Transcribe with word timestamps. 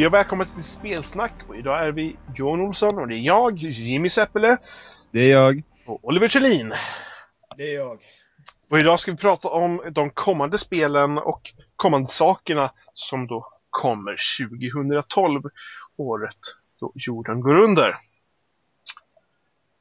Hej 0.00 0.06
och 0.06 0.14
välkommen 0.14 0.46
till 0.54 0.64
Spelsnack. 0.64 1.32
Och 1.48 1.56
idag 1.56 1.84
är 1.84 1.92
vi 1.92 2.16
Johan 2.34 2.60
Olsson 2.60 2.98
och 2.98 3.08
det 3.08 3.14
är 3.14 3.20
jag, 3.20 3.58
Jimmy 3.58 4.08
Seppele 4.08 4.58
Det 5.12 5.20
är 5.20 5.30
jag. 5.30 5.62
och 5.86 6.04
Oliver 6.04 6.28
Kjellin. 6.28 6.72
Det 7.56 7.62
är 7.62 7.74
jag. 7.74 8.00
Och 8.70 8.78
idag 8.78 9.00
ska 9.00 9.10
vi 9.10 9.16
prata 9.16 9.48
om 9.48 9.82
de 9.90 10.10
kommande 10.10 10.58
spelen 10.58 11.18
och 11.18 11.40
kommande 11.76 12.08
sakerna 12.08 12.72
som 12.94 13.26
då 13.26 13.46
kommer 13.70 14.16
2012, 14.48 15.42
året 15.96 16.38
då 16.80 16.92
jorden 16.94 17.40
går 17.40 17.58
under. 17.58 17.96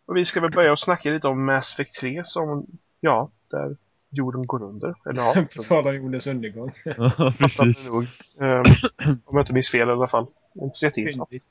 Och 0.07 0.17
vi 0.17 0.25
ska 0.25 0.41
väl 0.41 0.51
börja 0.51 0.71
och 0.71 0.79
snacka 0.79 1.09
lite 1.09 1.27
om 1.27 1.45
Mass 1.45 1.73
Effect 1.73 1.99
3 1.99 2.21
som, 2.25 2.65
ja, 2.99 3.31
där 3.51 3.77
jorden 4.09 4.47
går 4.47 4.63
under. 4.63 4.95
Eller 5.09 5.21
ja, 5.21 5.33
På 5.55 5.63
tal 5.63 5.87
om 5.87 5.95
jordens 5.95 6.27
undergång. 6.27 6.71
Ja, 6.83 7.09
fattar 7.09 7.65
precis. 7.65 7.89
nog. 7.89 8.03
Um, 8.37 8.63
om 9.25 9.35
jag 9.35 9.41
inte 9.41 9.53
minns 9.53 9.69
fel 9.69 9.89
i 9.89 9.91
alla 9.91 10.07
fall. 10.07 10.27
Inte. 10.55 10.91
Fyndigt. 10.91 11.49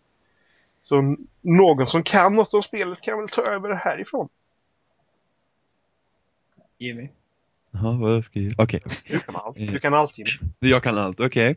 Så 0.83 1.17
någon 1.41 1.87
som 1.87 2.03
kan 2.03 2.35
något 2.35 2.55
om 2.55 2.63
spelet 2.63 3.01
kan 3.01 3.19
väl 3.19 3.29
ta 3.29 3.43
över 3.43 3.75
härifrån. 3.75 4.29
Jimmy. 6.79 7.09
Jaha, 7.71 7.93
vad 7.93 8.25
ska 8.25 8.41
jag 8.41 8.55
Okej. 8.59 8.81
Du 9.09 9.19
kan 9.19 9.37
allt. 9.37 9.57
Du 9.57 9.81
kan 9.81 9.95
allt 9.95 10.19
Jimmy. 10.19 10.31
Jag 10.59 10.83
kan 10.83 10.99
allt, 10.99 11.21
okej. 11.21 11.57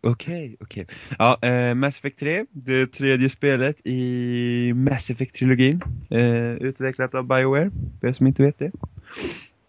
Okej, 0.00 0.56
okej. 0.60 0.86
Ja, 1.18 1.38
eh, 1.42 1.74
Mass 1.74 1.98
Effect 1.98 2.18
3, 2.18 2.46
det 2.50 2.86
tredje 2.86 3.30
spelet 3.30 3.76
i 3.84 4.72
Mass 4.74 5.10
Effect-trilogin. 5.10 5.82
Eh, 6.10 6.52
utvecklat 6.52 7.14
av 7.14 7.24
Bioware, 7.24 7.70
för 8.00 8.08
er 8.08 8.12
som 8.12 8.26
inte 8.26 8.42
vet 8.42 8.58
det. 8.58 8.70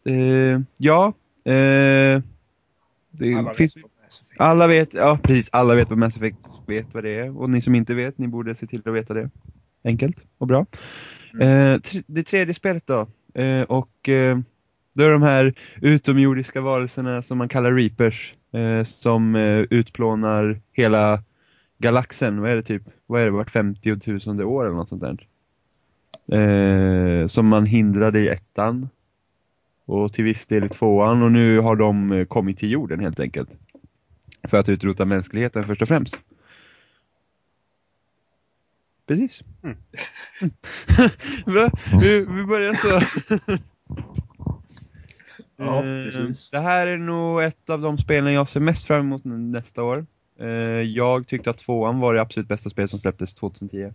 Eh, 0.05 0.59
ja, 0.77 1.13
eh, 1.45 2.21
det 3.11 3.35
Alla 3.37 3.53
finns... 3.53 3.77
vet. 3.77 3.83
Alla 4.37 4.67
vet, 4.67 4.93
ja 4.93 5.19
precis, 5.23 5.49
alla 5.51 5.75
vet 5.75 5.89
vad 5.89 5.97
Mass 5.97 6.17
Effect 6.17 6.37
vet 6.67 6.93
vad 6.93 7.03
det 7.03 7.19
är. 7.19 7.37
Och 7.37 7.49
ni 7.49 7.61
som 7.61 7.75
inte 7.75 7.93
vet, 7.93 8.17
ni 8.17 8.27
borde 8.27 8.55
se 8.55 8.65
till 8.65 8.81
att 8.85 8.93
veta 8.93 9.13
det. 9.13 9.29
Enkelt 9.83 10.17
och 10.37 10.47
bra. 10.47 10.65
Eh, 11.39 11.75
tr- 11.77 12.03
det 12.07 12.23
tredje 12.23 12.53
spelet 12.53 12.87
då. 12.87 13.07
Eh, 13.41 13.61
och 13.61 14.09
eh, 14.09 14.39
det 14.93 15.05
är 15.05 15.11
de 15.11 15.21
här 15.21 15.53
utomjordiska 15.81 16.61
varelserna 16.61 17.21
som 17.21 17.37
man 17.37 17.49
kallar 17.49 17.73
Reapers. 17.73 18.35
Eh, 18.51 18.83
som 18.83 19.35
eh, 19.35 19.59
utplånar 19.69 20.61
hela 20.71 21.23
galaxen. 21.77 22.41
Vad 22.41 22.51
är 22.51 22.55
det 22.55 22.63
typ? 22.63 22.83
Vad 23.05 23.21
är 23.21 23.25
det? 23.25 23.31
Vart 23.31 23.49
50 23.51 23.97
000 24.25 24.41
år 24.41 24.65
eller 24.65 24.75
något 24.75 24.89
sånt 24.89 25.03
där. 25.03 25.27
Eh, 26.39 27.27
som 27.27 27.47
man 27.47 27.65
hindrade 27.65 28.19
i 28.19 28.27
ettan. 28.27 28.89
Och 29.85 30.13
till 30.13 30.23
viss 30.23 30.45
del 30.45 30.63
i 30.63 30.69
tvåan. 30.69 31.23
Och 31.23 31.31
nu 31.31 31.59
har 31.59 31.75
de 31.75 32.11
eh, 32.11 32.25
kommit 32.25 32.57
till 32.57 32.71
jorden 32.71 32.99
helt 32.99 33.19
enkelt. 33.19 33.49
För 34.47 34.57
att 34.57 34.69
utrota 34.69 35.05
mänskligheten 35.05 35.63
först 35.63 35.81
och 35.81 35.87
främst. 35.87 36.19
Precis. 39.07 39.43
Mm. 39.63 39.77
Vi, 42.01 42.25
vi 42.35 42.43
börjar 42.45 42.73
så. 42.73 43.01
Ja, 45.57 45.77
Eh, 45.77 46.05
precis. 46.05 46.51
Det 46.51 46.59
här 46.59 46.87
är 46.87 46.97
nog 46.97 47.43
ett 47.43 47.69
av 47.69 47.81
de 47.81 47.97
spelen 47.97 48.33
jag 48.33 48.47
ser 48.47 48.59
mest 48.59 48.85
fram 48.85 48.99
emot 48.99 49.21
nästa 49.25 49.83
år. 49.83 50.05
Eh, 50.39 50.47
Jag 50.81 51.27
tyckte 51.27 51.49
att 51.49 51.57
tvåan 51.57 51.99
var 51.99 52.13
det 52.13 52.21
absolut 52.21 52.47
bästa 52.47 52.69
spel 52.69 52.89
som 52.89 52.99
släpptes 52.99 53.33
2010. 53.33 53.93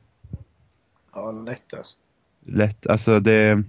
Ja, 1.14 1.32
lätt 1.32 1.74
alltså. 1.74 1.96
Lätt, 2.52 2.86
alltså 2.86 3.20
det... 3.20 3.62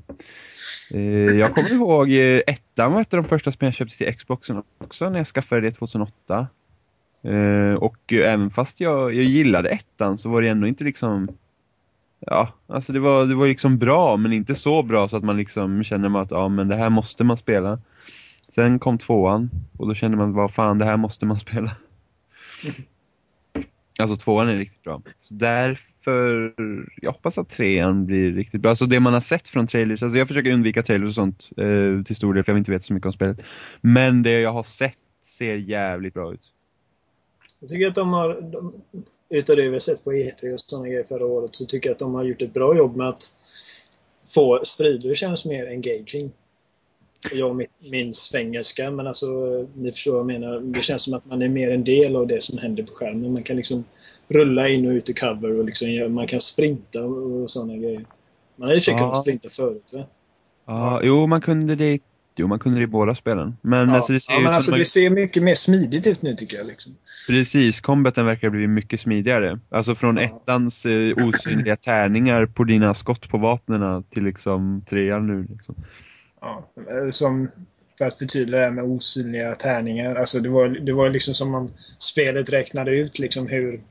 Eh, 0.94 1.01
jag 1.38 1.56
kommer 1.56 1.73
ihåg 1.73 2.12
eh, 2.12 2.41
ettan 2.47 2.94
var 2.94 3.01
ett 3.01 3.13
av 3.13 3.23
de 3.23 3.29
första 3.29 3.51
spelen 3.51 3.67
jag 3.67 3.75
köpte 3.75 3.97
till 3.97 4.16
Xboxen 4.17 4.63
också 4.78 5.09
när 5.09 5.17
jag 5.17 5.28
skaffade 5.28 5.62
det 5.62 5.72
2008. 5.72 6.47
Eh, 7.23 7.73
och 7.73 8.13
även 8.13 8.51
fast 8.51 8.79
jag, 8.79 9.16
jag 9.16 9.23
gillade 9.23 9.69
ettan 9.69 10.17
så 10.17 10.29
var 10.29 10.41
det 10.41 10.50
ändå 10.50 10.67
inte 10.67 10.84
liksom... 10.84 11.28
Ja, 12.19 12.53
alltså 12.67 12.94
det 12.94 13.00
var, 13.00 13.25
det 13.25 13.35
var 13.35 13.47
liksom 13.47 13.78
bra 13.78 14.17
men 14.17 14.34
inte 14.34 14.56
så 14.56 14.84
bra 14.84 15.07
så 15.07 15.17
att 15.17 15.23
man 15.23 15.38
liksom 15.38 15.84
känner 15.84 16.22
att 16.22 16.31
ja 16.31 16.47
men 16.47 16.67
det 16.67 16.75
här 16.75 16.90
måste 16.90 17.23
man 17.23 17.38
spela. 17.38 17.79
Sen 18.50 18.79
kom 18.79 18.97
tvåan 18.97 19.50
och 19.78 19.88
då 19.88 19.94
kände 19.96 20.17
man 20.17 20.34
vad 20.34 20.53
fan 20.53 20.79
det 20.79 20.85
här 20.85 20.97
måste 20.97 21.25
man 21.25 21.40
spela. 21.40 21.72
Alltså 24.00 24.18
tvåan 24.18 24.50
är 24.50 24.58
riktigt 24.58 24.84
bra. 24.84 25.02
Så 25.18 25.34
därför, 25.34 26.54
jag 27.02 27.12
hoppas 27.12 27.38
att 27.38 27.50
trean 27.50 28.06
blir 28.06 28.32
riktigt 28.32 28.62
bra. 28.62 28.70
Alltså 28.70 28.86
det 28.86 29.00
man 29.00 29.14
har 29.14 29.22
sett 29.22 29.50
från 29.50 29.68
trailers, 29.68 30.04
alltså 30.04 30.18
jag 30.18 30.28
försöker 30.28 30.52
undvika 30.52 30.84
trailers 30.84 31.08
och 31.08 31.16
sånt 31.16 31.50
eh, 31.58 32.04
till 32.06 32.16
stor 32.16 32.34
del 32.34 32.44
för 32.44 32.52
jag 32.52 32.56
vill 32.56 32.62
inte 32.62 32.72
veta 32.72 32.84
så 32.84 32.94
mycket 32.94 33.08
om 33.08 33.14
spelet. 33.14 33.42
Men 33.82 34.24
det 34.24 34.40
jag 34.40 34.52
har 34.52 34.64
sett 34.64 34.98
ser 35.24 35.56
jävligt 35.56 36.14
bra 36.14 36.34
ut. 36.34 36.52
Jag 37.59 37.70
tycker 37.70 37.88
att 37.88 37.96
de 37.96 38.14
har, 38.14 38.42
de, 38.42 38.74
utav 39.30 39.56
det 39.56 39.62
vi 39.62 39.74
har 39.74 39.80
sett 39.80 40.04
på 40.04 40.12
E3 40.12 40.54
och 40.54 40.59
sådana 40.59 40.88
grejer 40.88 41.04
förra 41.04 41.26
året, 41.26 41.56
så 41.56 41.66
tycker 41.66 41.90
jag 41.90 41.94
att 41.94 42.00
de 42.00 42.14
har 42.14 42.24
gjort 42.24 42.42
ett 42.42 42.54
bra 42.54 42.78
jobb 42.78 42.96
med 42.96 43.08
att 43.08 43.36
få 44.36 44.59
strider 44.64 45.16
känns 45.16 45.46
mer 45.46 45.68
engaging. 45.68 46.32
Jag 47.34 47.50
och 47.50 47.62
min 47.91 48.13
svengelska, 48.13 48.91
men 48.91 49.07
alltså 49.07 49.28
ni 49.75 49.91
förstår 49.91 50.12
vad 50.12 50.19
jag 50.19 50.28
menar. 50.28 50.59
Det 50.59 50.81
känns 50.81 51.03
som 51.03 51.13
att 51.13 51.25
man 51.25 51.41
är 51.41 51.50
mer 51.50 51.72
en 51.72 51.84
del 51.84 52.16
av 52.16 52.28
det 52.28 52.44
som 52.44 52.57
händer 52.57 52.84
på 52.84 52.94
skärmen. 52.94 53.34
Man 53.34 53.44
kan 53.44 53.56
liksom 53.56 53.84
rulla 54.28 54.69
in 54.69 54.85
och 54.88 54.91
ut 54.91 55.09
i 55.09 55.13
cover 55.13 55.59
och 55.59 55.66
liksom, 55.66 56.13
man 56.13 56.28
kan 56.28 56.40
sprinta 56.41 57.03
och, 57.03 57.52
sådana 57.52 57.78
grejer. 57.78 58.06
Man 58.56 58.68
har 58.68 58.75
för 58.75 58.81
sig 58.81 58.94
Ja. 58.94 58.97
kunnat 59.00 59.22
sprinta 59.22 59.50
förut 59.50 59.90
va? 59.94 60.03
Ja, 60.66 61.02
jo 61.03 61.28
man 61.28 61.41
kunde 61.41 61.75
det 61.75 62.00
Jo, 62.35 62.47
man 62.47 62.59
kunde 62.59 62.79
det 62.79 62.84
i 62.84 62.88
båda 62.88 63.16
spelen. 63.16 63.58
Men 63.62 63.90
Ja, 63.90 63.96
alltså 63.96 64.13
det 64.13 64.19
ser 64.19 64.34
ja, 64.34 64.40
men 64.40 64.53
alltså, 64.53 64.72
man, 64.72 64.79
det 64.79 64.85
ser 64.85 65.09
mycket 65.09 65.44
mer 65.44 65.56
smidigt 65.56 66.08
ut 66.08 66.22
nu 66.22 66.35
tycker 66.35 66.58
jag. 66.58 66.68
Liksom. 66.68 66.96
Precis, 67.28 67.81
combaten 67.81 68.25
verkar 68.25 68.50
blivit 68.50 68.69
mycket 68.69 69.00
smidigare. 69.00 69.59
Alltså 69.69 69.96
från 69.96 70.18
Ja. 70.18 70.24
ettans 70.24 70.85
eh, 70.85 71.28
osynliga 71.28 71.75
tärningar 71.75 72.46
på 72.46 72.63
dina 72.63 72.94
skott 72.94 73.29
på 73.29 73.38
vapnena 73.38 74.03
till 74.09 74.24
liksom 74.24 74.81
trean 74.90 75.28
nu. 75.28 75.47
Liksom. 75.50 75.75
Ja, 76.42 76.70
eh, 76.90 77.10
som 77.12 77.52
för 77.98 78.06
att 78.06 78.18
förtydliga 78.18 78.60
det 78.60 78.66
här 78.66 78.72
med 78.72 78.84
osynliga 78.84 79.56
tärningar. 79.56 80.16
Alltså 80.16 80.40
det 80.40 80.50
var, 80.50 80.68
det 80.68 80.94
var 80.94 81.10
liksom 81.10 81.34
som 81.34 81.56
om 81.56 81.72
spelet 81.98 82.50
räknade 82.50 82.92
ut 82.92 83.20
liksom 83.20 83.48
hur, 83.48 83.82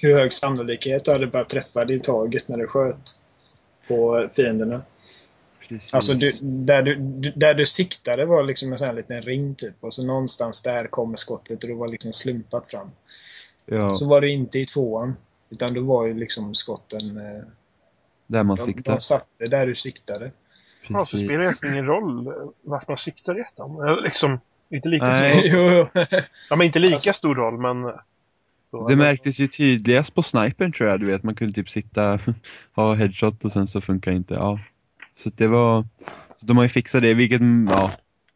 hur 0.00 0.14
hög 0.14 0.32
sannolikhet 0.32 1.04
du 1.04 1.12
hade 1.12 1.26
bara 1.26 1.44
träffa 1.44 1.84
dig 1.84 1.96
i 1.96 2.00
taget 2.00 2.48
när 2.48 2.58
du 2.58 2.66
sköt 2.66 3.18
på 3.88 4.28
fienderna. 4.36 4.82
Precis. 5.68 5.94
Alltså 5.94 6.14
du, 6.14 6.32
där, 6.40 6.82
du, 6.82 7.32
där 7.36 7.54
du 7.54 7.66
siktade 7.66 8.24
var 8.24 8.42
liksom 8.42 8.72
en 8.72 8.78
sån 8.78 8.86
här 8.86 8.94
liten 8.94 9.22
ring 9.22 9.54
typ 9.54 9.74
och 9.80 9.94
så 9.94 10.04
någonstans 10.06 10.62
där 10.62 10.86
kommer 10.86 11.16
skottet 11.16 11.62
och 11.64 11.68
det 11.68 11.74
var 11.76 11.88
liksom 11.88 12.12
slumpat 12.12 12.68
fram. 12.68 12.90
ja, 13.66 13.94
Så 13.94 14.08
var 14.08 14.20
det 14.20 14.28
inte 14.28 14.58
i 14.58 14.66
tvåan. 14.66 15.16
Utan 15.50 15.74
då 15.74 15.80
var 15.80 16.06
ju 16.06 16.14
liksom 16.14 16.54
skotten... 16.54 17.16
eh, 17.16 17.42
där 18.26 18.42
man 18.42 18.56
De, 18.56 18.66
siktar. 18.66 18.92
de 18.92 19.00
satte 19.00 19.46
där 19.46 19.66
du 19.66 19.74
siktade. 19.74 20.30
Ja, 20.88 21.04
så 21.04 21.18
spelar 21.18 21.38
det 21.38 21.44
egentligen 21.44 21.74
ingen 21.74 21.86
roll 21.86 22.26
eh, 22.26 22.32
vart 22.62 22.88
man 22.88 22.96
siktar 22.96 23.34
ettan. 23.40 23.70
Eller 23.80 24.02
liksom, 24.02 24.38
inte 24.70 24.88
lika, 24.88 25.06
Nej. 25.06 25.48
stor, 25.48 25.90
ja, 26.50 26.56
men 26.56 26.62
inte 26.66 26.78
lika 26.78 26.94
Alltså- 26.94 27.12
stor 27.12 27.34
roll, 27.34 27.58
men... 27.58 27.84
eh, 27.84 27.90
så, 28.70 28.88
Det 28.88 28.96
märktes 28.96 29.38
ju 29.38 29.46
tydligast 29.48 30.14
på 30.14 30.22
snipern 30.22 30.72
tror 30.72 30.90
jag, 30.90 31.00
du 31.00 31.06
vet. 31.06 31.22
Man 31.22 31.34
kunde 31.34 31.54
typ 31.54 31.70
sitta, 31.70 32.18
ha 32.74 32.94
headshot 32.94 33.44
och 33.44 33.52
sen 33.52 33.66
så 33.66 33.80
funkar 33.80 34.12
inte. 34.12 34.34
Ja. 34.34 34.58
Så 35.14 35.30
det 35.36 35.46
var, 35.46 35.84
så 36.40 36.46
de 36.46 36.56
har 36.56 36.64
ju 36.64 36.68
fixat 36.68 37.02
det, 37.02 37.14
vilket, 37.14 37.40
ja. 37.68 37.90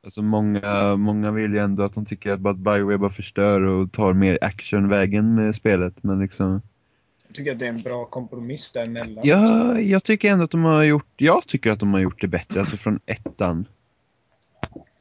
Alltså 0.05 0.23
många, 0.23 0.97
många 0.97 1.31
vill 1.31 1.53
ju 1.53 1.59
ändå 1.59 1.83
att 1.83 1.95
de 1.95 2.05
tycker 2.07 2.33
att 2.33 2.41
bara 2.41 2.55
Bioware 2.55 2.99
bara 2.99 3.11
förstör 3.11 3.61
och 3.61 3.93
tar 3.93 4.13
mer 4.13 4.39
actionvägen 4.41 5.35
med 5.35 5.55
spelet. 5.55 5.95
Men 6.03 6.19
liksom, 6.19 6.63
Jag 7.29 7.37
tycker 7.37 7.53
att 7.53 7.59
det 7.59 7.65
är 7.65 7.71
en 7.71 7.83
bra 7.83 8.05
kompromiss 8.05 8.73
däremellan. 8.73 9.25
ja, 9.27 9.81
jag 9.81 10.05
tycker 10.05 10.31
ändå 10.31 10.45
att 10.45 10.51
de 10.51 10.65
har 10.65 10.83
gjort, 10.83 11.13
jag 11.17 11.47
tycker 11.47 11.71
att 11.71 11.81
de 11.81 11.95
har 11.95 12.01
gjort 12.01 12.21
det 12.21 12.29
bättre, 12.29 12.61
alltså 12.61 12.77
från 12.77 13.01
ettan. 13.07 13.67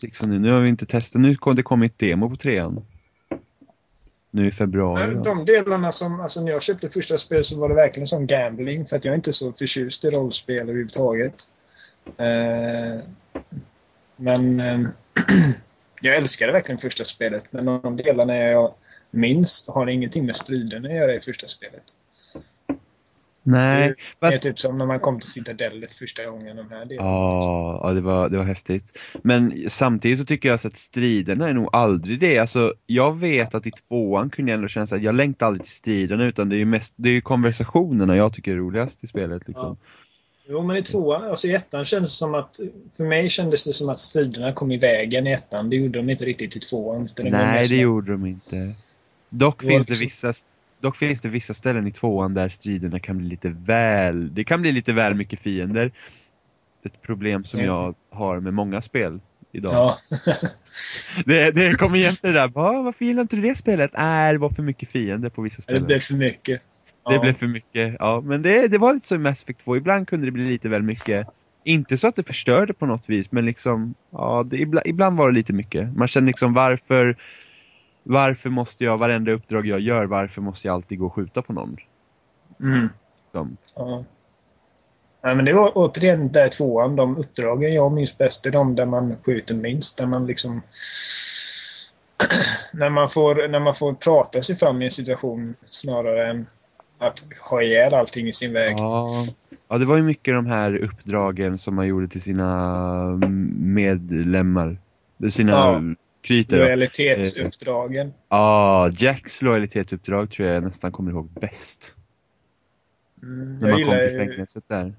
Liksom 0.02 0.30
nu, 0.30 0.40
nu 0.40 0.52
har 0.52 0.60
vi 0.60 0.70
inte 0.70 0.86
testat, 0.86 1.22
nu 1.22 1.36
kom 1.36 1.56
det 1.56 1.64
kommit 1.64 2.00
demo 2.00 2.30
på 2.30 2.36
trean. 2.36 2.86
Nu 4.32 4.48
i 4.48 4.52
februari. 4.52 5.16
De 5.24 5.46
delarna 5.46 5.92
som, 5.92 6.20
alltså 6.20 6.42
när 6.42 6.52
jag 6.52 6.62
köpte 6.62 6.90
första 6.90 7.18
spelet 7.18 7.46
så 7.46 7.60
var 7.60 7.70
det 7.70 7.76
verkligen 7.76 8.08
som 8.08 8.28
gambling 8.28 8.86
för 8.86 8.96
att 8.96 9.06
jag 9.06 9.12
är 9.12 9.16
inte 9.16 9.34
så 9.34 9.54
förtjust 9.54 10.06
i 10.06 10.10
rollspel 10.10 10.62
överhuvudtaget. 10.62 11.36
Eh, 12.18 13.02
men 14.16 14.60
eh, 14.60 14.80
jag 16.02 16.16
älskade 16.16 16.52
verkligen 16.52 16.80
första 16.80 17.04
spelet 17.04 17.44
men 17.50 17.66
de 17.66 17.98
delarna 17.98 18.38
jag 18.38 18.74
minns 19.12 19.68
har 19.68 19.88
ingenting 19.88 20.26
med 20.26 20.36
striderna 20.36 20.90
att 20.90 20.96
göra 20.96 21.16
i 21.16 21.20
första 21.20 21.48
spelet. 21.48 21.84
Nej, 23.48 23.88
Det 23.88 23.96
fast... 24.20 24.46
är 24.46 24.50
typ 24.50 24.60
som 24.60 24.78
när 24.78 24.86
man 24.86 25.00
kom 25.00 25.20
till 25.20 25.30
Citadellet 25.30 25.92
första 25.92 26.26
gången. 26.26 26.56
De 26.56 26.70
här 26.70 26.86
delarna. 26.86 27.10
Ja, 27.10 27.82
ja 27.84 27.94
det, 27.94 28.02
var, 28.02 28.30
det 28.30 28.38
var 28.38 28.46
häftigt. 28.46 28.98
Men 29.22 29.64
samtidigt 29.68 30.20
så 30.20 30.26
tycker 30.26 30.50
jag 30.50 30.60
så 30.60 30.68
att 30.68 30.78
striderna 30.78 31.50
är 31.50 31.54
nog 31.54 31.70
aldrig 31.74 32.20
det. 32.20 32.40
Alltså, 32.40 32.74
jag 32.86 33.20
vet 33.20 33.56
att 33.56 33.68
i 33.68 33.72
tvåan 33.72 34.30
kunde 34.30 34.52
jag 34.52 34.58
ändå 34.58 34.68
känna 34.68 34.84
att 34.84 35.02
jag 35.02 35.16
längtar 35.16 35.46
aldrig 35.46 35.64
till 35.64 35.74
striderna 35.74 36.26
utan 36.26 36.50
det 36.50 36.56
är 36.56 36.58
ju 36.58 36.66
mest 36.66 36.94
det 36.96 37.10
är 37.10 37.14
ju 37.14 37.22
konversationerna 37.22 38.16
jag 38.16 38.34
tycker 38.34 38.52
är 38.52 38.56
roligast 38.56 39.04
i 39.04 39.08
spelet. 39.08 39.48
Liksom. 39.48 39.78
Jo, 40.50 40.64
men 40.64 40.78
i 40.78 40.84
tvåan, 40.84 41.24
alltså 41.24 41.48
i 41.48 41.54
ettan 41.54 41.86
kändes 41.86 42.12
det 42.12 42.18
som 42.18 42.34
att, 42.36 42.60
för 42.98 43.04
mig 43.04 43.30
kändes 43.30 43.66
det 43.66 43.74
som 43.74 43.90
att 43.90 44.00
striderna 44.00 44.54
kom 44.54 44.72
i 44.72 44.78
vägen 44.78 45.28
i 45.28 45.32
ettan. 45.32 45.70
Det 45.70 45.76
gjorde 45.76 46.00
de 46.00 46.10
inte 46.10 46.26
riktigt 46.26 46.56
i 46.56 46.60
tvåan. 46.60 47.10
det 47.16 47.30
Nej, 47.30 47.68
det 47.68 47.76
gjorde 47.76 48.12
de 48.12 48.26
inte. 48.26 48.74
Dock 49.30 49.62
finns 49.62 49.88
det 49.88 49.94
liksom- 49.94 50.30
vissa 50.30 50.34
dock 50.82 50.98
finns 50.98 51.22
det 51.22 51.30
vissa 51.30 51.54
ställen 51.54 51.88
i 51.88 51.92
tvåan 51.92 52.34
där 52.34 52.50
striderna 52.50 53.00
kan 53.00 53.18
bli 53.18 53.28
lite 53.28 53.50
väl, 53.50 54.34
det 54.36 54.44
kan 54.44 54.62
bli 54.62 54.72
lite 54.72 54.94
väl 54.94 55.14
mycket 55.14 55.40
fiender. 55.40 55.92
Ett 56.86 57.02
problem 57.02 57.44
som 57.44 57.60
Mm. 57.60 57.72
jag 57.72 57.96
har 58.12 58.40
med 58.40 58.54
många 58.54 58.82
spel 58.82 59.20
idag. 59.52 59.74
Ja. 59.74 59.98
Det, 61.26 61.52
det 61.52 61.74
kommer 61.78 61.98
jämt 61.98 62.20
det 62.22 62.32
där, 62.34 62.48
"Va, 62.48 62.82
varför 62.82 63.06
gillar 63.06 63.22
inte 63.22 63.36
du 63.36 63.42
det 63.42 63.56
spelet? 63.58 63.92
Nej, 63.98 64.34
det 64.34 64.40
var 64.40 64.50
för 64.50 64.64
mycket 64.64 64.90
fiender 64.90 65.30
på 65.30 65.42
vissa 65.42 65.56
det 65.58 65.62
ställen. 65.64 65.84
blev 65.86 66.00
för 66.00 66.14
mycket. 66.14 66.62
Det 67.08 67.14
Ja. 67.14 67.22
blev 67.22 67.34
för 67.34 67.48
mycket, 67.48 67.96
ja. 68.00 68.22
Men 68.26 68.42
det, 68.42 68.68
det 68.68 68.78
var 68.78 68.94
lite 68.94 69.08
så 69.08 69.16
i 69.16 69.18
Mass 69.18 69.44
Effect 69.44 69.60
2. 69.64 69.78
Ibland 69.78 70.08
kunde 70.08 70.26
det 70.28 70.32
bli 70.32 70.50
lite 70.50 70.70
väl 70.70 70.84
mycket. 70.84 71.28
Inte 71.64 71.98
så 71.98 72.08
att 72.08 72.16
det 72.16 72.24
förstörde 72.24 72.74
på 72.74 72.86
något 72.86 73.10
vis, 73.10 73.32
men 73.32 73.46
liksom, 73.46 73.94
ja, 74.12 74.46
det, 74.50 74.58
ibland, 74.58 74.88
ibland 74.88 75.18
var 75.18 75.28
det 75.32 75.36
lite 75.36 75.54
mycket. 75.54 75.96
Man 75.98 76.08
känner 76.08 76.28
liksom 76.28 76.54
varför, 76.54 77.18
varför 78.08 78.50
måste 78.50 78.84
jag, 78.84 78.98
varenda 78.98 79.32
uppdrag 79.32 79.66
jag 79.66 79.80
gör, 79.80 80.06
varför 80.06 80.42
måste 80.42 80.68
jag 80.68 80.74
alltid 80.74 81.00
gå 81.00 81.06
och 81.06 81.14
skjuta 81.14 81.42
på 81.42 81.54
någon? 81.54 81.78
Mm. 82.60 82.90
Som, 83.32 83.58
Ja. 83.76 84.04
Ja, 85.22 85.34
men 85.34 85.46
det 85.46 85.54
var 85.54 85.72
återigen 85.76 86.32
där 86.32 86.50
tvåan. 86.50 86.96
De 86.96 87.18
uppdragen 87.18 87.74
jag 87.74 87.92
minns 87.92 88.18
bäst 88.18 88.46
är 88.46 88.52
de 88.52 88.76
där 88.76 88.86
man 88.86 89.16
skjuter 89.26 89.56
minst. 89.56 89.98
Där 89.98 90.06
man 90.06 90.26
liksom... 90.28 90.62
när, 92.72 92.90
man 92.90 93.10
får, 93.10 93.48
när 93.48 93.60
man 93.60 93.76
får 93.76 93.94
prata 93.94 94.42
sig 94.42 94.58
fram 94.58 94.82
i 94.82 94.86
en 94.86 94.92
situation 94.92 95.56
snarare 95.70 96.30
än 96.30 96.48
att 96.98 97.24
ha 97.50 97.62
ihjäl 97.62 97.94
allting 97.94 98.28
i 98.28 98.34
sin 98.34 98.54
väg. 98.54 98.74
ja, 98.78 99.26
ja, 99.68 99.78
det 99.78 99.86
var 99.86 99.98
ju 99.98 100.04
mycket 100.04 100.34
de 100.34 100.46
här 100.46 100.76
uppdragen 100.76 101.58
som 101.58 101.76
man 101.76 101.88
gjorde 101.88 102.08
till 102.08 102.22
sina 102.22 103.20
medlemmar. 103.58 104.78
Sina 105.30 105.52
Ja. 105.52 105.82
Kryter. 106.28 106.58
Ja, 106.58 106.64
Lojalitetsuppdragen. 106.64 108.14
ah, 108.28 108.90
Jacks 108.98 109.42
lojalitetsuppdrag 109.42 110.32
tror 110.32 110.48
jag 110.48 110.64
nästan 110.64 110.92
kommer 110.92 111.12
ihåg 111.12 111.30
bäst. 111.30 111.94
Mm, 113.24 113.60
När 113.60 113.72
man 113.72 113.84
kom 113.84 114.00
till 114.00 114.18
fängelset 114.18 114.68
där. 114.68 114.94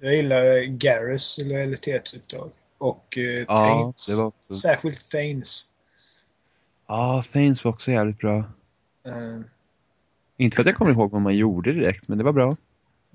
jag 0.00 0.14
gillar 0.16 0.62
Garrus 0.64 1.38
lojalitetsuppdrag. 1.44 2.50
Och 2.78 3.18
Ja, 3.18 3.44
Thanes. 3.46 4.06
det 4.08 4.16
var 4.16 4.24
också... 4.26 4.52
Särskilt 4.52 5.10
Thanes. 5.10 5.68
Ja, 6.88 7.24
Thanes 7.32 7.64
var 7.64 7.72
också 7.72 7.90
jävligt 7.90 8.18
bra. 8.18 8.38
Eh, 9.06 9.40
Inte 10.36 10.54
för 10.54 10.62
att 10.62 10.66
jag 10.66 10.76
kommer 10.76 10.90
ihåg 10.92 11.10
vad 11.10 11.20
man 11.20 11.36
gjorde 11.36 11.72
direkt, 11.72 12.08
men 12.08 12.18
det 12.18 12.24
var 12.24 12.32
bra. 12.32 12.56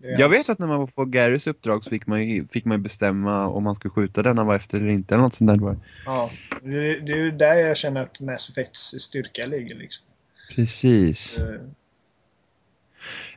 Jag 0.02 0.20
hans- 0.20 0.38
vet 0.40 0.50
att 0.50 0.60
när 0.60 0.68
man 0.68 0.80
var 0.80 0.88
på 0.88 1.06
Garys 1.06 1.48
uppdrag 1.48 1.84
så 1.84 1.90
fick 1.90 2.08
man 2.08 2.28
ju, 2.28 2.48
fick 2.48 2.66
man 2.66 2.78
ju 2.78 2.84
bestämma 2.84 3.48
om 3.48 3.64
man 3.64 3.76
skulle 3.76 3.92
skjuta 3.92 4.24
den 4.24 4.38
han 4.38 4.48
var 4.48 4.56
efter 4.56 4.78
eller 4.80 4.90
inte. 4.90 5.14
Eller 5.16 5.22
något 5.22 5.34
sånt 5.34 5.48
där. 5.48 5.58
var. 5.58 5.78
Ja, 6.06 6.30
det, 6.64 7.00
det 7.00 7.12
är 7.12 7.18
ju 7.18 7.32
där 7.32 7.54
jag 7.54 7.78
känner 7.78 8.02
att 8.02 8.20
Mass 8.22 8.50
Effects 8.50 8.80
styrka 9.00 9.46
ligger. 9.46 9.76
Liksom. 9.76 10.06
Precis. 10.56 11.38
Eh, 11.38 11.46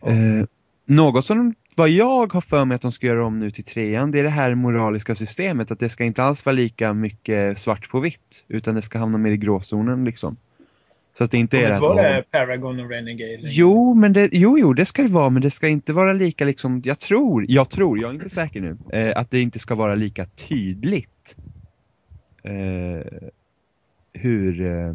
Ja. 0.00 0.08
Eh, 0.10 0.44
något 0.84 1.26
som 1.26 1.54
vad 1.76 1.88
jag 1.88 2.32
har 2.32 2.40
för 2.40 2.64
mig 2.64 2.74
att 2.74 2.82
de 2.82 2.92
ska 2.92 3.06
göra 3.06 3.26
om 3.26 3.38
nu 3.38 3.50
till 3.50 3.64
trean, 3.64 4.10
det 4.10 4.18
är 4.18 4.22
det 4.22 4.28
här 4.30 4.54
moraliska 4.54 5.14
systemet. 5.14 5.70
Att 5.70 5.78
det 5.80 5.88
ska 5.88 6.04
inte 6.04 6.22
alls 6.22 6.44
vara 6.46 6.52
lika 6.54 6.92
mycket 6.92 7.58
svart 7.58 7.88
på 7.90 8.00
vitt, 8.00 8.44
utan 8.48 8.74
det 8.74 8.82
ska 8.82 8.98
hamna 8.98 9.18
mer 9.18 9.30
i 9.30 9.36
gråzonen 9.36 10.04
liksom. 10.04 10.36
Så 11.14 11.24
att 11.24 11.30
det 11.30 11.38
inte 11.38 11.58
är 11.58 11.70
det 11.70 11.80
vara 11.80 12.02
det 12.02 12.24
Paragon 12.30 12.80
och 12.80 12.90
Renegade? 12.90 13.38
Jo, 13.42 13.94
men 13.94 14.12
det, 14.12 14.28
jo, 14.32 14.58
jo, 14.58 14.72
det 14.72 14.84
ska 14.84 15.02
det 15.02 15.08
vara, 15.08 15.30
men 15.30 15.42
det 15.42 15.50
ska 15.50 15.68
inte 15.68 15.92
vara 15.92 16.12
lika 16.12 16.44
liksom, 16.44 16.82
jag 16.84 16.98
tror, 16.98 17.44
jag 17.48 17.70
tror, 17.70 18.00
jag 18.00 18.10
är 18.10 18.14
inte 18.14 18.30
säker 18.30 18.60
nu, 18.60 18.76
eh, 18.92 19.12
att 19.16 19.30
det 19.30 19.40
inte 19.40 19.58
ska 19.58 19.74
vara 19.74 19.94
lika 19.94 20.26
tydligt 20.26 21.36
eh, 22.42 22.52
hur, 24.12 24.60
eh, 24.66 24.94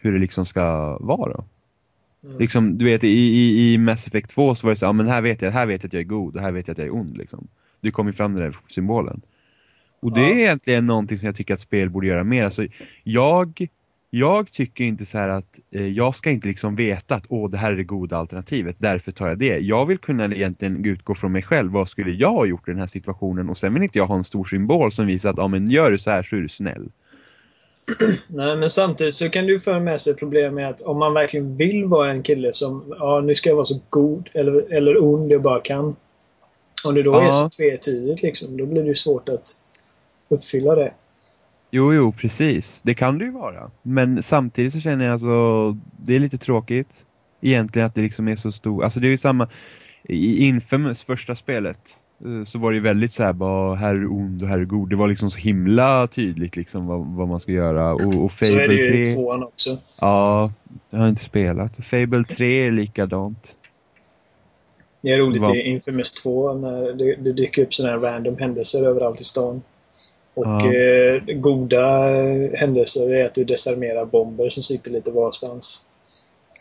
hur 0.00 0.12
det 0.12 0.18
liksom 0.18 0.46
ska 0.46 0.98
vara. 1.00 1.32
Då. 1.32 1.44
Mm. 2.24 2.38
Liksom, 2.38 2.78
du 2.78 2.84
vet, 2.84 3.04
i, 3.04 3.08
i, 3.08 3.72
i 3.72 3.78
Mass 3.78 4.06
Effect 4.06 4.30
2 4.30 4.54
så 4.54 4.66
var 4.66 4.72
det 4.72 4.76
så, 4.76 4.84
ja 4.84 4.92
men 4.92 5.08
här 5.08 5.22
vet 5.22 5.42
jag, 5.42 5.50
här 5.50 5.66
vet 5.66 5.82
jag 5.82 5.88
att 5.88 5.92
jag 5.92 6.00
är 6.00 6.04
god 6.04 6.36
och 6.36 6.42
här 6.42 6.52
vet 6.52 6.68
jag 6.68 6.74
att 6.74 6.78
jag 6.78 6.86
är 6.86 6.94
ond 6.94 7.16
liksom. 7.16 7.48
Du 7.80 7.90
kommer 7.90 8.10
ju 8.10 8.14
fram 8.14 8.34
den 8.36 8.42
där 8.44 8.56
symbolen. 8.66 9.20
Och 10.00 10.12
det 10.12 10.20
Ja. 10.20 10.28
är 10.28 10.38
egentligen 10.38 10.86
någonting 10.86 11.18
som 11.18 11.26
jag 11.26 11.36
tycker 11.36 11.54
att 11.54 11.60
spel 11.60 11.90
borde 11.90 12.06
göra 12.06 12.24
mer. 12.24 12.44
Alltså, 12.44 12.66
jag, 13.02 13.66
jag 14.18 14.52
tycker 14.52 14.84
inte 14.84 15.06
så 15.06 15.18
här 15.18 15.28
att 15.28 15.60
eh, 15.70 15.88
jag 15.88 16.14
ska 16.14 16.30
inte 16.30 16.48
liksom 16.48 16.76
veta 16.76 17.14
att 17.14 17.24
åh 17.28 17.50
det 17.50 17.56
här 17.58 17.72
är 17.72 17.76
det 17.76 17.84
goda 17.84 18.16
alternativet, 18.16 18.76
därför 18.78 19.12
tar 19.12 19.28
jag 19.28 19.38
det. 19.38 19.58
Jag 19.58 19.86
vill 19.86 19.98
kunna 19.98 20.24
egentligen 20.24 20.84
utgå 20.84 21.14
från 21.14 21.32
mig 21.32 21.42
själv, 21.42 21.72
vad 21.72 21.88
skulle 21.88 22.10
jag 22.10 22.30
ha 22.32 22.46
gjort 22.46 22.68
i 22.68 22.70
den 22.70 22.80
här 22.80 22.86
situationen? 22.86 23.48
Och 23.50 23.58
sen 23.58 23.74
vill 23.74 23.82
inte 23.82 23.98
jag 23.98 24.06
ha 24.06 24.16
en 24.16 24.24
stor 24.24 24.44
symbol 24.44 24.92
som 24.92 25.06
visar 25.06 25.30
att 25.30 25.36
ja 25.38 25.48
men 25.48 25.70
gör 25.70 25.90
du 25.90 25.98
så 25.98 26.10
här 26.10 26.22
så 26.22 26.36
är 26.36 26.40
du 26.40 26.48
snäll. 26.48 26.88
Nej, 28.28 28.56
men 28.56 28.70
samtidigt 28.70 29.14
så 29.14 29.28
kan 29.28 29.46
du 29.46 29.60
föra 29.60 29.80
med 29.80 30.00
sig 30.00 30.16
problem 30.16 30.54
med 30.54 30.68
att 30.68 30.80
om 30.80 30.98
man 30.98 31.14
verkligen 31.14 31.56
vill 31.56 31.84
vara 31.84 32.10
en 32.10 32.22
kille 32.22 32.52
som, 32.52 32.94
ja 32.98 33.20
nu 33.20 33.34
ska 33.34 33.48
jag 33.48 33.56
vara 33.56 33.66
så 33.66 33.80
god 33.90 34.30
eller, 34.32 34.72
eller 34.72 35.02
ond 35.04 35.32
jag 35.32 35.42
bara 35.42 35.60
kan. 35.60 35.96
Om 36.84 36.94
det 36.94 37.02
då 37.02 37.14
är 37.14 37.24
Ja. 37.24 37.32
så 37.32 37.56
tvetydigt 37.56 38.22
liksom, 38.22 38.56
då 38.56 38.66
blir 38.66 38.82
det 38.82 38.88
ju 38.88 38.94
svårt 38.94 39.28
att 39.28 39.42
uppfylla 40.28 40.74
det. 40.74 40.92
Jo, 41.76 41.94
jo, 41.94 42.12
precis. 42.12 42.80
Det 42.84 42.94
kan 42.94 43.18
det 43.18 43.24
ju 43.24 43.30
vara. 43.30 43.70
Men 43.82 44.22
samtidigt 44.22 44.72
så 44.72 44.80
känner 44.80 45.04
jag 45.04 45.12
alltså, 45.12 45.76
det 45.96 46.16
är 46.16 46.20
lite 46.20 46.38
tråkigt 46.38 47.06
egentligen 47.40 47.86
att 47.86 47.94
det 47.94 48.00
liksom 48.00 48.28
är 48.28 48.36
så 48.36 48.52
stor. 48.52 48.84
Alltså 48.84 49.00
det 49.00 49.06
är 49.06 49.10
ju 49.10 49.16
samma, 49.16 49.48
i 50.02 50.46
Infamous 50.46 51.04
första 51.04 51.36
spelet 51.36 51.78
eh, 52.24 52.44
så 52.44 52.58
var 52.58 52.70
det 52.70 52.74
ju 52.74 52.82
väldigt 52.82 53.12
så 53.12 53.22
här 53.22 53.32
bara 53.32 53.74
här 53.74 53.94
är 53.94 54.12
ond 54.12 54.42
och 54.42 54.48
här 54.48 54.58
är 54.58 54.64
god. 54.64 54.90
Det 54.90 54.96
var 54.96 55.08
liksom 55.08 55.30
så 55.30 55.38
himla 55.38 56.06
tydligt 56.06 56.56
liksom 56.56 56.86
vad, 56.86 57.06
vad 57.06 57.28
man 57.28 57.40
ska 57.40 57.52
göra. 57.52 57.94
Och, 57.94 58.24
och 58.24 58.32
Så 58.32 58.44
är 58.44 58.50
det 58.50 58.60
Fable 58.60 58.74
ju 58.74 58.88
3, 58.88 59.02
i 59.02 59.14
tvåan 59.14 59.42
också. 59.42 59.78
ja, 60.00 60.52
jag 60.90 60.98
har 60.98 61.08
inte 61.08 61.24
spelat. 61.24 61.84
Fable 61.84 62.24
3 62.24 62.66
är 62.66 62.72
likadant. 62.72 63.56
Det 65.00 65.12
är 65.12 65.18
roligt 65.18 65.54
i 65.54 65.60
Infamous 65.60 66.12
2 66.12 66.54
när 66.54 66.92
det, 66.92 67.16
det 67.16 67.32
dyker 67.32 67.62
upp 67.62 67.74
sådana 67.74 67.92
här 67.92 68.12
random 68.12 68.38
händelser 68.38 68.86
överallt 68.86 69.20
i 69.20 69.24
stan. 69.24 69.62
Och 70.34 70.46
Ja. 70.46 70.72
eh, 70.74 71.22
goda 71.34 71.98
händelser 72.54 73.14
är 73.14 73.24
att 73.24 73.34
du 73.34 73.44
desarmerar 73.44 74.04
bomber 74.04 74.48
som 74.48 74.62
sitter 74.62 74.90
lite 74.90 75.10
varstans. 75.10 75.88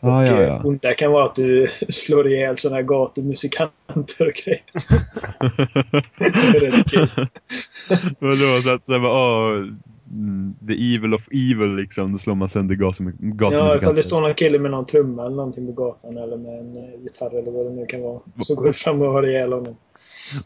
Och 0.02 0.10
ja, 0.10 0.26
eh, 0.26 0.42
ja. 0.42 0.62
onda 0.64 0.94
kan 0.94 1.12
vara 1.12 1.24
att 1.26 1.36
du 1.36 1.68
slår 1.90 2.28
ihjäl 2.28 2.58
sådana 2.58 2.76
här 2.76 2.84
gatumusikanter 2.84 4.28
och 4.28 4.34
grejer. 4.46 4.62
Det 6.20 6.58
är 6.58 6.72
rätt 6.72 6.92
kul. 6.92 7.28
Vadå, 8.20 8.62
så 8.64 8.74
att 8.76 8.86
så 8.86 8.92
här, 8.92 9.56
mm, 10.12 10.56
the 10.68 10.96
evil 10.96 11.14
of 11.14 11.28
evil 11.32 11.76
liksom, 11.76 12.12
då 12.12 12.18
slår 12.18 12.36
man 12.36 12.50
sönder 12.50 12.76
gatum- 12.76 13.14
Ja, 13.22 13.28
gatumusikanter. 13.36 13.78
ifall 13.78 13.96
det 13.96 14.04
står 14.04 14.22
någon 14.22 14.34
kille 14.34 14.60
med 14.60 14.72
någon 14.72 14.86
trumma 14.86 15.26
eller 15.26 15.36
någonting 15.36 15.68
på 15.68 15.74
gatan 15.74 16.18
eller 16.18 16.38
med 16.38 16.60
en 16.60 16.78
eh, 16.78 17.02
gitarr 17.04 17.40
eller 17.40 17.52
vad 17.52 17.66
det 17.66 17.72
nu 17.72 17.86
kan 17.86 18.02
vara. 18.02 18.20
Så 18.44 18.56
går 18.56 18.66
du 18.66 18.74
fram 18.74 19.02
och 19.02 19.08
har 19.12 19.28
ihjäl 19.28 19.54
honom. 19.54 19.76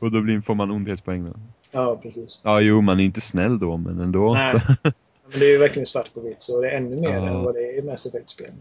Och 0.01 0.11
då 0.11 0.21
blir, 0.21 0.41
får 0.41 0.55
man 0.55 0.71
ondhetspoäng 0.71 1.25
då. 1.25 1.33
Ja, 1.71 1.99
precis. 2.03 2.41
Ja, 2.43 2.61
jo, 2.61 2.81
man 2.81 2.99
är 2.99 3.03
inte 3.03 3.21
snäll 3.21 3.59
då, 3.59 3.77
men 3.77 3.99
ändå. 3.99 4.33
Nej. 4.33 4.61
Men 5.31 5.39
det 5.39 5.45
är 5.45 5.49
ju 5.51 5.57
verkligen 5.57 5.85
svart 5.85 6.13
på 6.13 6.19
vitt 6.21 6.41
så 6.41 6.61
det 6.61 6.69
är 6.69 6.77
ännu 6.77 6.97
mer 6.97 7.09
Ja. 7.09 7.27
än 7.27 7.43
vad 7.43 7.53
det 7.55 7.59
är 7.61 7.79
i 7.79 7.81
Mass 7.81 8.05
Effect-spel. 8.05 8.51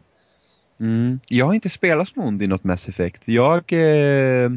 Mm. 0.80 1.20
Jag 1.28 1.46
har 1.46 1.54
inte 1.54 1.68
spelat 1.68 2.08
som 2.08 2.22
ond 2.22 2.42
i 2.42 2.46
något 2.46 2.64
Mass 2.64 2.88
Effect. 2.88 3.28
Jag, 3.28 3.72
eh... 3.72 4.50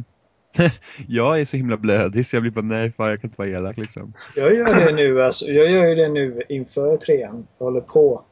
jag 1.08 1.42
är 1.42 1.46
så 1.46 1.58
himla 1.58 1.78
blödig 1.78 2.26
så 2.28 2.36
jag 2.36 2.42
blir 2.44 2.52
bara 2.52 2.66
nej, 2.66 2.92
fan 2.92 3.10
jag 3.10 3.22
kan 3.22 3.28
inte 3.30 3.42
vara 3.42 3.50
elak 3.50 3.78
liksom. 3.78 4.14
Jag 4.36 4.56
gör 4.56 4.86
det 4.86 4.94
nu, 4.96 5.24
alltså, 5.24 5.46
jag 5.46 5.72
gör 5.72 5.88
ju 5.88 5.96
det 5.96 6.10
nu 6.10 6.42
inför 6.50 6.98
trean. 6.98 7.48
Jag 7.58 7.66
håller 7.66 7.82
på. 7.82 8.24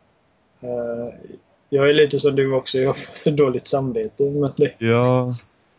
Eh, 0.61 1.13
jag 1.69 1.89
är 1.89 1.93
lite 1.93 2.19
som 2.19 2.35
du 2.35 2.53
också, 2.53 2.77
jag 2.77 2.89
har 2.89 2.97
så 3.13 3.31
dåligt 3.31 3.67
samvete. 3.67 4.23
Men, 4.23 4.49
det, 4.57 4.73
Ja, 4.85 5.27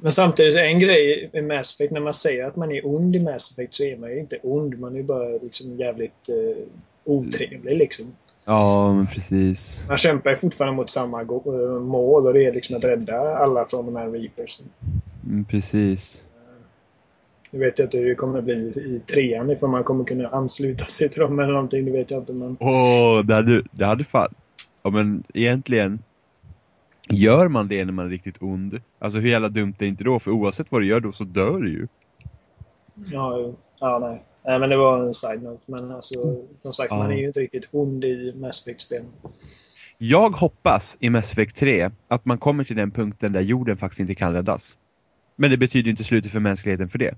men 0.01 0.13
samtidigt, 0.13 0.57
en 0.57 0.79
grej 0.79 1.31
i 1.33 1.43
Mass 1.43 1.75
Effect, 1.75 1.93
när 1.93 2.01
man 2.01 2.15
säger 2.15 2.45
att 2.45 2.57
man 2.57 2.73
är 2.73 2.87
ond 2.87 3.17
i 3.17 3.21
Mass 3.21 3.53
Effect 3.53 3.75
så 3.75 3.85
är 3.85 3.97
man 3.97 4.11
ju 4.11 4.19
inte 4.19 4.39
ond. 4.43 4.79
Man 4.79 4.97
är 4.97 5.03
bara 5.03 5.29
liksom 5.29 5.77
jävligt 5.77 6.29
eh, 6.29 6.65
otrevlig 7.05 7.77
liksom. 7.77 8.13
ja 8.45 8.93
men 8.95 9.07
precis. 9.07 9.83
Man 9.89 9.99
kämpar 9.99 10.35
fortfarande 10.35 10.77
mot 10.77 10.91
samma 10.91 11.21
eh, 11.21 11.81
mål 11.81 12.27
och 12.27 12.35
det 12.35 12.45
är 12.45 12.53
liksom 12.53 12.77
att 12.77 12.85
rädda 12.85 13.19
alla 13.19 13.65
från 13.65 13.87
de 13.87 13.97
här 13.97 14.11
reapersen. 14.11 14.67
Mm, 15.27 15.45
precis. 15.45 16.23
Nu 17.51 17.59
vet 17.59 17.79
jag 17.79 17.87
inte 17.87 17.99
hur 17.99 18.09
det 18.09 18.15
kommer 18.15 18.39
att 18.39 18.45
bli 18.45 18.55
i 18.55 19.01
trean, 19.13 19.51
ifall 19.51 19.69
man 19.69 19.85
kommer 19.85 20.05
kunna 20.05 20.29
ansluta 20.29 20.85
sig 20.85 21.09
till 21.09 21.21
dem 21.21 21.39
eller 21.39 21.53
någonting. 21.53 21.85
Det 21.85 21.91
vet 21.91 22.11
jag 22.11 22.21
inte. 22.21 22.33
Men 22.33 22.57
Åh, 22.61 23.25
det 23.25 23.35
hade, 23.35 23.63
det 23.73 23.85
hade 23.85 24.05
fan... 24.05 24.35
Ja 24.83 24.91
men 24.91 25.25
egentligen, 25.35 25.99
gör 27.09 27.49
man 27.49 27.69
det 27.69 27.85
när 27.85 27.93
man 27.93 28.07
är 28.07 28.11
riktigt 28.11 28.43
ond? 28.43 28.81
Alltså 28.99 29.19
hur 29.19 29.29
jävla 29.31 29.49
dumt 29.49 29.75
är 29.79 29.85
det 29.85 29.87
inte 29.87 30.05
då? 30.05 30.19
För 30.19 30.31
oavsett 30.31 30.73
vad 30.73 30.81
du 30.81 30.87
gör 30.87 31.01
då 31.01 31.13
så 31.13 31.25
dör 31.25 31.59
du 31.61 31.71
ju. 31.71 31.87
ja, 33.13 33.53
ja 33.81 33.99
nej. 33.99 34.23
nej. 34.45 34.59
men 34.59 34.71
det 34.71 34.77
var 34.77 35.07
en 35.07 35.15
side-note. 35.15 35.63
Men 35.67 35.91
alltså, 35.91 36.37
som 36.59 36.73
sagt, 36.73 36.91
Ja. 36.91 36.97
man 36.99 37.13
är 37.13 37.17
ju 37.17 37.27
inte 37.27 37.41
riktigt 37.41 37.69
ond 37.73 38.05
i 38.05 38.35
Mass 38.37 38.63
Effect-spelen. 38.67 39.07
Jag 39.99 40.31
hoppas 40.31 40.97
i 41.01 41.11
Mass 41.11 41.33
Effect 41.33 41.57
3 41.57 41.91
att 42.09 42.25
man 42.25 42.39
kommer 42.39 42.65
till 42.65 42.77
den 42.77 42.91
punkten 42.91 43.33
där 43.33 43.41
jorden 43.41 43.77
faktiskt 43.77 44.01
inte 44.01 44.15
kan 44.15 44.33
räddas. 44.33 44.77
Men 45.37 45.51
det 45.51 45.57
betyder 45.57 45.85
ju 45.85 45.91
inte 45.91 46.05
slutet 46.05 46.33
för 46.33 46.41
mänskligheten 46.41 46.89
för 46.89 46.99
det. 46.99 47.15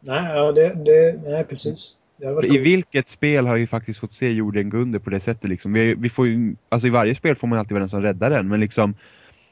Nej, 0.00 0.36
ja, 0.36 0.52
det, 0.52 0.84
det, 0.84 1.20
nej 1.30 1.44
precis. 1.44 1.96
I 2.44 2.58
vilket 2.58 3.08
spel 3.08 3.46
har 3.46 3.54
vi 3.54 3.66
faktiskt 3.66 4.00
fått 4.00 4.12
se 4.12 4.32
jorden 4.32 4.70
gå 4.70 4.76
under 4.76 4.98
på 4.98 5.10
det 5.10 5.20
sättet 5.20 5.50
liksom? 5.50 5.72
Vi, 5.72 5.94
vi 5.94 6.08
får 6.08 6.26
ju, 6.26 6.56
alltså 6.68 6.86
i 6.86 6.90
varje 6.90 7.14
spel 7.14 7.36
får 7.36 7.46
man 7.46 7.58
alltid 7.58 7.72
vara 7.72 7.80
den 7.82 7.88
som 7.88 8.02
räddar 8.02 8.30
den, 8.30 8.48
men 8.48 8.60
liksom 8.60 8.94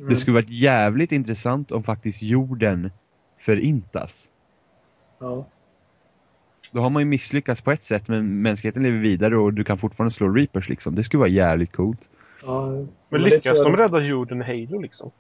Mm. 0.01 0.11
Det 0.11 0.17
skulle 0.17 0.35
varit 0.35 0.51
jävligt 0.51 1.13
intressant 1.13 1.73
om 1.73 1.83
faktiskt 1.83 2.23
jorden 2.23 2.91
förintas. 3.39 4.29
Ja. 5.19 5.47
Då 6.73 6.81
har 6.81 6.91
man 6.91 7.03
ju 7.03 7.07
misslyckats 7.07 7.61
på 7.61 7.73
ett 7.73 7.83
sätt 7.83 8.09
men 8.09 8.43
mänskligheten 8.43 8.83
lever 8.83 8.99
vidare 8.99 9.37
och 9.37 9.55
du 9.55 9.65
kan 9.65 9.79
fortfarande 9.79 10.15
slå 10.15 10.29
reapers 10.29 10.69
liksom. 10.69 10.95
Det 10.95 11.05
skulle 11.05 11.19
vara 11.19 11.29
jävligt 11.29 11.73
coolt. 11.73 12.09
Ja, 12.43 12.87
Men 13.09 13.23
lyckas 13.23 13.65
de 13.65 13.77
rädda 13.77 14.01
jorden 14.01 14.43
i 14.43 14.45
Halo 14.45 14.81
liksom? 14.81 15.11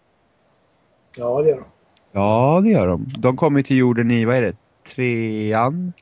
Ja, 1.16 1.42
det 1.42 1.48
gör 1.48 1.56
de. 1.56 1.64
Ja, 2.12 2.60
det 2.64 2.70
gör 2.70 2.88
de. 2.88 3.06
De 3.18 3.36
kommer 3.36 3.62
till 3.62 3.76
jorden 3.76 4.10
i, 4.10 4.24
vad 4.24 4.36
är 4.36 4.42
det, 4.42 4.56
trean? 4.94 5.92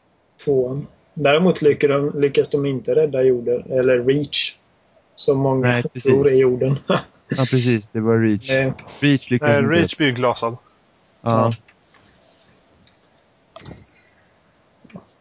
Tvåan. 0.45 0.87
Däremot 1.21 1.63
lyckas 1.63 1.91
de, 1.91 2.21
lyckas 2.21 2.51
de 2.51 2.67
inte 2.67 2.95
rädda 2.95 3.23
jorden, 3.23 3.63
eller 3.71 4.05
Reach. 4.05 4.57
Som 5.15 5.39
många 5.39 5.69
Nej, 5.69 5.83
tror 5.83 6.29
är 6.29 6.35
jorden. 6.35 6.79
Ja, 7.29 7.37
precis. 7.37 7.89
Det 7.89 8.01
var 8.01 8.19
Reach. 8.19 8.51
Eh, 8.51 8.73
Reach 9.01 9.31
lyckades 9.31 9.53
Nej, 9.53 9.65
inte. 9.65 9.75
Reach 9.75 9.97
blir 9.97 10.13
glasad. 10.13 10.57
Ja. 11.23 11.53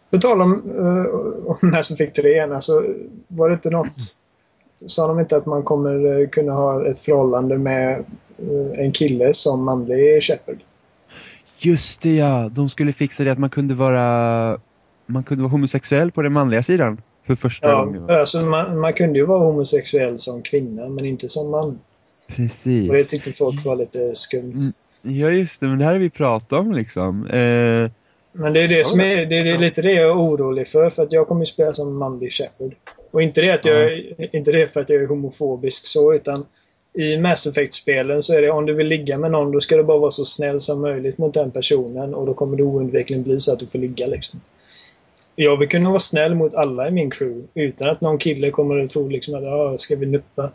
På 0.09 0.17
tal 0.17 0.41
om, 0.41 0.71
uh, 0.71 1.05
om 1.47 1.71
Mass 1.71 1.91
Effect 1.91 2.15
3, 2.15 2.39
alltså, 2.39 2.85
var 3.27 3.49
det 3.49 3.53
inte 3.53 3.69
något... 3.69 4.19
Sa 4.85 5.07
de 5.07 5.19
inte 5.19 5.37
att 5.37 5.45
man 5.45 5.63
kommer 5.63 6.21
eh, 6.21 6.27
kunna 6.29 6.51
ha 6.51 6.87
ett 6.87 6.99
förhållande 6.99 7.57
med 7.57 8.05
eh, 8.37 8.85
en 8.85 8.91
kille 8.91 9.33
som 9.33 9.63
manlig 9.63 10.23
Shepard? 10.23 10.57
Just 11.57 12.01
det 12.01 12.15
ja, 12.15 12.49
de 12.49 12.69
skulle 12.69 12.93
fixa 12.93 13.23
det 13.23 13.31
att 13.31 13.37
man 13.37 13.49
kunde 13.49 13.73
vara 13.73 14.59
man 15.07 15.23
kunde 15.23 15.43
vara 15.43 15.51
homosexuell 15.51 16.11
på 16.11 16.21
den 16.21 16.33
manliga 16.33 16.63
sidan 16.63 17.01
för 17.27 17.35
första 17.35 17.67
Ja, 17.67 17.83
gången. 17.85 18.09
alltså 18.09 18.41
man, 18.41 18.79
man 18.79 18.93
kunde 18.93 19.19
ju 19.19 19.25
vara 19.25 19.39
homosexuell 19.39 20.19
som 20.19 20.41
kvinna, 20.41 20.89
men 20.89 21.05
inte 21.05 21.29
som 21.29 21.51
man. 21.51 21.79
Precis. 22.35 22.89
Och 22.89 22.95
det 22.95 23.03
tyckte 23.03 23.33
folk 23.33 23.65
var 23.65 23.75
lite 23.75 24.15
skumt. 24.15 24.61
Mm. 25.03 25.17
Ja 25.19 25.29
just 25.29 25.59
det, 25.59 25.67
men 25.67 25.79
det 25.79 25.85
här 25.85 25.91
har 25.93 25.99
vi 25.99 26.09
pratat 26.09 26.53
om 26.59 26.71
liksom. 26.71 27.25
Eh, 27.27 27.91
Men 28.31 28.53
det 28.53 28.61
är, 28.61 28.67
det, 28.67 28.85
som 28.85 28.99
är, 28.99 29.25
det 29.25 29.37
är 29.37 29.57
lite 29.57 29.81
det 29.81 29.91
jag 29.91 30.05
är 30.09 30.15
orolig 30.17 30.67
för, 30.67 30.89
för 30.89 31.03
att 31.03 31.11
jag 31.13 31.27
kommer 31.27 31.41
ju 31.41 31.45
spela 31.45 31.71
som 31.73 31.99
manlig 31.99 32.31
Shepard. 32.33 32.75
Och 33.11 33.21
inte 33.21 33.41
det, 33.41 33.53
att 33.53 33.65
jag, 33.65 33.83
är- 33.83 34.35
inte 34.35 34.51
det 34.51 34.73
för 34.73 34.79
att 34.79 34.89
jag 34.89 35.03
är 35.03 35.07
homofobisk 35.07 35.87
så, 35.87 36.13
utan 36.13 36.45
i 36.93 37.17
Mass 37.17 37.47
Effect-spelen 37.47 38.23
så 38.23 38.33
är 38.33 38.41
det 38.41 38.51
om 38.51 38.65
du 38.65 38.73
vill 38.73 38.87
ligga 38.87 39.17
med 39.17 39.31
någon, 39.31 39.51
då 39.51 39.59
ska 39.59 39.77
du 39.77 39.83
bara 39.83 39.97
vara 39.99 40.11
så 40.11 40.25
snäll 40.25 40.59
som 40.59 40.81
möjligt 40.81 41.17
mot 41.17 41.33
den 41.33 41.51
personen 41.51 42.13
och 42.13 42.25
då 42.25 42.33
kommer 42.33 42.57
det 42.57 42.63
oundvikligen 42.63 43.23
bli 43.23 43.39
så 43.39 43.53
att 43.53 43.59
du 43.59 43.67
får 43.67 43.79
ligga 43.79 44.07
liksom. 44.07 44.41
Jag 45.39 45.57
vill 45.57 45.69
kunna 45.69 45.89
vara 45.89 45.99
snäll 45.99 46.35
mot 46.35 46.53
alla 46.53 46.87
i 46.87 46.91
min 46.91 47.09
crew 47.09 47.47
utan 47.53 47.89
att 47.89 48.01
någon 48.01 48.17
kille 48.17 48.51
kommer 48.51 48.79
att 48.79 48.89
tro 48.89 49.09
liksom 49.09 49.35
att 49.35 49.43
ah, 49.43 49.77
ska 49.77 49.95
vi 49.95 50.05
nuppa? 50.05 50.51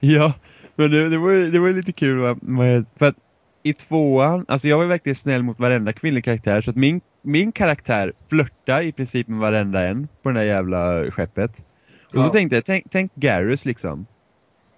ja, 0.00 0.32
men 0.74 0.90
det, 0.90 1.08
det, 1.08 1.18
var, 1.18 1.32
det 1.32 1.58
var 1.58 1.70
lite 1.70 1.92
kul 1.92 2.36
med, 2.40 2.84
för 2.96 3.06
att 3.06 3.14
i 3.62 3.72
tvåan, 3.74 4.44
alltså 4.48 4.68
jag 4.68 4.78
var 4.78 4.84
verkligen 4.84 5.16
snäll 5.16 5.42
mot 5.42 5.58
varenda 5.58 5.92
kvinnlig 5.92 6.24
karaktär 6.24 6.60
så 6.60 6.70
att 6.70 6.76
min, 6.76 7.00
min 7.22 7.52
karaktär 7.52 8.12
flörtade 8.28 8.82
i 8.84 8.92
princip 8.92 9.28
med 9.28 9.38
varenda 9.38 9.82
en 9.88 10.08
på 10.22 10.30
det 10.30 10.34
där 10.40 10.46
jävla 10.46 11.10
skeppet. 11.10 11.64
Och 12.06 12.16
Ja. 12.16 12.24
så 12.24 12.30
tänkte 12.30 12.56
jag, 12.56 12.64
tänk, 12.64 12.86
tänk 12.90 13.14
Garrus 13.14 13.64
liksom. 13.64 14.06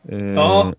Eh, 0.09 0.19
Ja. 0.19 0.75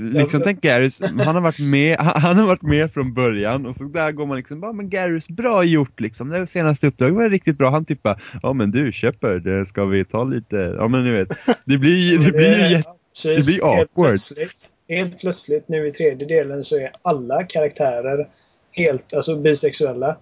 Liksom 0.00 0.40
tänk 0.44 0.60
Garrus, 0.60 1.00
han 1.00 1.34
har 1.34 1.40
varit 1.40 1.58
med, 1.58 1.98
han, 1.98 2.38
har 2.38 2.46
varit 2.46 2.62
med 2.62 2.92
från 2.92 3.14
början 3.14 3.66
och 3.66 3.76
så 3.76 3.84
där 3.84 4.12
går 4.12 4.26
man 4.26 4.36
liksom, 4.36 4.62
ja 4.62 4.72
men 4.72 4.90
Garrus, 4.90 5.28
bra 5.28 5.64
gjort 5.64 6.00
liksom. 6.00 6.28
Det 6.28 6.46
senaste 6.46 6.86
uppdraget 6.86 7.14
var 7.14 7.30
riktigt 7.30 7.58
bra. 7.58 7.70
Han 7.70 7.84
typ 7.84 8.02
bara, 8.02 8.18
ja 8.42 8.52
men 8.52 8.70
du 8.70 8.92
köper, 8.92 9.38
det 9.38 9.66
ska 9.66 9.84
vi 9.84 10.04
ta 10.04 10.24
lite, 10.24 10.56
ja 10.56 10.88
men 10.88 11.04
ni 11.04 11.10
vet. 11.10 11.28
Det 11.64 11.78
blir, 11.78 12.18
det 12.18 12.32
blir 12.32 12.68
ju 12.68 12.82
det 13.24 13.44
blir 13.44 13.52
Helt 13.52 13.62
awkward. 13.62 14.08
plötsligt, 14.10 14.74
helt 14.88 15.18
plötsligt 15.18 15.68
nu 15.68 15.86
i 15.86 15.90
tredje 15.90 16.28
delen 16.28 16.64
så 16.64 16.76
är 16.76 16.90
alla 17.02 17.42
karaktärer 17.42 18.28
helt 18.70 19.14
alltså 19.14 19.36
bisexuella. 19.36 20.16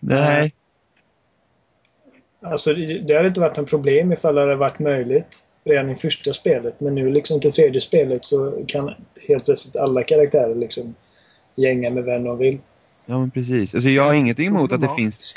nej. 0.00 0.54
Alltså 2.42 2.74
det, 2.74 3.16
hade 3.16 3.28
inte 3.28 3.40
varit 3.40 3.58
en 3.58 3.66
problem 3.66 4.12
ifall 4.12 4.34
det 4.34 4.40
hade 4.40 4.56
varit 4.56 4.78
möjligt 4.78 5.46
redan 5.64 5.90
i 5.90 5.94
första 5.96 6.32
spelet. 6.32 6.80
Men 6.80 6.94
nu 6.94 7.10
liksom 7.10 7.40
till 7.40 7.52
tredje 7.52 7.80
spelet 7.80 8.24
så 8.24 8.64
kan 8.68 8.94
helt 9.28 9.44
plötsligt 9.44 9.76
alla 9.76 10.02
karaktärer 10.02 10.54
liksom 10.54 10.94
gänga 11.54 11.90
med 11.90 12.04
vem 12.04 12.24
de 12.24 12.38
vill. 12.38 12.58
Ja 13.06 13.18
men 13.18 13.30
precis. 13.30 13.74
Alltså 13.74 13.88
jag 13.88 14.02
har 14.02 14.14
ingenting 14.14 14.46
emot 14.46 14.72
att 14.72 14.80
det 14.80 14.90
finns 14.96 15.34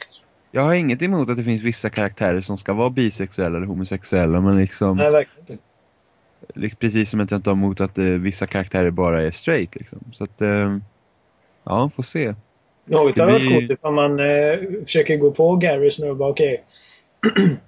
jag 0.52 0.62
har 0.62 0.74
inget 0.74 1.02
emot 1.02 1.30
att 1.30 1.38
det 1.38 1.44
finns 1.44 1.62
vissa 1.62 1.90
karaktärer 1.90 2.42
som 2.42 2.58
ska 2.58 2.74
vara 2.74 2.90
bisexuella 2.90 3.58
eller 3.58 3.68
homosexuella 3.68 4.42
men 4.42 4.58
liksom, 4.58 4.98
Nej, 4.98 5.12
verkligen 5.12 5.60
inte. 6.56 6.76
precis 6.76 7.10
som 7.10 7.20
att 7.20 7.32
jag 7.32 7.38
inte 7.38 7.50
har 7.50 7.56
emot 7.56 7.82
att 7.82 7.98
eh, 7.98 8.06
vissa 8.06 8.48
karaktärer 8.48 8.92
bara 8.92 9.22
är 9.22 9.32
straight 9.32 9.76
liksom. 9.76 10.00
Så 10.14 10.24
att, 10.24 10.42
eh, 10.42 10.78
ja, 11.64 11.90
får 11.90 12.04
se. 12.04 12.36
Något 12.86 13.18
hade 13.18 13.32
varit 13.32 13.50
coolt 13.50 13.72
ifall 13.72 13.94
man 13.94 14.20
eh, 14.20 14.84
försöker 14.86 15.18
gå 15.18 15.32
på 15.32 15.56
Garrus 15.56 16.00
nu 16.00 16.10
och 16.10 16.18
bara 16.18 16.30
okej. 16.30 16.64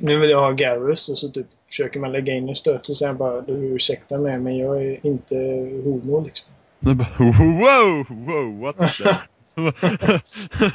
nu 0.00 0.18
vill 0.18 0.30
jag 0.30 0.40
ha 0.40 0.50
Garrus 0.52 1.08
och 1.08 1.18
så 1.18 1.28
typ 1.28 1.46
försöker 1.68 2.00
man 2.00 2.12
lägga 2.12 2.34
in 2.34 2.48
en 2.48 2.56
stöt 2.56 2.88
och 2.88 2.96
säger 2.96 3.12
bara 3.14 3.40
du 3.40 3.52
ursäkta 3.52 4.18
mig 4.18 4.38
men 4.38 4.56
jag 4.56 4.84
är 4.84 5.06
inte 5.06 5.34
homo 5.84 6.24
liksom. 6.24 6.48
Bara, 6.80 7.08
wow, 7.18 8.06
wow, 8.08 8.60
what 8.60 8.76
the? 8.76 9.14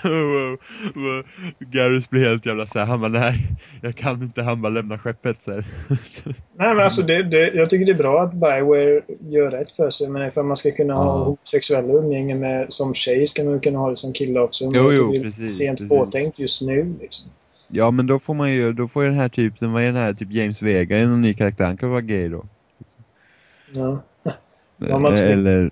wow, 0.04 0.58
wow. 0.96 1.24
Garrus 1.60 2.10
blir 2.10 2.30
helt 2.30 2.46
jävla 2.46 2.68
såhär, 2.68 2.86
han 2.86 3.02
bara 3.02 3.12
nej, 3.12 3.48
jag 3.82 3.96
kan 3.96 4.22
inte, 4.24 4.42
han 4.42 4.62
bara 4.62 4.70
lämnar 4.70 4.98
skeppet 4.98 5.42
så 5.42 5.52
här. 5.52 5.66
Nej 6.58 6.76
men 6.76 6.80
alltså 6.80 7.02
det, 7.02 7.24
det, 7.24 7.52
jag 7.54 7.70
tycker 7.70 7.86
det 7.86 7.92
är 7.92 7.98
bra 7.98 8.22
att 8.22 8.34
Bioware 8.34 9.02
gör 9.20 9.52
rätt 9.52 9.72
för 9.72 9.90
sig 9.90 10.10
men 10.10 10.28
ifall 10.28 10.46
man 10.46 10.58
ska 10.58 10.72
kunna 10.72 10.94
ha 10.94 11.06
Ja. 11.06 11.24
homosexuella 11.24 11.94
umgänge 11.94 12.36
med 12.36 12.74
som 12.74 12.94
tjej 12.94 13.28
ska 13.28 13.44
man 13.44 13.60
kunna 13.60 13.80
ha 13.80 13.90
det 13.90 13.96
som 13.96 14.14
kille 14.14 14.40
också. 14.40 14.64
Men 14.66 14.74
Jo, 14.84 14.92
jo, 14.92 15.22
precis, 15.22 15.58
sent 15.58 15.80
precis. 15.80 15.90
påtänkt 15.90 16.40
just 16.40 16.62
nu 16.62 16.94
liksom. 17.02 17.30
Ja 17.76 17.92
men 17.92 18.08
då 18.08 18.20
får 18.20 18.34
man 18.34 18.52
ju, 18.52 18.74
då 18.74 18.88
får 18.88 19.04
ju 19.04 19.10
den 19.10 19.20
här 19.20 19.30
typen, 19.30 19.72
vad 19.74 19.82
är 19.82 19.86
den 19.86 19.96
här, 19.96 20.14
typ 20.14 20.32
James 20.32 20.62
Vega, 20.62 20.98
en 20.98 21.22
ny 21.22 21.34
karaktär, 21.34 21.66
han 21.66 21.78
kan 21.78 21.90
vara 21.90 22.02
gay 22.02 22.30
då. 22.30 22.46
Ja. 23.74 24.02
Ja, 24.78 25.00
man 25.00 25.18
tror- 25.18 25.28
Eller, 25.30 25.72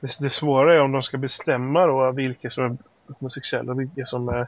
Det, 0.00 0.08
det 0.20 0.30
svåra 0.30 0.76
är 0.76 0.80
om 0.82 0.92
de 0.92 1.02
ska 1.02 1.18
bestämma 1.18 1.86
då 1.86 2.12
vilka 2.12 2.50
som 2.50 2.64
är 2.64 2.76
homosexuella 3.18 3.72
och 3.72 3.80
vilka 3.80 4.06
som 4.06 4.28
är 4.28 4.46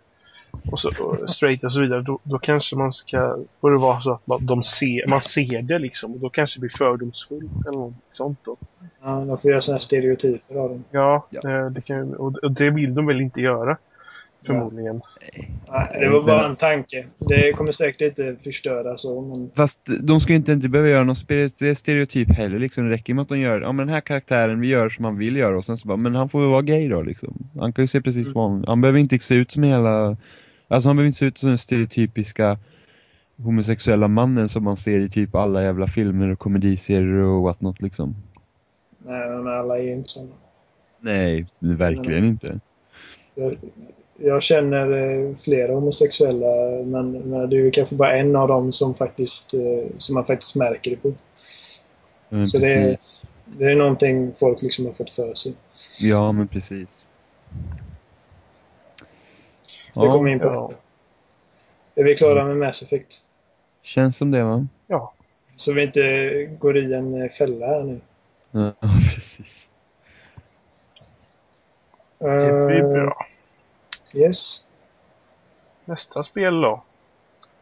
och 0.70 0.80
så, 0.80 0.90
och 1.04 1.30
straight 1.30 1.64
och 1.64 1.72
så 1.72 1.80
vidare. 1.80 2.02
Då, 2.02 2.18
då 2.22 2.38
kanske 2.38 2.76
man 2.76 2.92
ska, 2.92 3.36
får 3.60 3.70
det 3.70 3.78
vara 3.78 4.00
så 4.00 4.12
att 4.12 4.26
man, 4.26 4.46
de 4.46 4.62
ser, 4.62 5.06
man 5.08 5.20
ser 5.20 5.62
det 5.62 5.78
liksom. 5.78 6.12
Och 6.12 6.18
då 6.20 6.28
kanske 6.30 6.56
det 6.58 6.60
blir 6.60 6.70
fördomsfullt 6.78 7.52
eller 7.68 7.78
något 7.78 7.94
sånt 8.10 8.38
då. 8.44 8.56
Ja, 9.02 9.24
de 9.24 9.38
får 9.38 9.50
göra 9.50 9.60
sådana 9.60 9.76
här 9.76 9.80
stereotyper 9.82 10.54
av 10.56 10.68
dem. 10.68 10.84
Ja, 10.90 11.26
Ja. 11.30 11.50
eh, 11.50 11.66
Det 11.66 11.80
kan, 11.80 12.14
och, 12.14 12.36
och 12.38 12.50
det 12.52 12.70
vill 12.70 12.94
de 12.94 13.06
väl 13.06 13.20
inte 13.20 13.40
göra. 13.40 13.76
Förmodligen. 14.46 15.00
Nej, 15.70 15.96
det 16.00 16.08
var 16.08 16.22
bara 16.22 16.46
en 16.46 16.56
tanke. 16.56 17.06
Det 17.18 17.52
kommer 17.52 17.72
säkert 17.72 18.00
inte 18.18 18.36
förstöra 18.44 18.96
så 18.96 19.20
men 19.22 19.50
fast 19.56 19.78
de 20.00 20.20
ska 20.20 20.30
ju 20.32 20.36
inte, 20.36 20.52
inte 20.52 20.68
behöva 20.68 20.90
göra 20.90 21.04
någon 21.04 21.16
stere- 21.16 21.74
stereotyp 21.74 22.30
heller 22.30 22.58
liksom. 22.58 22.84
Det 22.84 22.90
räcker 22.94 23.14
med 23.14 23.22
att 23.22 23.28
de 23.28 23.38
gör, 23.38 23.60
ja 23.60 23.72
men 23.72 23.86
den 23.86 23.94
här 23.94 24.00
karaktären, 24.00 24.60
vi 24.60 24.68
gör 24.68 24.88
som 24.88 25.04
han 25.04 25.18
vill 25.18 25.36
göra 25.36 25.56
och 25.56 25.64
sen 25.64 25.78
så 25.78 25.88
bara, 25.88 25.96
men 25.96 26.14
han 26.14 26.28
får 26.28 26.40
väl 26.40 26.48
vara 26.50 26.62
gay 26.62 26.88
då 26.88 27.02
liksom. 27.02 27.50
Han 27.58 27.72
kan 27.72 27.82
ju 27.84 27.88
se 27.88 28.00
precis 28.00 28.26
Mm. 28.26 28.34
vanlig, 28.34 28.68
han 28.68 28.80
behöver 28.80 28.98
inte 28.98 29.18
se 29.18 29.34
ut 29.34 29.50
som 29.50 29.62
hela, 29.62 30.16
alltså 30.68 30.88
han 30.88 30.96
behöver 30.96 31.06
inte 31.06 31.18
se 31.18 31.26
ut 31.26 31.38
som 31.38 31.48
den 31.48 31.58
stereotypiska 31.58 32.58
homosexuella 33.36 34.08
mannen 34.08 34.48
som 34.48 34.64
man 34.64 34.76
ser 34.76 35.00
i 35.00 35.08
typ 35.08 35.34
alla 35.34 35.62
jävla 35.62 35.86
filmer 35.86 36.28
och 36.28 36.38
komediserier 36.38 37.22
och 37.22 37.42
what 37.42 37.60
not 37.60 37.82
liksom. 37.82 38.16
nej, 39.06 39.30
men 39.30 39.46
alla 39.46 39.78
är 39.78 39.82
ju 39.82 39.92
inte 39.92 40.08
sådana. 40.10 40.32
Nej, 41.00 41.46
verkligen 41.58 42.24
inte. 42.24 42.60
Jag, 43.34 43.54
jag 44.16 44.42
känner 44.42 44.92
eh, 44.92 45.36
flera 45.36 45.74
homosexuella 45.74 46.82
men, 46.84 47.12
men 47.12 47.50
det 47.50 47.56
är 47.56 47.60
ju 47.60 47.70
kanske 47.70 47.94
bara 47.94 48.16
en 48.16 48.36
av 48.36 48.48
dem 48.48 48.72
som 48.72 48.94
faktiskt 48.94 49.54
eh, 49.54 49.90
som 49.98 50.14
man 50.14 50.26
faktiskt 50.26 50.56
märker 50.56 50.90
det 50.90 50.96
på. 50.96 51.12
Men 52.28 52.48
Så 52.48 52.58
det 52.58 52.72
är-. 52.72 52.98
Det 53.58 53.64
är 53.64 53.74
någonting 53.74 54.32
folk 54.40 54.62
liksom 54.62 54.86
har 54.86 54.92
fått 54.92 55.10
för 55.10 55.34
sig. 55.34 55.54
Ja, 56.00 56.32
men 56.32 56.48
precis. 56.48 57.06
Det 59.94 60.08
kommer 60.08 60.30
in 60.30 60.38
på 60.38 60.46
ja. 60.46 60.68
detta. 60.68 60.80
Är 61.94 62.04
vi 62.04 62.14
klara 62.14 62.44
med 62.44 62.56
Mass 62.56 62.82
Effect? 62.82 63.22
känns 63.82 64.16
som 64.16 64.30
det 64.30 64.44
va? 64.44 64.66
Ja. 64.86 65.14
Så 65.56 65.72
vi 65.72 65.82
inte 65.82 66.44
går 66.58 66.78
i 66.78 66.94
en 66.94 67.22
eh, 67.22 67.28
fälla 67.28 67.66
här 67.66 67.82
nu. 67.82 68.00
Ja, 68.50 68.72
precis. 69.14 69.68
Det 72.18 72.66
blir 72.68 72.94
bra. 72.94 73.26
Yes. 74.14 74.64
Nästa 75.84 76.22
spel 76.22 76.60
då? 76.60 76.82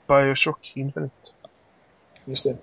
Bioshock 0.09 0.73
Infinite. 0.77 1.15
Just 2.25 2.45
det. 2.45 2.57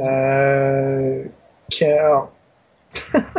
Uh, 0.00 1.26
kan, 1.68 1.88
ja. 1.88 2.30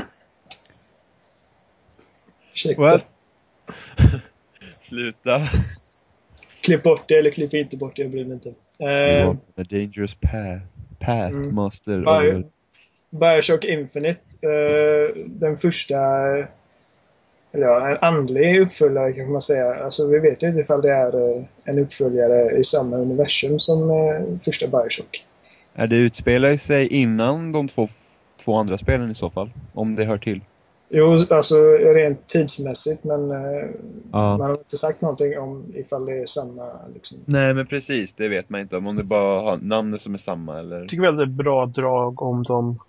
Ursäkta. 2.53 2.81
What? 2.81 3.01
Sluta. 4.81 5.41
Klipp 6.61 6.83
bort 6.83 7.03
det 7.07 7.15
eller 7.15 7.29
klipp 7.29 7.53
inte 7.53 7.77
bort 7.77 7.95
det, 7.95 8.01
jag 8.01 8.11
bryr 8.11 8.25
mig 8.25 8.33
inte. 8.33 8.49
Eh, 8.79 9.29
A 9.29 9.63
dangerous 9.69 10.15
path. 10.15 10.61
Pathmaster. 10.99 11.91
Mm. 11.93 12.03
Bio- 12.03 12.31
över- 12.31 12.45
Bioshock 13.09 13.63
Infinite, 13.63 14.19
eh, 14.41 15.15
den 15.25 15.57
första, 15.57 15.95
eller 17.55 17.67
ja, 17.67 17.89
en 17.89 17.97
andlig 18.01 18.61
uppföljare 18.61 19.13
kan 19.13 19.31
man 19.31 19.41
säga. 19.41 19.75
Alltså 19.83 20.07
vi 20.07 20.19
vet 20.19 20.43
ju 20.43 20.47
inte 20.47 20.61
ifall 20.61 20.81
det 20.81 20.91
är 20.91 21.37
eh, 21.37 21.43
en 21.65 21.79
uppföljare 21.79 22.57
i 22.57 22.63
samma 22.63 22.97
universum 22.97 23.59
som 23.59 23.89
eh, 23.89 24.39
första 24.45 24.67
Bioshock. 24.67 25.25
Är 25.73 25.87
det 25.87 25.95
utspelar 25.95 26.57
sig 26.57 26.87
innan 26.87 27.51
de 27.51 27.67
två, 27.67 27.87
två 28.45 28.55
andra 28.55 28.77
spelen 28.77 29.11
i 29.11 29.15
så 29.15 29.29
fall? 29.29 29.49
Om 29.73 29.95
det 29.95 30.05
hör 30.05 30.17
till? 30.17 30.41
Jo, 30.89 31.17
alltså 31.29 31.55
rent 31.77 32.27
tidsmässigt 32.27 33.03
men 33.03 33.31
eh, 33.31 33.69
Ja. 34.11 34.37
man 34.37 34.41
har 34.41 34.57
inte 34.57 34.77
sagt 34.77 35.01
någonting 35.01 35.39
om 35.39 35.65
ifall 35.75 36.05
det 36.05 36.21
är 36.21 36.25
samma 36.25 36.63
liksom. 36.93 37.17
Nej 37.25 37.53
men 37.53 37.67
precis, 37.67 38.13
det 38.17 38.27
vet 38.27 38.49
man 38.49 38.61
inte 38.61 38.77
om. 38.77 38.87
Om 38.87 38.95
det 38.95 39.03
bara 39.03 39.41
har 39.41 39.57
namnet 39.57 40.01
som 40.01 40.13
är 40.13 40.17
samma 40.17 40.59
eller... 40.59 40.79
Jag 40.79 40.89
tycker 40.89 41.01
väl 41.03 41.15
det 41.17 41.23
är 41.23 41.27
bra 41.27 41.65
drag 41.65 42.21
om 42.21 42.43
de 42.43 42.79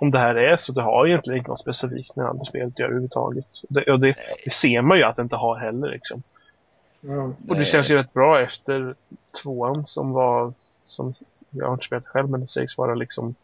om 0.00 0.10
det 0.10 0.18
här 0.18 0.34
är 0.34 0.56
så. 0.56 0.72
Det 0.72 0.82
har 0.82 1.06
egentligen 1.06 1.38
inte 1.38 1.50
något 1.50 1.60
specifikt 1.60 2.16
med 2.16 2.26
andra 2.26 2.44
spelet 2.44 2.68
att 2.68 2.78
göra 2.78 2.88
överhuvudtaget. 2.88 3.46
Det, 3.68 3.92
och 3.92 4.00
det, 4.00 4.16
det 4.44 4.50
ser 4.50 4.82
man 4.82 4.98
ju 4.98 5.04
att 5.04 5.16
det 5.16 5.22
inte 5.22 5.36
har 5.36 5.56
heller 5.56 5.88
liksom. 5.88 6.22
Ja. 7.00 7.32
Och 7.48 7.56
det 7.56 7.64
känns 7.64 7.90
ju 7.90 7.96
rätt 7.96 8.12
bra 8.12 8.40
efter 8.40 8.94
tvåan 9.42 9.86
som 9.86 10.12
var, 10.12 10.52
som 10.84 11.12
jag 11.50 11.66
har 11.66 11.72
inte 11.72 11.86
spelat 11.86 12.06
själv 12.06 12.30
men 12.30 12.40
det 12.40 12.46
sägs 12.46 12.78
vara 12.78 12.94
liksom, 12.94 13.34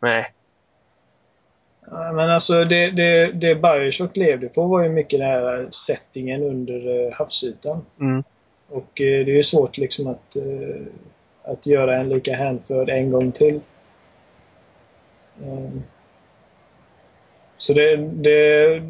nej. 0.00 0.32
Ja, 1.90 2.12
Men 2.12 2.30
alltså 2.30 2.64
det, 2.64 2.90
det, 2.90 3.32
det 3.32 3.54
Bioshock 3.54 4.16
levde 4.16 4.48
på 4.48 4.66
var 4.66 4.82
ju 4.82 4.88
mycket 4.88 5.20
den 5.20 5.28
här 5.28 5.66
settingen 5.70 6.42
under 6.42 7.06
eh, 7.06 7.12
havsytan. 7.12 7.84
Mm. 8.00 8.24
Och 8.68 9.00
eh, 9.00 9.24
det 9.24 9.32
är 9.32 9.36
ju 9.36 9.42
svårt 9.42 9.78
liksom 9.78 10.06
att, 10.06 10.36
eh, 10.36 10.82
att 11.42 11.66
göra 11.66 11.96
en 11.96 12.08
lika 12.08 12.34
hänförd 12.34 12.88
en 12.88 13.10
gång 13.10 13.32
till. 13.32 13.60
Så 17.62 17.72
det, 17.72 17.96
det, 17.96 18.82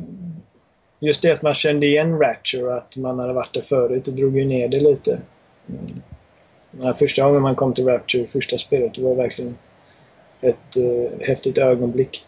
just 0.98 1.22
det 1.22 1.32
att 1.32 1.42
man 1.42 1.54
kände 1.54 1.86
igen 1.86 2.18
Rapture 2.18 2.74
att 2.74 2.96
man 2.96 3.18
hade 3.18 3.32
varit 3.32 3.54
där 3.54 3.62
förut, 3.62 4.04
det 4.04 4.10
drog 4.10 4.38
ju 4.38 4.44
ner 4.44 4.68
det 4.68 4.80
lite. 4.80 5.20
Mm. 5.68 6.94
Första 6.94 7.24
gången 7.24 7.42
man 7.42 7.54
kom 7.54 7.74
till 7.74 7.86
Rapture, 7.86 8.26
första 8.26 8.58
spelet, 8.58 8.94
det 8.94 9.02
var 9.02 9.14
verkligen 9.14 9.58
ett 10.40 10.76
eh, 10.76 11.26
häftigt 11.26 11.58
ögonblick. 11.58 12.26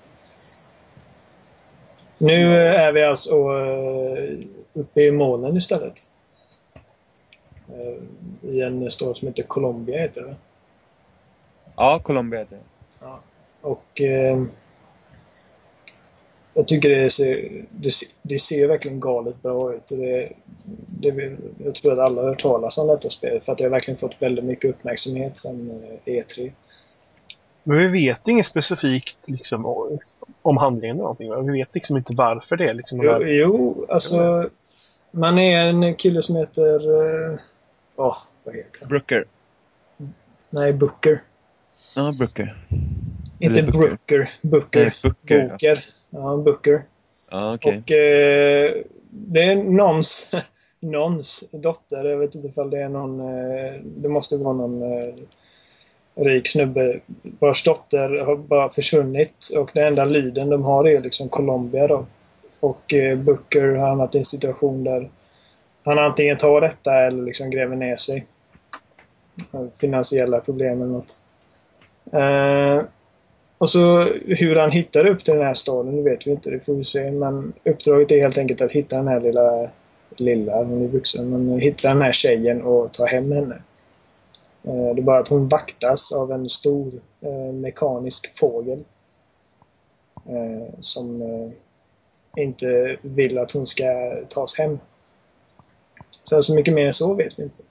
Nu 2.19 2.57
eh, 2.57 2.81
är 2.81 2.93
vi 2.93 3.05
alltså 3.05 3.35
eh, 3.35 4.39
uppe 4.73 5.03
i 5.03 5.11
molnen 5.11 5.57
istället. 5.57 6.07
Eh, 7.69 8.51
I 8.51 8.61
en 8.61 8.91
stad 8.91 9.17
som 9.17 9.29
heter 9.29 9.43
Colombia 9.43 10.01
heter 10.01 10.23
det. 10.23 10.37
Ja, 11.77 12.01
Colombia 12.03 12.41
heter 12.41 12.57
det. 12.57 12.63
Ja. 13.01 13.21
Och 13.61 14.01
eh, 14.01 14.45
jag 16.55 16.69
tycker 16.69 16.91
det 16.91 17.11
ser, 17.11 17.65
det, 17.71 17.91
ser- 17.91 18.09
det 18.23 18.39
ser 18.39 18.69
verkligen 18.69 19.01
galet 19.01 19.43
bra 19.43 19.75
ut. 19.75 19.91
Och 19.91 19.99
Det, 19.99 20.33
det, 21.01 21.37
jag 21.65 21.75
tror 21.75 21.93
att 21.93 21.99
alla 21.99 22.23
har 22.23 22.29
hört 22.29 22.43
talas 22.43 22.79
om 22.79 22.87
detta 22.89 23.09
spelet 23.11 23.45
för 23.45 23.53
att 23.53 23.59
det 23.59 23.65
har 23.65 23.71
verkligen 23.71 23.99
fått 24.01 24.17
väldigt 24.23 24.45
mycket 24.45 24.71
uppmärksamhet 24.71 25.39
sedan 25.39 25.83
eh, 26.05 26.13
E3. 26.13 26.53
Men 27.63 27.79
vi 27.79 27.87
vet 27.89 28.29
inget 28.29 28.47
specifikt 28.47 29.29
liksom 29.29 29.67
om 30.43 30.57
handlingen 30.57 30.97
eller 30.97 31.03
någonting. 31.03 31.47
Vi 31.53 31.59
vet 31.59 31.75
liksom 31.75 31.97
inte 31.97 32.15
varför 32.17 32.57
det 32.57 32.69
är 32.69 32.75
liksom 32.75 33.03
Jo, 33.03 33.11
här- 33.11 33.21
jo 33.27 33.87
alltså 33.89 34.51
man 35.11 35.39
är 35.39 35.67
en 35.69 35.95
kille 35.95 36.23
som 36.23 36.37
heter... 36.37 36.75
eh, 37.33 37.39
Ja, 37.97 38.17
vad 38.45 38.55
heter 38.55 38.81
han? 38.81 38.89
Brooker. 38.89 39.25
Nej, 40.51 40.73
Booker. 40.73 41.21
Ja, 41.97 42.13
Brooker. 42.19 42.57
Inte 43.39 43.61
Eller 43.61 43.73
Booker. 43.73 43.89
Brooker. 43.89 44.33
Booker. 44.43 44.81
Nej, 44.81 44.95
Booker. 45.03 45.49
Booker. 45.49 45.85
Ja, 45.87 46.04
Booker. 46.45 46.83
Ja, 47.31 47.55
okej. 47.55 47.79
Och 47.79 47.91
eh, 47.91 48.75
det 49.11 49.43
är 49.43 49.55
någons, 49.55 50.31
någons 50.81 51.45
dotter. 51.53 52.05
Jag 52.05 52.19
vet 52.19 52.35
inte 52.35 52.49
ifall 52.49 52.71
det 52.71 52.81
är 52.81 52.89
någon... 52.89 53.21
Eh, 53.21 53.81
det 53.83 54.09
måste 54.09 54.37
vara 54.37 54.53
någon 54.53 54.83
eh, 54.83 55.15
rik 56.15 56.49
snubbe 56.49 57.01
vars 57.39 57.65
dotter 57.65 58.25
har 58.25 58.37
bara 58.37 58.69
försvunnit. 58.69 59.51
Och 59.59 59.71
den 59.75 59.87
enda 59.87 60.05
lyden 60.05 60.51
de 60.51 60.63
har 60.63 60.89
är 60.89 61.01
liksom 61.01 61.29
Colombia 61.29 61.87
då. 61.87 62.07
Och 62.61 62.95
eh, 62.95 63.19
Booker 63.19 63.67
har 63.67 63.89
hamnat 63.89 64.15
i 64.15 64.19
en 64.19 64.25
situation 64.25 64.85
där 64.85 65.11
han 65.85 65.99
antingen 65.99 66.39
tar 66.39 66.61
detta 66.61 67.07
eller 67.07 67.23
liksom 67.23 67.51
gräver 67.51 67.77
ner 67.77 67.97
sig. 67.97 68.27
Finansiella 69.81 70.41
problem 70.41 70.83
eller 70.83 70.93
något. 70.93 71.19
Och 73.65 73.71
så 73.71 74.03
hur 74.27 74.57
han 74.57 74.71
hittar 74.71 75.07
upp 75.07 75.25
till 75.25 75.35
den 75.35 75.43
här 75.43 75.55
staden, 75.55 75.97
det 75.97 76.03
vet 76.03 76.27
vi 76.27 76.31
inte. 76.31 76.51
Det 76.51 76.67
får 76.67 76.75
vi 76.75 76.85
se. 76.85 77.11
Men 77.11 77.53
uppdraget 77.65 78.13
är 78.13 78.21
helt 78.21 78.39
enkelt 78.39 78.61
att 78.61 78.73
hitta 78.73 78.97
den 78.97 79.09
här 79.09 79.21
lilla, 79.21 79.71
lilla, 80.17 80.65
hon 80.65 80.83
är 80.83 80.89
vuxen, 80.89 81.31
men 81.31 81.61
hitta 81.61 81.89
den 81.89 82.03
här 82.03 82.13
tjejen 82.13 82.63
och 82.63 82.93
ta 82.93 83.07
hem 83.07 83.33
henne. 83.33 83.55
Eh, 84.63 84.95
det 84.95 85.01
är 85.01 85.03
bara 85.03 85.19
att 85.19 85.29
hon 85.29 85.49
vaktas 85.49 86.13
av 86.13 86.33
en 86.33 86.49
stor 86.49 86.93
eh, 87.21 87.55
mekanisk 87.55 88.39
fågel. 88.39 88.85
Eh, 90.27 90.75
som 90.81 91.23
inte 92.37 92.97
vill 93.03 93.39
att 93.39 93.53
hon 93.53 93.67
ska 93.67 93.85
tas 94.29 94.59
hem. 94.59 94.79
Sen 96.29 96.43
så 96.43 96.55
mycket 96.55 96.75
mer 96.75 96.87
än 96.87 96.93
så 96.93 97.15
vet 97.15 97.39
vi 97.39 97.43
inte. 97.43 97.63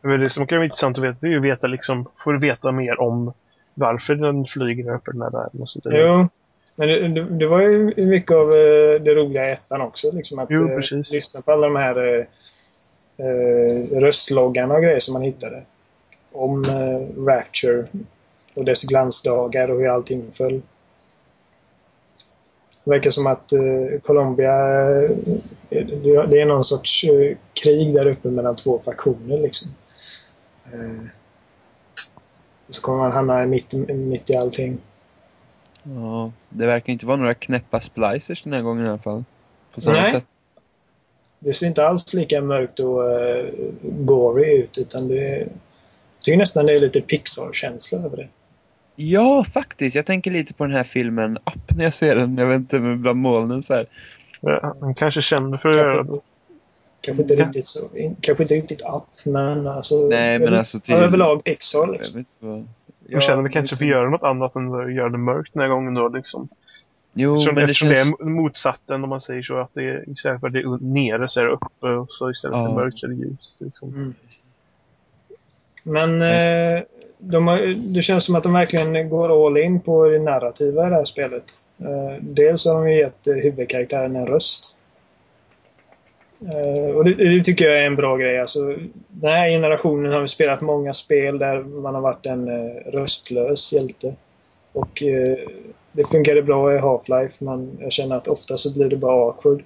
Men 0.00 0.20
det 0.20 0.30
som 0.30 0.46
kan 0.46 0.58
vara 0.58 0.64
intressant 0.64 0.98
att 0.98 1.04
veta 1.04 1.18
det 1.20 1.26
är 1.26 1.30
ju 1.30 1.38
att 1.38 1.44
veta 1.44 1.66
liksom, 1.66 2.06
får 2.16 2.32
du 2.32 2.38
veta 2.38 2.72
mer 2.72 3.00
om 3.00 3.32
varför 3.78 4.14
den 4.14 4.46
flyger 4.46 4.94
uppe 4.94 5.12
den 5.12 5.22
här 5.22 5.30
världen 5.30 5.62
och 5.62 5.68
så 5.68 5.80
vidare. 5.84 6.02
Jo, 6.02 6.28
men 6.76 6.88
det, 6.88 7.08
det, 7.08 7.38
det 7.38 7.46
var 7.46 7.60
ju 7.60 7.94
mycket 7.96 8.36
av 8.36 8.52
eh, 8.52 9.00
det 9.00 9.14
roliga 9.14 9.48
i 9.48 9.52
ettan 9.52 9.80
också. 9.80 10.12
Liksom 10.12 10.38
att 10.38 10.48
Jo, 10.50 10.68
eh, 10.68 10.96
lyssna 11.12 11.42
på 11.42 11.52
alla 11.52 11.66
de 11.66 11.76
här 11.76 11.96
eh, 11.96 12.26
eh, 13.26 14.00
röstloggarna 14.00 14.74
och 14.74 14.82
grejer 14.82 15.00
som 15.00 15.12
man 15.12 15.22
hittade. 15.22 15.62
Om 16.32 16.64
eh, 16.64 17.24
Rapture 17.24 17.86
och 18.54 18.64
dess 18.64 18.82
glansdagar 18.82 19.68
och 19.68 19.80
hur 19.80 19.88
allting 19.88 20.32
föll. 20.32 20.62
Det 22.84 22.90
verkar 22.90 23.10
som 23.10 23.26
att 23.26 23.52
eh, 23.52 24.00
Colombia, 24.02 24.54
eh, 25.70 25.86
det, 26.30 26.40
är 26.40 26.46
någon 26.46 26.64
sorts 26.64 27.04
eh, 27.04 27.36
krig 27.62 27.94
där 27.94 28.08
uppe 28.08 28.28
mellan 28.28 28.54
två 28.54 28.80
faktioner 28.84 29.38
liksom. 29.38 29.68
Eh, 30.64 31.17
så 32.70 32.82
kommer 32.82 32.98
man 32.98 33.12
hamna 33.12 33.46
mitt, 33.46 33.72
mitt 33.88 34.30
i 34.30 34.36
allting. 34.36 34.78
Ja, 35.82 36.32
det 36.48 36.66
verkar 36.66 36.92
inte 36.92 37.06
vara 37.06 37.16
några 37.16 37.34
knäppa 37.34 37.80
splicers 37.80 38.42
den 38.42 38.52
här 38.52 38.62
gången 38.62 38.86
i 38.86 38.88
alla 38.88 38.98
fall. 38.98 39.24
På 39.74 39.80
samma 39.80 39.96
Nej. 39.96 40.12
sätt. 40.12 40.26
Det 41.38 41.52
ser 41.52 41.66
inte 41.66 41.86
alls 41.86 42.14
lika 42.14 42.40
mörkt 42.40 42.80
och 42.80 43.02
uh, 43.02 43.46
gory 43.82 44.58
ut 44.58 44.78
utan 44.78 45.08
det 45.08 45.48
jag 46.18 46.22
tycker 46.22 46.38
nästan 46.38 46.66
det 46.66 46.72
är 46.72 46.80
lite 46.80 47.00
Pixar-känsla 47.00 47.98
över 47.98 48.16
det. 48.16 48.28
Ja, 48.96 49.44
faktiskt. 49.44 49.96
Jag 49.96 50.06
tänker 50.06 50.30
lite 50.30 50.54
på 50.54 50.64
den 50.64 50.72
här 50.72 50.84
filmen 50.84 51.36
Up 51.36 51.76
när 51.76 51.84
jag 51.84 51.94
ser 51.94 52.16
den. 52.16 52.38
Jag 52.38 52.46
vet 52.46 52.56
inte, 52.56 52.78
med 52.78 52.98
bland 52.98 53.18
molnen 53.18 53.62
så 53.62 53.74
här. 53.74 53.86
Ja, 54.40 54.76
Han 54.80 54.94
kanske 54.94 55.22
känner 55.22 55.58
för 55.58 55.68
att 55.68 55.76
göra 55.76 56.02
det. 56.02 56.20
Kanske 57.16 57.34
inte 57.34 57.44
riktigt 57.44 57.66
så, 57.66 57.80
in- 57.96 58.16
kanske 58.20 58.44
inte 58.44 58.54
riktigt 58.54 58.80
up 58.82 59.04
men 59.24 59.66
alltså... 59.66 60.08
Nej, 60.08 60.38
men 60.38 60.54
alltså 60.54 60.80
till- 60.80 60.94
Överlag 60.94 61.42
Jag 61.44 61.90
liksom. 61.92 62.24
vad... 62.40 62.68
De 63.10 63.20
känner 63.20 63.42
väl 63.42 63.52
kanske 63.52 63.60
liksom- 63.60 63.78
för 63.78 63.84
att 63.84 63.90
göra 63.90 64.10
något 64.10 64.22
annat 64.22 64.56
än 64.56 64.74
att 64.74 64.94
göra 64.94 65.08
det 65.08 65.18
mörkt 65.18 65.52
den 65.52 65.62
här 65.62 65.68
gången 65.68 65.94
då 65.94 66.08
liksom. 66.08 66.48
Jo, 67.14 67.34
eftersom 67.34 67.54
men 67.54 67.60
det 67.64 67.70
eftersom 67.70 67.88
känns... 67.94 68.14
det 68.18 68.24
är 68.24 68.28
motsatsen 68.28 69.04
om 69.04 69.10
man 69.10 69.20
säger 69.20 69.42
så. 69.42 69.60
Att 69.60 69.74
det 69.74 69.82
är, 69.88 70.08
istället 70.10 70.40
för 70.40 70.46
att 70.46 70.52
det 70.52 70.58
är 70.60 70.78
nere 70.84 71.28
så 71.28 71.40
är 71.40 71.44
det 71.44 71.50
uppe 71.52 71.86
och 71.86 72.06
så 72.10 72.30
istället 72.30 72.58
för 72.58 72.64
Ja. 72.64 72.74
mörkt 72.74 72.98
så 72.98 73.06
är 73.06 73.10
det 73.10 73.16
ljus. 73.16 73.58
Liksom. 73.64 73.88
Mm. 73.88 74.14
Men 75.82 76.22
eh, 76.22 76.82
de 77.18 77.46
har, 77.46 77.58
det 77.94 78.02
känns 78.02 78.24
som 78.24 78.34
att 78.34 78.42
de 78.42 78.52
verkligen 78.52 79.08
går 79.08 79.46
all 79.46 79.58
in 79.58 79.80
på 79.80 80.06
det 80.06 80.18
narrativa 80.18 80.86
i 80.86 80.90
det 80.90 80.96
här 80.96 81.04
spelet. 81.04 81.44
Eh, 81.78 82.22
dels 82.22 82.66
har 82.66 82.74
de 82.74 82.90
ju 82.90 82.98
gett 82.98 83.26
eh, 83.26 83.34
huvudkaraktären 83.34 84.16
en 84.16 84.26
röst. 84.26 84.77
Eh, 86.42 86.96
och 86.96 87.04
det, 87.04 87.14
det 87.14 87.44
tycker 87.44 87.64
jag 87.64 87.78
är 87.78 87.86
en 87.86 87.96
bra 87.96 88.16
grej. 88.16 88.40
Alltså, 88.40 88.76
den 89.08 89.32
här 89.32 89.48
generationen 89.48 90.12
har 90.12 90.20
vi 90.20 90.28
spelat 90.28 90.60
många 90.60 90.94
spel 90.94 91.38
där 91.38 91.62
man 91.62 91.94
har 91.94 92.02
varit 92.02 92.26
en 92.26 92.48
eh, 92.48 92.90
röstlös 92.92 93.72
hjälte. 93.72 94.14
Och 94.72 95.02
eh, 95.02 95.38
det 95.92 96.04
funkade 96.10 96.42
bra 96.42 96.74
i 96.74 96.78
Half-Life 96.78 97.44
men 97.44 97.78
jag 97.80 97.92
känner 97.92 98.16
att 98.16 98.28
ofta 98.28 98.56
så 98.56 98.74
blir 98.74 98.88
det 98.88 98.96
bara 98.96 99.28
awkward. 99.28 99.64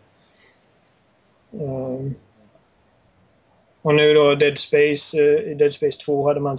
Ehm, 1.52 2.14
och 3.82 3.94
nu 3.94 4.14
då 4.14 4.34
Dead 4.34 4.58
Space, 4.58 5.22
eh, 5.22 5.50
i 5.50 5.54
Dead 5.54 5.72
Space 5.72 6.00
2 6.04 6.28
hade 6.28 6.40
man 6.40 6.58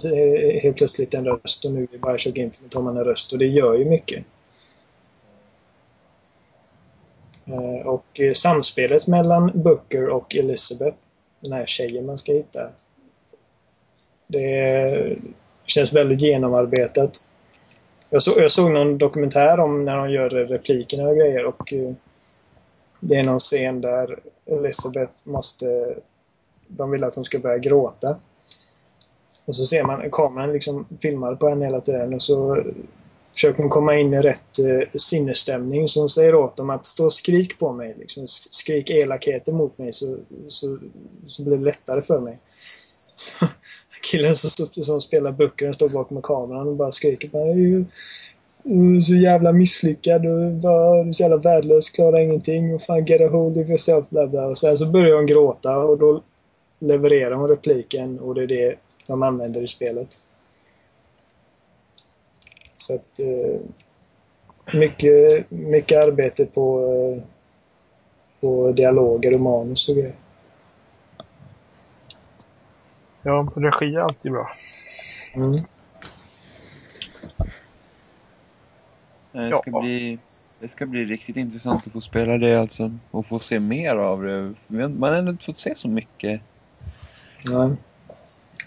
helt 0.62 0.76
plötsligt 0.76 1.14
en 1.14 1.24
röst 1.24 1.64
och 1.64 1.72
nu 1.72 1.86
i 1.92 1.98
Bioshock 1.98 2.36
Infinite 2.36 2.78
har 2.78 2.82
man 2.82 2.96
en 2.96 3.04
röst 3.04 3.32
och 3.32 3.38
det 3.38 3.46
gör 3.46 3.74
ju 3.74 3.84
mycket. 3.84 4.18
Eh, 4.18 4.24
Eh, 7.46 7.86
och 7.86 8.20
eh, 8.20 8.32
samspelet 8.32 9.06
mellan 9.06 9.50
Booker 9.54 10.08
och 10.08 10.34
Elizabeth, 10.34 10.96
den 11.40 11.52
här 11.52 11.66
tjejen 11.66 12.06
man 12.06 12.18
ska 12.18 12.32
hitta. 12.32 12.68
Det 14.26 15.16
känns 15.64 15.92
väldigt 15.92 16.20
genomarbetat. 16.20 17.24
Jag, 18.10 18.22
så, 18.22 18.34
jag 18.36 18.52
såg 18.52 18.70
någon 18.70 18.98
dokumentär 18.98 19.60
om 19.60 19.84
när 19.84 19.96
de 19.96 20.10
gör 20.10 20.30
replikerna 20.30 21.08
och 21.08 21.16
grejer 21.16 21.44
och 21.44 21.72
eh, 21.72 21.92
det 23.00 23.14
är 23.14 23.24
någon 23.24 23.38
scen 23.38 23.80
där 23.80 24.18
Elizabeth 24.46 25.12
måste... 25.24 25.94
De 26.68 26.90
vill 26.90 27.04
att 27.04 27.14
hon 27.14 27.24
ska 27.24 27.38
börja 27.38 27.58
gråta. 27.58 28.16
Och 29.44 29.56
så 29.56 29.66
ser 29.66 29.84
man 29.84 30.10
kameran 30.10 30.52
liksom 30.52 30.86
filmar 31.02 31.34
på 31.34 31.48
henne 31.48 31.64
hela 31.64 31.80
tiden 31.80 32.14
och 32.14 32.22
så 32.22 32.64
försöker 33.34 33.62
hon 33.62 33.70
komma 33.70 33.96
in 33.96 34.14
i 34.14 34.18
rätt 34.18 34.58
eh, 34.58 34.88
sinnesstämning. 34.94 35.88
Så 35.88 36.00
hon 36.00 36.08
säger 36.08 36.34
åt 36.34 36.56
dem 36.56 36.70
att 36.70 36.86
stå 36.86 37.04
och 37.04 37.12
skrik 37.12 37.58
på 37.58 37.72
mig. 37.72 37.96
Liksom, 37.98 38.26
skrik 38.28 38.90
elakheter 38.90 39.52
mot 39.52 39.78
mig 39.78 39.92
så, 39.92 40.16
så, 40.48 40.78
så 41.26 41.42
blir 41.42 41.56
det 41.56 41.64
lättare 41.64 42.02
för 42.02 42.20
mig. 42.20 42.38
Så, 43.14 43.46
killen 44.10 44.36
som, 44.36 44.68
som 44.82 45.00
spelar 45.00 45.32
böckerna 45.32 45.72
står 45.72 45.88
bakom 45.88 46.22
kameran 46.22 46.68
och 46.68 46.76
bara 46.76 46.92
skriker 46.92 47.28
på 47.28 47.44
mig. 47.44 47.84
Så 49.02 49.14
jävla 49.14 49.52
misslyckad 49.52 50.26
och 50.26 50.52
bara 50.52 51.12
så 51.12 51.22
jävla 51.22 51.36
värdelös, 51.36 51.90
klarar 51.90 52.20
ingenting 52.20 52.74
och 52.74 52.82
fan 52.82 53.04
get 53.04 53.20
a 53.20 53.28
hold 53.28 53.58
of 53.58 53.68
yourself 53.68 54.10
bla 54.10 54.26
bla. 54.26 54.46
Och 54.46 54.58
sen 54.58 54.78
så 54.78 54.86
börjar 54.86 55.16
hon 55.16 55.26
gråta 55.26 55.78
och 55.78 55.98
då 55.98 56.22
levererar 56.78 57.34
hon 57.34 57.48
repliken 57.48 58.18
och 58.18 58.34
det 58.34 58.42
är 58.42 58.46
det 58.46 58.74
de 59.06 59.22
använder 59.22 59.62
i 59.62 59.68
spelet. 59.68 60.08
Så 62.84 62.94
att 62.94 63.20
eh, 63.20 63.60
mycket, 64.78 65.50
mycket 65.50 66.04
arbete 66.04 66.46
på, 66.46 66.80
eh, 66.86 67.22
på 68.40 68.72
dialoger 68.72 69.34
och 69.34 69.40
manus 69.40 69.88
och 69.88 69.94
grejer. 69.94 70.14
Ja, 73.22 73.52
regi 73.56 73.94
är 73.94 74.00
alltid 74.00 74.32
bra. 74.32 74.50
Mm. 75.36 75.52
Det 79.32 79.48
Ja. 79.48 79.58
ska, 79.58 79.80
bli, 79.80 80.18
det 80.60 80.68
ska 80.68 80.86
bli 80.86 81.04
riktigt 81.04 81.36
intressant 81.36 81.86
att 81.86 81.92
få 81.92 82.00
spela 82.00 82.38
det 82.38 82.60
alltså. 82.60 82.98
Och 83.10 83.26
få 83.26 83.38
se 83.38 83.60
mer 83.60 83.96
av 83.96 84.22
det. 84.22 84.54
Man 84.66 85.02
har 85.02 85.12
ändå 85.12 85.32
inte 85.32 85.44
fått 85.44 85.58
se 85.58 85.74
så 85.76 85.88
mycket. 85.88 86.40
Nej. 87.44 87.76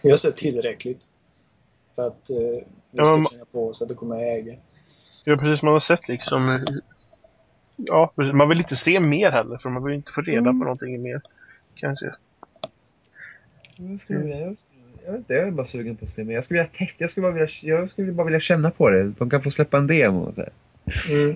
Jag 0.02 0.12
har 0.12 0.18
sett 0.18 0.38
tillräckligt. 0.38 1.10
För 1.98 2.08
att 2.08 2.30
eh, 2.30 2.36
vi 2.38 2.64
Ja, 2.92 3.06
ska 3.06 3.18
men- 3.18 3.26
känna 3.26 3.46
på 3.46 3.68
oss 3.68 3.82
att 3.82 3.90
det 3.90 3.96
kommer 3.96 4.18
äga. 4.18 4.54
Ja, 5.26 5.38
precis. 5.38 5.64
Man 5.64 5.74
har 5.74 5.80
sett 5.80 6.08
liksom... 6.08 6.66
Ja, 7.76 8.12
precis. 8.16 8.34
man 8.34 8.50
vill 8.50 8.58
inte 8.58 8.76
se 8.76 9.00
mer 9.00 9.32
heller 9.32 9.58
för 9.58 9.70
man 9.70 9.84
vill 9.84 9.94
inte 9.96 10.12
få 10.12 10.22
reda 10.22 10.40
Mm. 10.40 10.60
på 10.60 10.64
någonting 10.64 11.02
mer. 11.02 11.22
Kanske. 11.76 12.14
Jag, 13.76 14.02
skulle, 14.02 14.28
jag, 14.30 14.56
jag, 15.06 15.12
vet 15.12 15.18
inte, 15.20 15.34
jag 15.34 15.48
är 15.48 15.52
bara 15.52 15.68
sugen 15.68 15.96
på 15.96 16.06
att 16.06 16.12
se 16.12 16.24
mer. 16.24 16.34
Jag 16.36 16.44
skulle 16.44 16.60
vilja 16.60 16.72
testa, 16.88 16.96
jag 17.04 17.12
skulle 17.12 17.22
bara 17.22 17.32
vilja, 17.34 17.50
jag 17.62 17.90
skulle 17.92 18.12
bara 18.12 18.26
vilja 18.26 18.40
känna 18.40 18.72
på 18.72 18.90
det. 18.90 19.04
De 19.04 19.30
kan 19.30 19.44
få 19.44 19.52
släppa 19.52 19.78
en 19.78 19.88
demo 19.88 20.20
och 20.24 20.34
så 20.36 20.42
här. 20.42 20.52
Mm. 21.24 21.36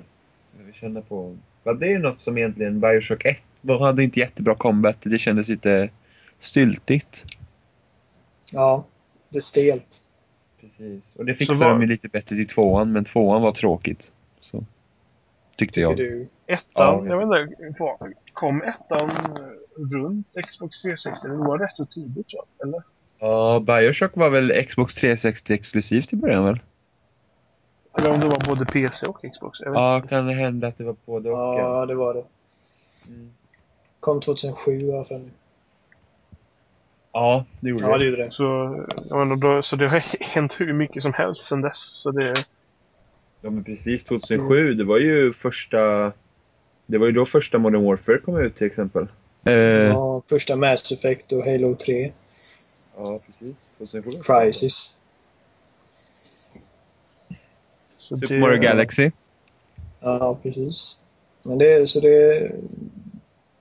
Jag 0.57 0.65
vill 0.65 0.73
känna 0.73 1.01
på... 1.01 1.37
Ja, 1.63 1.73
det 1.73 1.85
är 1.85 1.89
ju 1.89 1.99
något 1.99 2.21
som 2.21 2.37
egentligen 2.37 2.79
Bioshock 2.79 3.25
1 3.25 3.37
var- 3.61 3.79
hade 3.85 4.03
inte 4.03 4.19
jättebra 4.19 4.55
combat. 4.55 4.95
Det 5.03 5.17
kändes 5.17 5.47
lite 5.47 5.89
styltigt. 6.39 7.25
Ja, 8.53 8.85
det 9.29 9.37
är 9.37 9.41
stelt. 9.41 10.03
Precis. 10.61 11.03
Och 11.15 11.25
det 11.25 11.33
Så 11.33 11.37
fixade 11.37 11.59
var- 11.59 11.69
de 11.69 11.81
ju 11.81 11.87
lite 11.87 12.07
bättre 12.07 12.35
till 12.35 12.47
tvåan, 12.47 12.91
men 12.91 13.05
tvåan 13.05 13.41
var 13.41 13.51
tråkigt. 13.51 14.11
Så. 14.39 14.57
Tyckte 15.57 15.73
Tycker 15.75 15.81
jag. 15.81 15.97
du? 15.97 16.27
Ettan, 16.47 17.05
Ja. 17.05 17.11
jag 17.19 17.27
vet 17.27 17.49
inte, 17.61 18.13
kom 18.33 18.61
ettan 18.61 19.09
runt 19.91 20.27
Xbox 20.47 20.81
360? 20.81 21.27
Det 21.27 21.35
var 21.35 21.57
rätt 21.59 21.75
så 21.77 21.85
tidigt 21.85 22.27
tror 22.27 22.43
jag, 22.57 22.67
eller? 22.67 22.83
Ja, 23.19 23.59
Bioshock 23.59 24.11
var 24.15 24.29
väl 24.29 24.65
Xbox 24.69 24.95
360 24.95 25.53
exklusivt 25.53 26.13
i 26.13 26.15
början 26.15 26.45
väl? 26.45 26.59
Eller 27.97 28.11
om 28.11 28.19
det 28.19 28.27
var 28.27 28.45
både 28.47 28.65
PC 28.65 29.07
och 29.07 29.21
Xbox. 29.33 29.59
Jag 29.61 29.75
Ja, 29.75 29.95
inte. 29.95 30.07
kan 30.07 30.25
det 30.27 30.33
hända 30.33 30.67
att 30.67 30.77
det 30.77 30.83
var 30.83 30.95
både 31.05 31.29
och? 31.29 31.37
Ja, 31.37 31.85
det 31.85 31.95
var 31.95 32.13
det. 32.13 32.23
Mm. 33.13 33.31
Kom 33.99 34.19
2007 34.21 34.79
i 34.79 34.91
alla 34.93 35.05
fall. 35.05 35.29
Ja, 37.13 37.45
det 37.59 37.69
gjorde 37.69 37.83
Ja, 37.83 37.97
det. 37.97 37.99
det 37.99 38.09
gjorde 38.09 38.23
det. 38.25 38.31
Så, 38.31 38.43
jag 39.09 39.17
menar, 39.19 39.35
då, 39.35 39.61
så 39.61 39.75
det 39.75 39.87
har 39.87 39.99
hänt 40.23 40.59
hur 40.59 40.73
mycket 40.73 41.03
som 41.03 41.13
helst 41.13 41.43
sedan 41.43 41.61
dess. 41.61 41.77
Så 41.77 42.11
det, 42.11 42.33
Ja, 43.41 43.49
men 43.49 43.63
precis. 43.63 44.03
2007, 44.05 44.73
det 44.73 44.83
var 44.83 44.97
ju 44.97 45.33
första... 45.33 46.11
Det 46.85 46.97
var 46.97 47.05
ju 47.07 47.11
då 47.11 47.25
första 47.25 47.57
Modern 47.57 47.83
Warfare 47.85 48.17
kom 48.17 48.37
ut 48.37 48.57
till 48.57 48.67
exempel. 48.67 49.07
Eh, 49.45 49.53
ja. 49.53 49.83
Ja, 49.83 50.21
första 50.29 50.55
Mass 50.55 50.91
Effect 50.91 51.31
och 51.31 51.45
Halo 51.45 51.75
3. 51.75 52.11
precis. 53.25 53.57
2007. 53.77 54.11
Crisis. 54.23 54.95
så 57.97 58.15
Super 58.15 58.27
det, 58.27 58.39
Mario 58.39 58.61
Galaxy. 58.61 59.11
Ja, 59.99 60.37
precis. 60.43 60.99
Men 61.45 61.57
det, 61.57 61.89
så 61.89 61.99
det 61.99 62.51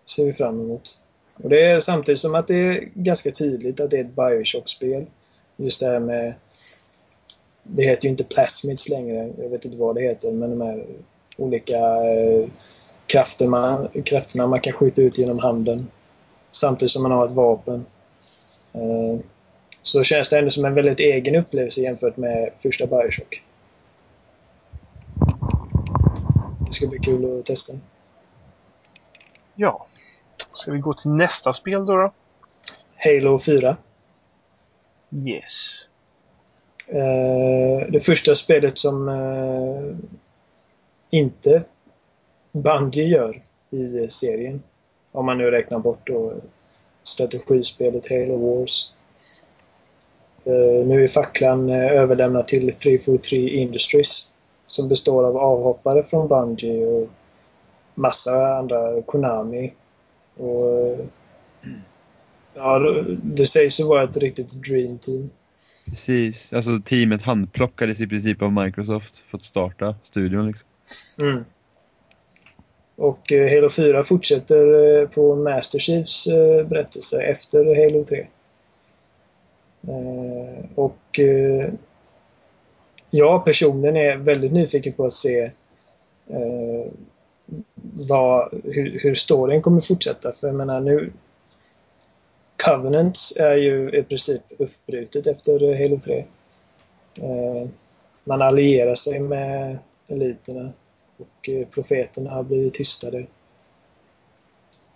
ser 0.07 0.25
vi 0.25 0.33
fram 0.33 0.61
emot. 0.61 1.01
Och 1.43 1.51
det 1.51 1.65
är 1.65 1.81
samtidigt 1.81 2.21
som 2.21 2.35
att 2.35 2.47
det 2.47 2.55
är 2.55 2.89
ganska 2.95 3.31
tydligt 3.31 3.81
att 3.81 3.91
det 3.91 3.97
är 3.97 4.05
ett 4.05 4.17
Bioshock-spel. 4.17 5.07
Just 5.57 5.81
det 5.81 5.87
här 5.87 6.01
med... 6.01 6.35
Det 7.63 7.83
heter 7.83 8.05
ju 8.05 8.11
inte 8.11 8.25
plasmids 8.25 8.89
längre. 8.89 9.33
Jag 9.39 9.49
vet 9.49 9.65
inte 9.65 9.77
vad 9.77 9.95
det 9.95 10.03
heter. 10.03 10.33
Men 10.33 10.51
de 10.51 10.61
här 10.61 10.87
olika 11.37 11.79
eh, 11.79 12.49
krafter 13.07 13.47
man, 13.49 13.89
krafterna 14.05 14.47
man 14.47 14.61
kan 14.61 14.73
skjuta 14.73 15.03
ut 15.03 15.19
genom 15.19 15.39
handen. 15.39 15.91
Samtidigt 16.53 16.93
som 16.93 17.03
man 17.03 17.13
har 17.13 17.27
ett 17.27 17.35
vapen. 17.35 17.87
Eh, 18.73 19.21
så 19.83 20.05
känns 20.05 20.31
det 20.31 20.39
ändå 20.39 20.51
som 20.51 20.65
en 20.65 20.75
väldigt 20.75 21.01
egen 21.01 21.37
upplevelse 21.37 21.81
jämfört 21.81 22.17
med 22.17 22.51
första 22.63 22.87
Bioshock. 22.87 23.43
Det 26.67 26.73
ska 26.73 26.87
bli 26.87 26.99
kul 26.99 27.39
att 27.39 27.47
testa. 27.47 27.73
Ja. 29.55 29.87
Ska 30.53 30.73
vi 30.73 30.79
gå 30.79 30.95
till 30.95 31.11
nästa 31.11 31.53
spel 31.53 31.87
då? 31.87 31.97
då? 31.97 32.13
Halo 32.97 33.39
4. 33.39 33.77
Yes. 35.13 35.87
Eh, 36.89 37.91
det 37.93 38.01
första 38.01 38.35
spelet 38.35 38.79
som 38.79 39.09
eh, 39.09 39.97
inte 41.11 41.63
Bungie 42.53 43.05
gör 43.05 43.43
i 43.71 44.09
serien. 44.09 44.63
Om 45.13 45.27
man 45.27 45.39
nu 45.39 45.51
räknar 45.51 45.79
bort 45.79 46.07
då 46.07 46.35
strategispelet 47.03 48.11
Halo 48.11 48.37
Wars. 48.37 48.93
Eh, 50.45 50.87
nu 50.87 51.05
är 51.05 51.09
facklan 51.09 51.71
överlämnad 51.71 52.45
till 52.45 52.75
343 52.75 53.49
Industries 53.49 54.31
som 54.67 54.89
består 54.89 55.27
av 55.27 55.37
avhoppare 55.37 56.03
från 56.03 56.29
Bungie 56.29 56.87
och 56.87 57.09
massa 57.95 58.57
andra, 58.57 59.03
Konami. 59.03 59.73
Och, 60.41 60.99
ja, 62.55 62.79
det 63.23 63.47
sägs 63.47 63.81
ju 63.81 63.85
vara 63.85 64.03
ett 64.03 64.17
riktigt 64.17 64.63
dream 64.65 64.99
team. 64.99 65.31
Precis. 65.91 66.53
Alltså 66.53 66.81
teamet 66.85 67.23
handplockades 67.23 68.01
i 68.01 68.07
princip 68.07 68.43
av 68.43 68.53
Microsoft 68.53 69.17
för 69.17 69.37
att 69.37 69.43
starta 69.43 69.95
studion 70.03 70.47
liksom. 70.47 70.69
Mm. 71.21 71.45
Och 72.97 73.33
eh, 73.33 73.55
Halo 73.55 73.71
4 73.71 74.05
fortsätter 74.05 75.01
eh, 75.03 75.09
på 75.09 75.35
Master 75.35 75.79
Chiefs 75.79 76.27
eh, 76.27 76.67
berättelse 76.67 77.23
efter 77.23 77.59
Halo 77.65 78.05
3. 78.05 78.27
Eh, 79.89 80.65
och 80.75 81.19
eh, 81.19 81.73
jag 83.11 83.45
personligen 83.45 83.97
är 83.97 84.17
väldigt 84.17 84.53
nyfiken 84.53 84.93
på 84.93 85.05
att 85.05 85.13
se 85.13 85.43
eh, 86.27 86.93
vad, 88.09 88.49
hur, 88.65 88.99
hur 89.03 89.15
storyn 89.15 89.63
kommer 89.63 89.81
fortsätta. 89.81 90.33
För 90.33 90.47
jag 90.47 90.57
menar 90.57 90.81
nu 90.81 91.13
Covenant 92.65 93.19
är 93.37 93.57
ju 93.57 93.91
i 93.91 94.03
princip 94.03 94.43
uppbrutet 94.59 95.27
efter 95.27 95.83
Halo 95.83 96.01
3. 96.01 96.19
Eh, 97.15 97.69
man 98.25 98.43
allierar 98.43 98.95
sig 98.95 99.21
med 99.21 99.79
eliterna 100.09 100.71
och 101.19 101.49
eh, 101.49 101.67
profeterna 101.67 102.31
har 102.31 102.43
blivit 102.43 102.75
tystade. 102.75 103.19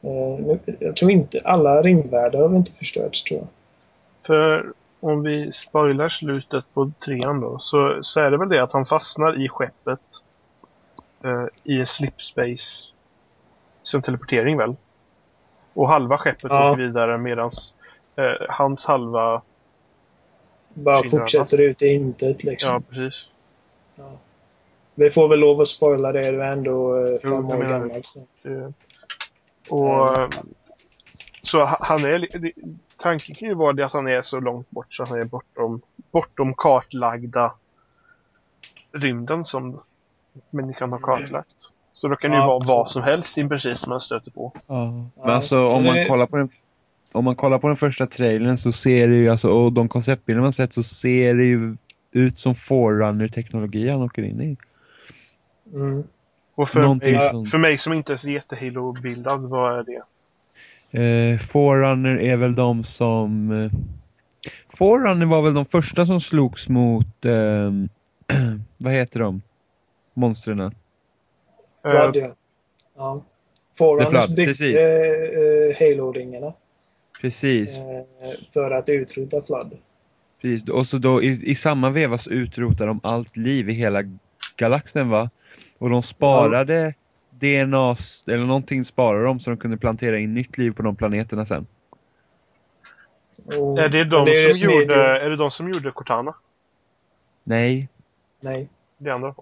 Eh, 0.02 0.38
nu- 0.38 0.58
Jag 0.80 0.96
tror 0.96 1.10
inte 1.10 1.40
alla 1.44 1.82
ringvärldar 1.82 2.48
har 2.48 2.56
inte 2.56 2.72
förstörts 2.72 3.24
tror 3.24 3.40
jag. 3.40 3.48
För 4.26 4.72
om 5.00 5.22
vi 5.22 5.52
spoilar 5.52 6.08
slutet 6.08 6.64
på 6.74 6.92
trean 7.04 7.40
då, 7.40 7.58
så, 7.58 7.98
så 8.02 8.20
är 8.20 8.30
det 8.30 8.36
väl 8.36 8.48
det 8.48 8.62
att 8.62 8.72
han 8.72 8.84
fastnar 8.84 9.44
i 9.44 9.48
skeppet 9.48 10.00
i 11.64 11.80
en 11.80 11.86
slipspace 11.86 12.88
som 13.82 14.02
teleportering 14.02 14.56
väl? 14.56 14.76
Och 15.74 15.88
halva 15.88 16.18
skeppet 16.18 16.44
Ja. 16.50 16.70
åker 16.72 16.82
vidare 16.82 17.18
medans 17.18 17.74
eh, 18.16 18.46
hans 18.48 18.84
halva, 18.86 19.42
Bara 20.74 21.08
fortsätter 21.10 21.60
ut 21.60 21.82
i 21.82 21.86
intet 21.88 22.44
liksom. 22.44 22.72
ja 22.72 22.80
precis. 22.90 23.28
Ja. 23.94 24.12
Vi 24.94 25.10
får 25.10 25.28
väl 25.28 25.38
lov 25.40 25.60
att 25.60 25.68
spoila 25.68 26.12
det, 26.12 26.30
du 26.30 26.42
är 26.42 26.52
ändå 26.52 26.96
eh, 27.06 27.18
fem 27.22 27.32
år 27.46 27.58
gammal. 27.62 28.00
Så. 28.02 28.20
Eh, 28.42 28.68
och 29.68 30.16
Mm. 30.16 30.30
Så 31.42 31.58
ha- 31.64 31.78
han 31.80 32.04
är, 32.04 32.28
tanken 32.98 33.34
kan 33.34 33.48
ju 33.48 33.54
vara 33.54 33.72
det 33.72 33.86
att 33.86 33.92
han 33.92 34.08
är 34.08 34.22
så 34.22 34.40
långt 34.40 34.70
bort 34.70 34.94
så 34.94 35.04
han 35.04 35.18
är 35.18 35.24
bortom, 35.24 35.80
bortom 36.10 36.54
kartlagda 36.54 37.52
rymden 38.92 39.44
som 39.44 39.80
människan 40.50 40.92
har 40.92 40.98
kartlagt. 40.98 41.54
Så 41.92 42.08
då 42.08 42.16
kan 42.16 42.30
det 42.30 42.36
ju 42.36 42.40
Ja, 42.42 42.46
vara 42.46 42.60
vad 42.66 42.88
som 42.88 43.02
helst 43.02 43.38
i 43.38 43.48
precis 43.48 43.78
som 43.78 43.90
man 43.90 44.00
stöter 44.00 44.30
på. 44.30 44.52
Ja. 44.66 44.90
Men 45.16 45.30
alltså 45.30 45.66
om 45.66 45.84
man 45.84 46.06
kollar 46.06 46.26
på 46.26 46.36
den 46.36 46.48
om 47.12 47.24
man 47.24 47.36
kollar 47.36 47.58
på 47.58 47.68
den 47.68 47.76
första 47.76 48.06
trailern 48.06 48.58
så 48.58 48.72
ser 48.72 49.08
det 49.08 49.14
ju, 49.16 49.28
alltså, 49.28 49.48
och 49.50 49.72
de 49.72 49.88
konceptbilder 49.88 50.42
man 50.42 50.52
sett 50.52 50.72
så 50.72 50.82
ser 50.82 51.34
det 51.34 51.44
ju 51.44 51.76
ut 52.12 52.38
som 52.38 52.54
Forerunner-teknologi 52.54 53.88
han 53.90 54.02
åker 54.02 54.22
in 54.22 54.40
i. 54.40 54.56
Mm. 55.74 56.04
Och 56.54 56.68
för 56.68 56.94
mig, 56.94 57.20
som- 57.30 57.46
för 57.46 57.58
mig 57.58 57.78
som 57.78 57.92
inte 57.92 58.12
är 58.12 58.28
jätte-Halo-bildad, 58.28 59.40
vad 59.48 59.78
är 59.78 59.84
det? 59.84 60.02
Eh, 61.02 61.38
Forerunner 61.38 62.20
är 62.20 62.36
väl 62.36 62.54
de 62.54 62.84
som... 62.84 63.50
Eh, 63.64 63.70
Forerunner 64.68 65.26
var 65.26 65.42
väl 65.42 65.54
de 65.54 65.64
första 65.64 66.06
som 66.06 66.20
slogs 66.20 66.68
mot... 66.68 67.24
Eh, 67.24 67.70
vad 68.76 68.92
heter 68.92 69.20
de? 69.20 69.42
Monstren. 70.14 70.74
Flood, 71.82 72.16
ja. 72.16 72.34
ja. 72.96 73.24
Forerunners 73.78 74.28
byggde 74.28 74.44
precis. 74.46 74.76
eh, 74.80 75.76
Halo-ringarna 75.80 76.52
Precis. 77.20 77.76
eh, 77.78 78.04
för 78.52 78.70
att 78.70 78.88
utrota 78.88 79.42
Flood. 79.46 79.78
precis. 80.40 80.68
Och 80.68 80.86
så 80.86 80.98
då 80.98 81.22
i, 81.22 81.50
i 81.50 81.54
samma 81.54 81.90
veva 81.90 82.18
så 82.18 82.30
utrotar 82.30 82.86
de 82.86 83.00
allt 83.02 83.36
liv 83.36 83.70
i 83.70 83.72
hela 83.72 84.02
galaxen 84.56 85.08
va? 85.08 85.30
Och 85.78 85.90
de 85.90 86.02
sparade 86.02 86.94
DNA, 87.30 87.92
s- 87.92 88.24
eller 88.26 88.44
någonting 88.46 88.84
sparade 88.84 89.24
de 89.24 89.40
så 89.40 89.50
de 89.50 89.56
kunde 89.56 89.76
plantera 89.76 90.18
in 90.18 90.34
nytt 90.34 90.58
liv 90.58 90.70
på 90.70 90.82
de 90.82 90.96
planeterna 90.96 91.46
sen. 91.46 91.66
Och, 93.46 93.78
är 93.78 93.88
det 93.88 94.04
de 94.04 94.16
är 94.28 94.52
som 94.52 94.68
det 94.68 94.74
är 94.74 94.80
gjorde, 94.80 94.94
det- 94.94 95.20
är 95.20 95.30
det 95.30 95.36
de 95.36 95.50
som 95.50 95.72
gjorde 95.72 95.90
Cortana? 95.90 96.34
Nej, 97.44 97.88
Nej. 98.40 98.68
Det 98.98 99.10
andra? 99.10 99.34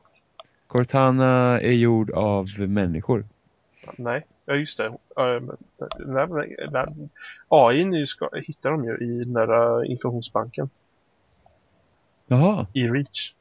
Cortana 0.73 1.61
är 1.61 1.73
gjord 1.73 2.11
av 2.11 2.47
människor. 2.59 3.25
Nej, 3.99 4.27
ja 4.47 4.55
just 4.55 4.79
det. 4.79 4.93
AI 7.49 7.85
nu 7.85 8.07
ska, 8.07 8.29
hittar 8.47 8.71
de 8.71 8.85
ju 8.85 8.97
i 8.97 9.25
den 9.25 9.33
där 9.33 9.81
uh, 9.81 9.91
informationsbanken 9.91 10.71
Jaha, 12.27 12.67
i 12.73 12.89
Reach. 12.89 13.35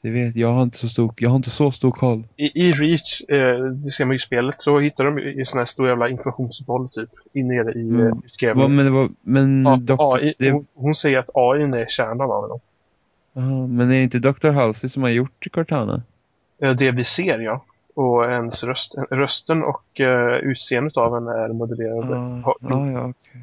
det 0.00 0.10
vet 0.10 0.36
jag 0.36 0.52
har 0.52 0.62
inte 0.62 0.78
så 0.78 0.88
stor, 0.88 1.14
jag 1.16 1.30
har 1.30 1.36
inte 1.36 1.50
så 1.50 1.72
stor 1.72 1.90
koll. 1.90 2.26
I, 2.36 2.68
i 2.68 2.72
Reach, 2.72 3.20
eh, 3.28 3.64
det 3.64 3.90
ser 3.90 4.04
man 4.04 4.12
ju 4.12 4.16
i 4.16 4.20
spelet, 4.20 4.62
så 4.62 4.78
hittar 4.78 5.04
de 5.04 5.18
ju 5.18 5.42
i 5.42 5.44
sån 5.44 5.58
här 5.58 5.66
stor 5.66 5.88
jävla 5.88 6.08
informationsboll 6.08 6.88
typ. 6.88 7.10
In 7.32 7.48
nere 7.48 7.72
i 7.72 7.82
Mm. 7.82 8.00
mm. 8.00 8.22
Utgrävningen. 8.24 8.76
men 8.76 8.84
det 8.84 8.90
var, 8.90 9.10
men, 9.20 9.64
Ja, 9.66 9.76
dock, 9.76 10.00
AI, 10.00 10.34
det, 10.38 10.50
hon, 10.50 10.66
hon 10.74 10.94
säger 10.94 11.18
att 11.18 11.30
AI 11.34 11.62
är 11.62 11.86
kärnan 11.88 12.30
av 12.30 12.48
dem. 12.48 12.60
Aha, 13.36 13.66
men 13.66 13.90
är 13.90 13.94
det 13.94 14.02
inte 14.02 14.18
Dr. 14.18 14.50
Halsey 14.50 14.90
som 14.90 15.02
har 15.02 15.10
gjort 15.10 15.46
Cortana? 15.52 16.02
Det 16.58 16.90
vi 16.90 17.04
ser 17.04 17.38
ja. 17.38 17.64
Och 17.94 18.24
hennes 18.30 18.64
röst, 18.64 18.94
rösten 19.10 19.62
och 19.64 20.00
uh, 20.00 20.34
utseendet 20.50 20.96
av 20.96 21.14
henne 21.14 21.30
är 21.44 21.48
modellerade. 21.48 22.16
Ah, 22.16 22.50
ah, 22.50 22.90
ja, 22.90 23.08
okej. 23.08 23.40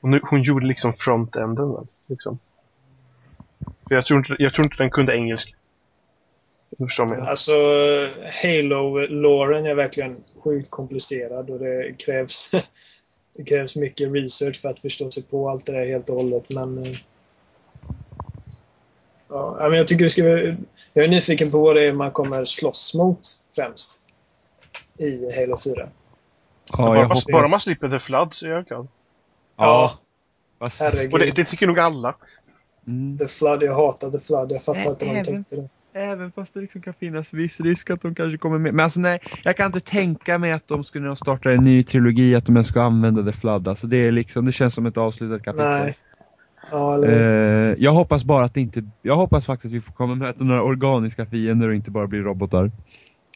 Hon, 0.00 0.10
nu- 0.10 0.20
hon 0.22 0.42
gjorde 0.42 0.66
liksom 0.66 0.92
frontenden. 0.92 1.86
Liksom. 2.06 2.38
För 3.88 3.94
Jag, 3.94 4.06
tror 4.06 4.18
inte, 4.18 4.36
jag 4.38 4.54
tror 4.54 4.64
inte 4.64 4.76
den 4.78 4.90
kunde 4.90 5.16
engelska. 5.16 5.54
Alltså, 7.28 7.52
Halo-låren 8.42 9.66
är 9.66 9.74
verkligen 9.74 10.16
sjukt 10.44 10.70
komplicerad 10.70 11.50
och 11.50 11.58
det 11.58 11.94
krävs, 11.98 12.50
det 13.36 13.44
krävs 13.44 13.76
mycket 13.76 14.12
research 14.12 14.60
för 14.60 14.68
att 14.68 14.80
förstå 14.80 15.10
sig 15.10 15.22
på 15.22 15.50
allt 15.50 15.66
det 15.66 15.72
där 15.72 15.86
helt 15.86 16.10
och 16.10 16.16
hållet. 16.16 16.44
Men, 16.48 16.78
eh, 16.78 16.96
ja, 19.28 19.56
men 19.68 19.78
jag 19.78 19.88
tycker 19.88 20.04
det 20.04 20.10
ska 20.10 20.22
Jag 20.92 21.04
är 21.04 21.08
nyfiken 21.08 21.50
på 21.50 21.60
vad 21.60 21.76
det 21.76 21.82
är 21.82 21.92
man 21.92 22.10
kommer 22.10 22.44
slåss 22.44 22.94
mot 22.94 23.20
främst 23.56 24.02
i 24.98 25.32
Halo 25.40 25.58
4. 25.64 25.88
Ja, 26.70 26.76
bara, 26.76 26.94
man, 26.94 27.02
hoppas... 27.04 27.26
bara 27.26 27.48
man 27.48 27.60
slipper 27.60 27.88
The 27.88 27.98
Flood 27.98 28.34
så 28.34 28.46
är 28.46 28.50
jag 28.50 28.66
glad. 28.66 28.88
Ja. 29.56 29.98
Fast, 30.58 30.80
herregud. 30.80 31.12
Och 31.12 31.18
det, 31.18 31.36
det 31.36 31.44
tycker 31.44 31.66
nog 31.66 31.78
alla. 31.78 32.14
mm. 32.86 33.18
The 33.18 33.28
Flood, 33.28 33.62
jag 33.62 33.74
hatar 33.74 34.10
The 34.10 34.20
Flood. 34.20 34.52
Jag 34.52 34.62
fattar 34.62 34.80
inte 34.80 34.88
vad 34.88 34.98
de 34.98 35.10
även- 35.10 35.24
tänkte. 35.24 35.56
där. 35.56 35.68
Även 35.92 36.32
fast 36.32 36.54
det 36.54 36.60
liksom 36.60 36.82
kan 36.82 36.94
finnas 36.94 37.32
viss 37.32 37.60
risk 37.60 37.90
att 37.90 38.00
de 38.00 38.14
kanske 38.14 38.38
kommer 38.38 38.58
med. 38.58 38.74
Men 38.74 38.84
alltså 38.84 39.00
nej, 39.00 39.20
jag 39.44 39.56
kan 39.56 39.66
inte 39.66 39.80
tänka 39.80 40.38
mig 40.38 40.52
att 40.52 40.68
de 40.68 40.84
skulle 40.84 41.16
starta 41.16 41.52
en 41.52 41.64
ny 41.64 41.84
trilogi, 41.84 42.34
att 42.34 42.46
de 42.46 42.56
ens 42.56 42.68
ska 42.68 42.82
använda 42.82 43.32
The 43.32 43.38
Flood. 43.38 43.68
Alltså 43.68 43.86
det 43.86 43.96
är 43.96 44.12
liksom, 44.12 44.46
det 44.46 44.52
känns 44.52 44.74
som 44.74 44.86
ett 44.86 44.96
avslutat 44.96 45.42
kapitel. 45.42 45.66
Nej. 45.68 45.96
Ja, 46.70 46.94
eller, 46.94 47.70
Eh, 47.70 47.76
jag 47.78 47.92
hoppas 47.92 48.24
bara 48.24 48.44
att 48.44 48.54
det 48.54 48.60
inte, 48.60 48.82
jag 49.02 49.16
hoppas 49.16 49.46
faktiskt 49.46 49.72
att 49.72 49.76
vi 49.76 49.80
får 49.80 49.92
komma 49.92 50.14
möta 50.14 50.44
några 50.44 50.62
organiska 50.62 51.26
fiender 51.26 51.68
och 51.68 51.74
inte 51.74 51.90
bara 51.90 52.06
blir 52.06 52.20
robotar. 52.22 52.70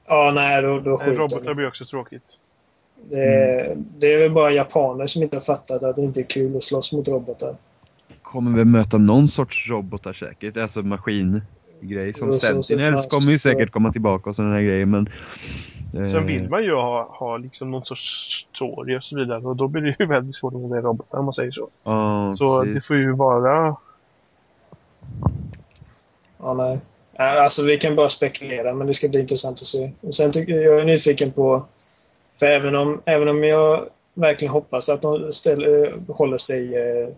ja, 0.08 0.32
nej, 0.34 0.62
då, 0.62 0.80
då 0.80 0.98
skjuter 0.98 1.18
Robotar 1.18 1.54
blir 1.54 1.68
också 1.68 1.84
tråkigt. 1.84 2.22
Det, 3.10 3.60
Mm. 3.66 3.84
det 3.98 4.12
är 4.12 4.18
väl 4.18 4.30
bara 4.30 4.50
japaner 4.52 5.06
som 5.06 5.22
inte 5.22 5.36
har 5.36 5.42
fattat 5.42 5.82
att 5.82 5.96
det 5.96 6.02
inte 6.02 6.20
är 6.20 6.24
kul 6.24 6.56
att 6.56 6.62
slåss 6.62 6.92
mot 6.92 7.08
robotar. 7.08 7.56
Kommer 8.22 8.56
väl 8.56 8.66
möta 8.66 8.98
någon 8.98 9.28
sorts 9.28 9.70
robotar 9.70 10.12
säkert, 10.12 10.56
alltså 10.56 10.82
maskingrej. 10.82 12.14
Som 12.14 12.32
Sentinels 12.32 13.06
kommer 13.06 13.30
ju 13.32 13.38
säkert 13.38 13.70
komma 13.70 13.92
tillbaka 13.92 14.30
och 14.30 14.36
sådana 14.36 14.54
här 14.54 14.62
grejer 14.62 14.86
men... 14.86 15.08
eh, 15.94 16.06
Sen 16.06 16.26
vill 16.26 16.48
man 16.48 16.62
ju 16.64 16.74
ha, 16.74 17.16
ha 17.18 17.36
liksom 17.36 17.70
någon 17.70 17.84
sorts 17.84 18.46
story 18.54 18.98
och 18.98 19.04
så 19.04 19.16
vidare. 19.16 19.38
Och 19.38 19.56
då 19.56 19.68
blir 19.68 19.82
det 19.82 19.96
ju 19.98 20.06
väldigt 20.08 20.36
svårt 20.36 20.54
att 20.54 20.60
vara 20.60 20.80
robotar 20.80 21.18
om 21.18 21.24
man 21.24 21.34
säger 21.34 21.50
så. 21.50 21.68
Ja, 21.84 22.34
Så 22.36 22.60
precis. 22.60 22.74
det 22.74 22.80
får 22.86 22.96
ju 22.96 23.12
vara... 23.12 23.76
Ja, 26.38 26.54
nej. 26.54 26.80
Alltså 27.16 27.62
vi 27.62 27.78
kan 27.78 27.96
bara 27.96 28.08
spekulera 28.08 28.74
men 28.74 28.86
det 28.86 28.94
ska 28.94 29.08
bli 29.08 29.20
intressant 29.20 29.60
att 29.60 29.66
se. 29.66 29.90
Och 30.00 30.14
sen 30.14 30.32
tycker 30.32 30.52
jag, 30.52 30.64
jag 30.64 30.80
är 30.80 30.84
nyfiken 30.84 31.32
på, 31.32 31.64
för 32.38 32.46
även 32.46 32.76
om, 32.76 33.00
även 33.04 33.28
om 33.28 33.44
jag 33.44 33.86
verkligen 34.14 34.52
hoppas 34.52 34.88
att 34.88 35.02
de 35.02 35.32
ställer, 35.32 35.92
håller 36.08 36.38
sig 36.38 36.74
eh, 36.76 37.08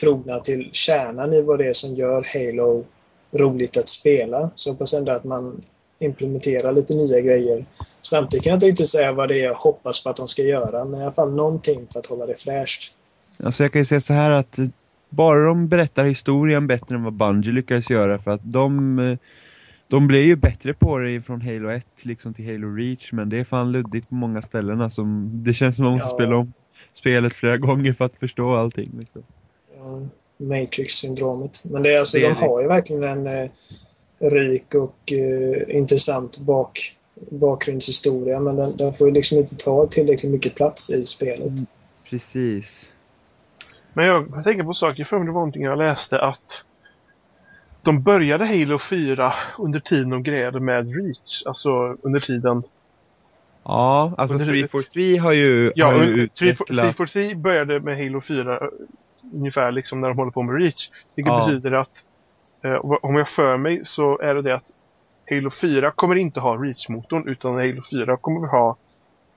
trogna 0.00 0.40
till 0.40 0.68
kärnan 0.72 1.32
i 1.32 1.42
vad 1.42 1.58
det 1.58 1.66
är 1.68 1.72
som 1.72 1.94
gör 1.94 2.26
Halo 2.34 2.84
roligt 3.32 3.76
att 3.76 3.88
spela, 3.88 4.50
så 4.54 4.70
hoppas 4.70 4.94
ändå 4.94 5.12
att 5.12 5.24
man 5.24 5.62
implementerar 5.98 6.72
lite 6.72 6.94
nya 6.94 7.20
grejer. 7.20 7.64
Samtidigt 8.02 8.44
kan 8.44 8.50
jag 8.50 8.56
inte 8.56 8.66
riktigt 8.66 8.88
säga 8.88 9.12
vad 9.12 9.28
det 9.28 9.40
är 9.40 9.44
jag 9.44 9.54
hoppas 9.54 10.02
på 10.04 10.10
att 10.10 10.16
de 10.16 10.28
ska 10.28 10.42
göra, 10.42 10.84
men 10.84 11.00
i 11.00 11.02
alla 11.02 11.12
fall 11.12 11.34
någonting 11.34 11.86
för 11.92 11.98
att 12.00 12.06
hålla 12.06 12.26
det 12.26 12.40
fräscht. 12.40 12.92
Alltså 13.44 13.62
jag 13.64 13.72
kan 13.72 13.80
ju 13.80 13.84
säga 13.84 14.00
så 14.00 14.12
här 14.12 14.30
att 14.30 14.58
eh, 14.58 14.66
bara 15.10 15.46
de 15.46 15.68
berättar 15.68 16.04
historien 16.04 16.66
bättre 16.66 16.94
än 16.94 17.04
vad 17.04 17.12
Bungie 17.12 17.52
lyckades 17.52 17.90
göra 17.90 18.18
för 18.18 18.30
att 18.30 18.40
de 18.44 18.98
eh, 18.98 19.18
de 19.88 20.06
blev 20.06 20.22
ju 20.22 20.36
bättre 20.36 20.74
på 20.74 20.98
det 20.98 21.22
från 21.22 21.40
Halo 21.40 21.68
1 21.68 21.86
liksom 22.02 22.34
till 22.34 22.46
Halo 22.46 22.74
Reach 22.74 23.12
men 23.12 23.28
det 23.28 23.38
är 23.38 23.44
fan 23.44 23.72
luddigt 23.72 24.08
på 24.08 24.14
många 24.14 24.42
ställen 24.42 24.80
alltså, 24.80 25.02
det 25.32 25.54
känns 25.54 25.76
som 25.76 25.84
man 25.84 25.94
måste 25.94 26.08
Ja. 26.08 26.14
spela 26.14 26.36
om 26.36 26.52
spelet 26.92 27.32
flera 27.32 27.56
gånger 27.56 27.92
för 27.92 28.04
att 28.04 28.14
förstå 28.14 28.54
allting 28.56 28.90
liksom. 28.98 29.22
Ja, 29.76 30.00
Matrix-syndromet. 30.46 31.60
Men 31.62 31.82
det 31.82 31.98
alltså, 31.98 32.16
Det 32.16 32.28
de 32.28 32.34
har 32.34 32.62
ju 32.62 32.68
verkligen 32.68 33.02
en 33.02 33.26
eh, 33.26 33.50
rik 34.20 34.74
och 34.74 35.12
eh, 35.12 35.76
intressant 35.76 36.38
bak, 36.38 36.96
bakgrundshistoria 37.30 38.40
men 38.40 38.56
den, 38.56 38.76
den 38.76 38.94
får 38.94 39.08
ju 39.08 39.14
liksom 39.14 39.38
inte 39.38 39.56
ta 39.56 39.86
tillräckligt 39.86 40.32
mycket 40.32 40.54
plats 40.54 40.90
i 40.90 41.06
spelet. 41.06 41.46
Mm. 41.48 41.66
Precis. 42.10 42.92
Men 43.92 44.06
jag, 44.06 44.28
jag 44.34 44.44
tänker 44.44 44.64
på 44.64 44.72
saker, 44.74 45.04
för 45.04 45.16
det 45.18 45.24
var 45.26 45.32
någonting 45.32 45.62
jag 45.62 45.78
läste 45.78 46.20
att 46.20 46.64
de 47.82 48.02
började 48.02 48.46
Halo 48.46 48.78
4 48.78 49.32
under 49.58 49.80
tiden 49.80 50.10
de 50.10 50.22
grejade 50.22 50.60
med 50.60 50.94
Reach. 50.96 51.42
Alltså 51.46 51.70
under 52.02 52.20
tiden... 52.20 52.62
Ja, 53.64 54.14
alltså 54.18 54.34
Under- 54.34 54.46
343 54.46 55.16
har 55.16 55.32
ju, 55.32 55.72
Ja, 55.74 55.86
har 55.86 56.04
ju 56.04 56.10
utvecklat... 56.10 56.66
343 56.68 57.34
började 57.34 57.80
med 57.80 57.96
Halo 57.98 58.20
4 58.20 58.54
eh, 58.56 58.68
ungefär 59.34 59.72
liksom 59.72 60.00
när 60.00 60.08
de 60.08 60.16
håller 60.18 60.30
på 60.32 60.42
med 60.42 60.60
Reach. 60.60 60.90
Vilket 61.14 61.32
Ja. 61.32 61.46
betyder 61.46 61.72
att 61.72 62.04
om 63.02 63.14
jag 63.14 63.28
för 63.28 63.56
mig 63.56 63.80
så 63.84 64.18
är 64.18 64.34
det 64.34 64.42
det 64.42 64.54
att 64.54 64.74
Halo 65.30 65.50
4 65.50 65.90
kommer 65.90 66.16
inte 66.16 66.40
ha 66.40 66.56
Reach-motorn 66.56 67.28
utan 67.28 67.54
Halo 67.54 67.82
4 67.92 68.16
kommer 68.16 68.48
ha 68.48 68.76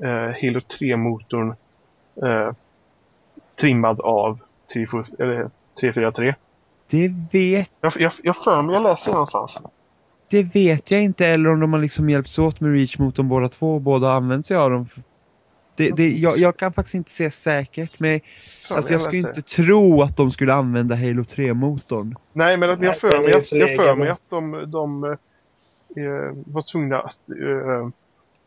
eh, 0.04 0.10
Halo 0.10 0.60
3-motorn 0.60 1.56
eh, 2.24 2.54
trimmad 3.60 4.02
av 4.02 4.38
343. 4.74 5.26
eller 5.26 5.50
343. 5.80 6.36
Det 6.90 7.14
vet, 7.32 7.72
Jag, 7.82 7.94
jag, 8.00 8.12
jag 8.24 8.38
för 8.38 8.62
mig, 8.62 8.76
jag 8.76 8.84
läser 8.84 9.12
någonstans. 9.12 9.62
det 10.30 10.44
vet 10.44 10.92
jag 10.92 11.04
inte 11.04 11.28
eller 11.28 11.50
om 11.50 11.60
de 11.60 11.74
har 11.74 11.80
liksom 11.80 12.10
hjälpts 12.10 12.40
åt 12.40 12.60
med 12.60 12.74
Reach 12.74 13.00
mot 13.00 13.16
de 13.16 13.28
båda 13.28 13.50
två 13.50 13.76
och 13.76 13.82
båda 13.82 14.12
använt 14.12 14.46
sig 14.46 14.58
av 14.58 14.70
dem. 14.70 14.88
Det, 15.82 15.92
det, 15.92 16.10
jag, 16.10 16.38
jag 16.38 16.58
kan 16.58 16.74
faktiskt 16.74 16.96
inte 16.96 17.12
säga 17.12 17.32
säkert 17.32 18.00
men 18.00 18.20
För 18.68 18.76
alltså 18.76 18.94
mig 18.94 19.02
jag 19.02 19.02
skulle 19.02 19.28
inte 19.28 19.42
tro 19.42 20.02
att 20.02 20.18
de 20.18 20.32
skulle 20.32 20.54
använda 20.54 20.96
Halo 20.96 21.24
3-motorn. 21.24 22.16
Nej, 22.34 22.58
men 22.58 22.70
att 22.70 22.82
jag 22.82 22.98
för 22.98 23.22
mig 23.22 23.34
att, 23.34 23.52
jag 23.52 23.76
för 23.76 23.96
mig 23.96 24.10
att 24.10 24.24
de, 24.30 24.72
de 24.72 25.04
eh, 25.04 26.44
var 26.46 26.72
tvungna 26.72 27.00
att 27.00 27.30
eh, 27.30 27.90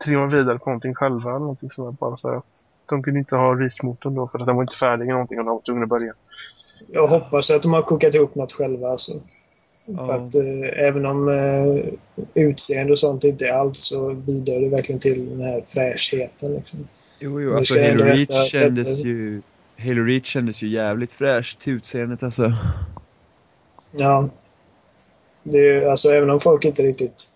trilla 0.03 0.25
vidare 0.25 0.59
på 0.59 0.69
någonting 0.69 0.95
själva 0.95 1.29
eller 1.29 1.39
någonting 1.39 1.69
sånt 1.69 1.99
bara 1.99 2.17
för 2.17 2.35
att 2.35 2.63
de 2.89 3.03
kunde 3.03 3.19
inte 3.19 3.35
ha 3.35 3.55
Reach-motorn 3.55 4.15
då 4.15 4.27
för 4.27 4.39
att 4.39 4.45
den 4.45 4.55
var 4.55 4.63
inte 4.63 4.75
färdig 4.75 5.03
eller 5.03 5.13
någonting 5.13 5.39
och 5.39 5.45
de 5.45 5.51
var 5.51 5.61
tvungna 5.61 5.83
att 5.83 5.89
börja. 5.89 6.13
Jag 6.87 7.07
hoppas 7.07 7.51
att 7.51 7.63
de 7.63 7.73
har 7.73 7.81
kokat 7.81 8.15
ihop 8.15 8.35
något 8.35 8.53
själva. 8.53 8.87
Alltså. 8.87 9.13
Ja. 9.87 10.13
Att, 10.13 10.35
eh, 10.35 10.85
även 10.87 11.05
om 11.05 11.29
eh, 11.29 11.93
utseende 12.33 12.91
och 12.91 12.99
sånt 12.99 13.23
inte 13.23 13.45
är 13.45 13.53
allt 13.53 13.77
så 13.77 14.13
bidrar 14.13 14.59
det 14.59 14.69
verkligen 14.69 15.01
till 15.01 15.29
den 15.29 15.41
här 15.41 15.63
fräschheten. 15.67 16.53
Liksom. 16.53 16.87
Jo, 17.19 17.41
jo, 17.41 17.55
alltså 17.57 17.73
Halo 17.81 18.03
Reach 18.03 18.51
kändes 18.51 19.03
ju... 19.03 19.41
Halo 19.79 20.03
Reach 20.03 20.25
kändes 20.25 20.61
ju 20.61 20.67
jävligt 20.67 21.11
fräscht 21.11 21.59
till 21.59 21.73
utseendet 21.73 22.23
alltså. 22.23 22.53
Ja. 23.91 24.29
Det 25.43 25.57
är, 25.69 25.89
alltså, 25.89 26.09
även 26.09 26.29
om 26.29 26.39
folk 26.39 26.65
inte 26.65 26.83
riktigt 26.83 27.31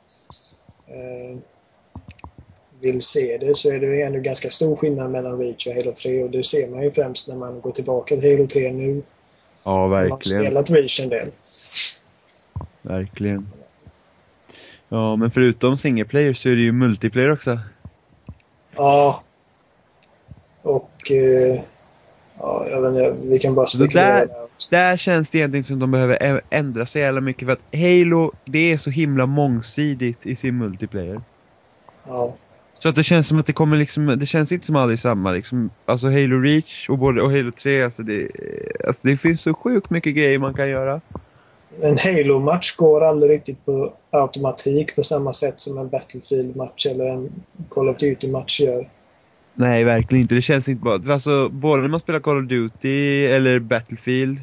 eh, 0.88 1.40
vill 2.80 3.02
se 3.02 3.38
det 3.38 3.58
så 3.58 3.72
är 3.72 3.80
det 3.80 3.86
ju 3.86 4.02
ändå 4.02 4.20
ganska 4.20 4.50
stor 4.50 4.76
skillnad 4.76 5.12
mellan 5.12 5.40
Reach 5.40 5.68
och 5.68 5.74
Halo 5.74 5.94
3 5.94 6.24
och 6.24 6.30
det 6.30 6.44
ser 6.44 6.68
man 6.70 6.82
ju 6.82 6.92
främst 6.92 7.28
när 7.28 7.36
man 7.36 7.62
går 7.62 7.72
tillbaka 7.72 8.16
till 8.16 8.32
Halo 8.32 8.48
3 8.48 8.72
nu. 8.72 9.04
Ja, 9.64 9.72
Man 9.72 9.80
har 9.80 9.90
verkligen. 9.90 10.46
spelat 10.46 10.70
Reach 10.70 11.00
en 11.00 11.10
del. 11.10 11.32
Verkligen. 12.82 13.50
Ja, 14.90 15.16
men 15.16 15.32
förutom 15.32 15.78
single 15.78 16.06
player 16.06 16.34
så 16.34 16.50
är 16.50 16.56
det 16.56 16.62
ju 16.62 16.72
multiplayer 16.72 17.32
också. 17.32 17.60
Ja. 18.76 19.24
Och 20.62 21.12
eh, 21.12 21.60
ja, 22.40 22.66
jag 22.70 22.82
vet 22.82 22.90
inte, 22.90 23.28
vi 23.28 23.40
kan 23.40 23.56
bara 23.56 23.68
Så 23.68 23.78
spekulera. 23.78 24.06
där- 24.06 24.26
där. 24.28 24.36
Där 24.70 24.98
känns 24.98 25.30
det 25.30 25.38
egentligen 25.38 25.64
som 25.64 25.80
de 25.80 25.92
behöver 25.92 26.42
ändra 26.50 26.86
så 26.86 27.00
jävla 27.00 27.22
mycket 27.22 27.46
för 27.46 27.54
att 27.54 27.60
Halo, 27.74 28.32
det 28.46 28.72
är 28.72 28.78
så 28.78 28.90
himla 28.90 29.26
mångsidigt 29.26 30.26
i 30.26 30.36
sin 30.36 30.58
multiplayer. 30.58 31.22
Ja. 32.08 32.34
Så 32.80 32.90
att 32.90 32.96
det 32.96 33.04
känns 33.04 33.28
som 33.28 33.40
att 33.40 33.46
det 33.46 33.54
kommer 33.54 33.78
liksom, 33.78 34.06
det 34.20 34.26
känns 34.26 34.52
inte 34.52 34.66
som 34.66 34.76
aldrig 34.76 35.00
samma 35.00 35.32
liksom. 35.32 35.70
Alltså 35.86 36.08
Halo 36.08 36.40
Reach 36.42 36.90
och, 36.90 36.98
både, 36.98 37.22
och 37.22 37.32
Halo 37.32 37.52
3, 37.52 37.84
alltså 37.84 38.04
det, 38.04 38.28
alltså 38.88 39.08
det 39.08 39.18
finns 39.18 39.42
så 39.42 39.54
sjukt 39.54 39.90
mycket 39.90 40.16
grejer 40.16 40.40
man 40.40 40.54
kan 40.54 40.70
göra. 40.70 41.02
En 41.82 41.98
Halo-match 41.98 42.76
går 42.76 43.02
aldrig 43.04 43.32
riktigt 43.32 43.66
på 43.66 43.94
automatik 44.10 44.96
på 44.96 45.04
samma 45.04 45.34
sätt 45.34 45.54
som 45.58 45.78
en 45.78 45.90
Battlefield-match 45.90 46.86
eller 46.86 47.06
en 47.10 47.30
Call 47.70 47.90
of 47.90 47.98
Duty-match 47.98 48.60
gör. 48.60 48.90
Nej, 49.60 49.84
verkligen 49.84 50.22
inte. 50.22 50.36
Det 50.36 50.42
känns 50.42 50.68
inte 50.70 50.84
bara... 50.84 51.14
Alltså, 51.14 51.50
både 51.50 51.82
när 51.82 51.90
man 51.90 52.00
spelar 52.00 52.20
Call 52.20 52.38
of 52.44 52.50
Duty 52.50 53.26
eller 53.26 53.60
Battlefield, 53.60 54.40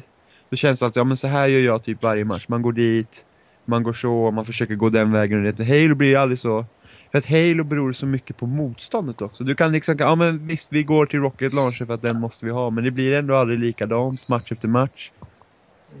då 0.49 0.55
känns 0.55 0.79
det 0.79 0.85
alltid, 0.85 0.99
ja 0.99 1.03
men 1.03 1.17
så 1.17 1.27
här 1.27 1.47
gör 1.47 1.59
jag 1.59 1.83
typ 1.83 2.03
varje 2.03 2.25
match. 2.25 2.45
Man 2.47 2.61
går 2.61 2.73
dit, 2.73 3.25
man 3.65 3.83
går 3.83 3.93
så, 3.93 4.31
man 4.31 4.45
försöker 4.45 4.75
gå 4.75 4.89
den 4.89 5.11
vägen. 5.11 5.45
och 5.45 5.53
det. 5.53 5.65
Halo 5.65 5.95
blir 5.95 6.17
aldrig 6.17 6.39
så. 6.39 6.65
För 7.11 7.17
att 7.17 7.25
Halo 7.25 7.63
beror 7.63 7.93
så 7.93 8.05
mycket 8.05 8.37
på 8.37 8.45
motståndet 8.45 9.21
också. 9.21 9.43
Du 9.43 9.55
kan 9.55 9.71
liksom, 9.71 9.95
ja 9.99 10.15
men 10.15 10.47
visst 10.47 10.73
vi 10.73 10.83
går 10.83 11.05
till 11.05 11.19
Rocket 11.19 11.53
Launcher 11.53 11.85
för 11.85 11.93
att 11.93 12.01
den 12.01 12.19
måste 12.19 12.45
vi 12.45 12.51
ha, 12.51 12.69
men 12.69 12.83
det 12.83 12.91
blir 12.91 13.13
ändå 13.13 13.35
aldrig 13.35 13.59
likadant 13.59 14.29
match 14.29 14.51
efter 14.51 14.67
match. 14.67 15.11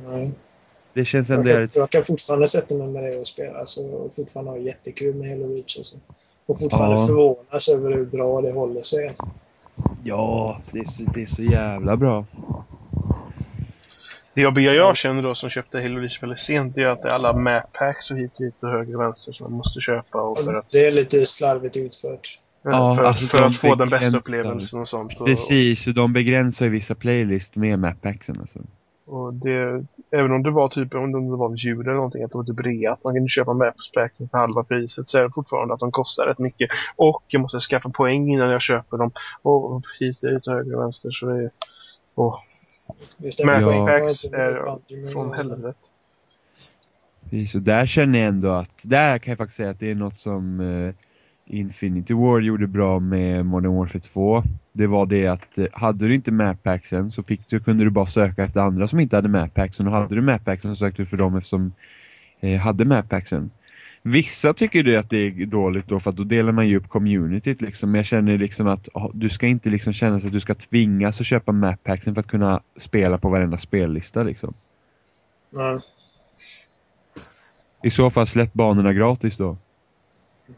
Nej. 0.05 0.31
Det 0.93 1.05
känns 1.05 1.29
Jag 1.29 1.37
ändå 1.37 1.49
kan, 1.49 1.53
jävligt... 1.55 1.75
jag 1.75 1.89
kan 1.89 2.05
fortfarande 2.05 2.47
sätta 2.47 2.75
mig 2.75 2.87
med 2.87 3.03
det 3.03 3.17
och 3.17 3.27
spela. 3.27 3.59
Alltså, 3.59 3.81
och 3.81 4.15
fortfarande 4.15 4.51
ha 4.51 4.57
jättekul 4.57 5.15
med 5.15 5.29
Halo 5.29 5.55
Reach. 5.55 5.77
Alltså. 5.77 5.95
Och 6.47 6.59
fortfarande 6.59 7.01
Ja. 7.01 7.07
förvånas 7.07 7.69
över 7.69 7.93
hur 7.95 8.05
bra 8.05 8.41
det 8.41 8.51
håller 8.51 8.81
sig. 8.81 9.15
Ja, 10.03 10.59
det 10.73 10.79
är, 10.79 10.83
så, 10.85 11.03
det 11.13 11.21
är 11.21 11.25
så 11.25 11.43
jävla 11.43 11.97
bra. 11.97 12.25
Det 14.33 14.41
jobbiga 14.41 14.73
jag 14.73 14.97
känner 14.97 15.23
då 15.23 15.35
som 15.35 15.49
köpte 15.49 15.81
Halo 15.81 15.99
Reach 15.99 16.23
väldigt 16.23 16.39
sent 16.39 16.77
är 16.77 16.85
att 16.85 17.01
det 17.03 17.09
är 17.09 17.13
alla 17.13 17.33
map 17.33 17.73
packs 17.73 18.11
och 18.11 18.17
hit 18.17 18.31
och 18.35 18.41
dit 18.45 18.63
och 18.63 18.69
höger 18.69 18.95
och 18.95 19.01
vänster 19.01 19.31
som 19.31 19.43
man 19.43 19.57
måste 19.57 19.81
köpa 19.81 20.21
och 20.21 20.37
för 20.39 20.53
att, 20.53 20.69
Det 20.69 20.85
är 20.87 20.91
lite 20.91 21.25
slarvigt 21.25 21.77
utfört. 21.77 22.39
Ja, 22.61 22.95
för, 22.95 23.03
alltså 23.03 23.25
för 23.25 23.37
de 23.37 23.45
att 23.47 23.55
få 23.55 23.75
den 23.75 23.89
bästa 23.89 24.17
upplevelsen 24.17 24.79
och 24.79 24.87
sånt. 24.87 25.19
Och, 25.19 25.25
Precis, 25.25 25.87
och 25.87 25.93
de 25.93 26.13
begränsar 26.13 26.65
ju 26.65 26.71
vissa 26.71 26.95
playlist 26.95 27.55
med 27.55 27.79
mappacksen 27.79 28.39
alltså. 28.39 28.59
Och 29.05 29.33
det, 29.33 29.85
även 30.11 30.31
om 30.31 30.43
det 30.43 30.51
var 30.51 30.67
typ, 30.67 30.93
om 30.95 31.11
det 31.11 31.37
var 31.37 31.55
jul 31.55 31.81
eller 31.81 31.93
någonting, 31.93 32.23
att 32.23 32.31
det 32.31 32.37
var 32.37 32.45
typ 32.45 32.59
rea, 32.65 32.91
att 32.91 33.03
man 33.03 33.13
kunde 33.13 33.29
köpa 33.29 33.73
pack 33.95 34.13
för 34.17 34.37
halva 34.37 34.63
priset, 34.63 35.07
så 35.07 35.17
är 35.17 35.23
det 35.23 35.29
fortfarande 35.35 35.73
att 35.73 35.79
de 35.79 35.91
kostar 35.91 36.25
rätt 36.27 36.39
mycket. 36.39 36.69
Och 36.95 37.23
jag 37.27 37.41
måste 37.41 37.59
skaffa 37.59 37.89
poäng 37.89 38.31
innan 38.31 38.49
jag 38.49 38.61
köper 38.61 38.97
dem. 38.97 39.11
Och 39.41 39.83
hit 39.99 40.23
och 40.23 40.29
dit 40.29 40.47
och 40.47 40.53
höger 40.53 40.75
och 40.75 40.81
vänster, 40.83 41.11
så 41.11 41.25
det 41.25 41.43
är... 41.43 41.51
Och 42.15 42.35
Just 43.17 43.37
det, 43.37 43.45
map 43.45 43.61
Ja. 43.61 43.85
packs 43.87 44.25
är 44.25 44.77
från 45.11 45.27
men- 45.27 45.37
helvete. 45.37 45.77
Precis, 47.29 47.55
och 47.55 47.61
där 47.61 47.85
känner 47.85 48.19
jag 48.19 48.27
ändå 48.27 48.49
att, 48.51 48.79
där 48.83 49.17
kan 49.17 49.31
jag 49.31 49.37
faktiskt 49.37 49.57
säga 49.57 49.69
att 49.69 49.79
det 49.79 49.91
är 49.91 49.95
något 49.95 50.19
som 50.19 50.59
eh, 50.59 50.93
Infinity 51.45 52.13
War 52.13 52.39
gjorde 52.39 52.67
bra 52.67 52.99
med 52.99 53.45
Modern 53.45 53.75
Warfare 53.75 53.99
2. 53.99 54.43
Det 54.77 54.87
var 54.87 55.05
det 55.05 55.27
att 55.27 55.57
eh, 55.57 55.65
hade 55.73 56.07
du 56.07 56.13
inte 56.13 56.31
mappacksen 56.31 57.11
så 57.11 57.23
fick 57.23 57.49
du, 57.49 57.59
kunde 57.59 57.83
du 57.83 57.89
bara 57.89 58.05
söka 58.05 58.43
efter 58.43 58.61
andra 58.61 58.87
som 58.87 58.99
inte 58.99 59.15
hade 59.15 59.29
mappacksen 59.29 59.87
och 59.87 59.93
hade 59.93 60.15
du 60.15 60.21
mappacksen 60.21 60.75
så 60.75 60.79
sökte 60.79 61.01
du 61.01 61.05
för 61.05 61.17
dem 61.17 61.35
eftersom 61.37 61.71
eh, 62.39 62.59
hade 62.59 62.85
mappacksen. 62.85 63.51
Vissa 64.01 64.53
tycker 64.53 64.83
det 64.83 64.97
att 64.97 65.09
det 65.09 65.17
är 65.17 65.45
dåligt 65.45 65.87
då 65.87 65.99
för 65.99 66.09
att 66.09 66.15
då 66.15 66.23
delar 66.23 66.51
man 66.51 66.67
ju 66.67 66.77
upp 66.77 66.89
communityt 66.89 67.61
liksom. 67.61 67.91
Men 67.91 67.99
jag 67.99 68.05
känner 68.05 68.37
liksom 68.37 68.67
att 68.67 68.89
ah, 68.93 69.09
du 69.13 69.29
ska 69.29 69.47
inte 69.47 69.69
liksom 69.69 69.93
känna 69.93 70.19
sig 70.19 70.27
att 70.27 70.33
du 70.33 70.39
ska 70.39 70.55
tvingas 70.55 71.21
att 71.21 71.27
köpa 71.27 71.51
mappacksen 71.51 72.13
för 72.13 72.19
att 72.19 72.27
kunna 72.27 72.61
spela 72.75 73.17
på 73.17 73.29
varenda 73.29 73.57
spellista 73.57 74.23
liksom. 74.23 74.53
Nej. 75.49 75.79
I 77.83 77.89
så 77.89 78.09
fall 78.09 78.27
släpp 78.27 78.53
banorna 78.53 78.93
gratis 78.93 79.37
då. 79.37 79.57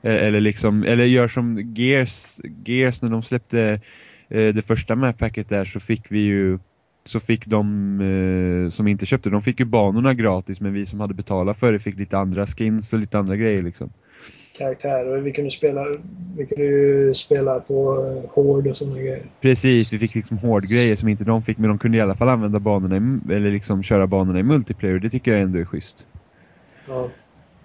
E- 0.01 0.27
Eller 0.27 0.41
liksom, 0.41 0.84
eller 0.84 1.05
gör 1.05 1.27
som 1.27 1.73
Gears, 1.75 2.39
Gears 2.65 3.01
när 3.01 3.10
de 3.10 3.23
släppte 3.23 3.82
det 4.30 4.65
första 4.65 4.96
mappacket 4.96 5.50
där 5.50 5.65
så 5.65 5.80
fick 5.80 6.12
vi 6.12 6.20
ju 6.20 6.60
så 7.06 7.20
fick 7.20 7.46
de 7.46 7.65
eh, 8.02 8.70
som 8.70 8.88
inte 8.88 9.06
köpte, 9.06 9.30
de 9.30 9.42
fick 9.42 9.60
ju 9.60 9.65
banorna 9.65 10.13
gratis 10.13 10.62
men 10.62 10.74
vi 10.74 10.86
som 10.86 11.00
hade 11.00 11.13
betalat 11.13 11.58
för 11.58 11.74
det 11.74 11.80
fick 11.80 11.98
lite 11.98 12.18
andra 12.18 12.48
skins 12.48 12.94
och 12.94 13.00
lite 13.00 13.20
andra 13.20 13.36
grejer 13.36 13.63
liksom. 13.63 13.89
Karaktärer. 14.58 15.22
Vi 15.22 15.32
kunde 15.32 15.52
spela, 15.52 15.86
vi 16.38 16.46
kunde 16.46 16.63
ju 16.63 17.13
spela 17.13 17.60
på 17.60 18.06
eh, 18.06 18.30
Horde 18.32 18.70
och 18.70 18.78
sådana 18.78 18.98
grejer. 18.98 19.26
Precis, 19.42 19.94
vi 19.94 20.00
fick 20.00 20.15
liksom 20.15 20.38
hårdgrejer 20.38 20.96
som 20.96 21.08
inte 21.10 21.24
de 21.24 21.44
fick 21.44 21.58
men 21.58 21.70
de 21.70 21.78
kunde 21.78 21.98
i 21.98 22.02
alla 22.02 22.15
fall 22.15 22.30
använda 22.30 22.60
banorna 22.60 22.98
i, 22.98 23.34
eller 23.36 23.52
liksom 23.52 23.84
köra 23.84 24.08
banorna 24.08 24.39
i 24.39 24.44
multiplayer 24.44 24.96
och 24.96 25.02
det 25.02 25.10
tycker 25.10 25.32
jag 25.32 25.42
ändå 25.42 25.60
är 25.60 25.65
schysst. 25.65 26.06
Ja. 26.88 27.10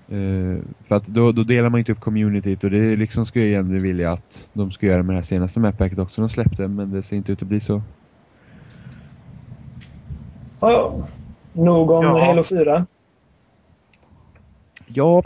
Eh, 0.08 0.58
för 0.88 0.94
att 0.94 1.06
då, 1.06 1.32
då 1.32 1.42
delar 1.44 1.70
man 1.70 1.78
inte 1.78 1.92
upp 1.92 2.00
communityt 2.00 2.64
och 2.64 2.70
det 2.70 2.96
liksom 2.96 3.26
skulle 3.26 3.44
jag 3.44 3.50
egentligen 3.50 3.82
vilja 3.82 4.12
att 4.12 4.50
de 4.52 4.70
ska 4.70 4.86
göra 4.86 5.02
med 5.02 5.14
det 5.14 5.18
här 5.18 5.22
senaste 5.22 5.60
mappacket 5.60 5.98
också 5.98 6.20
de 6.20 6.30
släppte 6.30 6.68
men 6.68 6.90
det 6.90 7.02
ser 7.02 7.16
inte 7.16 7.32
ut 7.32 7.42
att 7.42 7.48
bli 7.48 7.60
så. 7.60 7.82
Ja, 10.60 11.08
nog 11.52 11.90
om 11.90 12.04
Ja. 12.04 12.26
Halo 12.26 12.42
4. 12.44 12.86
Ja, 14.86 15.22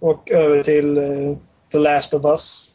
Och 0.00 0.30
över 0.30 0.62
till 0.62 0.96
eh, 0.98 1.36
The 1.72 1.78
Last 1.78 2.14
of 2.14 2.24
Us. 2.24 2.74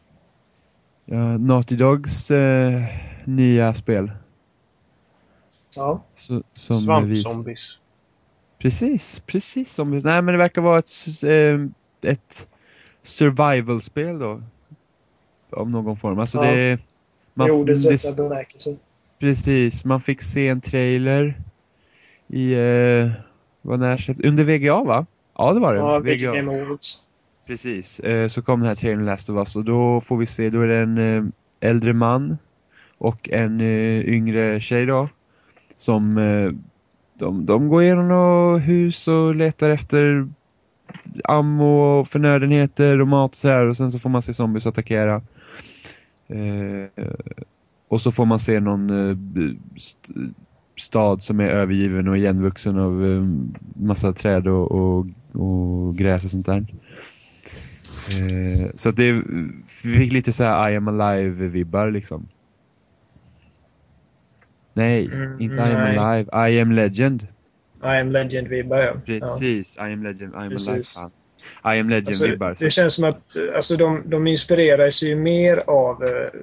ja 1.06 1.38
Naughty 1.38 1.76
Dogs 1.76 2.32
eh, 2.32 2.82
nya 3.26 3.74
spel. 3.74 4.12
Ja. 5.76 6.02
Så, 6.16 6.44
som 6.54 6.78
vis- 6.78 7.24
Svampzombies. 7.24 7.80
Precis, 8.64 9.24
precis 9.28 9.74
som 9.74 9.92
Nej 9.92 10.22
men 10.22 10.26
det 10.26 10.38
verkar 10.38 10.62
vara 10.62 10.80
ett, 10.80 11.24
eh, 11.24 12.12
ett 12.12 12.48
survival-spel 13.04 14.20
då. 14.20 14.44
Av 15.52 15.70
någon 15.70 15.98
form. 15.98 16.20
Alltså 16.20 16.46
Ja. 16.46 16.52
det... 16.52 16.78
I 17.48 17.52
ordets 17.52 17.84
det- 17.84 17.92
rätta 17.92 18.24
bemärkelse. 18.24 18.76
Precis, 19.20 19.86
man 19.86 20.02
fick 20.02 20.22
se 20.22 20.48
en 20.48 20.62
trailer 20.62 21.42
i, 22.28 22.54
eh, 22.54 23.12
vad 23.62 23.80
när 23.80 24.16
under 24.26 24.44
VGA 24.44 24.84
va? 24.84 25.06
Ja 25.38 25.54
det 25.54 25.60
var 25.60 25.74
det. 25.74 25.80
Ja, 25.80 26.00
VGA. 26.00 26.34
Game 26.36 26.62
Awards. 26.62 27.00
Precis, 27.48 28.00
eh, 28.00 28.28
så 28.28 28.42
kom 28.42 28.60
den 28.60 28.68
här 28.68 28.76
trailern 28.76 29.06
Last 29.06 29.30
of 29.30 29.38
Us 29.38 29.56
och 29.56 29.66
då 29.66 30.02
får 30.02 30.18
vi 30.18 30.26
se, 30.26 30.50
då 30.50 30.62
är 30.62 30.68
det 30.68 30.78
en 30.78 30.98
eh, 30.98 31.24
äldre 31.70 31.94
man 31.94 32.38
och 32.98 33.30
en 33.30 33.62
eh, 33.62 34.00
yngre 34.10 34.62
tjej 34.62 34.86
då. 34.86 35.10
Som, 35.76 36.18
eh, 36.18 36.52
de, 37.18 37.46
de 37.46 37.70
går 37.70 37.84
igenom 37.84 38.08
några 38.08 38.58
hus 38.58 39.08
och 39.08 39.36
letar 39.36 39.70
efter 39.70 40.28
ammo 41.24 42.00
och 42.00 42.08
förnödenheter 42.08 43.02
och 43.02 43.08
mat 43.08 43.32
och 43.32 43.36
så 43.36 43.48
här 43.48 43.70
och 43.70 43.78
sen 43.78 43.92
så 43.92 44.00
får 44.00 44.10
man 44.10 44.22
se 44.22 44.34
zombies 44.34 44.68
attackera. 44.68 45.22
Eh, 46.28 47.04
och 47.88 48.02
så 48.02 48.12
får 48.12 48.26
man 48.26 48.40
se 48.40 48.60
någon 48.60 48.90
eh, 48.90 49.18
st 49.78 50.14
stad 50.78 51.24
som 51.24 51.40
är 51.40 51.48
övergiven 51.48 52.08
och 52.08 52.18
igenvuxen 52.18 52.80
av 52.80 53.06
eh, 53.06 53.24
massa 53.86 54.14
träd 54.14 54.48
och, 54.48 54.72
och, 54.72 55.06
och 55.32 55.96
gräs 55.96 56.24
och 56.24 56.32
sånt 56.32 56.46
där. 56.46 56.66
Eh, 58.10 58.72
så 58.76 58.90
att 58.90 58.96
det 58.96 59.12
vi 59.84 60.00
fick 60.00 60.14
lite 60.14 60.34
så 60.34 60.44
här 60.44 60.70
I 60.70 60.76
am 60.76 60.88
alive-vibbar 60.88 61.92
liksom. 61.92 62.28
Nej, 64.74 65.06
Mm, 65.06 65.42
inte 65.42 65.60
I 65.60 65.64
am 65.64 65.74
nej. 65.74 65.98
alive, 65.98 66.50
I 66.50 66.62
am 66.62 66.72
legend. 66.72 67.28
I 67.84 68.00
am 68.00 68.12
Legend-vibbar 68.12 68.78
ja. 68.78 68.86
ja. 68.86 69.02
Precis, 69.06 69.78
I 69.78 69.94
am 69.94 70.04
legend, 70.04 70.34
I 70.34 70.36
am 70.36 70.42
alive. 70.42 70.56
Precis. 70.56 70.96
Fan. 70.98 71.12
I 71.76 71.80
am 71.80 71.90
Legend-vibbar. 71.90 72.50
Alltså, 72.50 72.66
det 72.66 72.72
känns 72.72 72.94
som 72.94 73.06
att 73.06 73.38
alltså, 73.56 73.78
de, 73.78 74.04
de 74.06 74.28
inspirerar 74.28 74.90
sig 74.90 75.10
ju 75.10 75.16
mer 75.16 75.58
av 75.58 76.04
eh, 76.04 76.40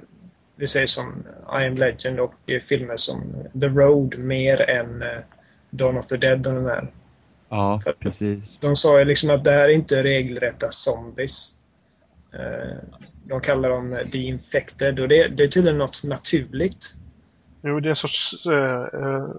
vi 0.55 0.67
säger 0.67 0.87
som 0.87 1.23
I 1.61 1.65
am 1.67 1.75
Legend 1.75 2.19
och 2.19 2.33
eh, 2.45 2.61
filmer 2.61 2.97
som 2.97 3.33
The 3.61 3.67
Road 3.67 4.17
mer 4.17 4.61
än 4.61 5.01
eh, 5.01 5.07
Dawn 5.69 5.97
of 5.97 6.07
the 6.07 6.17
Dead 6.17 6.47
och 6.47 6.53
de 6.53 6.65
här. 6.65 6.87
Ja, 7.49 7.81
precis. 7.99 8.57
De 8.61 8.75
sa 8.75 8.99
ju 8.99 9.05
liksom 9.05 9.29
att 9.29 9.43
det 9.43 9.51
här 9.51 9.63
är 9.63 9.73
inte 9.73 10.03
regelrätta 10.03 10.67
zombies. 10.71 11.55
De 13.29 13.41
kallar 13.41 13.69
dem 13.69 13.97
The 14.11 14.17
Infected 14.17 14.99
och 14.99 15.07
det, 15.07 15.27
det 15.27 15.43
är 15.43 15.47
tydligen 15.47 15.77
något 15.77 16.03
naturligt. 16.03 16.95
Jo, 17.61 17.79
det 17.79 17.87
är 17.87 17.89
en 17.89 17.95
sorts, 17.95 18.45
äh, 18.47 18.83
äh, 18.83 19.29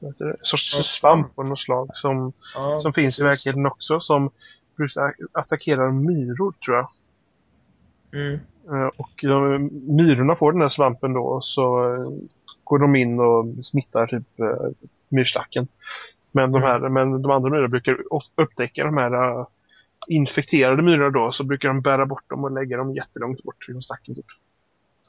det, 0.00 0.36
sorts 0.42 0.74
ja. 0.76 0.82
svamp 0.82 1.38
av 1.38 1.48
något 1.48 1.58
slag 1.58 1.90
som, 1.92 2.32
ja, 2.54 2.78
som 2.78 2.92
finns 2.92 3.20
i 3.20 3.24
verkligheten 3.24 3.66
också 3.66 4.00
som 4.00 4.30
attackerar 5.32 5.90
myror 5.90 6.52
tror 6.52 6.76
jag. 6.76 6.88
Mm. 8.12 8.40
Och 8.96 9.10
de, 9.22 9.70
myrorna 9.96 10.34
får 10.34 10.52
den 10.52 10.60
här 10.60 10.68
svampen 10.68 11.12
då 11.12 11.22
och 11.22 11.44
så 11.44 11.96
går 12.64 12.78
de 12.78 12.96
in 12.96 13.20
och 13.20 13.64
smittar 13.64 14.06
typ 14.06 14.26
myrstacken. 15.08 15.68
Men 16.32 16.52
de, 16.52 16.62
här, 16.62 16.76
mm. 16.76 16.92
men 16.92 17.22
de 17.22 17.30
andra 17.30 17.50
myrorna 17.50 17.68
brukar 17.68 17.98
upptäcka 18.34 18.84
de 18.84 18.96
här 18.96 19.46
infekterade 20.08 20.82
myrorna 20.82 21.10
då 21.10 21.32
så 21.32 21.44
brukar 21.44 21.68
de 21.68 21.80
bära 21.80 22.06
bort 22.06 22.30
dem 22.30 22.44
och 22.44 22.50
lägga 22.50 22.76
dem 22.76 22.94
jättelångt 22.94 23.42
bort 23.42 23.64
från 23.64 23.82
stacken. 23.82 24.14
Typ. 24.14 24.26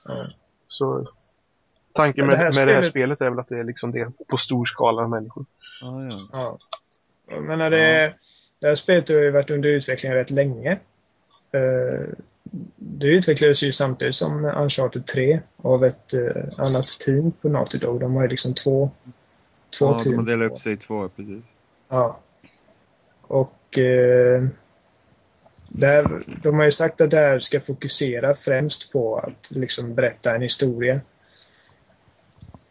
Mm. 0.09 0.27
Så 0.67 1.05
tanken 1.97 2.25
med 2.25 2.35
det, 2.35 2.37
här, 2.37 2.53
med 2.53 2.67
det 2.67 2.73
här 2.73 2.81
spelet 2.81 3.21
är 3.21 3.29
väl 3.29 3.39
att 3.39 3.47
det 3.47 3.59
är 3.59 3.63
liksom 3.63 3.91
det 3.91 4.11
på 4.29 4.37
stor 4.37 4.65
skala 4.65 5.01
av 5.01 5.09
människor. 5.09 5.45
Ah, 5.83 6.01
ja. 6.01 6.17
ja. 6.33 6.57
Jag 7.35 7.43
menar 7.43 7.69
det, 7.69 8.13
det 8.59 8.67
här 8.67 8.75
spelet 8.75 9.09
har 9.09 9.15
ju 9.15 9.31
varit 9.31 9.49
under 9.49 9.69
utveckling 9.69 10.13
rätt 10.13 10.29
länge. 10.29 10.79
Uh, 11.55 12.07
det 12.75 13.07
utvecklades 13.07 13.63
ju 13.63 13.71
samtidigt 13.73 14.15
som 14.15 14.45
Uncharted 14.45 15.05
3 15.05 15.39
av 15.57 15.83
ett 15.83 16.13
uh, 16.13 16.43
annat 16.57 16.87
team 16.87 17.31
på 17.31 17.49
Naughty 17.49 17.77
Dog. 17.77 17.99
De 17.99 18.13
var 18.13 18.21
ju 18.21 18.27
liksom 18.27 18.53
två 18.53 18.91
två 19.69 19.85
ja, 19.85 19.99
team. 19.99 20.15
Ja, 20.15 20.21
de 20.21 20.31
delar 20.31 20.45
upp 20.45 20.59
sig 20.59 20.73
i 20.73 20.77
två, 20.77 21.09
precis. 21.09 21.43
Ja. 21.89 22.19
Och 23.21 23.77
eh, 23.77 24.43
där, 25.69 26.23
de 26.43 26.55
har 26.55 26.65
ju 26.65 26.71
sagt 26.71 27.01
att 27.01 27.11
det 27.11 27.17
här 27.17 27.39
ska 27.39 27.61
fokusera 27.61 28.35
främst 28.35 28.91
på 28.91 29.17
att 29.17 29.51
liksom 29.55 29.95
berätta 29.95 30.35
en 30.35 30.41
historia. 30.41 31.01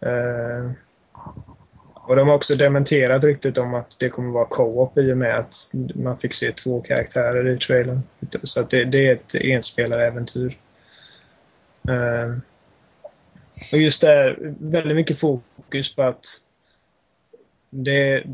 Eh, 0.01 0.71
och 2.07 2.17
de 2.17 2.29
har 2.29 2.35
också 2.35 2.55
dementerat 2.55 3.25
ryktet 3.25 3.59
om 3.59 3.75
att 3.75 3.97
det 4.01 4.09
kommer 4.09 4.33
vara 4.33 4.47
co-op 4.47 4.99
i 4.99 5.13
och 5.13 5.19
med 5.19 5.39
att 5.39 5.55
man 5.95 6.19
fick 6.19 6.35
se 6.35 6.53
två 6.53 6.81
karaktärer 6.81 7.49
i 7.49 7.59
trailern. 7.59 8.03
Så 8.43 8.61
att 8.61 8.71
det, 8.71 8.85
det 8.85 9.09
är 9.09 9.13
ett 9.13 9.35
enspelaräventyr. 9.35 10.57
Eh, 11.89 12.37
och 13.73 13.79
just 13.79 14.01
det 14.01 14.09
här, 14.09 14.55
väldigt 14.59 14.97
mycket 14.97 15.21
fokus 15.21 15.97
på 15.97 16.03
att 16.03 16.25
det, 17.71 18.25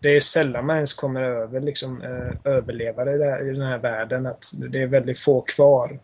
det 0.00 0.16
är 0.16 0.20
sällan 0.20 0.66
man 0.66 0.76
ens 0.76 0.94
kommer 0.94 1.22
över 1.22 1.60
liksom, 1.60 2.02
eh, 2.02 2.52
överlevare 2.52 3.18
där, 3.18 3.48
i 3.48 3.52
den 3.52 3.66
här 3.66 3.78
världen. 3.78 4.26
Att 4.26 4.44
det 4.70 4.82
är 4.82 4.86
väldigt 4.86 5.18
få 5.18 5.40
kvar. 5.40 5.98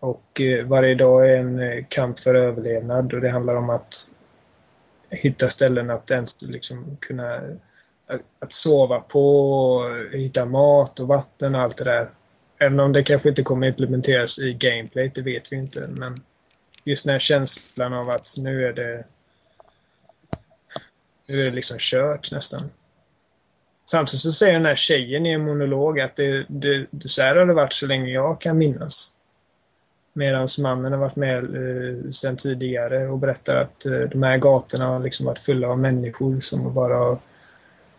Och 0.00 0.40
eh, 0.40 0.66
varje 0.66 0.94
dag 0.94 1.30
är 1.30 1.36
en 1.36 1.58
eh, 1.58 1.84
kamp 1.88 2.20
för 2.20 2.34
överlevnad 2.34 3.14
och 3.14 3.20
det 3.20 3.30
handlar 3.30 3.56
om 3.56 3.70
att 3.70 3.94
hitta 5.10 5.48
ställen 5.48 5.90
att 5.90 6.10
ens 6.10 6.42
liksom 6.42 6.96
kunna 7.00 7.40
att, 8.06 8.20
att 8.38 8.52
sova 8.52 9.00
på, 9.00 10.08
hitta 10.12 10.44
mat 10.44 11.00
och 11.00 11.08
vatten 11.08 11.54
och 11.54 11.60
allt 11.60 11.76
det 11.76 11.84
där. 11.84 12.10
Även 12.58 12.80
om 12.80 12.92
det 12.92 13.02
kanske 13.02 13.28
inte 13.28 13.42
kommer 13.42 13.66
implementeras 13.66 14.38
i 14.38 14.52
gameplay, 14.52 15.12
det 15.14 15.22
vet 15.22 15.52
vi 15.52 15.56
inte. 15.56 15.88
Men 15.88 16.14
just 16.84 17.04
den 17.04 17.12
här 17.12 17.20
känslan 17.20 17.92
av 17.92 18.10
att 18.10 18.34
nu 18.36 18.66
är 18.66 18.72
det 18.72 19.04
nu 21.28 21.40
är 21.40 21.44
det 21.44 21.56
liksom 21.56 21.76
kört 21.80 22.32
nästan. 22.32 22.70
Samtidigt 23.90 24.20
så 24.20 24.32
säger 24.32 24.52
den 24.52 24.66
här 24.66 24.76
tjejen 24.76 25.26
i 25.26 25.30
en 25.30 25.44
monolog 25.44 26.00
att 26.00 26.16
det, 26.16 26.46
det, 26.48 26.86
det, 26.90 27.08
så 27.08 27.22
här 27.22 27.36
har 27.36 27.46
det 27.46 27.54
varit 27.54 27.72
så 27.72 27.86
länge 27.86 28.12
jag 28.12 28.40
kan 28.40 28.58
minnas. 28.58 29.15
Medan 30.16 30.48
mannen 30.62 30.92
har 30.92 30.98
varit 30.98 31.16
med 31.16 31.44
eh, 31.44 32.10
sedan 32.10 32.36
tidigare 32.36 33.08
och 33.08 33.18
berättar 33.18 33.56
att 33.56 33.86
eh, 33.86 33.98
de 33.98 34.22
här 34.22 34.38
gatorna 34.38 34.86
har 34.86 35.00
liksom 35.00 35.26
varit 35.26 35.38
fulla 35.38 35.68
av 35.68 35.78
människor 35.78 36.40
som 36.40 36.74
bara 36.74 36.96
har 36.96 37.18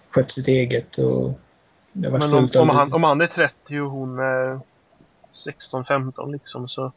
skött 0.10 0.32
sitt 0.32 0.48
eget. 0.48 0.98
Och 0.98 1.40
det 1.94 2.08
har 2.08 2.20
varit 2.20 2.32
Men 2.32 2.40
om, 2.40 2.50
om, 2.62 2.70
han, 2.70 2.94
om 2.94 3.04
han 3.04 3.22
är 3.22 3.28
30 3.28 3.80
och 3.80 3.92
hon 3.92 4.20
är 4.20 4.60
16-15 5.32 6.32
liksom 6.32 6.68
så... 6.68 6.92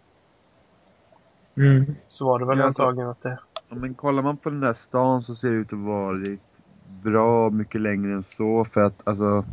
Mm. 1.57 1.95
Så 2.09 2.25
var 2.25 2.39
det 2.39 2.47
väl 2.47 2.59
ja, 2.59 2.65
antagligen 2.65 3.11
att 3.11 3.23
det... 3.23 3.39
Ja, 3.69 3.77
men 3.77 3.95
kollar 3.95 4.23
man 4.23 4.37
på 4.37 4.51
den 4.51 4.61
där 4.61 4.75
stan 4.75 5.23
så 5.23 5.35
ser 5.35 5.51
det 5.51 5.57
ut 5.57 5.73
att 5.73 5.79
vara 5.79 6.17
bra 7.03 7.51
mycket 7.51 7.81
längre 7.81 8.13
än 8.13 8.23
så 8.23 8.65
för 8.65 8.83
att 8.83 9.09
alltså 9.09 9.45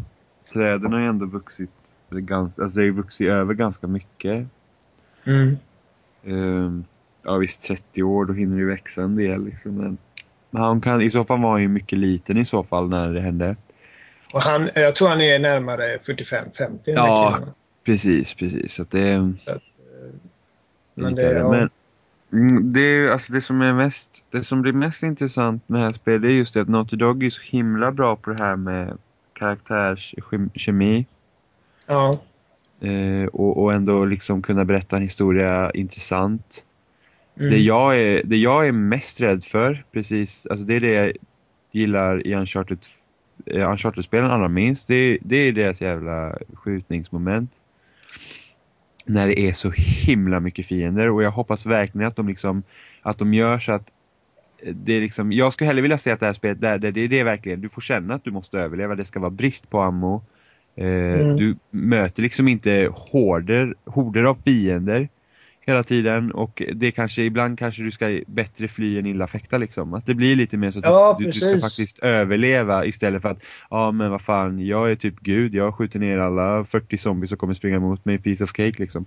träden 0.53 0.93
har 0.93 0.99
ju 0.99 1.05
ändå 1.05 1.25
vuxit 1.25 1.95
ganska, 2.09 2.63
alltså 2.63 2.75
det 2.75 2.81
har 2.81 2.85
ju 2.85 2.91
vuxit 2.91 3.27
över 3.27 3.53
ganska 3.53 3.87
mycket. 3.87 4.47
Mm. 5.27 5.57
Um, 6.25 6.85
ja 7.23 7.37
visst 7.37 7.61
30 7.61 8.03
år 8.03 8.25
då 8.25 8.33
hinner 8.33 8.57
det 8.57 8.65
växa 8.65 9.01
en 9.01 9.15
del 9.15 9.45
liksom 9.45 9.75
men, 9.77 9.97
han 10.61 10.81
kan, 10.81 11.01
i 11.01 11.11
så 11.11 11.23
fall 11.23 11.41
var 11.41 11.51
han 11.51 11.61
ju 11.61 11.67
mycket 11.67 11.99
liten 11.99 12.37
i 12.37 12.45
så 12.45 12.63
fall 12.63 12.89
när 12.89 13.13
det 13.13 13.21
hände. 13.21 13.55
Och 14.33 14.41
han, 14.41 14.69
jag 14.75 14.95
tror 14.95 15.09
han 15.09 15.21
är 15.21 15.39
närmare 15.39 15.97
45-50. 15.97 16.79
Ja, 16.85 17.39
precis, 17.85 18.33
precis. 18.33 18.73
Så 18.73 18.83
det, 18.83 19.33
så 19.45 19.51
att, 19.51 19.57
eh, 19.57 20.13
men 20.95 21.15
det, 21.15 21.31
ja. 21.31 21.51
men, 21.51 21.69
Mm, 22.33 22.73
det, 22.73 22.81
är, 22.81 23.09
alltså 23.09 23.33
det, 23.33 23.41
som 23.41 23.61
är 23.61 23.73
mest, 23.73 24.23
det 24.31 24.43
som 24.43 24.61
blir 24.61 24.73
mest 24.73 25.03
intressant 25.03 25.69
med 25.69 25.81
det 25.81 25.85
här 25.85 25.93
spelet 25.93 26.23
är 26.23 26.29
just 26.29 26.53
det 26.53 26.61
att 26.61 26.67
Naughty 26.67 26.95
Dog 26.95 27.23
är 27.23 27.29
så 27.29 27.41
himla 27.41 27.91
bra 27.91 28.15
på 28.15 28.29
det 28.29 28.43
här 28.43 28.55
med 28.55 28.97
karaktärskemi. 29.33 31.05
Ja. 31.85 32.19
Eh, 32.81 33.25
och, 33.25 33.63
och 33.63 33.73
ändå 33.73 34.05
liksom 34.05 34.41
kunna 34.41 34.65
berätta 34.65 34.95
en 34.95 35.01
historia 35.01 35.71
intressant. 35.71 36.65
Mm. 37.39 37.51
Det, 37.51 37.57
jag 37.57 37.99
är, 37.99 38.21
det 38.23 38.37
jag 38.37 38.67
är 38.67 38.71
mest 38.71 39.21
rädd 39.21 39.43
för, 39.43 39.83
precis, 39.91 40.47
alltså 40.49 40.65
det 40.65 40.75
är 40.75 40.81
det 40.81 40.91
jag 40.91 41.13
gillar 41.71 42.27
i 42.27 42.35
Uncharted, 42.35 42.79
eh, 43.45 43.71
Uncharted-spelen 43.71 44.31
allra 44.31 44.47
minst. 44.47 44.87
Det, 44.87 45.17
det 45.21 45.35
är 45.35 45.51
deras 45.51 45.81
jävla 45.81 46.37
skjutningsmoment 46.53 47.61
när 49.05 49.27
det 49.27 49.39
är 49.39 49.53
så 49.53 49.71
himla 50.05 50.39
mycket 50.39 50.65
fiender 50.65 51.09
och 51.09 51.23
jag 51.23 51.31
hoppas 51.31 51.65
verkligen 51.65 52.07
att 52.07 52.15
de 52.15 52.27
liksom 52.27 52.63
att 53.01 53.17
de 53.17 53.33
gör 53.33 53.59
så 53.59 53.71
att 53.71 53.91
det 54.73 54.93
är 54.93 55.01
liksom, 55.01 55.31
jag 55.31 55.53
skulle 55.53 55.67
hellre 55.67 55.81
vilja 55.81 55.97
säga 55.97 56.13
att 56.13 56.19
det 56.19 56.25
här 56.25 56.33
spelet, 56.33 56.61
där, 56.61 56.77
det, 56.77 56.91
det 56.91 57.19
är 57.19 57.23
verkligen, 57.23 57.61
du 57.61 57.69
får 57.69 57.81
känna 57.81 58.13
att 58.13 58.23
du 58.23 58.31
måste 58.31 58.59
överleva, 58.59 58.95
det 58.95 59.05
ska 59.05 59.19
vara 59.19 59.29
brist 59.29 59.69
på 59.69 59.81
ammo. 59.81 60.21
Eh, 60.77 61.19
mm. 61.19 61.37
Du 61.37 61.55
möter 61.71 62.21
liksom 62.21 62.47
inte 62.47 62.89
horder, 62.93 63.75
horder 63.85 64.23
av 64.23 64.37
fiender 64.45 65.09
hela 65.67 65.83
tiden 65.83 66.31
och 66.31 66.61
det 66.75 66.91
kanske, 66.91 67.21
ibland 67.21 67.59
kanske 67.59 67.83
du 67.83 67.91
ska 67.91 68.21
bättre 68.27 68.67
fly 68.67 68.99
än 68.99 69.05
illa 69.05 69.27
fäkta 69.27 69.57
liksom. 69.57 69.93
Att 69.93 70.05
det 70.05 70.13
blir 70.13 70.35
lite 70.35 70.57
mer 70.57 70.71
så 70.71 70.79
att 70.79 70.85
ja, 70.85 71.15
du, 71.19 71.25
du, 71.25 71.33
ska 71.33 71.59
faktiskt 71.59 71.99
överleva 71.99 72.85
istället 72.85 73.21
för 73.21 73.29
att 73.29 73.43
ja 73.69 73.91
men 73.91 74.11
vad 74.11 74.21
fan, 74.21 74.65
jag 74.65 74.91
är 74.91 74.95
typ 74.95 75.19
gud, 75.19 75.55
jag 75.55 75.75
skjuter 75.75 75.99
ner 75.99 76.19
alla 76.19 76.65
40 76.65 76.97
zombies 76.97 77.29
som 77.29 77.37
kommer 77.37 77.53
springa 77.53 77.79
mot 77.79 78.05
mig, 78.05 78.17
piece 78.17 78.43
of 78.43 78.49
cake 78.49 78.75
liksom. 78.77 79.05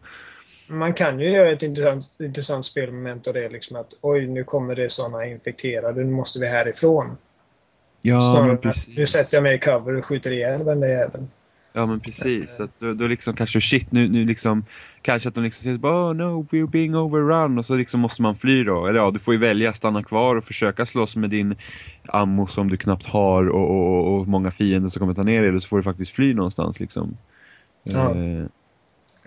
Man 0.71 0.95
kan 0.95 1.21
ju 1.21 1.31
göra 1.31 1.51
ett 1.51 1.63
intressant, 1.63 2.05
intressant 2.21 2.65
spelmoment 2.65 3.27
av 3.27 3.35
det 3.35 3.49
liksom 3.49 3.77
att 3.77 3.99
oj 4.01 4.27
nu 4.27 4.45
kommer 4.45 4.75
det 4.75 4.91
sådana 4.91 5.27
infekterade, 5.27 6.05
nu 6.05 6.11
måste 6.11 6.41
vi 6.41 6.47
härifrån. 6.47 7.17
Ja, 8.03 8.21
Snarare 8.21 8.47
men 8.47 8.59
precis. 8.59 8.97
Nu 8.97 9.07
sätter 9.07 9.37
jag 9.37 9.43
mig 9.43 9.55
i 9.55 9.59
cover 9.59 9.97
och 9.97 10.05
skjuter 10.05 10.33
ihjäl 10.33 10.65
den 10.65 10.81
där 10.81 10.89
jäveln. 10.89 11.29
Ja 11.73 11.87
men 11.87 12.01
precis, 12.01 12.61
att 12.61 12.71
då, 12.79 12.95
då 12.95 13.07
liksom 13.07 13.35
kanske 13.35 13.61
shit 13.61 13.93
nu, 13.93 14.09
nu 14.09 14.25
liksom 14.25 14.65
Kanske 15.03 15.29
att 15.29 15.35
de 15.35 15.45
liksom 15.45 15.65
säger 15.65 15.79
oh 15.79 16.15
no 16.15 16.47
we're 16.51 16.71
being 16.71 16.97
overrun 16.97 17.59
och 17.59 17.67
så 17.67 17.75
liksom 17.75 18.01
måste 18.01 18.23
man 18.23 18.37
fly 18.37 18.65
då 18.65 18.87
Eller 18.87 18.99
ja 18.99 19.11
du 19.11 19.19
får 19.19 19.35
ju 19.35 19.41
välja 19.41 19.73
stanna 19.73 20.03
kvar 20.03 20.37
och 20.37 20.45
försöka 20.45 20.87
slåss 20.87 21.17
med 21.17 21.31
din 21.31 21.57
ammo 22.09 22.47
som 22.47 22.71
du 22.71 22.77
knappt 22.77 23.07
har 23.07 23.49
och, 23.49 23.71
och, 23.71 24.15
och 24.15 24.29
många 24.29 24.51
fiender 24.51 24.89
som 24.89 25.01
kommer 25.01 25.15
ta 25.15 25.23
ner 25.23 25.41
dig 25.41 25.49
eller 25.49 25.59
så 25.59 25.69
får 25.69 25.77
du 25.77 25.83
faktiskt 25.83 26.13
fly 26.13 26.35
någonstans 26.35 26.81
liksom 26.81 27.17
ja. 27.83 28.11
Eh. 28.11 28.45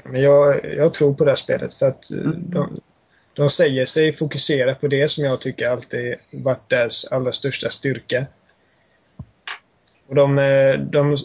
Men 0.03 0.21
jag, 0.21 0.65
jag 0.75 0.93
tror 0.93 1.13
på 1.13 1.23
det 1.25 1.31
här 1.31 1.35
spelet 1.35 1.73
för 1.73 1.85
att 1.85 2.11
eh, 2.11 2.17
mm. 2.17 2.49
de, 2.49 2.79
de 3.33 3.49
säger 3.49 3.85
sig 3.85 4.13
fokusera 4.13 4.75
på 4.75 4.87
det 4.87 5.11
som 5.11 5.23
jag 5.23 5.41
tycker 5.41 5.69
alltid 5.69 6.15
varit 6.45 6.69
deras 6.69 7.05
allra 7.05 7.31
största 7.31 7.69
styrka 7.69 8.25
och 10.13 10.15
de, 10.15 10.39
eh, 10.39 10.79
de, 10.79 11.17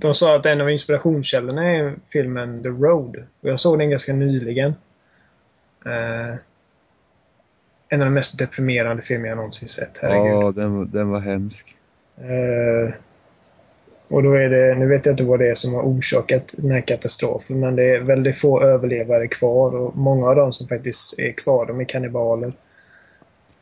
de 0.00 0.14
sa 0.14 0.36
att 0.36 0.46
en 0.46 0.60
av 0.60 0.70
inspirationskällorna 0.70 1.70
är 1.70 1.94
filmen 2.12 2.62
The 2.62 2.68
Road. 2.68 3.16
Och 3.40 3.48
jag 3.48 3.60
såg 3.60 3.78
den 3.78 3.90
ganska 3.90 4.12
nyligen. 4.12 4.74
Eh, 5.86 6.34
en 7.88 8.00
av 8.00 8.06
de 8.06 8.14
mest 8.14 8.38
deprimerande 8.38 9.02
filmer 9.02 9.28
jag 9.28 9.36
någonsin 9.36 9.68
sett. 9.68 9.98
Herregud. 10.02 10.32
Ja, 10.32 10.52
den, 10.52 10.90
den 10.90 11.08
var 11.08 11.20
hemsk. 11.20 11.76
Eh, 12.18 12.94
Och 14.08 14.22
då 14.22 14.32
är 14.32 14.48
det, 14.48 14.74
nu 14.74 14.86
vet 14.86 15.06
jag 15.06 15.12
inte 15.12 15.24
vad 15.24 15.38
det 15.38 15.50
är 15.50 15.54
som 15.54 15.74
har 15.74 15.82
orsakat 15.82 16.54
den 16.58 16.70
här 16.70 16.80
katastrofen, 16.80 17.60
men 17.60 17.76
det 17.76 17.94
är 17.94 18.00
väldigt 18.00 18.40
få 18.40 18.62
överlevare 18.62 19.28
kvar 19.28 19.76
och 19.76 19.96
många 19.96 20.28
av 20.28 20.36
dem 20.36 20.52
som 20.52 20.68
faktiskt 20.68 21.18
är 21.18 21.32
kvar, 21.32 21.66
de 21.66 21.80
är 21.80 21.84
kannibaler. 21.84 22.52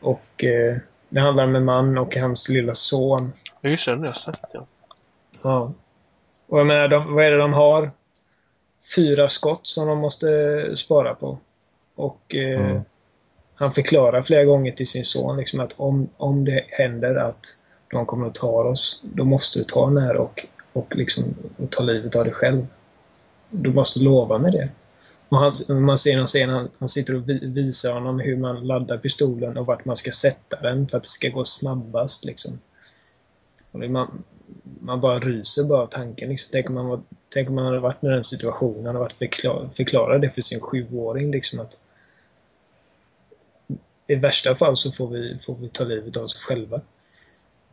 Och 0.00 0.44
eh, 0.44 0.76
det 1.08 1.20
handlar 1.20 1.44
om 1.44 1.54
en 1.56 1.64
man 1.64 1.98
och 1.98 2.16
hans 2.16 2.48
lilla 2.48 2.74
son. 2.74 3.32
Ja, 3.60 3.68
just 3.70 3.86
det, 3.86 3.92
den 3.92 4.00
har 4.00 4.06
jag 4.06 4.16
sett 4.16 4.40
ja. 4.52 4.66
Ja. 5.42 5.72
Och 6.46 6.58
jag 6.60 6.66
menar, 6.66 6.88
de, 6.88 7.14
vad 7.14 7.24
är 7.24 7.30
det 7.30 7.38
de 7.38 7.52
har? 7.52 7.90
Fyra 8.96 9.28
skott 9.28 9.66
som 9.66 9.88
de 9.88 9.98
måste 9.98 10.26
spara 10.76 11.14
på. 11.14 11.38
Och 11.94 12.34
eh, 12.34 12.60
Mm. 12.60 12.82
han 13.54 13.72
förklarar 13.72 14.22
flera 14.22 14.44
gånger 14.44 14.70
till 14.72 14.88
sin 14.88 15.04
son 15.04 15.36
liksom 15.36 15.60
att 15.60 15.80
om, 15.80 16.08
om 16.16 16.44
det 16.44 16.64
händer 16.68 17.14
att 17.14 17.46
de 17.90 18.06
kommer 18.06 18.26
att 18.26 18.34
ta 18.34 18.48
oss, 18.64 19.02
då 19.04 19.24
måste 19.24 19.58
du 19.58 19.64
ta 19.64 19.86
den 19.86 19.98
här 19.98 20.16
och, 20.16 20.46
och, 20.72 20.96
liksom, 20.96 21.24
och 21.56 21.70
ta 21.70 21.82
livet 21.82 22.16
av 22.16 22.24
dig 22.24 22.32
själv. 22.32 22.66
Du 23.50 23.72
måste 23.72 24.00
lova 24.00 24.38
med 24.38 24.52
det. 24.52 24.68
Och 25.28 25.38
han, 25.38 25.54
man 25.68 25.98
ser 25.98 26.16
någon 26.16 26.26
scen, 26.26 26.50
han, 26.50 26.68
han 26.78 26.88
sitter 26.88 27.16
och 27.16 27.28
vi, 27.28 27.38
visar 27.38 27.92
honom 27.92 28.20
hur 28.20 28.36
man 28.36 28.66
laddar 28.66 28.98
pistolen 28.98 29.56
och 29.56 29.66
vart 29.66 29.84
man 29.84 29.96
ska 29.96 30.12
sätta 30.12 30.60
den 30.60 30.88
för 30.88 30.96
att 30.96 31.02
det 31.02 31.08
ska 31.08 31.28
gå 31.28 31.44
snabbast. 31.44 32.24
Liksom. 32.24 32.58
Och 33.72 33.80
det, 33.80 33.88
man, 33.88 34.24
man 34.80 35.00
bara 35.00 35.18
ryser 35.18 35.64
bara 35.64 35.82
av 35.82 35.86
tanken. 35.86 36.28
Liksom. 36.28 36.48
Tänk, 36.52 36.68
om 36.68 36.74
man 36.74 36.86
var, 36.86 37.00
tänk 37.28 37.48
om 37.48 37.54
man 37.54 37.64
hade 37.64 37.78
varit 37.78 38.04
i 38.04 38.06
den 38.06 38.24
situationen 38.24 38.96
och 38.96 39.00
varit 39.00 39.12
förklar, 39.12 39.70
förklara 39.76 40.18
det 40.18 40.30
för 40.30 40.42
sin 40.42 40.60
sjuåring. 40.60 41.30
Liksom, 41.30 41.60
att 41.60 41.80
I 44.06 44.14
värsta 44.14 44.56
fall 44.56 44.76
så 44.76 44.92
får 44.92 45.08
vi, 45.08 45.38
får 45.46 45.56
vi 45.56 45.68
ta 45.68 45.84
livet 45.84 46.16
av 46.16 46.24
oss 46.24 46.34
själva. 46.34 46.80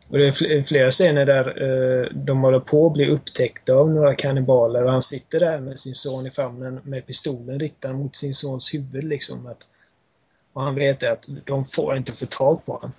Och 0.09 0.17
det 0.17 0.27
är 0.27 0.31
fl- 0.31 0.63
flera 0.63 0.91
scener 0.91 1.25
där 1.25 1.61
eh, 1.63 2.07
de 2.13 2.41
håller 2.41 2.59
på 2.59 2.87
att 2.87 2.93
bli 2.93 3.07
upptäckta 3.09 3.73
av 3.73 3.89
några 3.89 4.15
kannibaler 4.15 4.83
och 4.85 4.91
han 4.91 5.01
sitter 5.01 5.39
där 5.39 5.59
med 5.59 5.79
sin 5.79 5.95
son 5.95 6.27
i 6.27 6.31
famnen 6.31 6.79
med 6.83 7.05
pistolen 7.05 7.59
riktad 7.59 7.93
mot 7.93 8.15
sin 8.15 8.33
sons 8.35 8.73
huvud. 8.73 9.03
Liksom, 9.03 9.47
att, 9.47 9.69
och 10.53 10.61
han 10.63 10.75
vet 10.75 11.03
att 11.03 11.25
de 11.45 11.65
får 11.65 11.97
inte 11.97 12.13
få 12.13 12.25
tag 12.25 12.65
på 12.65 12.73
honom. 12.73 12.91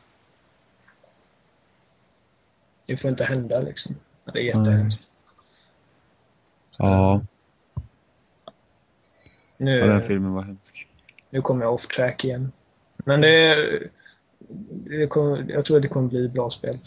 Det 2.87 2.97
får 2.97 3.11
inte 3.11 3.25
hända 3.25 3.61
liksom. 3.61 3.97
Det 4.33 4.39
är 4.39 4.43
jättehemskt. 4.43 5.11
Ja, 6.79 7.21
Nu, 9.61 9.79
ja, 9.79 9.87
den 9.87 10.03
filmen 10.03 10.33
var 10.33 10.43
hemsk. 10.43 10.87
nu 11.31 11.43
kommer 11.43 11.65
jag 11.65 11.75
off 11.75 11.87
track 11.87 12.25
igen. 12.25 12.53
Men 12.97 13.21
det, 13.21 13.55
det 13.55 13.89
kommer, 15.09 15.47
jag 15.53 15.65
tror 15.65 15.77
att 15.77 15.83
det 15.83 15.89
kommer 15.89 16.09
bli 16.09 16.25
ett 16.27 16.33
bra 16.33 16.51
spel. 16.51 16.79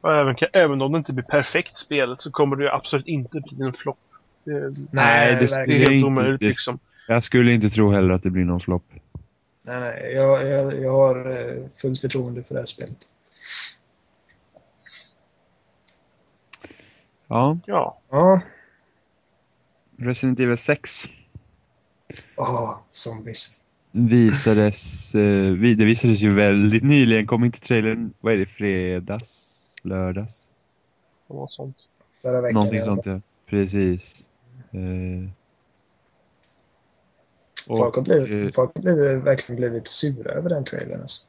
Och 0.00 0.16
även, 0.16 0.36
även 0.52 0.82
om 0.82 0.92
det 0.92 0.98
inte 0.98 1.12
blir 1.12 1.24
perfekt 1.24 1.76
spelet 1.76 2.20
så 2.20 2.30
kommer 2.30 2.56
det 2.56 2.72
absolut 2.74 3.06
inte 3.06 3.40
bli 3.40 3.66
en 3.66 3.72
flopp. 3.72 3.98
Nej, 4.90 5.34
det- 5.34 5.40
det 5.40 5.46
det 5.66 5.74
är 5.74 5.78
helt 5.78 5.90
inte- 5.90 6.06
omöjligt 6.06 6.40
liksom. 6.42 6.78
Jag 7.08 7.22
skulle 7.22 7.52
inte 7.52 7.68
tro 7.70 7.90
heller 7.90 8.14
att 8.14 8.22
det 8.22 8.30
blir 8.30 8.44
någon 8.44 8.60
flopp. 8.60 8.84
Nej, 9.62 9.80
nej, 9.80 10.12
jag, 10.12 10.46
jag, 10.48 10.80
jag 10.82 10.92
har 10.92 11.36
eh, 11.48 11.62
fullt 11.82 12.00
förtroende 12.00 12.42
för 12.44 12.54
det 12.54 12.60
här 12.60 12.66
spelet. 12.66 12.98
Ja, 17.28 17.58
Ja, 17.66 17.98
Ja. 18.10 18.40
Resident 19.98 20.40
Evil 20.40 20.56
6 20.56 21.04
Åh, 22.36 22.78
zombies. 22.92 23.50
Visades, 23.96 25.14
eh, 25.14 25.52
det 25.52 25.84
visades 25.84 26.20
ju 26.20 26.34
väldigt 26.34 26.82
nyligen, 26.82 27.26
kom 27.26 27.44
inte 27.44 27.60
trailern, 27.60 28.12
vad 28.20 28.32
är 28.32 28.38
det, 28.38 28.46
fredags? 28.46 29.52
Lördags? 29.82 30.48
något 31.28 31.52
sånt. 31.52 31.76
Förra 32.22 32.40
veckan. 32.40 32.54
Någonting 32.54 32.82
sånt 32.82 33.06
ja, 33.06 33.20
precis. 33.46 34.26
Eh, 34.70 35.30
Folk 37.66 37.80
har, 37.94 37.98
och, 37.98 38.04
blivit, 38.04 38.46
eh, 38.46 38.54
folk 38.54 38.70
har 38.74 38.82
blivit, 38.82 39.24
verkligen 39.24 39.56
blivit 39.60 39.88
sura 39.88 40.30
över 40.32 40.48
den 40.50 40.64
trailern. 40.64 41.00
Alltså. 41.00 41.24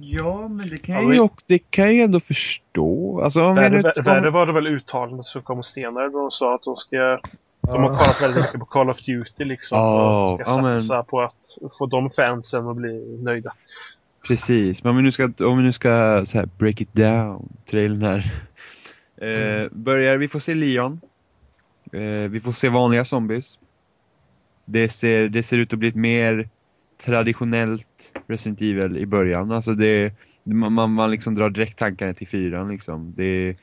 Ja, 0.00 0.48
men 0.48 0.68
det 0.68 0.78
kan, 0.78 0.94
Ja, 0.94 1.14
ju 1.14 1.20
också, 1.20 1.44
det 1.48 1.58
kan 1.58 1.84
jag 1.84 1.94
ju 1.94 2.00
ändå 2.00 2.20
förstå. 2.20 3.20
Alltså, 3.22 3.52
Värre, 3.52 3.82
tar- 3.82 4.02
värre 4.02 4.30
var 4.30 4.46
det 4.46 4.52
väl 4.52 4.66
uttalandet 4.66 5.26
som 5.26 5.42
kom 5.42 5.62
senare 5.62 6.08
då 6.08 6.18
de 6.18 6.30
sa 6.30 6.54
att 6.54 6.62
de 6.62 6.76
ska 6.76 7.20
De 7.60 7.82
har 7.82 7.88
kollat 7.88 8.22
väldigt 8.22 8.42
mycket 8.44 8.60
på 8.60 8.66
Call 8.66 8.90
of 8.90 9.02
Duty 9.04 9.44
liksom. 9.44 9.78
Ja, 9.78 10.32
och 10.32 10.40
ska 10.40 10.62
men- 10.62 10.78
satsa 10.78 11.02
på 11.02 11.20
att 11.20 11.58
få 11.78 11.86
de 11.86 12.10
fansen 12.10 12.68
att 12.68 12.76
bli 12.76 13.18
nöjda. 13.22 13.52
Precis, 14.28 14.84
men 14.84 14.90
om 14.90 14.96
vi 14.96 15.02
nu 15.02 15.12
ska, 15.12 15.24
om 15.24 15.58
vi 15.58 15.64
nu 15.64 15.72
ska 15.72 16.24
så 16.26 16.38
här, 16.38 16.46
break 16.58 16.80
it 16.80 16.92
down, 16.92 17.48
trailern 17.70 18.02
här. 18.02 18.32
Eh, 19.22 19.68
börjar, 19.72 20.16
vi 20.16 20.28
får 20.28 20.38
se 20.38 20.54
Leon. 20.54 21.00
Eh, 21.92 22.30
vi 22.30 22.40
får 22.40 22.52
se 22.52 22.68
vanliga 22.68 23.04
zombies. 23.04 23.58
Det 24.64 24.88
ser, 24.88 25.28
det 25.28 25.42
ser 25.42 25.58
ut 25.58 25.72
att 25.72 25.78
bli 25.78 25.88
ett 25.88 25.94
mer 25.94 26.48
traditionellt 27.04 28.12
Resident 28.26 28.60
Evil 28.60 28.96
i 28.96 29.06
början. 29.06 29.52
Alltså 29.52 29.74
det, 29.74 30.12
man, 30.44 30.72
man, 30.72 30.92
man 30.92 31.10
liksom 31.10 31.34
drar 31.34 31.50
direkt 31.50 31.78
tankarna 31.78 32.14
till 32.14 32.28
fyran 32.28 32.68
liksom. 32.68 33.14
Det 33.16 33.56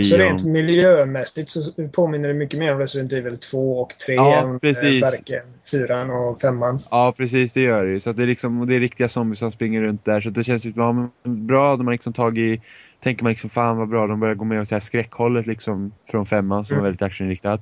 är 0.00 0.04
Så 0.04 0.16
rent 0.16 0.40
Leon. 0.40 0.52
miljömässigt 0.52 1.50
så 1.50 1.60
påminner 1.92 2.28
det 2.28 2.34
mycket 2.34 2.58
mer 2.60 2.72
om 2.72 2.78
Resident 2.78 3.12
Evil 3.12 3.38
2 3.38 3.80
och 3.80 3.90
3 4.06 4.14
Ja, 4.14 4.38
än 4.40 4.60
precis. 4.60 5.02
eh, 5.02 5.10
verken 5.10 5.42
4 5.70 6.04
och 6.12 6.40
5. 6.40 6.58
Ja, 6.90 7.14
precis 7.16 7.52
det 7.52 7.60
gör 7.60 7.84
det 7.84 7.90
ju. 7.90 8.00
Så 8.00 8.12
det 8.12 8.22
är 8.22 8.26
liksom, 8.26 8.60
och 8.60 8.66
det 8.66 8.76
är 8.76 8.80
riktiga 8.80 9.08
zombies 9.08 9.38
som 9.38 9.50
springer 9.50 9.80
runt 9.82 10.04
där. 10.04 10.20
Så 10.20 10.30
det 10.30 10.44
känns 10.44 10.66
ja, 10.66 11.08
bra. 11.24 11.76
De 11.76 11.86
har 11.86 11.92
liksom 11.94 12.12
tagit, 12.12 12.60
tänker 13.02 13.22
man 13.24 13.30
liksom 13.30 13.50
fan 13.50 13.76
vad 13.76 13.88
bra. 13.88 14.06
De 14.06 14.20
börjar 14.20 14.34
gå 14.34 14.44
med 14.44 14.60
åt 14.60 14.68
det 14.68 14.74
här 14.74 14.80
skräckhållet 14.80 15.46
liksom 15.46 15.92
från 16.10 16.26
femman 16.26 16.64
som 16.64 16.74
Mm. 16.74 16.82
var 16.82 16.88
väldigt 16.88 17.02
actioninriktat. 17.02 17.60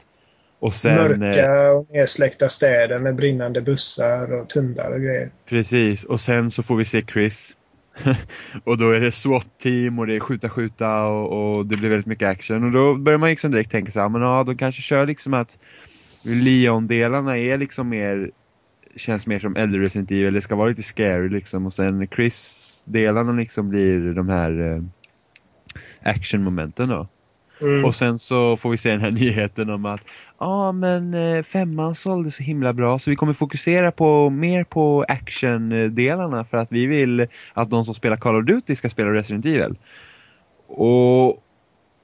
Och 0.61 0.75
sen, 0.75 0.99
eh, 1.13 1.19
Mörka 1.19 1.71
och 1.73 1.87
nedsläckta 1.91 2.49
städer 2.49 2.99
med 2.99 3.15
brinnande 3.17 3.61
bussar 3.61 4.41
och 4.41 4.49
tunnlar 4.49 4.93
och 4.93 5.01
grejer. 5.01 5.31
precis. 5.49 6.05
Och 6.05 6.21
sen 6.21 6.51
så 6.51 6.63
får 6.63 6.77
vi 6.77 6.85
se 6.85 7.03
Chris. 7.13 7.53
och 8.65 8.79
då 8.79 8.91
är 8.91 9.01
det 9.01 9.13
SWAT-team 9.13 9.99
och 9.99 10.07
det 10.07 10.17
är 10.17 10.21
skjuta 10.21 10.49
skjuta 10.49 11.03
och, 11.05 11.57
och 11.59 11.67
det 11.67 11.77
blir 11.77 11.89
väldigt 11.89 12.07
mycket 12.07 12.29
action. 12.29 12.65
Och 12.65 12.73
då 12.73 12.95
börjar 12.95 13.19
man 13.19 13.29
liksom 13.29 13.51
direkt 13.51 13.71
tänka 13.71 13.93
så 13.93 14.01
här, 14.01 14.09
men 14.09 14.23
ja, 14.23 14.45
de 14.45 14.57
kanske 14.57 14.83
kör 14.83 15.07
liksom 15.07 15.35
att 15.35 15.59
Leon-delarna 16.23 17.39
är 17.39 17.59
liksom 17.59 17.89
mer 17.89 18.31
känns 18.97 19.27
mer 19.27 19.39
som 19.39 19.57
äldre 19.57 19.83
Resident 19.83 20.11
Evil, 20.11 20.35
det 20.35 20.41
ska 20.41 20.57
vara 20.57 20.69
lite 20.69 20.83
scary 20.83 21.29
liksom 21.29 21.67
och 21.67 21.73
sen 21.73 22.09
Chris-delarna 22.09 23.33
liksom 23.33 23.69
blir 23.69 24.15
de 24.15 24.29
här 24.29 24.73
eh, 24.73 24.83
action-momenten 26.03 26.89
då. 26.89 27.09
Mm. 27.61 27.85
Och 27.85 27.95
sen 27.95 28.19
så 28.19 28.57
får 28.57 28.71
vi 28.71 28.77
se 28.77 28.91
den 28.91 29.01
här 29.01 29.11
nyheten 29.21 29.71
om 29.71 29.85
att 29.85 30.01
ja 30.39 30.47
ah, 30.47 30.73
men 30.73 31.15
eh, 31.15 31.43
femman 31.43 31.95
sålde 31.95 32.31
så 32.31 32.43
himla 32.43 32.73
bra 32.73 32.99
så 32.99 33.11
vi 33.11 33.17
kommer 33.17 33.33
fokusera 33.33 33.93
på 33.93 34.31
mer 34.31 34.65
på 34.65 35.05
action-delarna 35.09 36.45
för 36.45 36.57
att 36.57 36.73
vi 36.73 36.87
vill 36.87 37.27
att 37.55 37.71
de 37.71 37.85
som 37.85 37.95
spelar 37.95 38.17
Call 38.17 38.37
of 38.37 38.47
Duty 38.47 38.77
ska 38.77 38.91
spela 38.91 39.13
Resident 39.13 39.47
Evil. 39.47 39.77
Och 40.67 41.43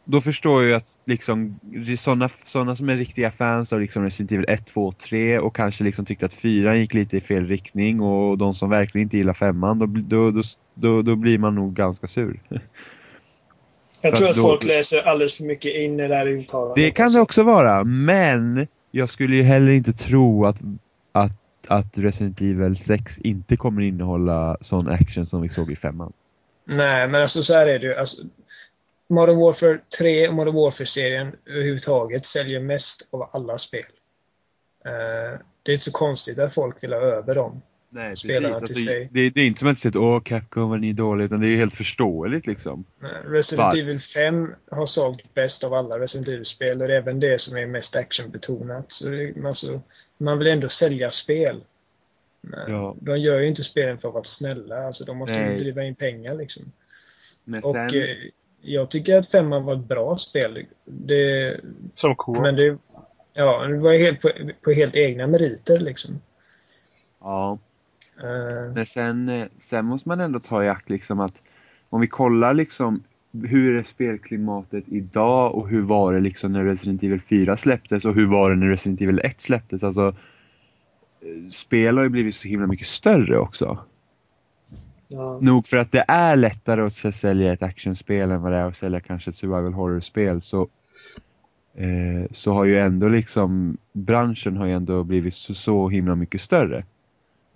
då 0.04 0.20
förstår 0.20 0.62
jag 0.62 0.68
ju 0.68 0.74
att 0.74 0.98
liksom 1.06 1.60
sådana 1.98 2.28
såna 2.28 2.76
som 2.76 2.88
är 2.88 2.96
riktiga 2.96 3.30
fans 3.30 3.72
av 3.72 3.80
liksom 3.80 4.02
Resident 4.02 4.32
Evil 4.32 4.44
1, 4.48 4.66
2 4.66 4.86
och 4.86 4.98
3 4.98 5.38
och 5.38 5.56
kanske 5.56 5.84
liksom 5.84 6.04
tyckte 6.04 6.26
att 6.26 6.32
4 6.32 6.76
gick 6.76 6.94
lite 6.94 7.16
i 7.16 7.20
fel 7.20 7.46
riktning 7.46 8.00
och 8.00 8.38
de 8.38 8.54
som 8.54 8.70
verkligen 8.70 9.06
inte 9.06 9.16
gillar 9.16 9.34
femman 9.34 9.78
då, 9.78 9.86
då, 9.86 10.30
då, 10.30 10.42
då, 10.74 11.02
då 11.02 11.16
blir 11.16 11.38
man 11.38 11.54
nog 11.54 11.74
ganska 11.74 12.06
sur. 12.06 12.40
jag 14.08 14.16
tror 14.16 14.28
att 14.28 14.36
då- 14.36 14.42
folk 14.42 14.64
läser 14.64 15.02
alldeles 15.02 15.36
för 15.36 15.44
mycket 15.44 15.74
in 15.74 16.00
i 16.00 16.08
det 16.08 16.14
här 16.14 16.26
uttalandet. 16.26 16.76
Det 16.76 16.90
kan 16.90 17.12
det 17.12 17.20
också 17.20 17.42
vara, 17.42 17.84
men 17.84 18.66
jag 18.90 19.08
skulle 19.08 19.36
ju 19.36 19.42
heller 19.42 19.70
inte 19.72 19.92
tro 19.92 20.46
att, 20.46 20.60
att, 21.12 21.32
att 21.68 21.98
Resident 21.98 22.40
Evil 22.40 22.76
6 22.76 23.18
inte 23.18 23.56
kommer 23.56 23.82
innehålla 23.82 24.56
sån 24.60 24.88
action 24.88 25.26
som 25.26 25.42
vi 25.42 25.48
såg 25.48 25.70
i 25.70 25.76
femman. 25.76 26.12
Nej, 26.64 27.08
men 27.08 27.22
alltså 27.22 27.42
så 27.42 27.54
här 27.54 27.66
är 27.66 27.78
det 27.78 27.86
ju. 27.86 27.94
Alltså, 27.94 28.22
Modern 29.08 29.36
Warfare 29.38 29.78
3 29.98 30.28
och 30.28 30.34
Modern 30.34 30.54
Warfare-serien 30.54 31.32
överhuvudtaget 31.46 32.26
säljer 32.26 32.60
mest 32.60 33.08
av 33.12 33.30
alla 33.32 33.58
spel. 33.58 33.84
Eh, 34.84 35.38
det 35.62 35.70
är 35.70 35.74
inte 35.74 35.84
så 35.84 35.92
konstigt 35.92 36.38
att 36.38 36.54
folk 36.54 36.82
vill 36.84 36.92
ha 36.92 37.00
över 37.00 37.34
dem. 37.34 37.62
Nej, 37.88 38.16
Spelarna 38.16 38.60
till 38.60 38.84
sig. 38.84 39.08
det, 39.12 39.30
det 39.30 39.40
är 39.40 39.46
inte 39.46 39.58
som 39.60 39.68
att 39.68 39.78
säga 39.78 40.00
åh 40.00 40.20
Capcom 40.22 40.70
vad 40.70 40.80
ni 40.80 40.92
dåliga, 40.92 41.24
utan 41.26 41.40
det 41.40 41.46
är 41.46 41.48
ju 41.48 41.56
helt 41.56 41.74
förståeligt 41.74 42.46
liksom. 42.46 42.84
Eh, 43.02 43.30
Resident 43.30 43.66
Var- 43.74 43.80
Evil 43.80 44.00
5 44.00 44.54
har 44.70 44.86
sålt 44.86 45.34
bäst 45.34 45.64
av 45.64 45.74
alla 45.74 45.98
Resident 45.98 46.28
Evil-spel 46.28 46.82
och 46.82 46.88
det 46.88 46.94
är 46.94 46.98
även 46.98 47.20
det 47.20 47.40
som 47.40 47.56
är 47.56 47.66
mest 47.66 47.96
actionbetonat. 47.96 48.92
Så 48.92 49.08
det, 49.08 49.34
alltså, 49.46 49.80
man 50.18 50.38
vill 50.38 50.48
ändå 50.48 50.68
sälja 50.68 51.10
spel. 51.10 51.60
Men 52.40 52.72
Ja. 52.72 52.96
De 53.00 53.18
gör 53.18 53.40
ju 53.40 53.48
inte 53.48 53.64
spelen 53.64 53.98
för 53.98 54.08
att 54.08 54.14
vara 54.14 54.24
snälla. 54.24 54.76
Alltså, 54.86 55.04
de 55.04 55.16
måste 55.16 55.34
ju 55.34 55.40
Nej. 55.40 55.58
driva 55.58 55.82
in 55.84 55.94
pengar 55.94 56.34
liksom. 56.34 56.72
Men 57.44 57.62
Och 57.64 57.72
sen, 57.72 57.88
eh, 57.94 58.16
jag 58.60 58.90
tycker 58.90 59.16
att 59.18 59.28
femman 59.30 59.64
var 59.64 59.72
ett 59.72 59.84
bra 59.88 60.16
spel. 60.16 60.66
Det, 60.84 61.60
Som 61.94 62.16
cool. 62.16 62.40
men 62.42 62.56
det, 62.56 62.78
ja, 63.32 63.66
det 63.66 63.78
var 63.78 63.92
helt 63.92 64.20
på, 64.20 64.30
på 64.64 64.72
helt 64.72 64.96
egna 64.96 65.26
meriter 65.26 65.78
liksom. 65.80 66.20
ja, 67.20 67.58
men 68.74 68.86
sen, 68.86 69.28
eh, 69.28 69.46
sen 69.58 69.86
måste 69.86 70.08
man 70.08 70.20
ändå 70.20 70.38
ta 70.38 70.64
i 70.64 70.68
akt 70.68 70.90
liksom 70.90 71.20
att 71.20 71.42
om 71.90 72.00
vi 72.00 72.06
kollar 72.06 72.54
liksom 72.54 73.02
hur 73.44 73.76
är 73.76 73.82
spelklimatet 73.82 74.84
idag 74.86 75.54
och 75.54 75.68
hur 75.68 75.82
var 75.82 76.12
det 76.12 76.20
liksom 76.20 76.52
när 76.52 76.64
Resident 76.64 77.02
Evil 77.02 77.20
4 77.20 77.56
släpptes 77.56 78.04
och 78.04 78.14
hur 78.14 78.26
var 78.26 78.50
det 78.50 78.56
när 78.56 78.68
Resident 78.68 79.00
Evil 79.00 79.20
1 79.24 79.40
släpptes? 79.40 79.84
Alltså, 79.84 80.08
eh, 81.20 81.50
spel 81.50 81.96
har 81.96 82.04
ju 82.04 82.10
blivit 82.10 82.34
så 82.34 82.48
himla 82.48 82.66
mycket 82.66 82.86
större 82.86 83.38
också. 83.38 83.78
Ja. 85.08 85.38
Nog 85.42 85.66
för 85.66 85.76
att 85.76 85.92
det 85.92 86.04
är 86.08 86.36
lättare 86.36 86.82
att 86.82 87.14
sälja 87.14 87.52
ett 87.52 87.62
actionspel 87.62 88.30
än 88.30 88.42
vad 88.42 88.52
det 88.52 88.58
är 88.58 88.68
att 88.68 88.76
sälja 88.76 89.00
kanske 89.00 89.30
ett 89.30 89.36
survival 89.36 89.72
horror-spel 89.72 90.40
så, 90.40 90.68
eh, 91.74 92.26
så 92.30 92.52
har 92.52 92.64
ju 92.64 92.78
ändå 92.78 93.08
liksom 93.08 93.76
branschen 93.92 94.56
har 94.56 94.66
ju 94.66 94.72
ändå 94.72 95.04
blivit 95.04 95.34
så, 95.34 95.54
så 95.54 95.88
himla 95.88 96.14
mycket 96.14 96.40
större. 96.40 96.82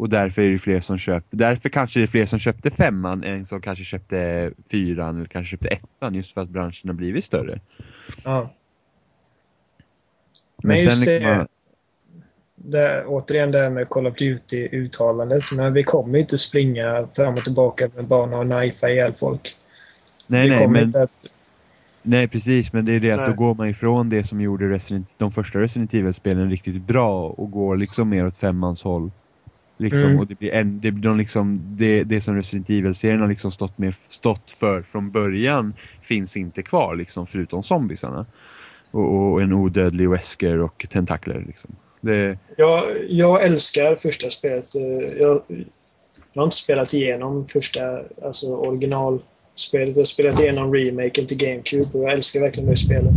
Och 0.00 0.08
därför 0.08 0.42
är 0.42 0.50
det 0.50 0.58
fler 0.58 0.80
som 0.80 0.98
köper, 0.98 1.36
därför 1.36 1.68
kanske 1.68 2.00
det 2.00 2.04
är 2.04 2.06
fler 2.06 2.26
som 2.26 2.38
köpte 2.38 2.70
femman 2.70 3.24
än 3.24 3.46
som 3.46 3.60
kanske 3.60 3.84
köpte 3.84 4.50
fyran 4.70 5.16
eller 5.16 5.26
kanske 5.26 5.50
köpte 5.50 5.68
ettan 5.68 6.14
just 6.14 6.34
för 6.34 6.40
att 6.40 6.48
branschen 6.48 6.88
har 6.88 6.94
blivit 6.94 7.24
större. 7.24 7.60
Ja. 8.24 8.54
Men, 10.62 10.68
Men 10.68 10.84
just 10.84 11.06
liksom, 11.06 11.24
det- 11.24 11.46
Det, 12.54 13.04
återigen 13.04 13.50
det 13.50 13.58
här 13.58 13.70
med 13.70 13.88
Call 13.88 14.06
of 14.06 14.14
Duty-uttalandet. 14.14 15.42
Men 15.56 15.72
vi 15.72 15.84
kommer 15.84 16.18
inte 16.18 16.38
springa 16.38 17.08
fram 17.16 17.34
och 17.34 17.44
tillbaka 17.44 17.90
med 17.94 18.04
bara 18.06 18.38
och 18.38 18.46
knifea 18.46 18.90
ihjäl 18.90 19.12
folk. 19.20 19.56
nej, 20.26 20.48
vi 20.50 20.56
nej, 20.56 20.68
men, 20.68 21.02
att... 21.02 21.26
nej 22.02 22.28
precis 22.28 22.72
men 22.72 22.84
det 22.84 22.92
är 22.92 23.00
det 23.00 23.10
att 23.10 23.20
Nej. 23.20 23.28
då 23.28 23.34
går 23.34 23.54
man 23.54 23.68
ifrån 23.68 24.08
det 24.08 24.24
som 24.24 24.40
gjorde 24.40 24.68
Resident, 24.70 25.08
de 25.16 25.32
första 25.32 25.58
Resident 25.60 25.94
Evil-spelen 25.94 26.50
riktigt 26.50 26.82
bra 26.82 27.28
och 27.28 27.50
går 27.50 27.76
liksom 27.76 28.08
mer 28.08 28.26
åt 28.26 28.38
femmans 28.38 28.82
håll. 28.82 29.10
Liksom, 29.80 30.00
Mm. 30.00 30.18
och 30.18 30.26
det 30.26 30.38
blir 30.38 30.52
en, 30.52 30.80
det, 30.80 30.90
de 30.90 31.18
liksom, 31.18 31.60
det, 31.64 32.04
det 32.04 32.20
som 32.20 32.36
Resident 32.36 32.70
Evil-serien 32.70 33.20
har 33.20 33.28
liksom 33.28 33.50
stått, 33.52 33.78
med, 33.78 33.94
stått 34.08 34.50
för 34.50 34.82
från 34.82 35.10
början 35.10 35.74
finns 36.02 36.36
inte 36.36 36.62
kvar 36.62 36.96
liksom, 36.96 37.26
förutom 37.26 37.62
zombiesarna. 37.62 38.26
Och, 38.90 39.32
och 39.32 39.42
en 39.42 39.52
odödlig 39.52 40.08
Wesker 40.10 40.58
och 40.58 40.86
tentakler 40.90 41.44
liksom. 41.46 41.70
Det, 42.00 42.38
Jag, 42.56 42.84
jag 43.08 43.42
älskar 43.44 43.96
första 43.96 44.30
spelet. 44.30 44.74
Eh, 44.74 45.20
Jag, 45.20 45.42
jag 46.32 46.40
har 46.42 46.44
inte 46.44 46.56
spelat 46.56 46.94
igenom 46.94 47.46
första, 47.46 47.80
alltså 48.24 48.46
originalspelet. 48.46 49.88
Jag 49.88 50.00
har 50.00 50.04
spelat 50.04 50.40
igenom 50.40 50.74
remaken 50.74 51.26
till 51.26 51.36
GameCube 51.38 51.98
och 51.98 52.04
jag 52.04 52.12
älskar 52.12 52.40
verkligen 52.40 52.70
det 52.70 52.76
spelet. 52.76 53.12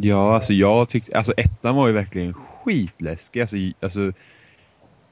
Ja, 0.00 0.34
alltså 0.34 0.52
jag 0.52 0.88
tyckte, 0.88 1.16
alltså 1.16 1.32
ettan 1.36 1.76
var 1.76 1.86
ju 1.86 1.92
verkligen 1.92 2.34
skitläskig. 2.34 3.40
Alltså, 3.40 3.56
alltså, 3.80 4.12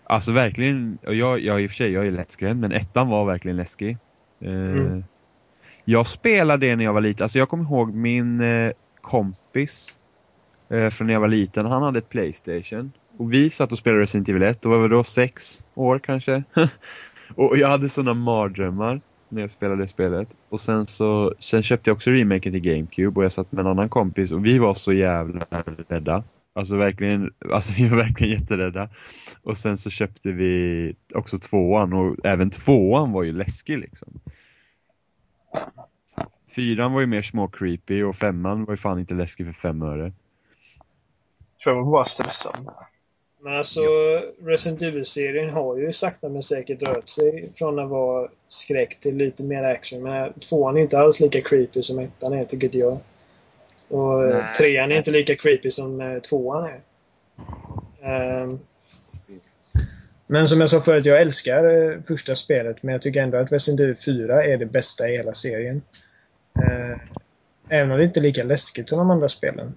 alltså 0.04 0.32
verkligen, 0.32 0.98
och 1.06 1.14
jag, 1.14 1.40
jag 1.40 1.62
i 1.62 1.66
och 1.66 1.70
för 1.70 1.76
sig, 1.76 1.92
jag 1.92 2.06
är 2.06 2.10
lättskrämd, 2.10 2.60
men 2.60 2.72
ettan 2.72 3.08
var 3.08 3.24
verkligen 3.24 3.56
läskig. 3.56 3.98
Eh, 4.40 4.50
Mm. 4.50 5.04
Jag 5.84 6.06
spelade 6.06 6.66
det 6.66 6.76
när 6.76 6.84
jag 6.84 6.92
var 6.92 7.00
liten, 7.00 7.24
alltså 7.24 7.38
jag 7.38 7.48
kommer 7.48 7.64
ihåg 7.64 7.94
min 7.94 8.40
eh, 8.40 8.72
kompis 9.00 9.98
eh, 10.68 10.90
från 10.90 11.06
när 11.06 11.14
jag 11.14 11.20
var 11.20 11.28
liten, 11.28 11.66
han 11.66 11.82
hade 11.82 11.98
ett 11.98 12.08
Playstation. 12.08 12.92
Och 13.16 13.32
vi 13.32 13.50
satt 13.50 13.72
och 13.72 13.78
spelade 13.78 14.02
Resident 14.02 14.28
Evil 14.28 14.42
1, 14.42 14.62
då 14.62 14.68
var 14.68 14.88
då 14.88 15.04
sex 15.04 15.64
år 15.74 15.98
kanske. 15.98 16.42
och 17.34 17.56
jag 17.56 17.68
hade 17.68 17.88
sådana 17.88 18.14
mardrömmar 18.14 19.00
när 19.28 19.40
jag 19.40 19.50
spelade 19.50 19.82
det 19.82 19.88
spelet. 19.88 20.28
Och 20.48 20.60
sen 20.60 20.86
så 20.86 21.34
sen 21.38 21.62
köpte 21.62 21.90
jag 21.90 21.96
också 21.96 22.10
remaken 22.10 22.52
till 22.52 22.60
GameCube 22.60 23.20
och 23.20 23.24
jag 23.24 23.32
satt 23.32 23.52
med 23.52 23.60
en 23.60 23.70
annan 23.70 23.88
kompis 23.88 24.32
och 24.32 24.46
vi 24.46 24.58
var 24.58 24.74
så 24.74 24.92
jävla 24.92 25.46
rädda. 25.88 26.24
Alltså 26.56 26.76
verkligen, 26.76 27.34
alltså 27.52 27.72
vi 27.76 27.88
var 27.88 27.96
verkligen 27.96 28.40
jätterädda. 28.40 28.88
Och 29.42 29.58
sen 29.58 29.78
så 29.78 29.90
köpte 29.90 30.32
vi 30.32 30.94
också 31.14 31.38
tvåan 31.38 31.92
och 31.92 32.16
även 32.24 32.50
tvåan 32.50 33.12
var 33.12 33.22
ju 33.22 33.32
läskig 33.32 33.78
liksom. 33.78 34.20
Fyran 36.54 36.92
var 36.92 37.00
ju 37.00 37.06
mer 37.06 37.22
små 37.22 37.48
creepy 37.48 38.02
och 38.02 38.16
femman 38.16 38.64
var 38.64 38.72
ju 38.72 38.76
fan 38.76 38.98
inte 38.98 39.14
läskig 39.14 39.46
för 39.46 39.52
fem 39.52 39.82
öre. 39.82 40.12
För 41.62 41.70
jag 41.70 41.84
var 41.84 41.92
bara 41.92 42.04
stressad. 42.04 42.70
Men 43.40 43.52
alltså, 43.52 43.80
Resident 44.42 44.82
Evil-serien 44.82 45.50
har 45.50 45.76
ju 45.76 45.92
sakta 45.92 46.28
men 46.28 46.42
säkert 46.42 46.82
rört 46.82 47.08
sig 47.08 47.52
från 47.54 47.78
att 47.78 47.90
vara 47.90 48.28
skräck 48.48 49.00
till 49.00 49.16
lite 49.16 49.44
mer 49.44 49.62
action. 49.62 50.02
Men 50.02 50.32
tvåan 50.32 50.76
är 50.76 50.80
inte 50.80 50.98
alls 50.98 51.20
lika 51.20 51.40
creepy 51.40 51.82
som 51.82 51.98
ettan 51.98 52.32
är, 52.32 52.44
tycker 52.44 52.66
inte 52.66 52.78
jag. 52.78 52.98
Och 53.94 54.24
eh, 54.24 54.34
Nej. 54.34 54.54
trean 54.58 54.92
är 54.92 54.96
inte 54.96 55.10
lika 55.10 55.36
creepy 55.36 55.70
som 55.70 56.00
eh, 56.00 56.18
tvåan 56.18 56.68
är. 56.68 56.80
Ehm, 58.02 58.58
men 60.26 60.48
som 60.48 60.60
jag 60.60 60.70
sa 60.70 60.80
förut, 60.80 61.06
jag 61.06 61.20
älskar 61.20 61.64
eh, 61.64 61.98
första 62.06 62.36
spelet, 62.36 62.82
men 62.82 62.92
jag 62.92 63.02
tycker 63.02 63.22
ändå 63.22 63.38
att 63.38 63.52
Resident 63.52 63.80
Evil 63.80 63.96
4 63.96 64.44
är 64.44 64.56
det 64.56 64.66
bästa 64.66 65.08
i 65.08 65.16
hela 65.16 65.34
serien. 65.34 65.82
Även 67.68 67.90
om 67.90 67.98
det 67.98 68.04
inte 68.04 68.20
är 68.20 68.22
lika 68.22 68.44
läskigt 68.44 68.88
som 68.88 68.98
de 68.98 69.10
andra 69.10 69.28
spelen. 69.28 69.74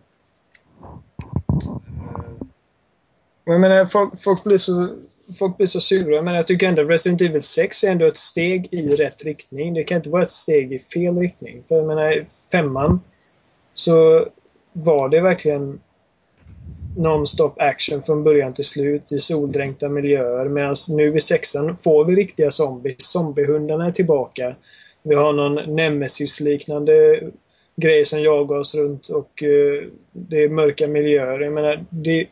Jag 3.45 3.61
menar, 3.61 3.85
folk, 3.85 4.21
folk, 4.21 4.43
blir 4.43 4.57
så, 4.57 4.89
folk 5.39 5.57
blir 5.57 5.67
så 5.67 5.81
sura, 5.81 6.21
men 6.21 6.35
jag 6.35 6.47
tycker 6.47 6.67
ändå 6.67 6.83
Resident 6.83 7.21
Evil 7.21 7.43
6 7.43 7.83
är 7.83 7.91
ändå 7.91 8.05
ett 8.05 8.17
steg 8.17 8.67
i 8.71 8.95
rätt 8.95 9.25
riktning. 9.25 9.73
Det 9.73 9.83
kan 9.83 9.97
inte 9.97 10.09
vara 10.09 10.23
ett 10.23 10.29
steg 10.29 10.73
i 10.73 10.79
fel 10.79 11.17
riktning. 11.17 11.63
För 11.67 11.75
jag 11.75 11.87
menar, 11.87 12.25
femman 12.51 12.99
så 13.77 14.25
var 14.73 15.09
det 15.09 15.21
verkligen 15.21 15.79
non-stop 16.97 17.53
action 17.57 18.03
från 18.03 18.23
början 18.23 18.53
till 18.53 18.65
slut 18.65 19.11
i 19.11 19.19
soldränkta 19.19 19.89
miljöer. 19.89 20.45
Medan 20.45 20.75
nu 20.89 21.17
i 21.17 21.21
sexan 21.21 21.77
får 21.77 22.05
vi 22.05 22.15
riktiga 22.15 22.51
zombies. 22.51 23.11
Zombiehundarna 23.11 23.85
är 23.85 23.91
tillbaka. 23.91 24.55
Vi 25.03 25.15
har 25.15 25.33
någon 25.33 25.75
Nemesis-liknande 25.75 27.23
grej 27.75 28.05
som 28.05 28.21
jagar 28.21 28.57
oss 28.57 28.75
runt 28.75 29.09
och 29.09 29.43
uh, 29.43 29.89
det 30.11 30.43
är 30.43 30.49
mörka 30.49 30.87
miljöer. 30.87 31.39
Jag 31.39 31.53
menar, 31.53 31.85
det, 31.89 32.27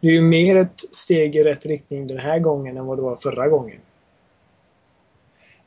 det 0.00 0.08
är 0.08 0.12
ju 0.12 0.20
mer 0.20 0.56
ett 0.56 0.80
steg 0.90 1.36
i 1.36 1.44
rätt 1.44 1.66
riktning 1.66 2.06
den 2.06 2.18
här 2.18 2.38
gången 2.38 2.76
än 2.76 2.86
vad 2.86 2.98
det 2.98 3.02
var 3.02 3.16
förra 3.16 3.48
gången. 3.48 3.78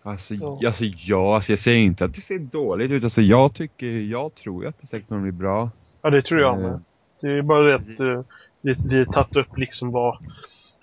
Alltså, 0.08 0.34
Ja. 0.34 0.60
alltså 0.68 0.84
ja, 0.86 1.36
alltså 1.36 1.52
jag 1.52 1.60
säger 1.60 1.78
inte 1.80 2.06
att 2.06 2.14
det 2.16 2.22
ser 2.22 2.40
dåligt 2.40 2.92
ut. 2.92 3.04
Alltså 3.04 3.22
jag 3.22 3.54
tycker, 3.54 3.86
jag 3.88 4.36
tror 4.36 4.64
ju 4.64 4.70
att 4.70 4.82
det 4.82 4.88
säkert 4.88 5.08
kommer 5.10 5.22
bli 5.22 5.32
bra. 5.32 5.70
Ja, 6.02 6.10
det 6.10 6.22
tror 6.22 6.42
jag 6.42 6.56
Eh, 6.56 6.62
med. 6.62 6.82
Det 7.22 7.28
är 7.28 7.42
bara 7.42 7.64
det 7.64 7.76
att 7.76 8.00
uh, 8.00 8.22
vi, 8.62 8.76
vi 8.90 8.98
har 8.98 9.06
tagit 9.06 9.36
upp 9.36 9.58
liksom 9.58 9.92
vad 9.92 10.18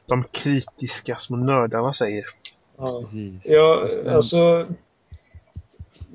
de 0.07 0.25
kritiska 0.25 1.17
små 1.17 1.37
nördarna 1.37 1.93
säger. 1.93 2.25
Ja. 2.79 3.03
Precis. 3.05 3.41
Ja, 3.45 3.89
sen- 4.03 4.15
alltså... 4.15 4.67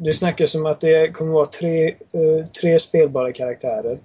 Det 0.01 0.13
snackas 0.13 0.55
om 0.55 0.65
att 0.65 0.81
det 0.81 1.11
kommer 1.13 1.31
vara 1.33 1.45
tre, 1.45 1.87
eh, 1.89 2.45
tre 2.61 2.79
spelbara 2.79 3.31
karaktärer. 3.31 3.99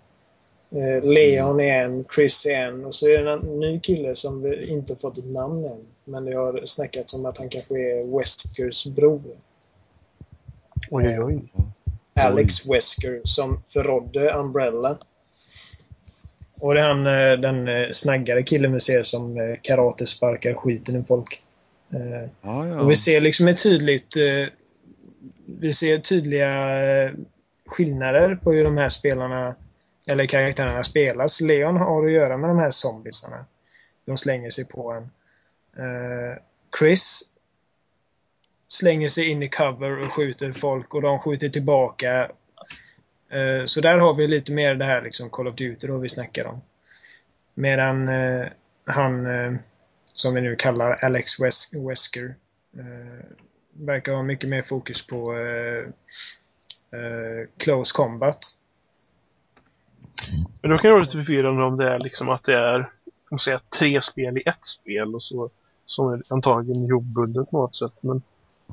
Eh, 0.71 1.05
Leon 1.05 1.61
är 1.61 1.85
en, 1.85 2.05
Chris 2.15 2.47
är 2.47 2.51
en 2.69 2.85
och 2.85 2.95
så 2.95 3.09
är 3.09 3.25
det 3.25 3.31
en 3.33 3.61
ny 3.61 3.81
kille 3.81 4.17
som 4.17 4.43
vi 4.43 4.67
inte 4.71 4.97
fått 4.97 5.19
ett 5.19 5.33
namn 5.33 5.65
än. 5.65 5.81
Men 6.05 6.25
det 6.25 6.35
har 6.35 6.67
snackats 6.67 7.15
om 7.15 7.27
att 7.27 7.39
han 7.39 7.49
kanske 7.49 7.75
är 7.75 8.19
Weskers 8.19 8.87
bror. 8.87 9.23
Oj, 10.91 11.09
oj, 11.09 11.21
oj. 11.25 11.53
Alex 12.15 12.67
Wesker 12.67 13.21
som 13.25 13.63
förrådde 13.63 14.33
Umbrella. 14.33 14.99
Och 16.61 16.75
det 16.75 16.81
är 16.81 16.89
han, 16.89 17.07
eh, 17.07 17.41
den 17.41 17.69
eh, 17.69 17.91
snaggare 17.93 18.43
killen 18.43 18.73
vi 18.73 18.81
ser 18.81 19.03
som 19.03 19.37
eh, 19.37 19.57
karate 19.63 20.07
sparkar 20.07 20.55
skiten 20.55 20.97
ur 20.97 21.03
folk. 21.03 21.43
Ja, 21.89 22.29
ja. 22.67 22.81
och 22.81 22.91
vi 22.91 22.97
ser 22.97 23.21
liksom 23.21 23.49
ett 23.49 23.63
tydligt... 23.63 24.17
Vi 25.61 25.73
ser 25.73 25.99
tydliga 25.99 26.51
skillnader 27.67 28.35
på 28.35 28.53
hur 28.53 28.65
de 28.65 28.77
här 28.77 28.89
spelarna, 28.89 29.55
eller 30.09 30.27
karaktärerna 30.27 30.83
spelas. 30.83 31.41
Leon 31.41 31.77
har 31.77 32.07
att 32.07 32.13
göra 32.13 32.37
med 32.37 32.51
de 32.51 32.59
här 32.59 32.71
zombiesarna. 32.71 33.47
De 34.05 34.17
slänger 34.17 34.51
sig 34.51 34.65
på 34.65 34.93
en. 34.93 35.11
Eh, 35.77 36.43
Chris 36.79 37.22
slänger 38.68 39.09
sig 39.09 39.29
in 39.29 39.43
i 39.43 39.49
cover 39.49 39.99
och 39.99 40.12
skjuter 40.12 40.53
folk 40.53 40.95
och 40.95 41.03
de 41.03 41.18
skjuter 41.18 41.49
tillbaka. 41.49 42.31
Eh, 43.31 43.64
så 43.64 43.81
där 43.81 43.99
har 43.99 44.14
vi 44.14 44.29
lite 44.29 44.53
mer 44.53 44.75
det 44.75 44.85
här 44.85 45.03
liksom 45.03 45.31
Call 45.31 45.49
of 45.49 45.55
Duty 45.55 45.87
då 45.87 45.99
vi 45.99 46.09
snackar 46.09 46.47
om. 46.47 46.61
Medan 47.55 48.09
eh, 48.09 48.47
han 48.87 49.29
som 50.12 50.35
vi 50.35 50.41
nu 50.41 50.57
kallar 50.57 51.05
Alex 51.05 51.39
Wes- 51.39 51.89
Wesker 51.89 52.35
verkar 53.72 54.12
ha 54.12 54.22
mycket 54.22 54.51
mer 54.51 54.62
fokus 54.62 55.07
på 55.07 55.35
close 57.57 57.97
combat. 57.97 58.39
Men 60.62 60.70
då 60.70 60.79
kan 60.79 60.89
det 60.89 60.93
vara 60.93 61.03
lite 61.03 61.12
typ 61.12 61.27
förvirrande 61.27 61.64
om 61.64 61.77
det 61.77 61.91
är 61.91 61.99
liksom 61.99 62.29
att 62.29 62.45
det 62.45 62.55
är 62.55 62.87
om 63.31 63.39
säga, 63.39 63.61
tre 63.79 64.03
spel 64.03 64.39
i 64.39 64.43
ett 64.47 64.66
spel 64.66 65.14
och 65.14 65.22
så 65.22 65.51
som 65.87 66.12
är 66.12 66.22
antagligen 66.30 66.85
ihopbundet 66.85 67.51
på 67.51 67.59
något 67.59 67.76
sätt. 67.76 67.93
Men 68.01 68.22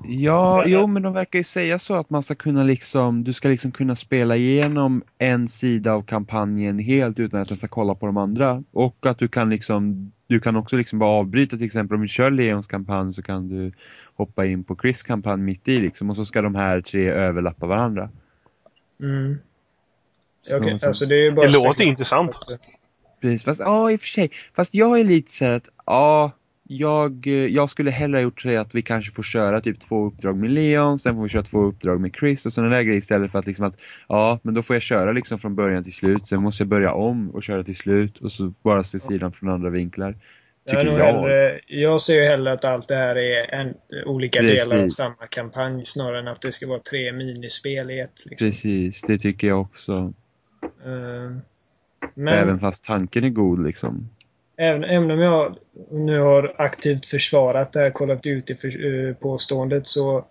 Ja, 0.03 0.63
jo 0.67 0.87
men 0.87 1.01
de 1.03 1.13
verkar 1.13 1.39
ju 1.39 1.43
säga 1.43 1.79
så 1.79 1.93
att 1.93 2.09
man 2.09 2.23
ska 2.23 2.35
kunna 2.35 2.63
liksom, 2.63 3.23
du 3.23 3.33
ska 3.33 3.49
liksom 3.49 3.71
kunna 3.71 3.95
spela 3.95 4.35
igenom 4.35 5.01
en 5.17 5.47
sida 5.47 5.93
av 5.93 6.01
kampanjen 6.01 6.79
helt 6.79 7.19
utan 7.19 7.41
att 7.41 7.47
du 7.47 7.55
ska 7.55 7.67
kolla 7.67 7.95
på 7.95 8.05
de 8.05 8.17
andra. 8.17 8.63
Och 8.71 9.05
att 9.05 9.17
du 9.19 9.27
kan 9.27 9.49
liksom, 9.49 10.11
du 10.27 10.39
kan 10.39 10.55
också 10.55 10.75
liksom 10.77 10.99
bara 10.99 11.09
avbryta 11.09 11.57
till 11.57 11.65
exempel 11.65 11.95
om 11.95 12.01
du 12.01 12.07
kör 12.07 12.29
Leons 12.31 12.67
kampanj 12.67 13.13
så 13.13 13.21
kan 13.21 13.49
du 13.49 13.71
hoppa 14.15 14.45
in 14.45 14.63
på 14.63 14.75
Chris 14.81 15.03
kampanj 15.03 15.41
mitt 15.41 15.67
i 15.67 15.79
liksom 15.79 16.09
och 16.09 16.15
så 16.15 16.25
ska 16.25 16.41
de 16.41 16.55
här 16.55 16.81
tre 16.81 17.09
överlappa 17.09 17.67
varandra. 17.67 18.09
Mm. 19.03 19.37
Så 20.41 20.57
Okej, 20.57 20.79
som- 20.79 20.87
alltså 20.87 21.05
det 21.05 21.15
är 21.15 21.23
ju 21.23 21.31
bara 21.31 21.45
Det 21.45 21.51
låter 21.51 21.83
intressant. 21.83 22.35
Precis, 23.21 23.43
fast 23.43 23.59
ja 23.59 23.91
i 23.91 23.95
och 23.95 23.99
för 23.99 24.07
sig. 24.07 24.31
Fast 24.55 24.73
jag 24.75 24.99
är 24.99 25.03
lite 25.03 25.31
så 25.31 25.45
här 25.45 25.51
att 25.51 25.69
ja, 25.85 26.31
jag, 26.77 27.27
eh, 27.27 27.33
jag 27.33 27.69
skulle 27.69 27.91
hellre 27.91 28.17
ha 28.17 28.21
gjort 28.21 28.41
så 28.41 28.59
att 28.59 28.75
vi 28.75 28.81
kanske 28.81 29.11
får 29.11 29.23
köra 29.23 29.61
typ 29.61 29.79
två 29.79 30.05
uppdrag 30.05 30.37
med 30.37 30.49
Leon, 30.49 30.99
sen 30.99 31.15
får 31.15 31.23
vi 31.23 31.29
köra 31.29 31.43
två 31.43 31.61
uppdrag 31.61 32.01
med 32.01 32.15
Chris 32.19 32.45
och 32.45 32.53
sådana 32.53 32.75
där 32.75 32.83
grejer 32.83 32.97
istället 32.97 33.31
för 33.31 33.39
att 33.39 33.47
liksom 33.47 33.65
att 33.65 33.81
ja, 34.07 34.39
men 34.43 34.53
då 34.53 34.61
får 34.61 34.75
jag 34.75 34.83
köra 34.83 35.11
liksom 35.11 35.39
från 35.39 35.55
början 35.55 35.83
till 35.83 35.93
slut, 35.93 36.27
sen 36.27 36.41
måste 36.41 36.63
jag 36.63 36.67
börja 36.67 36.93
om 36.93 37.29
och 37.31 37.43
köra 37.43 37.63
till 37.63 37.75
slut 37.75 38.17
och 38.17 38.31
så 38.31 38.53
bara 38.63 38.83
se 38.83 38.99
sidan 38.99 39.31
från 39.31 39.49
andra 39.49 39.69
vinklar. 39.69 40.15
Jag, 40.63 40.71
Tycker 40.71 40.91
nog 40.91 40.99
jag. 40.99 41.05
hellre, 41.05 41.59
jag 41.67 42.01
ser 42.01 42.15
ju 42.15 42.23
hellre 42.23 42.53
att 42.53 42.65
allt 42.65 42.87
det 42.87 42.95
här 42.95 43.15
är 43.15 43.53
en, 43.53 43.73
olika 44.05 44.39
Precis. 44.39 44.69
delar 44.69 44.83
av 44.83 44.87
samma 44.87 45.27
kampanj 45.29 45.85
snarare 45.85 46.19
än 46.19 46.27
att 46.27 46.41
det 46.41 46.51
ska 46.51 46.67
vara 46.67 46.79
tre 46.79 47.11
minispel 47.11 47.91
i 47.91 47.99
ett. 47.99 48.25
Liksom. 48.25 48.47
Precis, 48.47 49.01
det 49.01 49.17
tycker 49.17 49.47
jag 49.47 49.61
också. 49.61 50.13
Eh, 50.85 51.37
men 52.15 52.33
Även 52.33 52.59
fast 52.59 52.83
tanken 52.83 53.23
är 53.23 53.29
god 53.29 53.63
liksom. 53.63 54.09
Även, 54.61 54.83
även 54.83 55.11
om 55.11 55.19
jag 55.19 55.55
nu 55.91 56.19
har 56.19 56.53
aktivt 56.57 57.05
försvarat 57.05 57.73
det 57.73 57.79
här 57.79 57.89
Call 57.89 58.11
of 58.11 58.19
Duty-påståendet 58.21 59.87
så 59.87 60.25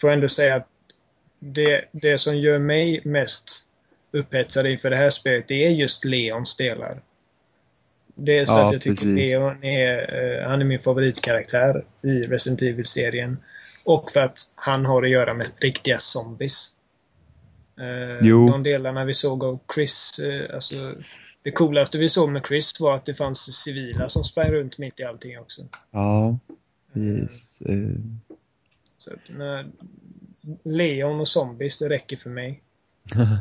får 0.00 0.10
jag 0.10 0.14
ändå 0.14 0.28
säga 0.28 0.54
att 0.54 0.68
det, 1.38 1.84
det 1.92 2.18
som 2.18 2.38
gör 2.38 2.58
mig 2.58 3.00
mest 3.04 3.68
upphetsad 4.12 4.66
inför 4.66 4.90
det 4.90 4.96
här 4.96 5.10
spelet 5.10 5.48
det 5.48 5.66
är 5.66 5.70
just 5.70 6.04
Leons 6.04 6.56
delar. 6.56 7.00
Dels 8.14 8.50
för 8.50 8.56
Ja, 8.56 8.66
att 8.66 8.72
jag 8.72 8.82
tycker 8.82 8.94
precis. 8.96 9.16
Leon 9.16 9.64
är, 9.64 10.14
eh, 10.42 10.48
han 10.48 10.60
är 10.60 10.64
min 10.64 10.80
favoritkaraktär 10.80 11.84
i 12.02 12.22
Resident 12.22 12.62
Evil-serien. 12.62 13.36
Och 13.84 14.12
för 14.12 14.20
att 14.20 14.38
han 14.54 14.86
har 14.86 15.02
att 15.02 15.10
göra 15.10 15.34
med 15.34 15.46
riktiga 15.60 15.98
zombies. 15.98 16.72
Eh, 17.80 18.18
Jo. 18.26 18.48
De 18.48 18.62
delarna 18.62 19.04
vi 19.04 19.14
såg 19.14 19.44
av 19.44 19.58
Chris, 19.74 20.18
eh, 20.18 20.54
alltså 20.54 20.94
det 21.42 21.50
coolaste 21.50 21.98
vi 21.98 22.08
såg 22.08 22.30
med 22.30 22.46
Chris 22.46 22.80
var 22.80 22.94
att 22.94 23.04
det 23.04 23.14
fanns 23.14 23.38
civila 23.38 24.08
som 24.08 24.24
sprang 24.24 24.50
runt 24.50 24.78
mitt 24.78 25.00
i 25.00 25.04
allting 25.04 25.38
också. 25.38 25.62
Ja, 25.90 26.38
precis. 26.92 27.62
Så 28.98 29.10
nej, 29.28 29.66
Leon 30.62 31.20
och 31.20 31.28
zombies, 31.28 31.78
det 31.78 31.88
räcker 31.88 32.16
för 32.16 32.30
mig. 32.30 32.62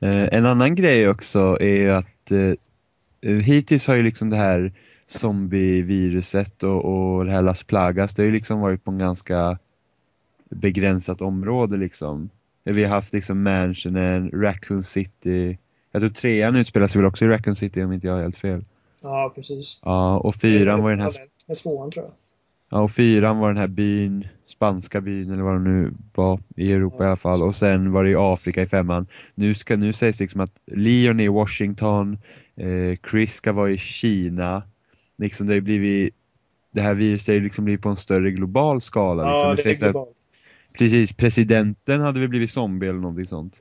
Eh, 0.00 0.28
en 0.32 0.46
annan 0.46 0.74
grej 0.74 1.08
också 1.08 1.58
är 1.60 1.88
att 1.88 2.30
eh, 2.30 3.36
hittills 3.36 3.86
har 3.86 3.94
ju 3.94 4.02
liksom 4.02 4.30
det 4.30 4.36
här 4.36 4.72
zombieviruset 5.06 6.62
och, 6.62 6.84
och 6.84 7.24
det 7.24 7.30
här 7.30 7.42
Las 7.42 7.64
Plagas, 7.64 8.14
det 8.14 8.22
har 8.22 8.26
ju 8.26 8.32
liksom 8.32 8.60
varit 8.60 8.84
på 8.84 8.90
en 8.90 8.98
ganska 8.98 9.58
begränsat 10.50 11.20
område 11.20 11.76
liksom. 11.76 12.30
Vi 12.64 12.84
har 12.84 12.90
haft 12.90 13.12
liksom 13.12 13.42
Mansionen, 13.42 14.30
Raccoon 14.30 14.82
City, 14.82 15.58
jag 15.92 16.02
tror 16.02 16.10
trean 16.10 16.56
utspelar 16.56 16.88
sig 16.88 17.00
väl 17.00 17.08
också 17.08 17.24
i 17.24 17.28
Raccoon 17.28 17.56
City 17.56 17.82
om 17.82 17.92
inte 17.92 18.06
jag 18.06 18.14
har 18.14 18.22
helt 18.22 18.36
fel. 18.36 18.64
Ja, 19.02 19.32
precis. 19.34 19.80
Ja, 19.82 20.18
och 20.18 20.34
fyran 20.34 20.82
var 20.82 20.90
den 20.90 21.00
här 21.00 21.12
Med 21.48 21.56
tvåan 21.56 21.90
tror 21.90 22.04
jag. 22.04 22.14
Ja, 22.70 22.80
och 22.80 22.90
fyran 22.90 23.38
var 23.38 23.48
den 23.48 23.56
här 23.56 23.66
byn, 23.68 24.28
spanska 24.46 25.00
byn 25.00 25.30
eller 25.30 25.42
vad 25.42 25.54
det 25.54 25.70
nu 25.70 25.94
var, 26.14 26.40
i 26.56 26.72
Europa 26.72 26.96
Ja, 26.98 27.04
i 27.04 27.06
alla 27.06 27.16
fall. 27.16 27.42
Och 27.42 27.56
sen 27.56 27.92
var 27.92 28.04
det 28.04 28.10
i 28.10 28.14
Afrika 28.18 28.62
i 28.62 28.66
femman. 28.66 29.06
Nu, 29.34 29.54
ska, 29.54 29.76
nu 29.76 29.92
sägs 29.92 30.18
det 30.18 30.24
liksom 30.24 30.40
att 30.40 30.62
Leon 30.66 31.20
är 31.20 31.24
i 31.24 31.28
Washington, 31.28 32.18
eh, 32.56 32.98
Chris 33.10 33.34
ska 33.34 33.52
vara 33.52 33.70
i 33.70 33.78
Kina. 33.78 34.62
Liksom 35.18 35.46
det 35.46 35.52
har 35.52 35.54
ju 35.54 35.60
blivit, 35.60 36.14
det 36.70 36.80
här 36.80 36.94
viruset 36.94 37.26
har 37.28 37.34
ju 37.34 37.40
liksom 37.40 37.64
blivit 37.64 37.82
på 37.82 37.88
en 37.88 37.96
större 37.96 38.30
global 38.30 38.80
skala. 38.80 39.22
Liksom. 39.22 39.48
Ja, 39.48 39.54
det 39.56 39.80
det 39.80 39.86
är 39.86 39.92
globalt. 39.92 40.16
precis, 40.78 41.12
presidenten 41.12 42.00
hade 42.00 42.20
väl 42.20 42.28
blivit 42.28 42.50
zombie 42.50 42.88
eller 42.88 43.00
någonting 43.00 43.26
sånt. 43.26 43.60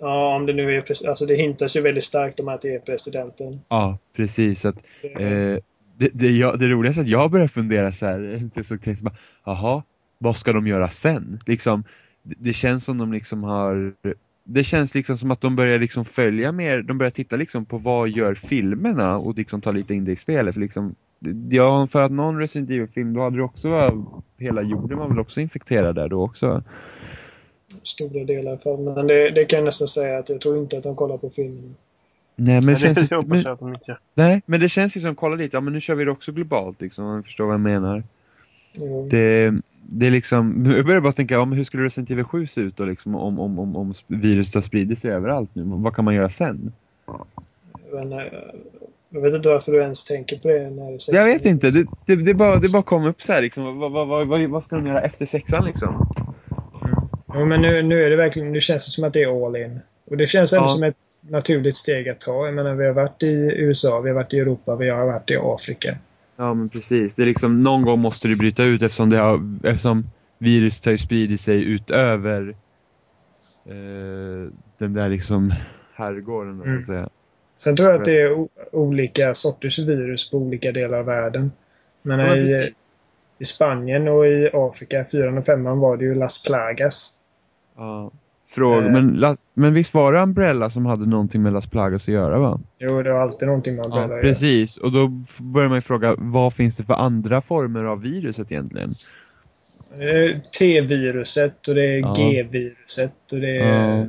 Ja, 0.00 0.36
om 0.36 0.46
det 0.46 0.52
nu 0.52 0.74
är 0.76 1.08
Alltså 1.08 1.26
det 1.26 1.34
hintas 1.34 1.76
ju 1.76 1.80
väldigt 1.80 2.04
starkt 2.04 2.40
om 2.40 2.48
att 2.48 2.62
det 2.62 2.74
är 2.74 2.78
presidenten. 2.78 3.60
Ja, 3.68 3.98
precis. 4.16 4.64
Att, 4.64 4.84
Det- 5.02 5.22
Eh, 5.22 5.58
det, 5.96 6.10
det, 6.12 6.30
jag, 6.30 6.58
det 6.58 6.68
roligaste 6.68 7.00
är 7.00 7.02
att 7.02 7.08
jag 7.10 7.30
börjar 7.30 7.46
fundera 7.48 7.92
så 7.92 8.06
här, 8.06 8.36
inte 8.40 8.64
så 8.64 8.76
tänkte 8.78 9.04
bara, 9.04 9.14
jaha, 9.44 9.82
vad 10.18 10.36
ska 10.36 10.52
de 10.52 10.66
göra 10.66 10.88
sen? 10.88 11.40
Liksom, 11.46 11.84
det, 12.22 12.34
det 12.38 12.52
känns 12.52 12.84
som 12.84 12.98
de 12.98 13.12
liksom 13.12 13.44
har, 13.44 13.92
det 14.44 14.64
känns 14.64 14.94
liksom 14.94 15.18
som 15.18 15.30
att 15.30 15.40
de 15.40 15.56
börjar 15.56 15.78
liksom 15.78 16.04
följa 16.04 16.52
mer, 16.52 16.82
de 16.82 16.98
börjar 16.98 17.10
titta 17.10 17.36
liksom 17.36 17.64
på 17.64 17.78
vad 17.78 18.08
gör 18.08 18.34
filmerna 18.34 19.16
och 19.16 19.34
liksom 19.36 19.60
ta 19.60 19.72
lite 19.72 19.94
in 19.94 20.04
det 20.04 20.12
i 20.12 20.16
spelet. 20.16 20.54
För 20.54 20.60
liksom, 20.60 20.94
ja, 21.50 21.86
för 21.86 22.02
att 22.02 22.12
någon 22.12 22.38
Resident 22.38 22.70
Evil-film, 22.70 23.12
då 23.14 23.22
hade 23.22 23.36
du 23.36 23.42
också, 23.42 23.92
hela 24.38 24.62
jorden 24.62 24.98
var 24.98 25.08
väl 25.08 25.18
också 25.18 25.40
infekterad 25.40 25.94
där 25.94 26.08
då 26.08 26.22
också? 26.22 26.62
Stora 27.82 28.24
delar 28.24 28.56
fall. 28.56 28.80
Men 28.80 29.06
det, 29.06 29.30
det 29.30 29.44
kan 29.44 29.56
jag 29.56 29.64
nästan 29.64 29.88
säga 29.88 30.18
att 30.18 30.28
jag 30.28 30.40
tror 30.40 30.58
inte 30.58 30.76
att 30.76 30.82
de 30.82 30.96
kollar 30.96 31.16
på 31.16 31.30
filmen. 31.30 31.74
Nej, 32.36 32.60
men 32.60 32.74
det 32.74 32.80
känns 32.80 33.08
det 33.08 33.16
inte, 33.16 33.26
men, 33.26 33.42
jag 33.42 33.58
de 33.58 33.68
inte 33.68 33.98
nej, 34.14 34.42
men 34.46 34.60
det 34.60 34.68
känns 34.68 34.94
liksom, 34.94 35.14
kolla 35.14 35.36
lite, 35.36 35.56
ja 35.56 35.60
men 35.60 35.72
nu 35.72 35.80
kör 35.80 35.94
vi 35.94 36.04
det 36.04 36.10
också 36.10 36.32
globalt 36.32 36.80
liksom, 36.80 37.04
om 37.04 37.16
du 37.16 37.22
förstår 37.22 37.44
vad 37.44 37.54
jag 37.54 37.60
menar. 37.60 38.02
Jo. 38.72 39.08
Det, 39.10 39.54
det 39.82 40.06
är 40.06 40.10
liksom, 40.10 40.72
jag 40.76 40.86
börjar 40.86 41.00
bara 41.00 41.12
tänka, 41.12 41.34
ja, 41.34 41.44
men 41.44 41.58
hur 41.58 41.64
skulle 41.64 41.84
Resident 41.84 42.10
Evil 42.10 42.24
7 42.24 42.46
se 42.46 42.60
ut 42.60 42.76
då 42.76 42.84
liksom, 42.84 43.14
om, 43.14 43.40
om, 43.40 43.58
om, 43.58 43.76
om 43.76 43.94
viruset 44.06 44.54
har 44.54 44.62
spridit 44.62 44.98
sig 44.98 45.10
överallt 45.10 45.50
nu? 45.52 45.62
Vad 45.66 45.94
kan 45.94 46.04
man 46.04 46.14
göra 46.14 46.28
sen? 46.28 46.72
Men, 47.92 48.12
eh, 48.12 48.24
jag 49.10 49.20
vet 49.20 49.34
inte 49.34 49.48
varför 49.48 49.72
du 49.72 49.78
ens 49.78 50.04
tänker 50.04 50.38
på 50.38 50.48
det 50.48 50.70
när 50.70 50.92
du 50.92 50.98
säger 50.98 51.18
Jag 51.18 51.26
vet 51.26 51.44
inte, 51.44 51.70
det, 51.70 51.86
det, 52.06 52.16
det, 52.16 52.34
bara, 52.34 52.58
det 52.58 52.68
bara 52.68 52.82
kom 52.82 53.06
upp 53.06 53.22
så 53.22 53.32
här 53.32 53.42
liksom, 53.42 53.78
vad, 53.78 53.92
vad, 53.92 54.08
vad, 54.08 54.26
vad, 54.26 54.40
vad 54.40 54.64
ska 54.64 54.76
de 54.76 54.86
göra 54.86 55.00
efter 55.00 55.26
sexan 55.26 55.64
liksom? 55.64 56.10
Jo, 57.34 57.44
men 57.44 57.62
nu, 57.62 57.82
nu 57.82 58.02
är 58.04 58.10
det 58.10 58.16
verkligen, 58.16 58.52
nu 58.52 58.60
känns 58.60 58.84
det 58.86 58.90
som 58.90 59.04
att 59.04 59.12
det 59.12 59.22
är 59.22 59.46
all 59.46 59.56
in. 59.56 59.80
Och 60.10 60.16
det 60.16 60.26
känns 60.26 60.52
ändå 60.52 60.64
Ja. 60.64 60.68
som 60.68 60.82
ett 60.82 60.96
naturligt 61.20 61.76
steg 61.76 62.08
att 62.08 62.20
ta. 62.20 62.44
Jag 62.46 62.54
menar, 62.54 62.74
vi 62.74 62.86
har 62.86 62.92
varit 62.92 63.22
i 63.22 63.26
USA, 63.56 64.00
vi 64.00 64.08
har 64.10 64.14
varit 64.14 64.34
i 64.34 64.38
Europa, 64.38 64.76
vi 64.76 64.88
har 64.88 65.06
varit 65.06 65.30
i 65.30 65.36
Afrika. 65.42 65.96
Ja 66.36 66.54
men 66.54 66.68
precis, 66.68 67.14
det 67.14 67.22
är 67.22 67.26
liksom, 67.26 67.62
någon 67.62 67.82
gång 67.82 67.98
måste 68.00 68.28
det 68.28 68.36
bryta 68.36 68.64
ut 68.64 68.82
eftersom 68.82 69.10
det 69.10 69.16
har, 69.16 69.40
eftersom 69.64 70.10
viruset 70.38 70.84
har 70.84 70.96
spridit 70.96 71.40
sig 71.40 71.64
utöver 71.64 72.54
eh, 73.66 74.52
den 74.78 74.94
där 74.94 75.08
liksom 75.08 75.54
herrgården 75.94 76.58
då, 76.58 76.62
så 76.64 76.68
Mm. 76.68 76.80
att 76.80 76.86
säga. 76.86 77.08
Sen 77.58 77.76
tror 77.76 77.90
jag 77.90 77.98
att 77.98 78.04
det 78.04 78.20
är 78.20 78.46
olika 78.72 79.34
sorters 79.34 79.78
virus 79.78 80.30
på 80.30 80.36
olika 80.36 80.72
delar 80.72 80.98
av 80.98 81.04
världen. 81.04 81.52
Men 82.02 82.18
Ja, 82.20 82.36
i, 82.36 82.74
i 83.38 83.44
Spanien 83.44 84.08
och 84.08 84.26
i 84.26 84.50
Afrika, 84.52 85.04
4 85.12 85.38
och 85.38 85.46
5 85.46 85.64
var 85.64 85.96
det 85.96 86.04
ju 86.04 86.14
Las 86.14 86.42
Plagas. 86.42 87.16
Ja. 87.80 88.10
Fråga, 88.48 88.86
Eh. 88.86 88.92
men, 88.92 89.36
men 89.54 89.74
visst 89.74 89.94
var 89.94 90.12
det 90.12 90.20
Umbrella 90.20 90.70
som 90.70 90.86
hade 90.86 91.06
någonting 91.08 91.42
med 91.42 91.52
Las 91.52 91.66
Plagas 91.66 92.08
att 92.08 92.14
göra 92.14 92.38
va? 92.38 92.60
Jo, 92.78 93.02
det 93.02 93.12
var 93.12 93.20
alltid 93.20 93.48
någonting 93.48 93.76
man 93.76 93.84
Ja, 93.88 93.94
började 93.94 94.12
göra. 94.14 94.22
precis. 94.22 94.76
Och 94.76 94.92
då 94.92 95.08
börjar 95.38 95.68
man 95.68 95.78
ju 95.78 95.82
fråga, 95.82 96.14
vad 96.18 96.54
finns 96.54 96.76
det 96.76 96.84
för 96.84 96.94
andra 96.94 97.40
former 97.40 97.84
av 97.84 98.00
viruset 98.00 98.52
egentligen? 98.52 98.94
Eh, 99.98 100.36
T-viruset 100.58 101.68
och 101.68 101.74
det 101.74 101.82
är 101.84 101.98
Ja. 101.98 102.14
G-viruset 102.18 103.32
och 103.32 103.40
det 103.40 103.56
är... 103.62 103.96
Ja, 103.98 104.06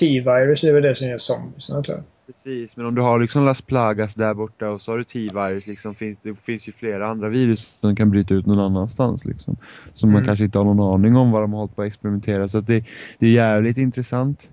T-virus 0.00 0.64
är 0.64 0.72
väl 0.72 0.82
det 0.82 0.94
som 0.94 1.08
gör 1.08 1.18
zombiesarna 1.18 1.82
tror 1.82 1.96
jag. 1.96 2.04
Precis. 2.26 2.76
Men 2.76 2.86
om 2.86 2.94
du 2.94 3.02
har 3.02 3.20
liksom 3.20 3.44
Las 3.44 3.60
Plagas 3.62 4.14
där 4.14 4.34
borta 4.34 4.70
och 4.70 4.80
så 4.80 4.92
har 4.92 4.98
du 4.98 5.04
T-virus, 5.04 5.66
liksom, 5.66 5.94
finns, 5.94 6.22
det 6.22 6.34
finns 6.40 6.68
ju 6.68 6.72
flera 6.72 7.06
andra 7.06 7.28
virus 7.28 7.76
som 7.80 7.96
kan 7.96 8.10
bryta 8.10 8.34
ut 8.34 8.46
någon 8.46 8.60
annanstans. 8.60 9.24
Liksom, 9.24 9.56
som 9.94 10.10
man 10.10 10.16
Mm. 10.16 10.26
kanske 10.26 10.44
inte 10.44 10.58
har 10.58 10.64
någon 10.64 10.94
aning 10.94 11.16
om 11.16 11.30
vad 11.30 11.42
de 11.42 11.52
har 11.52 11.60
hållit 11.60 11.76
på 11.76 11.82
att 11.82 11.86
experimentera. 11.86 12.48
Så 12.48 12.58
att 12.58 12.66
det, 12.66 12.84
det 13.18 13.26
är 13.26 13.30
jävligt 13.30 13.76
intressant. 13.78 14.50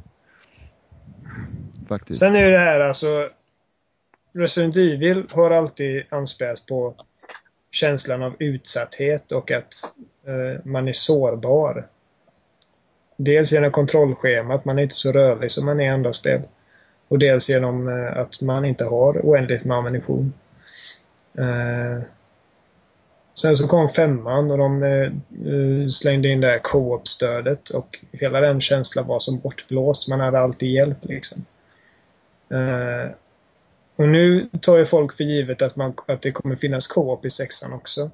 Faktiskt. 1.87 2.19
Sen 2.19 2.35
är 2.35 2.51
det 2.51 2.59
här 2.59 2.79
alltså... 2.79 3.07
Resident 4.33 4.77
Evil 4.77 5.23
har 5.31 5.51
alltid 5.51 6.03
anspelat 6.09 6.65
på 6.65 6.95
känslan 7.71 8.23
av 8.23 8.35
utsatthet 8.39 9.31
och 9.31 9.51
att 9.51 9.73
eh, 10.27 10.65
man 10.65 10.87
är 10.87 10.93
sårbar. 10.93 11.87
Dels 13.17 13.51
genom 13.51 13.71
kontrollschemat, 13.71 14.65
man 14.65 14.79
är 14.79 14.83
inte 14.83 14.95
så 14.95 15.11
rörlig 15.11 15.51
som 15.51 15.65
man 15.65 15.79
är 15.79 15.83
i 15.83 15.89
andra 15.89 16.13
spel. 16.13 16.41
Och 17.11 17.19
dels 17.19 17.49
genom 17.49 17.87
eh, 17.87 18.17
att 18.17 18.41
man 18.41 18.65
inte 18.65 18.85
har 18.85 19.25
oändligt 19.25 19.65
med 19.65 19.77
ammunition. 19.77 20.33
Eh, 21.37 22.03
sen 23.35 23.57
så 23.57 23.67
kom 23.67 23.89
femman 23.89 24.51
och 24.51 24.57
de 24.57 24.83
eh, 24.83 25.87
slängde 25.89 26.27
in 26.27 26.41
det 26.41 26.47
här 26.47 26.59
co-op-stödet 26.59 27.69
och 27.69 27.99
hela 28.11 28.41
den 28.41 28.61
känslan 28.61 29.07
var 29.07 29.19
som 29.19 29.39
bortblåst. 29.39 30.07
Man 30.07 30.19
hade 30.19 30.39
alltid 30.39 30.69
hjälp 30.69 30.97
liksom. 31.01 31.45
Eh, 32.49 33.11
och 33.95 34.07
nu 34.07 34.49
tar 34.61 34.77
ju 34.77 34.85
folk 34.85 35.17
för 35.17 35.23
givet 35.23 35.61
att, 35.61 35.75
man, 35.75 35.93
att 36.07 36.21
det 36.21 36.31
kommer 36.31 36.55
finnas 36.55 36.87
co-op 36.87 37.25
i 37.25 37.29
sexan 37.29 37.73
också. 37.73 38.11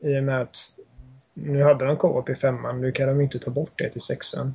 I 0.00 0.18
och 0.18 0.24
med 0.24 0.40
att 0.40 0.56
nu 1.34 1.62
hade 1.62 1.86
de 1.86 1.96
co-op 1.96 2.28
i 2.28 2.34
femman, 2.34 2.80
nu 2.80 2.92
kan 2.92 3.08
de 3.08 3.20
inte 3.20 3.38
ta 3.38 3.50
bort 3.50 3.72
det 3.74 3.90
till 3.90 4.00
sexan. 4.00 4.54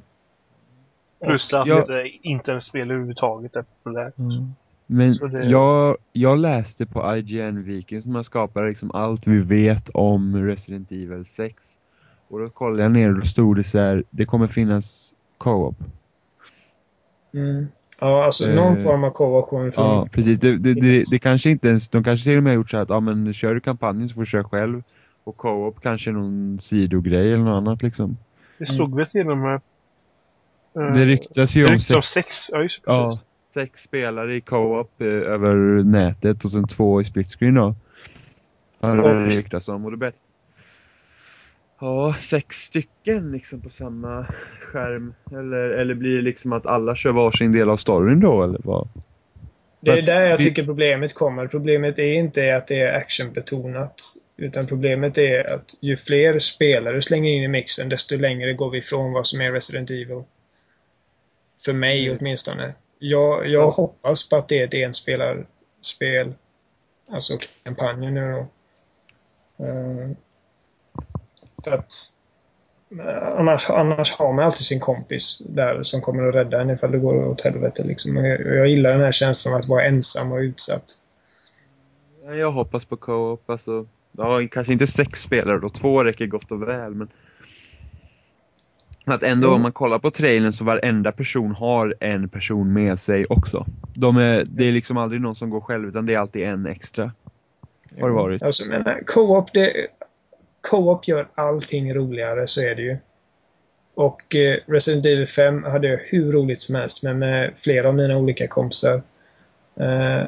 Plus 1.26 1.54
att 1.54 1.68
jag- 1.68 1.80
inte 1.80 2.10
internetspel 2.22 2.92
överhuvudtaget 2.92 3.56
är 3.56 3.62
populärt. 3.64 4.18
Mm. 4.18 4.54
Men 4.88 5.14
det- 5.32 5.46
jag, 5.46 5.98
jag 6.14 6.40
läste 6.40 6.86
på 6.86 7.16
IGN 7.18 7.64
Vikings 7.64 8.04
som 8.04 8.16
har 8.16 8.24
skapat 8.24 8.66
liksom 8.68 8.92
allt 8.94 9.28
vi 9.28 9.40
vet 9.42 9.90
om 9.94 10.46
Resident 10.48 10.92
Evil 10.92 11.26
6. 11.26 11.56
Och 12.28 12.40
då 12.40 12.50
kollade 12.50 12.84
jag 12.84 12.92
ner 12.92 13.10
och 13.10 13.16
då 13.20 13.26
stod 13.26 13.56
det 13.56 13.64
så 13.64 13.80
här, 13.80 14.04
det 14.10 14.26
kommer 14.26 14.48
finnas 14.48 15.14
co-op. 15.38 15.76
Mm. 17.34 17.68
Ja, 18.00 18.26
alltså 18.26 18.48
någon 18.48 18.78
Eh, 18.78 18.84
form 18.84 19.04
av 19.04 19.10
co-option. 19.12 19.72
Ja, 19.76 20.08
precis. 20.12 20.40
Det, 20.40 20.64
det, 20.64 20.74
det, 20.74 21.04
det 21.12 21.20
kanske 21.20 21.50
inte 21.50 21.68
ens, 21.68 21.90
de 21.90 22.04
kanske 22.04 22.24
till 22.24 22.38
och 22.38 22.44
med 22.44 22.52
har 22.52 22.56
gjort 22.56 22.70
så 22.70 22.78
att, 22.78 22.90
ja 22.90 23.00
men 23.00 23.34
kör 23.34 23.54
du 23.54 23.60
kampanjen 23.60 24.10
så 24.10 24.16
får 24.16 24.22
du 24.22 24.26
köra 24.26 24.44
själv. 24.44 24.84
Och 25.24 25.38
co-op 25.38 25.82
kanske 25.82 26.10
är 26.10 26.14
någon 26.14 26.60
sidogrej 26.62 27.28
eller 27.34 27.44
något 27.44 27.58
annat 27.58 27.84
liksom. 27.84 28.18
Det 28.58 28.66
slog 28.66 28.96
väl 28.96 29.06
till 29.06 29.30
och 29.30 29.38
med... 29.38 29.62
eh, 30.76 30.94
Det 30.94 31.06
ryktas 31.06 31.56
ju 31.56 31.62
det 31.62 31.68
om 31.68 31.74
ryktas 31.74 31.96
om 31.96 32.02
sex, 32.02 32.28
sex. 32.36 32.50
Ja, 32.54 32.62
just 32.64 32.82
ja, 32.86 33.20
sex 33.54 33.84
spelare 33.84 34.36
i 34.36 34.42
co-op 34.42 35.02
eh, 35.02 35.08
över 35.08 35.84
nätet 35.84 36.46
och 36.46 36.52
sen 36.52 36.68
två 36.68 37.02
i 37.02 37.06
split 37.06 37.28
screen 37.28 37.56
då. 37.56 37.76
Har 38.82 38.98
det 38.98 39.02
Och- 39.26 39.32
ryktats 39.32 39.68
om. 39.68 39.86
Och 39.86 39.92
det 39.92 39.98
bet- 39.98 40.16
Ja, 41.82 42.14
sex 42.14 42.56
stycken 42.56 43.32
liksom 43.32 43.62
på 43.62 43.70
samma 43.70 44.26
skärm. 44.62 45.14
Eller, 45.32 45.70
eller 45.70 45.94
blir 45.94 46.16
det 46.16 46.22
liksom 46.22 46.54
att 46.54 46.66
alla 46.66 46.96
kör 46.96 47.12
varsin 47.12 47.52
del 47.52 47.70
av 47.70 47.78
storyn 47.78 48.20
då 48.20 48.44
eller 48.44 48.60
vad? 48.64 48.88
Det 49.80 49.92
är 49.92 50.02
där 50.02 50.22
jag 50.22 50.40
tycker 50.40 50.66
problemet 50.66 51.14
kommer. 51.14 51.48
Problemet 51.48 52.00
är 52.00 52.14
inte 52.14 52.56
att 52.56 52.68
det 52.68 52.80
är 52.80 52.94
actionbetonat. 52.98 53.96
Utan 54.38 54.68
problemet 54.68 55.18
är 55.18 55.56
att 55.56 55.70
ju 55.82 55.98
fler 55.98 56.40
spelare 56.40 56.96
du 56.96 57.02
slänger 57.02 57.32
in 57.32 57.44
i 57.44 57.48
mixen, 57.48 57.90
desto 57.90 58.18
längre 58.18 58.54
går 58.54 58.70
vi 58.70 58.78
ifrån 58.78 59.12
vad 59.14 59.28
som 59.28 59.42
är 59.42 59.52
Resident 59.52 59.90
Evil. 59.92 60.24
För 61.66 61.74
mig 61.74 62.06
Mm. 62.06 62.18
åtminstone. 62.20 62.74
Jag, 63.00 63.48
jag 63.48 63.72
hoppas 63.72 64.30
på 64.30 64.36
att 64.36 64.48
det 64.50 64.60
är 64.60 64.64
ett 64.64 64.74
enspelarspel. 64.74 66.34
Alltså 67.12 67.38
kampanjen 67.64 68.14
nu 68.14 68.32
då. 68.32 68.40
Eh, 69.66 70.10
för 71.64 71.72
att 71.72 71.92
eh, 73.00 73.28
annars, 73.40 73.70
annars 73.70 74.14
har 74.14 74.34
man 74.34 74.46
alltid 74.46 74.66
sin 74.66 74.80
kompis 74.80 75.42
där 75.46 75.84
som 75.84 76.02
kommer 76.02 76.24
att 76.30 76.36
rädda 76.36 76.62
en 76.62 76.70
ifall 76.70 76.92
det 76.92 76.98
går 76.98 77.26
åt 77.28 77.44
helvete. 77.44 77.84
Liksom. 77.84 78.16
Jag, 78.16 78.42
jag 78.42 78.68
gillar 78.68 78.92
den 78.92 79.02
här 79.02 79.12
känslan 79.12 79.54
av 79.54 79.60
att 79.60 79.68
vara 79.68 79.86
ensam 79.86 80.32
och 80.32 80.38
utsatt. 80.40 80.84
Ja, 82.26 82.34
Jag 82.36 82.52
hoppas 82.52 82.86
på 82.86 82.98
co-op. 82.98 83.50
Alltså, 83.50 83.86
ja, 84.12 84.48
kanske 84.52 84.74
inte 84.74 84.88
sex 84.88 85.22
spelare 85.22 85.60
då. 85.60 85.70
Två 85.70 86.04
räcker 86.04 86.26
gott 86.26 86.52
och 86.52 86.62
väl. 86.62 86.96
Men 86.96 87.08
att 89.06 89.24
ändå 89.24 89.48
Mm. 89.48 89.56
om 89.56 89.62
man 89.62 89.72
kollar 89.72 90.00
på 90.00 90.12
trailern 90.12 90.54
så 90.54 90.64
varenda 90.64 91.12
person 91.12 91.52
har 91.52 91.96
en 92.00 92.30
person 92.30 92.74
med 92.74 93.00
sig 93.00 93.26
också. 93.26 93.66
De 93.94 94.18
är, 94.18 94.44
det 94.46 94.66
är 94.66 94.72
liksom 94.72 94.98
aldrig 94.98 95.22
någon 95.22 95.36
som 95.36 95.50
går 95.50 95.62
själv 95.62 95.88
utan 95.88 96.06
det 96.06 96.14
är 96.14 96.20
alltid 96.20 96.44
en 96.44 96.66
extra. 96.66 97.12
Har 98.02 98.08
det 98.08 98.16
varit. 98.16 98.44
Alltså, 98.44 98.66
men 98.68 98.84
co-op, 99.08 99.54
det, 99.54 99.88
co-op 100.62 101.08
gör 101.08 101.28
allting 101.36 101.94
roligare, 101.94 102.48
så 102.48 102.62
är 102.62 102.76
det 102.76 102.82
ju. 102.82 102.98
Och 103.96 104.36
eh, 104.36 104.60
Resident 104.66 105.06
Evil 105.06 105.28
5 105.28 105.64
hade 105.64 105.88
jag 105.88 106.00
hur 106.04 106.32
roligt 106.32 106.62
som 106.62 106.76
helst 106.76 107.04
med, 107.04 107.16
med 107.16 107.54
flera 107.64 107.88
av 107.88 107.96
mina 107.96 108.18
olika 108.18 108.48
kompisar. 108.48 109.02
Eh, 109.80 110.24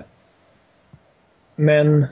men 1.56 2.06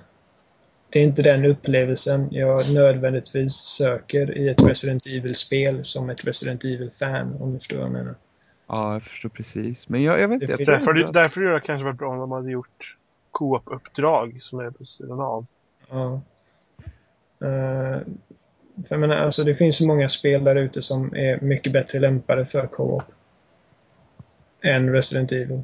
det 0.94 1.00
är 1.00 1.04
inte 1.04 1.22
den 1.22 1.46
upplevelsen 1.46 2.28
jag 2.32 2.60
nödvändigtvis 2.74 3.54
söker 3.54 4.38
i 4.38 4.50
ett 4.50 4.62
Resident 4.62 5.06
Evil-spel 5.06 5.86
som 5.86 6.10
ett 6.10 6.26
Resident 6.26 6.64
Evil-fan, 6.64 7.36
om 7.42 7.54
du 7.54 7.60
förstår 7.60 7.78
vad 7.78 7.86
jag 7.86 7.94
menar. 7.94 8.16
Ja, 8.68 8.94
jag 8.94 9.04
förstår 9.04 9.30
precis. 9.30 9.90
Men 9.90 10.04
jag, 10.04 10.20
jag 10.20 10.28
vet 10.28 10.42
inte. 10.42 10.52
Jag 10.52 10.60
Det 10.60 10.66
Därför, 10.66 11.14
därför 11.14 11.42
det 11.42 11.60
kanske 11.60 11.86
varit 11.86 11.98
bra 11.98 12.10
om 12.10 12.20
de 12.20 12.32
hade 12.32 12.52
gjort 12.52 12.98
co-op-uppdrag 13.32 14.42
som 14.42 14.60
är 14.60 14.72
på 14.72 14.86
sidan 14.86 15.20
av. 15.20 15.46
Ja. 15.90 16.22
Eh, 17.42 18.00
för 18.76 18.90
jag 18.90 19.00
menar, 19.00 19.16
alltså 19.16 19.44
det 19.44 19.56
finns 19.56 19.78
så 19.78 19.88
många 19.88 20.10
spel 20.10 20.44
där 20.44 20.56
ute 20.56 20.82
som 20.82 21.16
är 21.16 21.42
mycket 21.42 21.74
bättre 21.74 22.00
lämpade 22.00 22.46
för 22.46 22.68
co-op. 22.68 23.04
Än 24.62 24.94
Resident 24.94 25.32
Evil. 25.32 25.64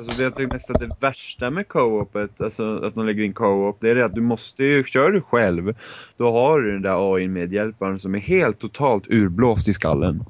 Alltså 0.00 0.14
det 0.14 0.22
jag 0.22 0.36
tycker 0.36 0.52
nästan 0.52 0.78
det 0.78 0.90
värsta 1.00 1.50
med 1.50 1.68
co-opet, 1.68 2.40
alltså 2.40 2.78
att 2.84 2.94
de 2.94 3.06
lägger 3.06 3.22
in 3.22 3.34
co-op, 3.34 3.76
det 3.80 3.90
är 3.90 3.94
det 3.94 4.04
att 4.04 4.14
du 4.14 4.20
måste 4.20 4.64
ju, 4.64 4.84
kör 4.84 5.10
du 5.12 5.20
själv, 5.20 5.74
då 6.16 6.30
har 6.30 6.60
du 6.60 6.72
den 6.72 6.82
där 6.82 7.14
AI 7.14 7.28
medhjälparen 7.28 7.98
som 7.98 8.14
är 8.14 8.18
helt 8.18 8.58
totalt 8.58 9.10
urblåst 9.10 9.68
i 9.68 9.72
skallen. 9.74 10.24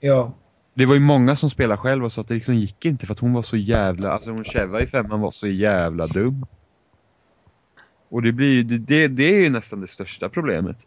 Ja. 0.00 0.34
Det 0.74 0.86
var 0.86 0.94
ju 0.94 1.00
många 1.00 1.36
som 1.36 1.50
spelade 1.50 1.78
själv 1.78 2.04
och 2.04 2.12
sa 2.12 2.20
att 2.20 2.28
det 2.28 2.34
liksom 2.34 2.54
gick 2.54 2.84
inte 2.84 3.06
för 3.06 3.12
att 3.12 3.18
hon 3.18 3.32
var 3.32 3.42
så 3.42 3.56
jävla, 3.56 4.12
alltså 4.12 4.30
hon 4.30 4.44
Cheva 4.44 4.80
i 4.80 4.86
femman 4.86 5.20
var 5.20 5.30
så 5.30 5.46
jävla 5.46 6.06
dum. 6.06 6.46
Och 8.08 8.22
det 8.22 8.32
blir 8.32 8.52
ju, 8.52 8.62
det, 8.62 8.78
det, 8.78 9.08
det 9.08 9.34
är 9.36 9.40
ju 9.40 9.50
nästan 9.50 9.80
det 9.80 9.86
största 9.86 10.28
problemet. 10.28 10.86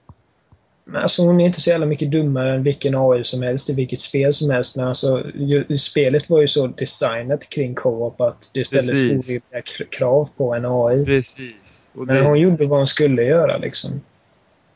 Men 0.85 1.01
alltså 1.01 1.25
hon 1.25 1.39
är 1.39 1.45
inte 1.45 1.61
så 1.61 1.69
jävla 1.69 1.85
mycket 1.85 2.11
dummare 2.11 2.55
än 2.55 2.63
vilken 2.63 2.95
AI 2.95 3.23
som 3.23 3.41
helst 3.41 3.69
i 3.69 3.75
vilket 3.75 4.01
spel 4.01 4.33
som 4.33 4.49
helst. 4.49 4.75
Men 4.75 4.87
alltså 4.87 5.31
ju, 5.35 5.77
spelet 5.77 6.29
var 6.29 6.41
ju 6.41 6.47
så 6.47 6.67
designat 6.67 7.49
kring 7.49 7.75
co-op 7.75 8.21
att 8.21 8.51
det 8.53 8.65
ställdes 8.65 8.91
orimliga 8.91 9.39
kr- 9.51 9.89
krav 9.89 10.29
på 10.37 10.53
en 10.53 10.65
AI. 10.65 11.05
Precis. 11.05 11.87
Och 11.93 12.07
Men 12.07 12.15
det, 12.15 12.21
hon 12.23 12.39
gjorde 12.39 12.65
vad 12.65 12.79
hon 12.79 12.87
skulle 12.87 13.23
göra 13.23 13.57
liksom. 13.57 14.01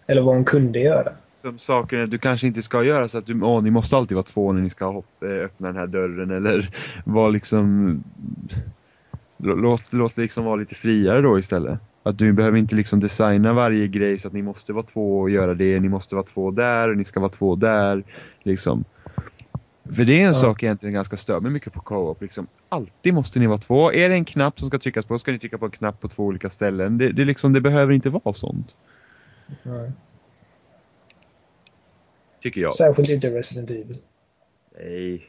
Eller 0.08 0.22
vad 0.22 0.36
hon 0.36 0.46
kunde 0.46 0.80
göra. 0.80 1.12
som 1.42 1.58
saker 1.58 1.98
du 2.08 2.18
kanske 2.18 2.48
inte 2.48 2.62
ska 2.62 2.84
göra 2.84 3.08
så 3.08 3.18
att 3.18 3.26
du, 3.26 3.42
åh, 3.42 3.64
ni 3.64 3.72
måste 3.72 3.98
alltid 3.98 4.16
vara 4.16 4.24
två 4.24 4.52
när 4.52 4.62
ni 4.62 4.70
ska 4.70 4.86
hoppa, 4.86 5.26
öppna 5.26 5.68
den 5.68 5.78
här 5.78 5.88
dörren 5.88 6.32
eller 6.32 6.70
vara 7.06 7.30
liksom 7.30 8.04
låt, 9.38 9.94
låt 9.94 10.16
det 10.16 10.22
liksom 10.22 10.46
vara 10.46 10.56
lite 10.56 10.76
friare 10.76 11.22
då 11.22 11.40
istället. 11.40 11.80
Att 12.08 12.18
du 12.18 12.34
behöver 12.34 12.58
inte 12.58 12.76
liksom 12.76 13.00
designa 13.00 13.54
varje 13.54 13.88
grej 13.88 14.18
så 14.20 14.28
att 14.28 14.34
ni 14.34 14.42
måste 14.42 14.74
vara 14.74 14.84
två 14.84 15.20
och 15.20 15.30
göra 15.30 15.54
det, 15.54 15.80
ni 15.80 15.90
måste 15.90 16.16
vara 16.16 16.26
två 16.26 16.52
där 16.52 16.90
och 16.90 16.98
ni 16.98 17.06
ska 17.06 17.20
vara 17.20 17.30
två 17.30 17.56
där. 17.56 18.04
Liksom. 18.44 18.86
För 19.96 20.06
det 20.06 20.14
är 20.14 20.22
en 20.22 20.28
Ja. 20.28 20.34
sak 20.34 20.64
egentligen 20.64 20.94
ganska 20.94 21.18
stör 21.18 21.40
mig 21.40 21.52
mycket 21.52 21.74
på 21.74 21.80
co-op. 21.80 22.22
Liksom. 22.22 22.48
Alltid 22.70 23.14
måste 23.14 23.40
ni 23.40 23.48
vara 23.48 23.58
två. 23.58 23.94
Är 23.94 24.10
det 24.10 24.16
en 24.16 24.26
knapp 24.26 24.60
som 24.60 24.68
ska 24.68 24.80
tryckas 24.80 25.06
på 25.06 25.20
ska 25.20 25.32
ni 25.32 25.40
trycka 25.40 25.58
på 25.58 25.66
en 25.66 25.72
knapp 25.72 26.00
på 26.00 26.08
två 26.08 26.24
olika 26.24 26.50
ställen. 26.50 26.98
Det, 26.98 27.12
det, 27.12 27.26
liksom, 27.26 27.54
det 27.54 27.62
behöver 27.62 27.94
inte 27.94 28.10
vara 28.10 28.34
sånt. 28.34 28.76
Ja. 29.64 29.88
Tycker 32.42 32.62
jag. 32.62 32.76
Särskilt 32.76 33.10
inte 33.10 33.30
Resident 33.30 33.70
Evil. 33.70 33.98
Nej, 34.80 35.26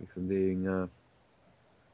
liksom, 0.00 0.28
det 0.28 0.34
är 0.34 0.52
inga, 0.52 0.88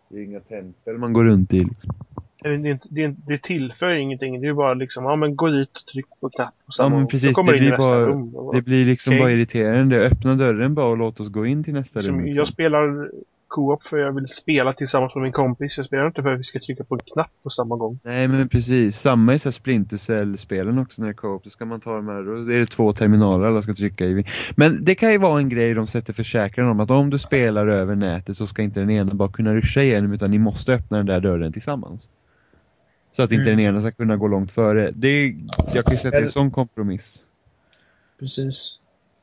det 0.09 0.19
är 0.19 0.23
inga 0.23 0.41
tempel 0.41 0.99
man 0.99 1.13
går 1.13 1.25
runt 1.25 1.53
i. 1.55 1.61
Liksom. 1.65 1.95
Det, 2.43 2.79
det, 2.91 3.15
det 3.27 3.43
tillför 3.43 3.91
ju 3.93 4.01
ingenting. 4.01 4.41
Det 4.41 4.47
är 4.47 4.49
ju 4.49 4.55
bara 4.55 4.75
liksom, 4.75 5.05
ja 5.05 5.17
men 5.17 5.37
gå 5.37 5.47
dit 5.49 5.71
och 5.71 5.93
tryck 5.93 6.07
på 6.21 6.31
knapp 6.31 6.55
på 6.67 6.73
samma 6.73 6.97
men 6.97 7.07
precis, 7.07 7.37
det 7.37 7.53
blir 7.53 7.77
bara- 7.77 8.07
rum. 8.07 8.35
Och 8.35 8.55
Det 8.55 8.63
blir 8.63 8.85
liksom 8.87 9.11
Okej. 9.13 9.21
bara 9.21 9.31
irriterande. 9.31 10.01
Öppna 10.07 10.35
dörren 10.35 10.75
bara 10.75 10.87
och 10.87 10.97
låt 10.97 11.21
oss 11.21 11.29
gå 11.29 11.47
in 11.47 11.65
till 11.65 11.75
nästa 11.75 12.01
rum. 12.01 12.21
Liksom. 12.21 12.37
Jag 12.37 12.49
spelar 12.49 13.11
co-op 13.49 13.83
för 13.83 13.99
jag 13.99 14.13
vill 14.13 14.27
spela 14.29 14.73
tillsammans 14.73 15.15
med 15.15 15.23
min 15.23 15.33
kompis. 15.33 15.77
Jag 15.77 15.87
spelar 15.87 16.07
inte 16.07 16.23
för 16.23 16.33
att 16.35 16.41
vi 16.41 16.45
ska 16.45 16.59
trycka 16.59 16.85
på 16.85 16.95
en 16.95 17.01
knapp 17.15 17.31
på 17.43 17.51
samma 17.51 17.77
gång. 17.77 17.99
Nej 18.03 18.29
men 18.29 18.49
precis, 18.49 19.01
samma 19.01 19.35
i 19.35 19.39
så 19.39 19.49
här 19.49 19.53
Splinter 19.53 19.97
Cell-spelen 19.97 20.79
också 20.79 21.03
när 21.03 21.09
det 21.09 21.13
är 21.13 21.15
co-op. 21.15 21.45
Då 21.45 21.51
ska 21.51 21.65
man 21.65 21.81
ta 21.81 21.97
de 21.97 22.09
här, 22.09 22.23
då 22.23 22.53
är 22.53 22.59
det 22.59 22.67
två 22.67 22.93
terminaler 22.93 23.47
alla 23.47 23.63
ska 23.63 23.75
trycka 23.75 24.05
i. 24.05 24.25
Men 24.57 24.85
det 24.85 24.95
kan 24.95 25.13
ju 25.13 25.19
vara 25.19 25.39
en 25.39 25.49
grej 25.49 25.75
de 25.75 25.87
sätter 25.87 26.13
försäkran 26.13 26.69
om 26.69 26.81
att 26.81 26.91
om 26.91 27.11
du 27.11 27.19
spelar 27.19 27.67
över 27.67 27.95
nätet 27.95 28.37
så 28.37 28.47
ska 28.47 28.63
inte 28.63 28.81
den 28.81 28.91
ena 28.91 29.15
bara 29.15 29.29
kunna 29.29 29.55
ruscha 29.55 29.83
igenom 29.83 30.13
utan 30.13 30.31
ni 30.31 30.39
måste 30.39 30.75
öppna 30.75 30.97
den 30.97 31.07
där 31.07 31.21
dörren 31.21 31.53
tillsammans. 31.53 32.09
Så 33.17 33.23
att 33.23 33.33
inte 33.33 33.43
Mm. 33.43 33.57
den 33.57 33.67
ena 33.67 33.81
ska 33.81 33.91
kunna 33.91 34.17
gå 34.17 34.29
långt 34.29 34.53
före. 34.53 34.91
Det 34.91 35.09
är, 35.09 35.37
jag 35.75 35.85
kan 35.85 35.95
ju 35.95 35.99
säga 35.99 36.09
att 36.09 36.13
det 36.13 36.19
är 36.19 36.23
en 36.23 36.29
sån 36.31 36.51
kompromiss. 36.51 37.23
Precis. 38.19 38.79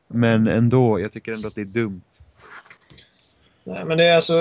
Men 0.07 0.47
ändå, 0.47 0.99
jag 0.99 1.11
tycker 1.11 1.33
ändå 1.33 1.47
att 1.47 1.55
det 1.55 1.61
är 1.61 1.65
dumt. 1.65 2.01
Nej, 3.63 3.85
men 3.85 3.97
det 3.97 4.05
är 4.05 4.15
alltså, 4.15 4.33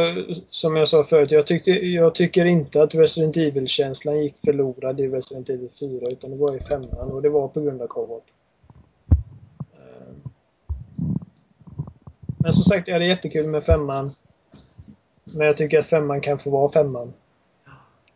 som 0.48 0.76
jag 0.76 0.88
sa 0.88 1.04
förut, 1.04 1.30
jag, 1.30 1.46
tyckte, 1.46 1.70
jag 1.70 2.14
tycker 2.14 2.44
inte 2.44 2.82
att 2.82 2.94
Resident 2.94 3.36
Evil-känslan 3.36 4.22
gick 4.22 4.34
förlorad 4.44 5.00
i 5.00 5.08
Resident 5.08 5.48
Evil 5.50 5.70
4, 5.80 6.06
utan 6.10 6.30
det 6.30 6.36
var 6.36 6.56
i 6.56 6.60
femman 6.60 7.12
och 7.12 7.22
det 7.22 7.28
var 7.28 7.48
på 7.48 7.60
grund 7.60 7.82
av 7.82 7.86
co-op. 7.86 8.24
Eh, 9.72 10.14
Men 12.38 12.52
som 12.52 12.64
sagt, 12.64 12.88
jag 12.88 12.94
hade 12.94 13.06
jättekul 13.06 13.46
med 13.46 13.64
femman. 13.64 14.10
Men 15.24 15.46
jag 15.46 15.56
tycker 15.56 15.78
att 15.78 15.86
femman 15.86 16.20
kan 16.20 16.38
få 16.38 16.50
vara 16.50 16.72
femman. 16.72 17.12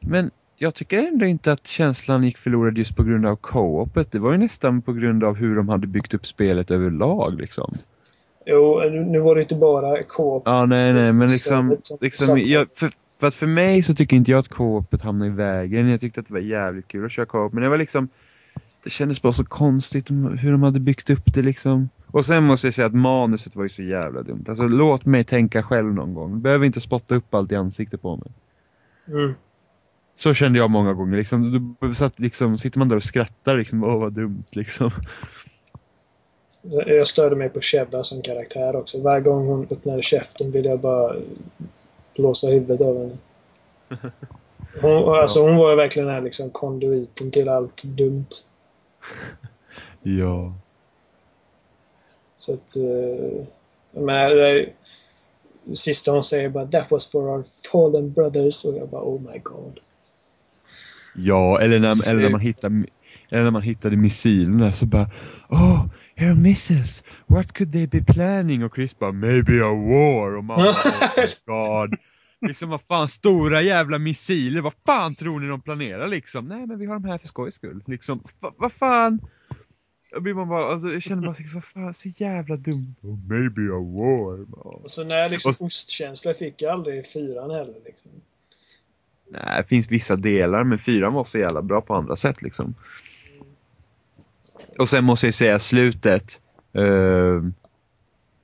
Men 0.01 0.31
jag 0.57 0.75
tycker 0.75 0.99
ändå 0.99 1.27
inte 1.27 1.53
att 1.53 1.67
känslan 1.67 2.25
gick 2.25 2.39
förlorad 2.39 2.79
just 2.79 2.97
på 2.97 3.03
grund 3.03 3.27
av 3.27 3.37
co-opet. 3.37 4.13
Det 4.13 4.19
var 4.19 4.33
ju 4.33 4.39
nästan 4.39 4.83
på 4.83 4.93
grund 4.93 5.25
av 5.25 5.35
hur 5.37 5.57
de 5.57 5.69
hade 5.69 5.87
byggt 5.87 6.15
upp 6.15 6.27
spelet 6.27 6.71
överlag 6.71 7.41
liksom. 7.41 7.75
Jo, 8.47 8.81
nu 8.91 9.19
var 9.19 9.35
det 9.35 9.43
inte 9.43 9.55
bara 9.55 10.03
co-op. 10.03 10.43
Ja, 10.47 10.67
nej, 10.67 10.93
nej, 10.93 11.13
men 11.13 11.29
liksom, 11.29 11.77
liksom 12.01 12.27
som- 12.27 12.41
jag, 12.41 12.67
för, 12.75 12.91
för 13.21 13.27
att 13.27 13.35
för 13.35 13.47
mig 13.47 13.83
så 13.83 13.95
tycker 13.95 14.17
inte 14.17 14.31
jag 14.31 14.39
att 14.39 14.49
co-opet 14.49 15.03
hamnade 15.03 15.31
i 15.31 15.35
vägen. 15.35 15.89
Jag 15.89 16.01
tyckte 16.01 16.21
att 16.21 16.27
det 16.27 16.33
var 16.33 16.41
jävligt 16.41 16.89
kul 16.89 17.05
att 17.07 17.13
köra 17.13 17.27
co-op, 17.27 17.53
men 17.53 17.63
det 17.63 17.69
var 17.69 17.79
liksom, 17.79 18.09
det 18.85 18.91
kändes 18.91 19.23
bara 19.23 19.33
så 19.33 19.45
konstigt 19.45 20.11
hur 20.11 20.53
de 20.53 20.63
hade 20.63 20.81
byggt 20.81 21.11
upp 21.11 21.35
det 21.35 21.43
liksom. 21.43 21.89
Och 22.11 22.27
sen 22.27 22.45
måste 22.45 22.67
jag 22.67 22.75
säga 22.75 22.87
att 22.87 22.95
manuset 22.95 23.57
var 23.57 23.63
ju 23.63 23.69
så 23.69 23.83
jävla 23.83 24.23
dumt. 24.23 24.45
Alltså 24.49 24.69
låt 24.69 25.07
mig 25.07 25.25
tänka 25.25 25.63
själv 25.63 25.95
någon 25.95 26.15
gång. 26.15 26.41
Behöver 26.41 26.67
inte 26.67 26.81
spotta 26.81 27.15
upp 27.15 27.35
allt 27.35 27.53
i 27.53 27.57
ansiktet 27.57 28.03
på 28.03 28.17
mig. 28.17 28.31
Mm. 29.09 29.35
Så 30.17 30.35
kände 30.35 30.59
jag 30.59 30.71
många 30.71 30.93
gånger. 30.93 31.17
Liksom, 31.17 31.77
då 31.81 31.95
satt, 31.95 32.19
liksom, 32.19 32.59
sitter 32.59 32.79
man 32.79 32.89
där 32.89 32.97
och 32.97 33.03
skrattar 33.03 33.57
liksom, 33.57 33.85
åh 33.85 33.99
vad 33.99 34.13
dumt 34.13 34.45
liksom. 34.51 34.91
Jag 36.87 37.09
störde 37.09 37.37
mig 37.37 37.49
på 37.49 37.61
Sheba 37.61 38.03
som 38.03 38.23
karaktär 38.23 38.77
också. 38.77 39.03
Varje 39.03 39.21
gång 39.21 39.47
hon 39.47 39.67
öppnade 39.71 40.03
käften 40.03 40.51
ville 40.51 40.69
jag 40.69 40.81
bara 40.81 41.17
blåsa 42.17 42.47
huvudet 42.47 42.81
av 42.81 42.99
henne. 42.99 43.19
Hon, 44.83 45.15
alltså, 45.15 45.43
hon 45.43 45.57
var 45.57 45.71
ju 45.71 45.77
verkligen 45.77 46.07
den 46.07 46.15
här 46.15 46.23
liksom 46.23 46.51
konduiten 46.51 47.31
till 47.31 47.49
allt 47.49 47.83
dumt. 47.85 48.27
Ja. 50.03 50.55
Så 52.39 52.53
att... 52.53 52.77
Uh, 52.77 53.47
jag 53.93 54.05
menar, 54.05 54.31
det 54.31 54.49
är, 54.49 54.73
sista 55.75 56.13
hon 56.13 56.25
säger 56.25 56.49
bara 56.49 56.67
That 56.67 56.91
was 56.91 57.11
for 57.11 57.37
our 57.37 57.45
fallen 57.73 58.13
brothers. 58.13 58.65
Och 58.65 58.77
jag 58.77 58.89
bara 58.89 59.03
Oh 59.03 59.21
my 59.21 59.39
god. 59.39 59.81
Ja, 61.17 61.61
eller 61.61 61.81
när, 61.81 62.11
eller 62.11 62.23
när 62.23 62.31
man 62.31 62.41
hittar 62.41 62.71
eller 63.31 63.43
när 63.43 63.51
man 63.51 63.63
hittade 63.63 63.97
missilerna 63.97 64.73
så 64.73 64.87
bara 64.87 65.11
Oh, 65.49 65.87
here 66.15 66.31
are 66.31 66.39
missiles. 66.39 67.03
What 67.27 67.53
could 67.53 67.73
they 67.73 67.87
be 67.87 68.05
planning? 68.05 68.65
Och 68.65 68.75
Chris 68.75 68.99
bara 68.99 69.13
Maybe 69.13 69.65
a 69.65 69.75
war. 69.75 70.37
Och 70.37 70.45
man 70.45 70.57
bara 70.57 70.71
Oh 70.71 71.27
god. 71.47 71.99
Liksom 72.41 72.69
vad 72.69 72.81
fan, 72.81 73.09
stora 73.09 73.63
jävla 73.63 73.99
missiler, 73.99 74.61
vad 74.61 74.73
fan 74.87 75.15
tror 75.15 75.41
ni 75.41 75.49
de 75.49 75.61
planerar 75.61 76.09
liksom? 76.09 76.49
Nej 76.49 76.67
men 76.67 76.79
vi 76.79 76.87
har 76.87 76.95
de 76.95 77.05
här 77.05 77.19
för 77.19 77.29
skojs 77.29 77.55
skull. 77.55 77.83
Liksom, 77.87 78.23
vad 78.57 78.73
fan? 78.73 79.21
Då 80.13 80.21
blir 80.21 80.35
man 80.35 80.49
bara, 80.49 80.73
alltså 80.73 80.89
jag 80.89 81.03
känner 81.03 81.23
bara, 81.23 81.35
vad 81.55 81.65
fan, 81.65 81.95
så 81.95 82.09
jävla 82.09 82.57
dum. 82.57 82.95
Oh, 83.03 83.19
maybe 83.29 83.63
a 83.63 83.81
war. 83.81 84.47
Och 84.85 84.91
så 84.91 85.05
när 85.05 85.29
liksom 85.29 85.49
och, 85.49 85.67
ostkänsla 85.67 86.35
fick 86.35 86.63
jag 86.63 86.73
aldrig 86.73 86.99
i 86.99 87.03
fyran 87.03 87.51
heller 87.51 87.75
liksom. 87.85 88.11
Nej, 89.31 89.63
det 89.63 89.69
finns 89.69 89.91
vissa 89.91 90.17
delar, 90.17 90.65
men 90.65 90.79
fyran 90.79 91.13
var 91.13 91.25
så 91.25 91.39
jävla 91.39 91.63
bra 91.63 91.81
på 91.81 91.95
andra 91.95 92.17
sätt 92.17 92.43
liksom. 92.43 92.65
Mm. 92.65 92.77
Och 94.79 94.89
sen 94.89 95.05
måste 95.05 95.27
jag 95.27 95.35
säga 95.35 95.59
slutet. 95.59 96.41
Uh, 96.79 97.43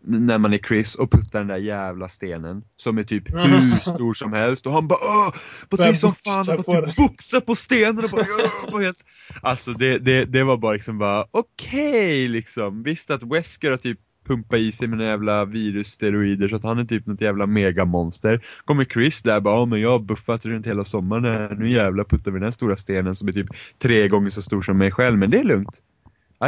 när 0.04 0.38
man 0.38 0.52
är 0.52 0.58
Chris 0.58 0.94
och 0.94 1.10
puttar 1.10 1.38
den 1.38 1.48
där 1.48 1.56
jävla 1.56 2.08
stenen 2.08 2.64
som 2.76 2.98
är 2.98 3.02
typ 3.02 3.28
hur 3.28 3.80
stor 3.80 4.14
som 4.14 4.32
helst 4.32 4.66
och 4.66 4.72
han 4.72 4.88
bara 4.88 4.98
Åh! 5.02 5.34
På 5.68 5.94
som 5.94 6.14
fan 6.14 6.44
han 6.48 6.62
bara 6.66 6.86
typ 6.86 6.96
boxar 6.96 7.40
på 7.40 7.54
stenen 7.56 8.04
och 8.04 8.10
bara, 8.10 8.26
Åh! 8.72 8.80
helt... 8.80 9.04
Alltså 9.42 9.70
det, 9.70 9.98
det, 9.98 10.24
det 10.24 10.44
var 10.44 10.56
bara 10.56 10.72
liksom 10.72 10.98
bara 10.98 11.26
okej 11.30 11.90
okay, 11.90 12.28
liksom. 12.28 12.82
Visst 12.82 13.10
att 13.10 13.22
Wesker 13.22 13.70
har 13.70 13.78
typ 13.78 13.98
pumpat 14.24 14.58
i 14.58 14.72
sig 14.72 14.88
med 14.88 14.98
några 14.98 15.10
jävla 15.10 15.44
virussteroider 15.44 16.48
så 16.48 16.56
att 16.56 16.62
han 16.62 16.78
är 16.78 16.84
typ 16.84 17.06
något 17.06 17.20
jävla 17.20 17.46
megamonster. 17.46 18.44
Kommer 18.64 18.84
Chris 18.84 19.22
där 19.22 19.40
bara, 19.40 19.66
men 19.66 19.80
jag 19.80 19.90
har 19.90 19.98
buffat 19.98 20.44
runt 20.44 20.66
hela 20.66 20.84
sommaren 20.84 21.58
nu 21.58 21.72
jävla 21.72 22.04
puttar 22.04 22.30
vi 22.30 22.38
den 22.38 22.44
här 22.44 22.50
stora 22.50 22.76
stenen 22.76 23.14
som 23.14 23.28
är 23.28 23.32
typ 23.32 23.48
tre 23.78 24.08
gånger 24.08 24.30
så 24.30 24.42
stor 24.42 24.62
som 24.62 24.78
mig 24.78 24.90
själv, 24.90 25.18
men 25.18 25.30
det 25.30 25.38
är 25.38 25.44
lugnt. 25.44 25.82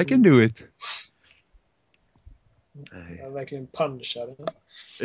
I 0.03 0.05
can 0.05 0.23
do 0.23 0.43
it. 0.43 0.69
Jag 3.19 3.31
verkligen 3.31 3.67
punchade 3.67 4.35
den. 4.39 4.47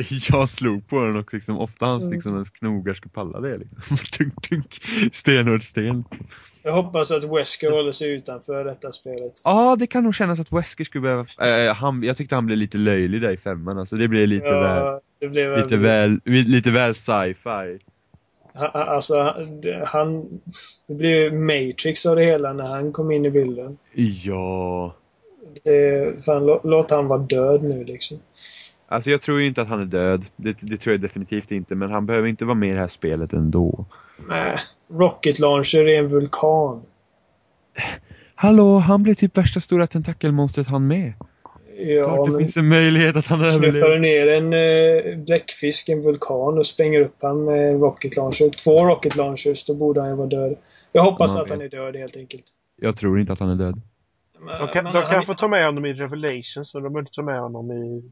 Jag 0.30 0.50
slog 0.50 0.88
på 0.88 1.06
den 1.06 1.16
och 1.16 1.34
liksom, 1.34 1.58
ofta 1.58 1.86
hans 1.86 2.04
mm. 2.04 2.14
liksom, 2.14 2.34
ens 2.34 2.50
knogar 2.50 2.94
ska 2.94 3.10
palla 3.10 3.40
det. 3.40 3.58
Liksom. 3.58 3.98
Stenhård 5.12 5.64
sten. 5.64 6.04
Jag 6.64 6.72
hoppas 6.72 7.12
att 7.12 7.24
Wesker 7.24 7.72
håller 7.72 7.92
sig 7.92 8.12
utanför 8.12 8.66
detta 8.66 8.92
spelet. 8.92 9.42
Ja, 9.44 9.76
det 9.80 9.88
kan 9.88 10.04
nog 10.04 10.16
kännas 10.16 10.40
att 10.40 10.52
Wesker 10.52 10.84
skulle 10.84 11.02
behöva... 11.02 11.26
Äh, 11.68 11.74
han, 11.74 12.04
jag 12.04 12.18
tyckte 12.18 12.36
han 12.36 12.46
blev 12.46 12.58
lite 12.58 12.78
löjlig 12.78 13.22
där 13.22 13.32
i 13.32 13.38
femman. 13.38 13.78
Alltså, 13.78 13.96
det 13.96 14.08
blev 14.08 14.28
lite 14.28 14.48
ja, 14.48 14.60
väl... 14.60 15.00
Det 15.20 15.28
blev 15.28 15.58
lite, 15.58 15.78
väl, 15.78 16.20
lite 16.26 16.72
väl 16.72 16.96
sci-fi. 16.96 17.80
Alltså, 18.74 19.36
han... 19.86 20.40
Det 20.88 20.94
blev 20.94 21.34
Matrix 21.34 22.06
av 22.06 22.16
det 22.16 22.24
hela 22.24 22.54
när 22.54 22.68
han 22.68 22.92
kom 22.92 23.12
in 23.12 23.26
i 23.26 23.30
bilden. 23.30 23.78
Ja... 24.24 24.96
Det, 25.64 26.26
fan, 26.26 26.46
lå, 26.46 26.62
låt 26.64 26.92
han 26.92 27.08
vara 27.08 27.20
död 27.20 27.64
nu 27.64 27.84
liksom. 27.84 28.20
Alltså 28.92 29.10
jag 29.10 29.22
tror 29.22 29.40
ju 29.40 29.48
inte 29.48 29.62
att 29.62 29.70
han 29.70 29.82
är 29.82 29.86
död. 29.86 30.26
Det, 30.36 30.58
det, 30.62 30.78
tror 30.78 30.94
jag 30.94 31.02
definitivt 31.02 31.52
inte. 31.52 31.76
Men 31.76 31.92
han 31.92 32.06
behöver 32.06 32.28
inte 32.28 32.46
vara 32.46 32.56
med 32.56 32.70
i 32.70 32.74
det 32.74 32.80
här 32.80 32.88
spelet 32.88 33.34
ändå. 33.34 33.86
Nej. 34.30 34.58
Rocket 34.92 35.40
Launcher 35.40 35.88
är 35.88 36.00
en 36.00 36.08
vulkan. 36.08 36.82
Hallå, 38.36 38.78
han 38.78 39.04
blir 39.04 39.14
typ 39.14 39.38
värsta 39.38 39.60
stora 39.60 39.88
tentakelmonstret 39.88 40.68
han 40.68 40.88
med. 40.88 41.14
Ja, 41.80 42.06
Klart 42.06 42.26
det 42.26 42.32
men... 42.32 42.40
finns 42.40 42.58
en 42.58 42.68
möjlighet 42.68 43.16
att 43.16 43.26
han 43.26 43.42
överlever. 43.42 43.72
Knuffar 43.72 44.00
ner 44.00 44.28
en 44.28 44.54
eh, 44.54 45.26
bläckfisk, 45.26 45.90
en 45.90 46.02
vulkan 46.02 46.58
och 46.58 46.66
spränger 46.66 47.00
upp 47.00 47.16
han 47.22 47.46
med 47.46 47.80
Rocket 47.82 48.16
Launcher. 48.16 48.50
Två 48.50 48.86
Rocket 48.86 49.16
Launchers, 49.16 49.66
då 49.66 49.76
borde 49.76 50.02
han 50.02 50.10
ju 50.10 50.16
vara 50.16 50.28
död. 50.28 50.56
Jag 50.92 51.04
hoppas 51.04 51.38
att 51.38 51.50
han 51.50 51.62
är 51.62 51.70
död 51.70 51.96
helt 51.96 52.18
enkelt. 52.18 52.44
Jag 52.82 52.98
tror 52.98 53.20
inte 53.20 53.34
att 53.34 53.40
han 53.40 53.50
är 53.50 53.56
död. 53.56 53.82
De 54.60 54.68
kan, 54.68 54.84
de 54.84 55.04
kan 55.04 55.26
få 55.26 55.34
ta 55.34 55.48
med 55.48 55.66
honom 55.66 55.86
i 55.86 55.94
Revelations, 55.94 56.74
men 56.74 56.84
de 56.84 56.94
behöver 56.94 57.00
inte 57.00 57.16
ta 57.16 57.22
med 57.22 57.40
honom 57.40 57.72
i... 57.72 58.12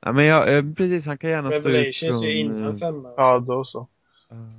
Ja, 0.00 0.12
men 0.12 0.24
ja, 0.24 0.46
eh, 0.46 0.64
precis, 0.74 1.06
han 1.06 1.18
kan 1.18 1.30
gärna 1.30 1.50
stå 1.50 1.58
ut 1.58 1.64
Revelations 1.66 2.24
är 2.24 2.30
innan 2.30 2.78
femman. 2.78 3.12
Ja, 3.16 3.38
då 3.38 3.64
så. 3.64 3.88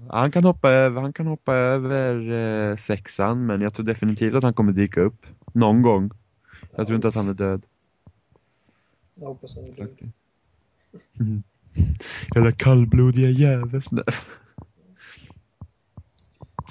Han 0.09 0.31
kan 0.31 0.43
hoppa 0.43 0.69
över, 0.71 1.01
han 1.01 1.13
kan 1.13 1.27
hoppa 1.27 1.53
över 1.53 2.31
eh, 2.31 2.75
sexan, 2.75 3.45
men 3.45 3.61
jag 3.61 3.73
tror 3.73 3.85
definitivt 3.85 4.35
att 4.35 4.43
han 4.43 4.53
kommer 4.53 4.71
dyka 4.71 5.01
upp. 5.01 5.25
Någon 5.53 5.81
gång. 5.81 6.11
Jag 6.75 6.87
tror 6.87 6.95
inte 6.95 7.07
att 7.07 7.15
han 7.15 7.29
är 7.29 7.33
död. 7.33 7.61
Jag 9.15 9.27
hoppas 9.27 9.57
han 9.57 9.65
är 9.65 9.71
död. 9.71 10.11
Mm. 11.19 11.43
Jävla 12.35 12.51
kallblodiga 12.51 13.29
jävel. 13.29 13.83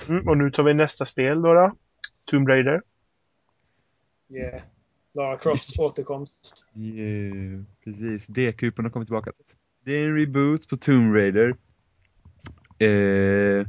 Mm, 0.09 0.29
och 0.29 0.39
nu 0.39 0.51
tar 0.51 0.63
vi 0.63 0.75
nästa 0.75 1.07
spel 1.07 1.43
då, 1.43 1.55
då. 1.55 1.73
Tomb 2.25 2.49
Raider. 2.49 2.83
Yeah. 4.29 4.63
Lara 5.17 5.37
Crofts 5.37 5.79
återkomst. 5.79 6.69
Yeah, 6.75 7.63
precis. 7.85 8.27
D-kupen 8.27 8.85
har 8.85 8.93
kommit 8.93 9.09
tillbaka. 9.09 9.33
Det 9.85 9.93
är 9.93 10.09
en 10.09 10.17
reboot 10.17 10.69
på 10.69 10.77
Tomb 10.77 11.15
Raider. 11.15 11.49
Eh, 12.79 13.67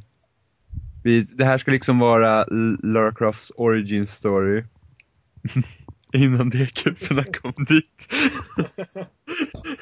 det 1.35 1.45
här 1.45 1.57
ska 1.57 1.71
liksom 1.71 1.99
vara 1.99 2.45
Lara 2.83 3.13
Crofts 3.13 3.51
origin 3.55 4.07
story. 4.07 4.63
Innan 6.13 6.49
D-kuperna 6.49 7.23
kom 7.41 7.53
dit. 7.67 8.13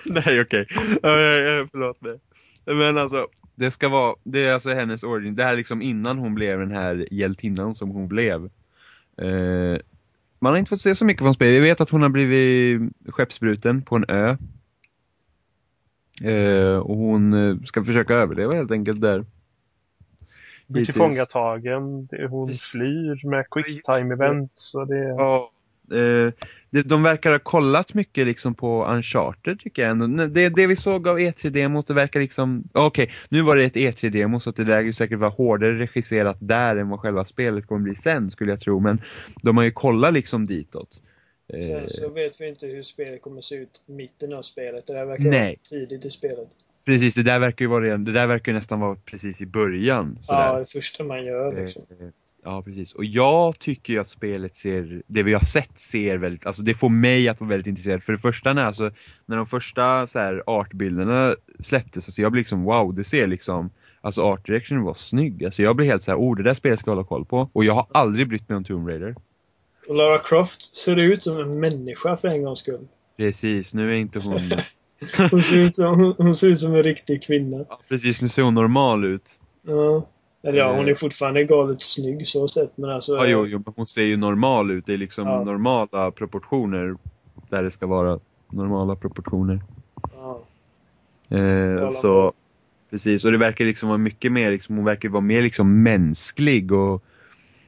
Nej, 0.05 0.41
okej. 0.41 0.41
Okay. 0.41 1.67
förlåt 1.71 2.01
mig. 2.01 2.19
Men 2.65 2.97
alltså, 2.97 3.27
det 3.55 3.71
ska 3.71 3.89
vara, 3.89 4.15
det 4.23 4.45
är 4.45 4.53
alltså 4.53 4.69
hennes 4.69 5.03
origin. 5.03 5.35
Det 5.35 5.43
här 5.43 5.53
är 5.53 5.57
liksom 5.57 5.81
innan 5.81 6.17
hon 6.17 6.35
blev 6.35 6.59
den 6.59 6.71
här 6.71 7.07
hjältinnan 7.11 7.75
som 7.75 7.89
hon 7.89 8.07
blev. 8.07 8.49
Eh, 9.17 9.79
man 10.39 10.51
har 10.53 10.59
inte 10.59 10.69
fått 10.69 10.81
se 10.81 10.95
så 10.95 11.05
mycket 11.05 11.23
från 11.23 11.33
spelet. 11.33 11.53
Vi 11.53 11.59
vet 11.59 11.81
att 11.81 11.89
hon 11.89 12.01
har 12.01 12.09
blivit 12.09 12.81
skeppsbruten 13.09 13.81
på 13.81 13.95
en 13.95 14.05
ö. 14.07 14.37
Eh, 16.23 16.77
och 16.77 16.97
hon 16.97 17.33
eh, 17.33 17.57
ska 17.65 17.83
försöka 17.83 18.13
överleva 18.13 18.53
helt 18.53 18.71
enkelt 18.71 19.01
där. 19.01 19.25
Blir 20.67 20.85
tillfångatagen, 20.85 22.09
hon 22.29 22.53
flyr 22.53 23.27
med 23.27 23.49
quicktime 23.51 24.13
event. 24.13 24.51
Så 24.55 24.85
det... 24.85 24.97
Ja, 24.97 25.51
de 26.85 27.03
verkar 27.03 27.31
ha 27.31 27.39
kollat 27.39 27.93
mycket 27.93 28.27
liksom 28.27 28.55
på 28.55 28.85
Uncharted 28.85 29.59
tycker 29.59 29.81
jag 29.81 29.91
ändå. 29.91 30.25
Det, 30.27 30.49
det 30.49 30.67
vi 30.67 30.75
såg 30.75 31.07
av 31.07 31.19
E3-demot, 31.19 31.87
det 31.87 31.93
verkar 31.93 32.19
liksom... 32.19 32.63
Okej, 32.73 33.03
okay, 33.03 33.15
nu 33.29 33.41
var 33.41 33.55
det 33.55 33.63
ett 33.63 33.75
E3-demo 33.75 34.39
så 34.39 34.49
att 34.49 34.55
det 34.55 34.63
lär 34.63 34.81
ju 34.81 34.93
säkert 34.93 35.19
vara 35.19 35.29
hårdare 35.29 35.79
regisserat 35.79 36.37
där 36.39 36.75
än 36.75 36.89
vad 36.89 36.99
själva 36.99 37.25
spelet 37.25 37.67
kommer 37.67 37.81
bli 37.81 37.95
sen 37.95 38.31
skulle 38.31 38.51
jag 38.51 38.59
tro. 38.59 38.79
Men 38.79 39.01
de 39.41 39.57
har 39.57 39.63
ju 39.63 39.71
kollat 39.71 40.13
liksom 40.13 40.45
ditåt. 40.45 41.01
Sen 41.49 41.75
eh, 41.75 41.87
så 41.87 42.09
vet 42.09 42.41
vi 42.41 42.49
inte 42.49 42.67
hur 42.67 42.83
spelet 42.83 43.21
kommer 43.21 43.41
se 43.41 43.55
ut 43.55 43.83
mitten 43.87 44.33
av 44.33 44.41
spelet. 44.41 44.87
Det 44.87 44.93
där 44.93 45.05
verkar 45.05 45.29
Nej. 45.29 45.41
vara 45.41 45.79
tidigt 45.79 46.05
i 46.05 46.09
spelet. 46.09 46.49
Precis, 46.85 47.15
det 47.15 47.23
där 47.23 47.39
verkar 47.39 47.65
ju 47.65 47.69
vara 47.69 47.97
det 47.97 48.11
där 48.11 48.27
verkar 48.27 48.53
nästan 48.53 48.79
vara 48.79 48.95
precis 48.95 49.41
i 49.41 49.45
början. 49.45 50.17
Sådär. 50.21 50.47
Ja, 50.47 50.59
det 50.59 50.65
första 50.65 51.03
man 51.03 51.25
gör 51.25 51.55
liksom. 51.55 51.83
Ja, 52.47 52.61
precis. 52.61 52.93
Och 52.93 53.05
jag 53.05 53.59
tycker 53.59 53.93
ju 53.93 53.99
att 53.99 54.07
spelet 54.07 54.55
ser, 54.55 55.01
det 55.07 55.23
vi 55.23 55.33
har 55.33 55.41
sett 55.41 55.77
ser 55.77 56.17
väldigt, 56.17 56.45
alltså 56.45 56.61
det 56.61 56.73
får 56.73 56.89
mig 56.89 57.29
att 57.29 57.39
vara 57.39 57.49
väldigt 57.49 57.67
intresserad. 57.67 58.03
För 58.03 58.13
det 58.13 58.19
första 58.19 58.53
när, 58.53 58.63
alltså, 58.63 58.91
när 59.25 59.37
de 59.37 59.45
första 59.45 60.07
så 60.07 60.19
här 60.19 60.43
artbilderna 60.47 61.35
släpptes, 61.59 62.07
alltså 62.07 62.21
jag 62.21 62.31
blev 62.31 62.39
liksom 62.39 62.63
wow, 62.63 62.93
det 62.93 63.03
ser 63.03 63.27
liksom, 63.27 63.69
alltså 64.01 64.21
art 64.21 64.45
direction 64.45 64.83
var 64.83 64.93
snygg. 64.93 65.45
Alltså 65.45 65.61
jag 65.61 65.75
blev 65.75 65.87
helt 65.87 66.03
så 66.03 66.11
här, 66.11 66.17
oh 66.17 66.35
det 66.35 66.43
där 66.43 66.53
spelet 66.53 66.79
ska 66.79 66.89
jag 66.89 66.95
hålla 66.95 67.07
koll 67.07 67.25
på. 67.25 67.49
Och 67.53 67.65
jag 67.65 67.73
har 67.73 67.87
aldrig 67.91 68.29
brytt 68.29 68.49
mig 68.49 68.55
om 68.55 68.63
Tomb 68.63 68.87
Raider. 68.87 69.15
Lara 69.89 70.17
Croft 70.17 70.75
ser 70.75 70.99
ut 70.99 71.23
som 71.23 71.39
en 71.39 71.59
människa 71.59 72.17
för 72.17 72.27
en 72.27 72.43
gångs 72.43 72.59
skull. 72.59 72.87
Precis, 73.17 73.73
nu 73.73 73.91
är 73.91 73.95
inte 73.95 74.19
hon... 74.19 74.39
hon, 75.31 75.41
ser 75.41 75.59
ut 75.59 75.75
som, 75.75 75.99
hon, 75.99 76.13
hon 76.17 76.35
ser 76.35 76.47
ut 76.47 76.59
som 76.59 76.75
en 76.75 76.83
riktig 76.83 77.23
kvinna. 77.23 77.65
Ja, 77.69 77.79
precis, 77.89 78.21
nu 78.21 78.29
ser 78.29 78.41
hon 78.41 78.53
normal 78.53 79.05
ut. 79.05 79.39
Ja. 79.61 80.07
Eller 80.45 80.57
ja, 80.57 80.75
hon 80.75 80.85
är 80.85 80.91
eh. 80.91 80.95
fortfarande 80.95 81.43
galet 81.43 81.81
snygg 81.81 82.27
så 82.27 82.47
sett, 82.47 82.77
men 82.77 82.89
alltså... 82.89 83.15
Ja, 83.15 83.27
jo, 83.27 83.45
jo, 83.47 83.63
hon 83.75 83.87
ser 83.87 84.03
ju 84.03 84.17
normal 84.17 84.71
ut. 84.71 84.85
Det 84.85 84.93
är 84.93 84.97
liksom 84.97 85.27
ja. 85.27 85.43
normala 85.43 86.11
proportioner 86.11 86.95
där 87.49 87.63
det 87.63 87.71
ska 87.71 87.87
vara 87.87 88.19
normala 88.51 88.95
proportioner. 88.95 89.61
Ja. 90.13 90.41
Eh, 91.37 91.91
så, 91.91 92.33
precis. 92.89 93.25
Och 93.25 93.31
det 93.31 93.37
verkar 93.37 93.65
liksom 93.65 93.89
vara 93.89 93.97
mycket 93.97 94.31
mer, 94.31 94.51
liksom, 94.51 94.75
hon 94.75 94.85
verkar 94.85 95.09
vara 95.09 95.21
mer 95.21 95.41
liksom 95.41 95.83
mänsklig 95.83 96.71
och 96.71 97.03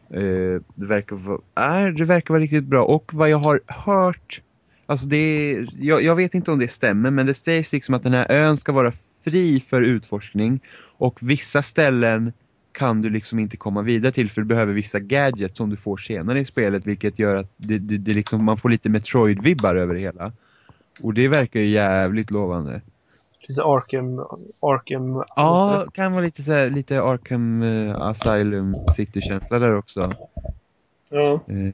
eh, 0.09 0.61
det 0.75 0.86
verkar 0.86 1.15
vara, 1.15 1.86
äh, 1.86 1.93
det 1.93 2.05
verkar 2.05 2.34
vara 2.34 2.43
riktigt 2.43 2.63
bra. 2.63 2.86
Och 2.86 3.13
vad 3.13 3.30
jag 3.30 3.38
har 3.38 3.61
hört 3.67 4.41
Alltså 4.89 5.05
det 5.05 5.17
är, 5.17 5.67
jag, 5.80 6.03
jag 6.03 6.15
vet 6.15 6.34
inte 6.34 6.51
om 6.51 6.59
det 6.59 6.67
stämmer 6.67 7.11
men 7.11 7.25
det 7.25 7.34
sägs 7.34 7.73
liksom 7.73 7.95
att 7.95 8.03
den 8.03 8.13
här 8.13 8.32
ön 8.32 8.57
ska 8.57 8.71
vara 8.71 8.91
fri 9.23 9.63
för 9.69 9.82
utforskning 9.82 10.59
och 10.97 11.19
vissa 11.21 11.61
ställen 11.61 12.34
kan 12.78 13.01
du 13.01 13.09
liksom 13.09 13.39
inte 13.39 13.57
komma 13.57 13.82
vidare 13.82 14.11
till 14.11 14.32
för 14.32 14.41
du 14.41 14.47
behöver 14.47 14.73
vissa 14.73 14.99
gadgets 14.99 15.57
som 15.57 15.69
du 15.69 15.75
får 15.75 15.97
senare 15.97 16.39
i 16.39 16.45
spelet 16.45 16.88
vilket 16.88 17.19
gör 17.19 17.36
att 17.36 17.51
det, 17.57 17.78
det, 17.78 17.97
det 17.97 18.13
liksom, 18.13 18.45
man 18.45 18.57
får 18.57 18.69
lite 18.69 18.89
Metroid-vibbar 18.89 19.75
över 19.75 19.93
det 19.93 19.99
hela. 19.99 20.32
Och 21.03 21.13
det 21.13 21.28
verkar 21.28 21.59
ju 21.59 21.67
jävligt 21.67 22.32
lovande. 22.32 22.82
Lite 23.47 23.63
Arkham... 23.63 24.19
Arkham... 24.59 25.23
Ja, 25.36 25.86
kan 25.93 26.11
vara 26.11 26.23
lite 26.23 26.43
så 26.43 26.51
här, 26.51 26.69
lite 26.69 27.01
Arkham 27.01 27.63
eh, 27.63 28.01
Asylum 28.01 28.75
City-känsla 28.95 29.59
där 29.59 29.78
också. 29.78 30.11
Ja. 31.09 31.34
Eh, 31.47 31.73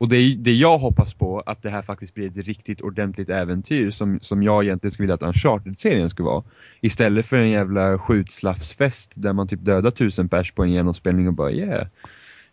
och 0.00 0.08
det, 0.08 0.34
det 0.34 0.52
jag 0.52 0.78
hoppas 0.78 1.14
på, 1.14 1.40
att 1.40 1.62
det 1.62 1.70
här 1.70 1.82
faktiskt 1.82 2.14
blir 2.14 2.26
ett 2.26 2.46
riktigt 2.46 2.80
ordentligt 2.80 3.28
äventyr 3.28 3.90
som, 3.90 4.18
som 4.22 4.42
jag 4.42 4.64
egentligen 4.64 4.92
skulle 4.92 5.04
vilja 5.04 5.14
att 5.14 5.22
Uncharted-serien 5.22 6.10
skulle 6.10 6.26
vara. 6.26 6.44
Istället 6.80 7.26
för 7.26 7.36
en 7.36 7.50
jävla 7.50 7.98
skjutslafsfest 7.98 9.12
där 9.14 9.32
man 9.32 9.48
typ 9.48 9.64
dödar 9.64 9.90
tusen 9.90 10.28
pers 10.28 10.52
på 10.52 10.62
en 10.62 10.70
genomspelning 10.70 11.28
och 11.28 11.34
bara 11.34 11.52
yeah. 11.52 11.86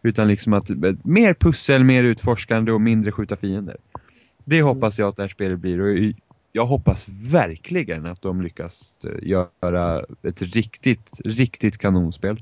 Utan 0.01 0.27
liksom 0.27 0.53
att 0.53 0.69
eh, 0.69 0.75
mer 1.03 1.33
pussel, 1.33 1.83
mer 1.83 2.03
utforskande 2.03 2.71
och 2.71 2.81
mindre 2.81 3.11
skjuta 3.11 3.35
fiender. 3.35 3.77
Det 4.45 4.61
hoppas 4.61 4.99
jag 4.99 5.09
att 5.09 5.15
det 5.15 5.23
här 5.23 5.29
spelet 5.29 5.59
blir 5.59 5.81
och 5.81 6.13
jag 6.51 6.65
hoppas 6.65 7.05
verkligen 7.09 8.05
att 8.05 8.21
de 8.21 8.41
lyckas 8.41 8.95
eh, 9.03 9.29
göra 9.29 10.05
ett 10.23 10.41
riktigt, 10.41 11.09
riktigt 11.25 11.77
kanonspel. 11.77 12.41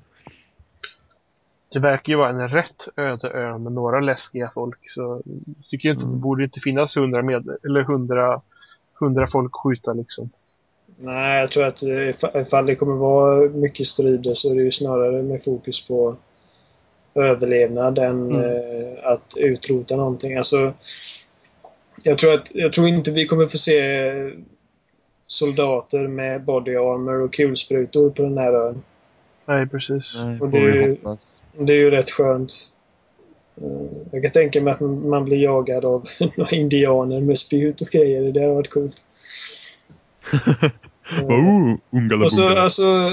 Det 1.75 1.81
verkar 1.81 2.13
ju 2.13 2.17
vara 2.17 2.29
en 2.29 2.47
rätt 2.49 2.87
öde 2.95 3.29
ö 3.29 3.57
med 3.57 3.71
några 3.71 3.99
läskiga 3.99 4.51
folk. 4.53 4.77
Så 4.89 5.21
jag 5.25 5.65
tycker 5.71 5.89
inte, 5.89 6.05
det 6.05 6.11
borde 6.17 6.43
inte 6.43 6.59
finnas 6.59 6.97
hundra 6.97 7.21
med, 7.21 7.49
eller 7.65 7.83
hundra, 7.83 8.41
hundra 8.99 9.27
folk 9.27 9.55
skjuta 9.55 9.93
liksom. 9.93 10.29
Nej, 10.97 11.39
jag 11.41 11.51
tror 11.51 11.63
att 11.63 11.83
eh, 11.83 11.87
if- 11.89 12.41
ifall 12.41 12.65
det 12.65 12.75
kommer 12.75 12.95
vara 12.95 13.49
mycket 13.49 13.87
strider 13.87 14.33
så 14.33 14.51
är 14.51 14.55
det 14.55 14.61
ju 14.61 14.71
snarare 14.71 15.23
med 15.23 15.43
fokus 15.43 15.87
på 15.87 16.15
överlevnad 17.15 17.97
än 17.99 18.31
Mm. 18.31 18.41
eh, 18.41 19.03
att 19.03 19.33
utrota 19.39 19.95
någonting. 19.95 20.37
Alltså, 20.37 20.73
jag, 22.03 22.17
tror 22.17 22.33
att, 22.33 22.55
jag 22.55 22.73
tror 22.73 22.87
inte 22.87 23.11
vi 23.11 23.27
kommer 23.27 23.45
få 23.45 23.57
se 23.57 23.81
soldater 25.27 26.07
med 26.07 26.43
body 26.43 26.75
armor 26.75 27.21
och 27.21 27.33
kulsprutor 27.33 28.09
på 28.09 28.21
den 28.21 28.37
här 28.37 28.53
ön. 28.53 28.81
Nej, 29.45 29.67
precis. 29.67 30.13
Nej, 30.25 30.33
Och 30.33 30.39
får 30.39 30.47
det 30.47 30.57
är 30.57 30.71
vi 30.71 30.83
ju- 30.83 30.89
hoppas. 30.89 31.41
Det 31.59 31.73
är 31.73 31.77
ju 31.77 31.89
rätt 31.89 32.09
skönt. 32.09 32.53
Eh, 33.61 33.97
Jag 34.11 34.23
kan 34.23 34.31
tänka 34.31 34.61
mig 34.61 34.73
att 34.73 34.79
man 34.81 35.25
blir 35.25 35.43
jagad 35.43 35.85
av 35.85 36.03
några 36.37 36.51
indianer 36.55 37.21
med 37.21 37.39
spjut 37.39 37.81
och 37.81 37.87
grejer. 37.87 38.31
Det 38.31 38.41
hade 38.41 38.53
varit 38.53 38.69
coolt. 38.69 39.05
Oh, 41.23 42.23
Och 42.23 42.31
så 42.31 42.47
alltså, 42.49 43.11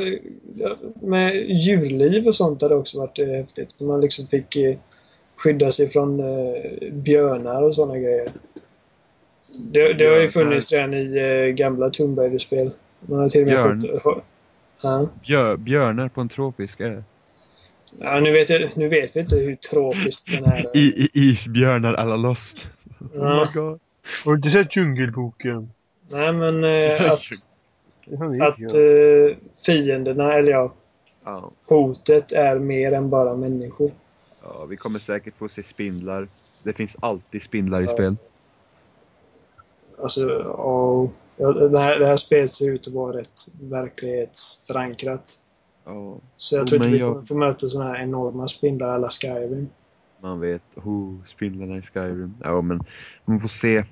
med 1.00 1.50
djurliv 1.50 2.26
och 2.26 2.34
sånt 2.34 2.62
hade 2.62 2.74
också 2.74 2.98
varit 2.98 3.18
eh, 3.18 3.26
häftigt. 3.26 3.80
Man 3.80 4.00
liksom 4.00 4.26
fick 4.26 4.56
eh, 4.56 4.76
skydda 5.36 5.72
sig 5.72 5.88
från 5.88 6.20
eh, 6.20 6.92
björnar 6.92 7.62
och 7.62 7.74
sådana 7.74 7.98
grejer. 7.98 8.28
Det, 9.72 9.92
det 9.92 10.04
har 10.04 10.20
ju 10.20 10.30
funnits 10.30 10.72
redan 10.72 10.94
i 10.94 11.16
eh, 11.18 11.54
gamla 11.54 11.90
Tomb 11.90 12.18
Raider-spel. 12.18 12.70
Man 13.00 13.18
har 13.18 13.28
till 13.28 13.40
och 13.40 13.46
med 13.46 13.78
Björn. 13.80 14.00
fått... 14.02 14.24
Ja. 14.82 15.08
Björ, 15.26 15.56
björnar 15.56 16.08
på 16.08 16.20
en 16.20 16.28
tropisk 16.28 16.80
ö. 16.80 17.02
Ja, 18.00 18.20
nu, 18.20 18.32
vet 18.32 18.50
jag, 18.50 18.70
nu 18.76 18.88
vet 18.88 19.16
vi 19.16 19.20
inte 19.20 19.36
hur 19.36 19.56
tropisk 19.56 20.30
den 20.32 20.44
är. 20.44 20.76
I, 20.76 20.80
i, 20.80 21.10
isbjörnar 21.14 21.94
alla 21.94 22.16
lost. 22.16 22.66
Ja. 23.14 23.20
Oh 23.20 23.40
my 23.46 23.60
god. 23.60 23.80
Har 24.24 24.32
du 24.32 24.36
inte 24.36 24.50
sett 24.50 24.76
Djungelboken? 24.76 25.70
Nej, 26.08 26.32
men 26.32 26.64
eh, 26.64 27.12
att, 27.12 27.20
att 28.42 28.74
eh, 28.74 29.36
fienderna, 29.66 30.34
eller 30.34 30.52
ja, 30.52 30.74
Ja. 31.24 31.50
hotet 31.66 32.32
är 32.32 32.58
mer 32.58 32.92
än 32.92 33.10
bara 33.10 33.34
människor. 33.36 33.90
ja, 34.42 34.66
vi 34.70 34.76
kommer 34.76 34.98
säkert 34.98 35.34
få 35.38 35.48
se 35.48 35.62
spindlar. 35.62 36.28
Det 36.62 36.72
finns 36.72 36.96
alltid 37.00 37.42
spindlar 37.42 37.82
i 37.82 37.84
Ja. 37.84 37.90
spel. 37.90 38.16
Alltså, 40.02 40.26
och, 40.38 41.10
ja, 41.36 41.52
det, 41.52 41.78
här, 41.80 41.98
det 41.98 42.06
här 42.06 42.16
spelet 42.16 42.50
ser 42.50 42.70
ut 42.70 42.86
att 42.86 42.94
vara 42.94 43.16
rätt 43.16 43.32
verklighetsförankrat. 43.60 45.41
Ja, 45.84 46.18
Så 46.36 46.56
jag 46.56 46.62
Jo, 46.62 46.66
tror 46.66 46.76
inte 46.76 46.88
men 46.88 46.92
vi 46.92 46.98
jag- 46.98 47.12
kommer 47.12 47.26
få 47.26 47.34
möta 47.36 47.68
sådana 47.68 47.90
här 47.92 48.02
enorma 48.02 48.48
spindlar 48.48 48.88
alla 48.88 49.08
Skyrim. 49.08 49.68
man 50.22 50.40
vet. 50.40 50.62
Oh, 50.76 51.24
spindlarna 51.24 51.76
i 51.78 51.82
Skyrim. 51.82 52.34
Ja, 52.42 52.60
men 52.60 52.80
man 53.24 53.40
får 53.40 53.48
se. 53.48 53.84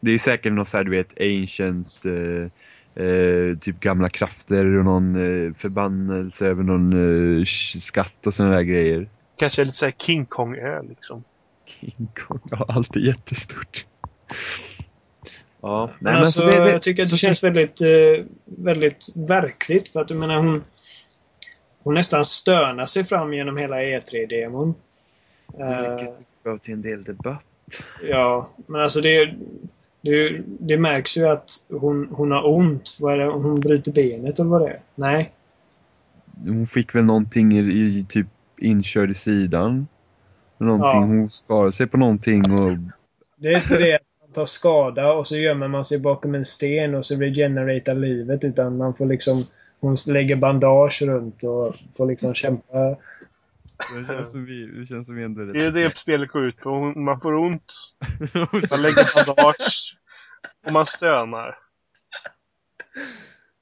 Det 0.00 0.10
är 0.10 0.12
ju 0.12 0.18
säkert 0.18 0.52
något 0.52 0.68
så 0.68 0.76
här, 0.76 0.84
du 0.84 0.90
vet, 0.90 1.20
ancient, 1.20 2.00
eh, 2.04 3.04
eh, 3.04 3.58
typ 3.58 3.80
gamla 3.80 4.08
krafter 4.08 4.76
och 4.78 4.84
någon 4.84 5.16
eh, 5.16 5.52
förbannelse 5.52 6.46
över 6.46 6.62
någon 6.62 6.92
eh, 7.38 7.44
skatt 7.80 8.26
och 8.26 8.34
sådana 8.34 8.54
där 8.54 8.62
grejer. 8.62 9.08
Kanske 9.36 9.64
lite 9.64 9.76
såhär 9.76 9.92
King 9.98 10.26
Kong-ö 10.26 10.82
liksom. 10.82 11.24
King 11.66 12.08
Kong, 12.14 12.40
ja, 12.50 12.64
allt 12.68 12.96
är 12.96 13.00
jättestort. 13.00 13.86
Ja, 15.60 15.90
Men 15.98 16.16
alltså, 16.16 16.46
det- 16.46 16.64
det- 16.64 16.70
jag 16.70 16.82
tycker 16.82 17.02
att 17.02 17.06
det 17.06 17.10
så- 17.10 17.16
känns 17.16 17.44
väldigt, 17.44 17.80
eh, 17.80 18.24
väldigt 18.44 19.06
verkligt. 19.14 19.88
För 19.88 20.00
att 20.00 20.10
jag 20.10 20.18
menar, 20.18 20.36
hon, 20.36 20.64
hon 21.86 21.94
nästan 21.94 22.24
stönar 22.24 22.86
sig 22.86 23.04
fram 23.04 23.34
genom 23.34 23.56
hela 23.56 23.76
E3-demon. 23.76 24.74
Eh, 25.58 25.90
Vilket 25.96 26.14
gav 26.44 26.58
till 26.58 26.72
en 26.74 26.82
del 26.82 27.04
debatt. 27.04 27.44
ja, 28.02 28.50
men 28.66 28.80
alltså 28.80 29.00
det, 29.00 29.34
det, 30.00 30.42
det 30.46 30.78
märks 30.78 31.16
ju 31.16 31.28
att 31.28 31.50
hon, 31.68 32.08
hon 32.12 32.30
har 32.30 32.48
ont. 32.48 32.96
Vad 33.00 33.12
är 33.14 33.18
det? 33.18 33.24
Hon 33.24 33.60
bryter 33.60 33.92
benet 33.92 34.38
eller 34.38 34.50
vad 34.50 34.60
det 34.60 34.68
är? 34.68 34.80
Nej. 34.94 35.32
Hon 36.44 36.66
fick 36.66 36.94
väl 36.94 37.04
någonting 37.04 37.52
i, 37.52 37.58
i 37.58 38.06
typ 38.08 38.26
inkörd 38.58 39.10
i 39.10 39.14
sidan. 39.14 39.86
Någonting, 40.58 41.00
Ja. 41.00 41.06
hon 41.06 41.30
skadade 41.30 41.72
sig 41.72 41.86
på 41.86 41.96
någonting 41.96 42.40
och 42.52 42.70
Det 43.36 43.48
är 43.48 43.56
inte 43.56 43.78
det 43.78 43.94
att 43.94 44.02
man 44.20 44.32
tar 44.32 44.46
skada 44.46 45.12
och 45.12 45.28
så 45.28 45.36
gömmer 45.36 45.68
man 45.68 45.84
sig 45.84 46.00
bakom 46.00 46.34
en 46.34 46.44
sten 46.44 46.94
och 46.94 47.06
så 47.06 47.16
regenererar 47.16 47.94
livet. 47.94 48.44
Utan 48.44 48.76
man 48.76 48.94
får 48.94 49.06
liksom... 49.06 49.42
Hon 49.80 49.96
lägger 50.08 50.36
bandage 50.36 51.02
runt 51.02 51.42
och 51.42 51.74
får 51.96 52.06
liksom 52.06 52.34
kämpa. 52.34 52.96
det 53.98 54.06
känns 54.06 54.30
som 54.30 54.44
vi, 54.44 54.66
det 54.66 54.86
känns 54.86 55.06
som 55.06 55.16
vi 55.16 55.22
ändå 55.22 55.42
är 55.42 55.46
Det 55.46 55.62
är 55.62 55.70
det 55.70 55.96
spelet 55.96 56.28
går 56.28 56.44
ut 56.44 56.56
på. 56.56 56.78
Man 56.80 57.20
får 57.20 57.34
ont, 57.34 57.74
man 58.70 58.82
lägger 58.82 59.14
bandage 59.14 59.98
och 60.66 60.72
man 60.72 60.86
stönar. 60.86 61.58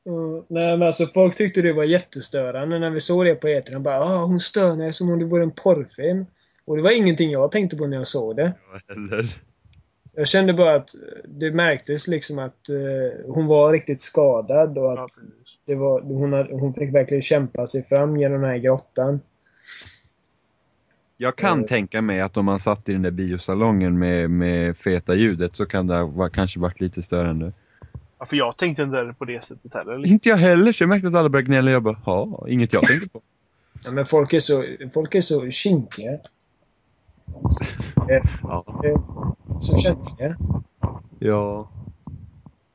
Mm, 0.06 0.44
nej 0.48 0.76
men 0.76 0.82
alltså 0.86 1.06
folk 1.06 1.36
tyckte 1.36 1.62
det 1.62 1.72
var 1.72 1.84
jättestörande 1.84 2.78
när 2.78 2.90
vi 2.90 3.00
såg 3.00 3.24
det 3.24 3.34
på 3.34 3.46
E3. 3.46 3.72
De 3.72 3.82
bara 3.82 4.00
ah, 4.00 4.24
hon 4.24 4.40
stönar 4.40 4.92
som 4.92 5.10
om 5.10 5.18
det 5.18 5.24
vore 5.24 5.42
en 5.42 5.50
porrfilm. 5.50 6.26
Och 6.64 6.76
det 6.76 6.82
var 6.82 6.90
ingenting 6.90 7.30
jag 7.30 7.52
tänkte 7.52 7.76
på 7.76 7.86
när 7.86 7.96
jag 7.96 8.06
såg 8.06 8.36
det. 8.36 8.52
Eller? 8.88 9.26
Jag 10.16 10.28
kände 10.28 10.52
bara 10.52 10.74
att 10.74 10.90
det 11.24 11.50
märktes 11.50 12.08
liksom 12.08 12.38
att 12.38 12.68
eh, 12.68 13.32
hon 13.34 13.46
var 13.46 13.72
riktigt 13.72 14.00
skadad 14.00 14.78
och 14.78 14.84
Ja, 14.84 14.92
att 14.92 14.98
precis. 15.00 15.43
Det 15.66 15.74
var, 15.74 16.00
hon, 16.00 16.32
hade, 16.32 16.54
hon 16.54 16.74
fick 16.74 16.94
verkligen 16.94 17.22
kämpa 17.22 17.66
sig 17.66 17.84
fram 17.84 18.16
genom 18.16 18.40
den 18.40 18.50
här 18.50 18.58
grottan. 18.58 19.20
Jag 21.16 21.36
kan 21.36 21.60
Eh. 21.60 21.66
tänka 21.66 22.02
mig 22.02 22.20
att 22.20 22.36
om 22.36 22.44
man 22.44 22.60
satt 22.60 22.88
i 22.88 22.92
den 22.92 23.02
där 23.02 23.10
biosalongen 23.10 23.98
med, 23.98 24.30
med 24.30 24.76
feta 24.76 25.14
ljudet 25.14 25.56
så 25.56 25.66
kan 25.66 25.86
det 25.86 25.94
ha 25.96 26.28
kanske 26.28 26.60
varit 26.60 26.80
lite 26.80 27.02
störande. 27.02 27.52
Ja, 28.18 28.24
för 28.24 28.36
jag 28.36 28.56
tänkte 28.56 28.82
inte 28.82 29.14
på 29.18 29.24
det 29.24 29.44
sättet 29.44 29.74
heller. 29.74 29.98
Liksom. 29.98 30.12
Inte 30.12 30.28
jag 30.28 30.36
heller, 30.36 30.72
så 30.72 30.82
jag 30.82 30.88
märkte 30.88 31.08
att 31.08 31.14
alla 31.14 31.28
började 31.28 31.46
gnälla 31.48 31.70
jag 31.70 31.82
bara, 31.82 32.00
ja, 32.06 32.46
inget 32.48 32.72
jag 32.72 32.82
tänkte 32.82 33.08
på. 33.08 33.20
Ja, 33.84 33.90
men 33.90 34.06
folk 34.06 34.32
är 34.32 34.40
så, 34.40 34.64
folk 34.94 35.14
är 35.14 35.20
så 35.20 35.50
kinkiga. 35.50 36.18
Ja. 38.42 38.64
Så 39.60 39.78
känsliga. 39.78 40.36
Ja. 41.18 41.70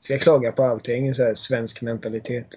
Ska 0.02 0.20
klaga 0.20 0.52
på 0.52 0.64
allting. 0.64 1.16
Så 1.16 1.24
här, 1.24 1.34
svensk 1.36 1.82
mentalitet. 1.82 2.48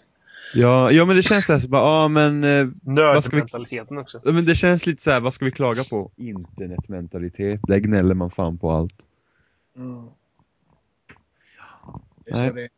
Ja, 0.54 0.90
ja 0.90 1.04
men 1.04 1.16
det 1.16 1.22
känns 1.22 1.46
så 1.46 1.52
här, 1.52 1.60
så 1.60 1.68
bara, 1.68 1.82
ja 2.02 2.08
men, 2.08 2.44
eh, 2.44 2.68
Nördmentaliteten 2.82 3.98
också. 3.98 4.20
ja, 4.24 4.32
men 4.32 4.44
det 4.44 4.54
känns 4.54 4.86
lite 4.86 5.02
så 5.02 5.10
här, 5.10 5.20
vad 5.20 5.34
ska 5.34 5.44
vi 5.44 5.50
klaga 5.52 5.82
på? 5.90 6.10
Internetmentalitet, 6.16 7.60
där 7.62 7.78
gnäller 7.78 8.14
man 8.14 8.30
fan 8.30 8.58
på 8.58 8.70
allt. 8.70 9.06
Mm. 9.76 10.06
Nej. 12.26 12.48
så 12.50 12.54
det, 12.56 12.68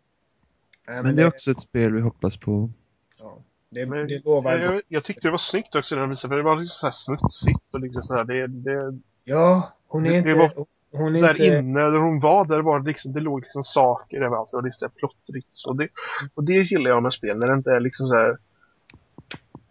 Nej, 0.88 1.02
Men 1.02 1.16
det 1.16 1.22
är 1.22 1.26
också 1.28 1.50
ett 1.50 1.60
spel 1.60 1.92
vi 1.92 2.00
hoppas 2.00 2.36
på. 2.36 2.70
ja, 3.18 3.38
det, 3.70 3.86
Men, 3.86 4.08
det 4.08 4.24
lovar. 4.24 4.56
jag, 4.56 4.80
jag 4.88 5.04
tyckte 5.04 5.28
det 5.28 5.30
var 5.30 5.38
snyggt 5.38 5.74
också 5.74 5.94
när 5.94 6.02
de 6.02 6.10
visade, 6.10 6.30
för 6.32 6.36
det 6.36 6.42
var 6.42 6.56
liksom 6.56 6.76
så 6.80 6.86
här 6.86 6.92
smutsigt 6.92 7.74
och 7.74 7.80
liksom 7.80 8.02
sådär. 8.02 8.24
Det, 8.24 8.46
det, 8.46 8.98
Ja, 9.24 9.72
hon 9.86 10.06
är 10.06 10.10
Det- 10.10 10.18
inte... 10.18 10.30
det 10.30 10.36
var- 10.38 10.66
hon 10.96 11.16
är 11.16 11.20
där 11.20 11.30
inte... 11.30 11.44
inne, 11.44 11.80
där 11.80 11.98
hon 11.98 12.20
var, 12.20 12.44
där 12.44 12.60
var 12.60 12.80
det 12.80 12.86
liksom, 12.86 13.12
det 13.12 13.20
låg 13.20 13.40
liksom 13.40 13.62
saker 13.62 14.16
överallt. 14.16 14.50
Det 14.50 14.56
var 14.56 14.62
här 14.62 14.88
plottrigt 14.88 15.46
och 15.46 15.58
så. 15.58 15.72
Det, 15.72 15.88
och 16.34 16.44
det 16.44 16.52
gillar 16.52 16.90
jag 16.90 17.02
med 17.02 17.12
spel, 17.12 17.38
när 17.38 17.46
det 17.46 17.54
inte 17.54 17.70
är 17.70 17.80
liksom 17.80 18.06
så 18.06 18.14
här. 18.14 18.38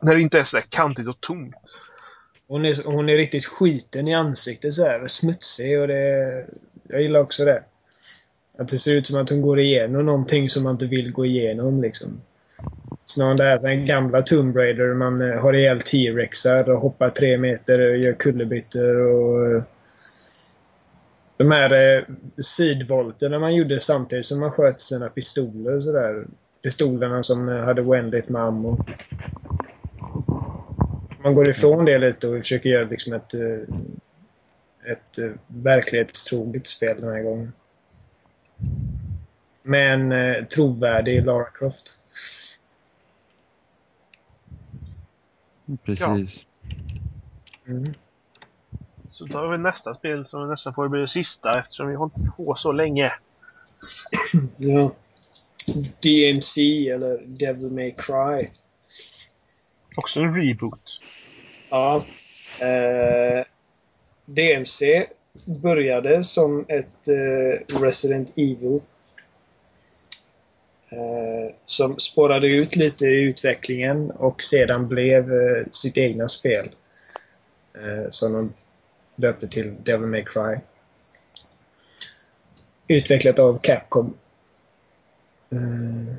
När 0.02 0.16
det 0.16 0.22
inte 0.22 0.40
är 0.40 0.44
så 0.44 0.58
här 0.58 0.66
kantigt 0.70 1.08
och 1.08 1.22
tomt. 1.22 1.56
Hon 2.48 2.66
är, 2.66 2.84
hon 2.86 3.10
är 3.10 3.18
riktigt 3.18 3.46
skiten 3.46 4.08
i 4.08 4.14
ansiktet 4.14 4.74
så 4.74 4.84
här, 4.84 5.08
smutsig 5.08 5.80
och 5.80 5.88
det... 5.88 6.46
Jag 6.84 7.02
gillar 7.02 7.20
också 7.20 7.46
det. 7.46 7.64
Att 8.60 8.68
det 8.68 8.78
ser 8.78 8.94
ut 8.94 9.08
som 9.08 9.22
att 9.22 9.30
hon 9.30 9.42
går 9.42 9.60
igenom 9.60 10.06
någonting 10.06 10.50
som 10.50 10.64
man 10.64 10.74
inte 10.74 10.88
vill 10.88 11.12
gå 11.12 11.26
igenom 11.26 11.82
liksom. 11.82 12.22
Snarare 13.06 13.36
det 13.36 13.44
här 13.44 13.60
den 13.60 13.86
gamla 13.86 14.22
Tomb 14.22 14.58
Raider. 14.58 14.94
Man 14.94 15.22
eh, 15.22 15.42
har 15.42 15.54
ihjäl 15.54 15.82
T-rexar 15.82 16.70
och 16.70 16.82
hoppar 16.82 17.10
tre 17.10 17.38
meter 17.38 17.92
och 17.92 17.98
gör 17.98 18.14
kullerbyttor 18.14 18.96
och... 18.96 19.64
De 21.44 21.52
här 21.52 21.98
eh, 21.98 22.04
sidvolterna 22.38 23.40
man 23.40 23.56
gjorde 23.56 23.80
samtidigt 23.80 24.26
som 24.26 24.40
man 24.40 24.52
sköt 24.52 24.82
sina 24.82 25.10
pistoler 25.10 25.76
och 25.76 25.84
sådär. 25.84 26.26
Pistolerna 26.62 27.24
som 27.24 27.50
eh, 27.50 27.64
hade 27.64 27.82
oändligt 27.82 28.30
med 28.30 28.42
ammo. 28.42 28.86
Man 31.24 31.34
går 31.34 31.50
ifrån 31.50 31.86
det 31.86 31.98
lite 31.98 32.28
och 32.28 32.38
försöker 32.38 32.70
göra 32.70 32.84
liksom 32.84 33.14
ett, 33.14 33.34
eh, 33.34 33.76
ett 34.92 35.20
eh, 35.20 35.32
verklighetstroget 35.48 36.68
spel 36.68 37.02
den 37.02 37.14
här 37.14 37.22
gången. 37.22 37.54
Med 39.64 39.94
en 39.94 40.12
eh, 40.12 40.44
trovärdig 40.44 41.26
Lara 41.26 41.50
Croft. 41.50 42.00
Precis. 45.84 46.46
Mm. 47.68 47.94
Så 49.14 49.28
tar 49.28 49.48
vi 49.48 49.58
nästa 49.58 49.94
spel 49.94 50.26
som 50.26 50.50
nästan 50.50 50.74
får 50.74 50.90
bli 50.90 51.00
det 51.00 51.08
sista 51.08 51.60
eftersom 51.60 51.88
vi 51.88 51.94
har 51.94 52.00
hållit 52.00 52.36
på 52.38 52.56
så 52.56 52.72
länge. 52.72 53.14
Ja. 54.58 54.92
DMC 56.02 56.62
eller 56.90 57.22
Devil 57.26 57.72
May 57.72 57.92
Cry. 57.92 58.50
Också 59.96 60.20
en 60.20 60.36
reboot. 60.36 61.02
Ja. 61.70 62.04
Eh, 62.62 63.46
DMC 64.26 65.08
började 65.64 66.24
som 66.24 66.66
ett 66.68 67.08
eh, 67.08 67.80
Resident 67.80 68.34
Evil. 68.38 68.82
Eh, 70.92 71.56
som 71.66 72.00
spårade 72.00 72.48
ut 72.48 72.76
lite 72.76 73.06
i 73.06 73.22
utvecklingen 73.22 74.12
och 74.12 74.44
sedan 74.44 74.88
blev 74.88 75.34
eh, 75.34 75.66
sitt 75.72 75.98
egna 75.98 76.28
spel. 76.28 76.70
Eh, 77.76 78.10
som 78.10 78.34
de 78.34 78.54
döpte 79.16 79.48
till 79.48 79.76
Devil 79.84 80.08
May 80.08 80.24
Cry. 80.26 80.58
Utvecklat 82.88 83.40
av 83.40 83.60
Capcom. 83.62 84.14
Eh, 85.52 86.16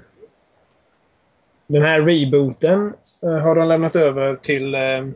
den 1.67 1.83
här 1.83 2.01
rebooten 2.03 2.93
eh, 3.23 3.39
har 3.39 3.55
de 3.57 3.69
lämnat 3.69 3.97
över 3.97 4.37
till 4.37 4.75
eh, 4.75 5.07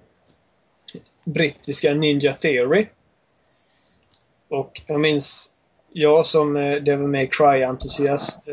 brittiska 1.24 1.94
Ninja 1.94 2.32
Theory. 2.32 2.86
Och 4.48 4.82
jag 4.86 5.00
minns, 5.00 5.52
jag 5.92 6.26
som 6.26 6.54
Devil 6.54 7.08
May 7.08 7.26
Cry-entusiast 7.26 8.48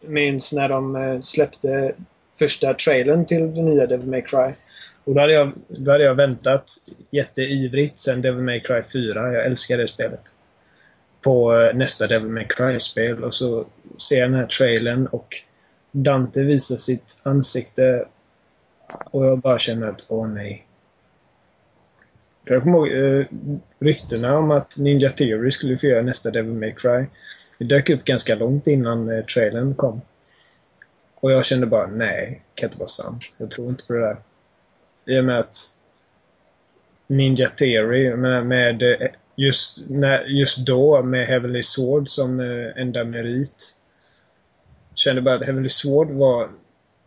minns 0.00 0.52
när 0.52 0.68
de 0.68 1.18
släppte 1.22 1.94
första 2.38 2.74
trailern 2.74 3.26
till 3.26 3.54
den 3.54 3.64
nya 3.64 3.86
Devil 3.86 4.10
May 4.10 4.22
Cry. 4.22 4.52
Och 5.04 5.14
då 5.14 5.20
hade 5.20 5.32
jag, 5.32 5.52
då 5.68 5.90
hade 5.90 6.04
jag 6.04 6.14
väntat 6.14 6.70
jätteivrigt 7.10 7.98
sen 7.98 8.22
Devil 8.22 8.42
May 8.42 8.60
Cry 8.60 8.82
4. 8.92 9.32
Jag 9.32 9.46
älskar 9.46 9.78
det 9.78 9.88
spelet. 9.88 10.22
På 11.20 11.60
eh, 11.60 11.76
nästa 11.76 12.06
Devil 12.06 12.28
May 12.28 12.46
Cry-spel. 12.48 13.24
Och 13.24 13.34
så 13.34 13.66
ser 13.96 14.18
jag 14.18 14.30
den 14.30 14.40
här 14.40 14.46
trailern 14.46 15.06
och 15.06 15.34
Dante 15.92 16.42
visar 16.42 16.76
sitt 16.76 17.20
ansikte 17.22 18.04
och 19.10 19.26
jag 19.26 19.38
bara 19.38 19.58
känner 19.58 19.86
att 19.88 20.06
åh 20.08 20.28
nej. 20.28 20.66
För 22.46 22.54
jag 22.54 22.62
kommer 22.62 22.78
ihåg 22.78 23.20
eh, 23.20 23.26
ryktena 23.78 24.38
om 24.38 24.50
att 24.50 24.78
Ninja 24.78 25.10
Theory 25.10 25.50
skulle 25.50 25.78
få 25.78 25.86
göra 25.86 26.02
nästa 26.02 26.30
Devil 26.30 26.54
May 26.54 26.74
Cry. 26.74 27.06
Det 27.58 27.64
dök 27.64 27.90
upp 27.90 28.04
ganska 28.04 28.34
långt 28.34 28.66
innan 28.66 29.10
eh, 29.10 29.24
trailern 29.24 29.74
kom. 29.74 30.00
Och 31.14 31.32
jag 31.32 31.46
kände 31.46 31.66
bara 31.66 31.86
nej, 31.86 32.42
det 32.54 32.60
kan 32.60 32.68
inte 32.68 32.78
vara 32.78 32.88
sant. 32.88 33.36
Jag 33.38 33.50
tror 33.50 33.68
inte 33.68 33.86
på 33.86 33.92
det 33.92 34.00
där. 34.00 34.16
I 35.10 35.20
och 35.20 35.24
med 35.24 35.38
att 35.38 35.56
Ninja 37.06 37.48
Theory 37.48 38.16
med, 38.16 38.46
med 38.46 39.08
just, 39.36 39.84
när, 39.88 40.24
just 40.24 40.66
då 40.66 41.02
med 41.02 41.26
Heavenly 41.26 41.62
Sword 41.62 42.08
som 42.08 42.40
eh, 42.40 42.82
enda 42.82 43.04
merit 43.04 43.76
kände 44.94 45.22
bara 45.22 45.34
att 45.34 45.46
Heavenly 45.46 45.68
Sword 45.68 46.10
var, 46.10 46.50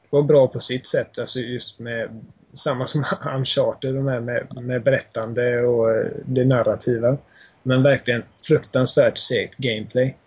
var 0.10 0.22
bra 0.22 0.48
på 0.48 0.60
sitt 0.60 0.88
sätt. 0.88 1.20
Alltså 1.20 1.40
just 1.40 1.80
med 1.80 2.22
samma 2.54 2.88
som 2.88 3.06
Uncharted, 3.36 3.96
de 3.96 4.08
här 4.08 4.20
med, 4.20 4.64
med 4.64 4.84
berättande 4.84 5.62
och 5.62 5.92
eh, 5.92 6.12
det 6.26 6.46
narrativa. 6.46 7.18
Men 7.64 7.84
verkligen 7.84 8.24
fruktansvärt 8.48 9.18
segt 9.18 9.58
gameplay. 9.58 10.18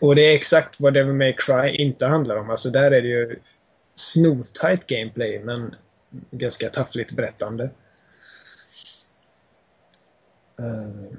Och 0.00 0.16
det 0.16 0.22
är 0.22 0.34
exakt 0.34 0.80
vad 0.80 0.94
Devil 0.94 1.14
May 1.14 1.32
Cry 1.32 1.76
inte 1.76 2.06
handlar 2.06 2.36
om. 2.36 2.50
Alltså 2.50 2.70
där 2.70 2.90
är 2.90 3.02
det 3.02 3.08
ju 3.08 3.38
snortajt 3.94 4.86
gameplay 4.86 5.40
men 5.44 5.74
ganska 6.30 6.68
taffligt 6.68 7.16
berättande. 7.16 7.70
Eh, 10.58 11.16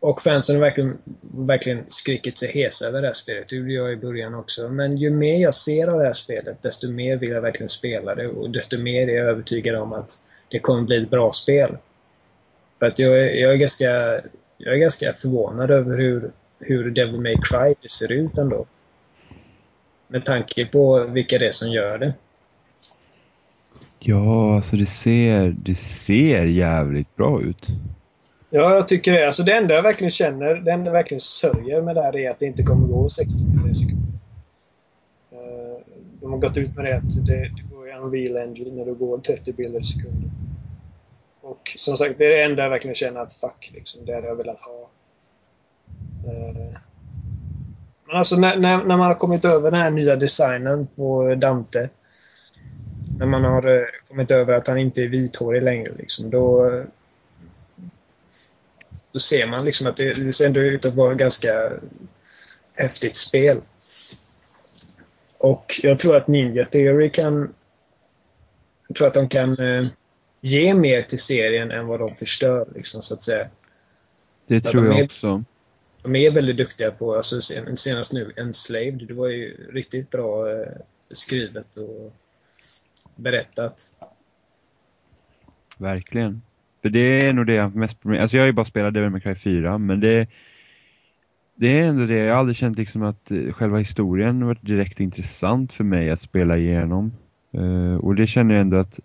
och 0.00 0.22
fansen 0.22 0.56
har 0.56 0.60
verkligen, 0.62 0.98
verkligen 1.20 1.84
skrikit 1.88 2.38
sig 2.38 2.52
hesa 2.52 2.86
över 2.86 3.00
det 3.00 3.06
här 3.06 3.14
spelet. 3.14 3.48
Det 3.48 3.56
gjorde 3.56 3.72
jag 3.72 3.92
i 3.92 3.96
början 3.96 4.34
också. 4.34 4.68
Men 4.68 4.96
ju 4.96 5.10
mer 5.10 5.42
jag 5.42 5.54
ser 5.54 5.86
av 5.88 5.98
det 5.98 6.06
här 6.06 6.12
spelet, 6.14 6.62
desto 6.62 6.88
mer 6.90 7.16
vill 7.16 7.30
jag 7.30 7.40
verkligen 7.40 7.68
spela 7.68 8.14
det. 8.14 8.28
Och 8.28 8.50
desto 8.50 8.78
mer 8.78 9.08
är 9.08 9.14
jag 9.14 9.26
övertygad 9.26 9.76
om 9.76 9.92
att 9.92 10.10
det 10.48 10.58
kommer 10.58 10.82
bli 10.82 11.02
ett 11.02 11.10
bra 11.10 11.32
spel. 11.32 11.76
För 12.78 12.86
att 12.86 12.98
jag, 12.98 13.18
är- 13.18 13.30
jag, 13.34 13.52
är, 13.52 13.56
ganska, 13.56 13.90
jag 14.58 14.74
är 14.74 14.78
ganska 14.78 15.14
förvånad 15.14 15.70
över 15.70 15.96
hur, 15.96 16.30
hur 16.58 16.90
Devil 16.90 17.20
May 17.20 17.36
Cry 17.42 17.88
ser 17.88 18.12
ut 18.12 18.38
ändå. 18.38 18.66
Med 20.08 20.24
tanke 20.24 20.66
på 20.66 21.04
vilka 21.04 21.38
det 21.38 21.48
är 21.48 21.52
som 21.52 21.70
gör 21.72 21.98
det. 21.98 22.14
Ja, 24.00 24.56
alltså 24.56 24.76
det 24.76 24.86
ser, 24.86 25.56
det 25.58 25.74
ser 25.74 26.44
jävligt 26.44 27.16
bra 27.16 27.42
ut. 27.42 27.66
Ja, 28.50 28.74
jag 28.74 28.88
tycker 28.88 29.12
det. 29.12 29.26
Alltså 29.26 29.42
det 29.42 29.52
enda 29.52 29.74
jag 29.74 29.82
verkligen 29.82 30.10
känner, 30.10 30.54
det 30.54 30.72
enda 30.72 30.86
jag 30.86 30.92
verkligen 30.92 31.20
sörjer 31.20 31.82
med 31.82 31.94
det 31.94 32.02
här 32.02 32.16
är 32.16 32.30
att 32.30 32.38
det 32.38 32.46
inte 32.46 32.62
kommer 32.62 32.86
gå 32.86 33.08
60 33.08 33.44
bilder 33.44 33.70
i 33.70 33.74
sekunden. 33.74 34.20
Eh, 35.32 35.84
de 36.20 36.32
har 36.32 36.38
gått 36.38 36.56
ut 36.56 36.76
med 36.76 36.84
det 36.84 36.96
att 36.96 37.26
det, 37.26 37.36
det 37.36 37.74
går 37.74 37.90
en 37.90 38.10
wheel 38.10 38.36
engine 38.36 38.76
när 38.76 38.84
det 38.84 38.94
går 38.94 39.18
30 39.18 39.52
bilder 39.52 39.80
i 39.80 39.84
sekunden. 39.84 40.30
Och 41.40 41.76
som 41.78 41.96
sagt, 41.96 42.18
det 42.18 42.26
är 42.26 42.30
det 42.30 42.42
enda 42.42 42.62
jag 42.62 42.70
verkligen 42.70 42.94
känner 42.94 43.20
att 43.20 43.32
fuck, 43.32 43.70
liksom, 43.74 44.04
det 44.04 44.14
hade 44.14 44.26
jag 44.26 44.36
velat 44.36 44.58
ha. 44.60 44.90
Eh, 46.26 46.78
men 48.06 48.16
alltså 48.16 48.36
när, 48.36 48.56
när, 48.56 48.84
när 48.84 48.96
man 48.96 49.06
har 49.06 49.14
kommit 49.14 49.44
över 49.44 49.70
den 49.70 49.80
här 49.80 49.90
nya 49.90 50.16
designen 50.16 50.86
på 50.86 51.34
Dante. 51.34 51.88
När 53.18 53.26
man 53.26 53.44
har 53.44 53.76
eh, 53.76 53.86
kommit 54.08 54.30
över 54.30 54.52
att 54.54 54.68
han 54.68 54.78
inte 54.78 55.02
är 55.02 55.08
vithårig 55.08 55.62
längre, 55.62 55.92
liksom, 55.98 56.30
då, 56.30 56.70
då 59.12 59.18
ser 59.18 59.46
man 59.46 59.64
liksom 59.64 59.86
att 59.86 59.96
det, 59.96 60.12
det 60.14 60.32
ser 60.32 60.46
ändå 60.46 60.60
ut 60.60 60.86
att 60.86 60.94
vara 60.94 61.12
ett 61.12 61.18
ganska 61.18 61.72
häftigt 62.74 63.16
spel. 63.16 63.60
Och 65.38 65.80
jag 65.82 65.98
tror 65.98 66.16
att 66.16 66.28
Ninja 66.28 66.64
Theory 66.64 67.10
kan... 67.10 67.54
Jag 68.88 68.96
tror 68.96 69.06
att 69.06 69.14
de 69.14 69.28
kan 69.28 69.58
eh, 69.58 69.84
ge 70.40 70.74
mer 70.74 71.02
till 71.02 71.20
serien 71.20 71.70
än 71.70 71.86
vad 71.86 72.00
de 72.00 72.14
förstör, 72.14 72.68
liksom, 72.74 73.02
så 73.02 73.14
att 73.14 73.22
säga. 73.22 73.48
Det 74.46 74.60
tror 74.60 74.82
de 74.82 74.86
jag 74.86 75.00
är- 75.00 75.04
också. 75.04 75.44
De 76.02 76.16
är 76.16 76.30
väldigt 76.30 76.56
duktiga 76.56 76.90
på, 76.90 77.16
alltså 77.16 77.40
sen, 77.40 77.76
senast 77.76 78.12
nu, 78.12 78.32
Enslaved, 78.36 79.06
det 79.08 79.14
var 79.14 79.28
ju 79.28 79.70
riktigt 79.72 80.10
bra 80.10 80.50
eh, 80.52 80.68
skrivet 81.10 81.76
och 81.76 82.12
berättat. 83.16 83.96
Verkligen. 85.78 86.42
För 86.82 86.88
det 86.88 87.26
är 87.26 87.32
nog 87.32 87.46
det 87.46 87.54
jag 87.54 87.62
har 87.62 87.70
mest 87.70 88.00
problem 88.00 88.22
Alltså 88.22 88.36
jag 88.36 88.42
har 88.42 88.46
ju 88.46 88.52
bara 88.52 88.66
spelat 88.66 88.94
Devil 88.94 89.10
May 89.10 89.20
Cry 89.20 89.34
4, 89.34 89.78
men 89.78 90.00
det 90.00 90.28
det 91.60 91.78
är 91.78 91.84
ändå 91.84 92.04
det, 92.04 92.16
jag 92.16 92.34
har 92.34 92.40
aldrig 92.40 92.56
känt 92.56 92.78
liksom 92.78 93.02
att 93.02 93.30
eh, 93.30 93.52
själva 93.52 93.78
historien 93.78 94.46
varit 94.46 94.66
direkt 94.66 95.00
intressant 95.00 95.72
för 95.72 95.84
mig 95.84 96.10
att 96.10 96.20
spela 96.20 96.56
igenom. 96.56 97.12
Uh, 97.54 97.96
och 97.96 98.14
det 98.14 98.26
känner 98.26 98.54
jag 98.54 98.60
ändå 98.60 98.76
att 98.76 99.00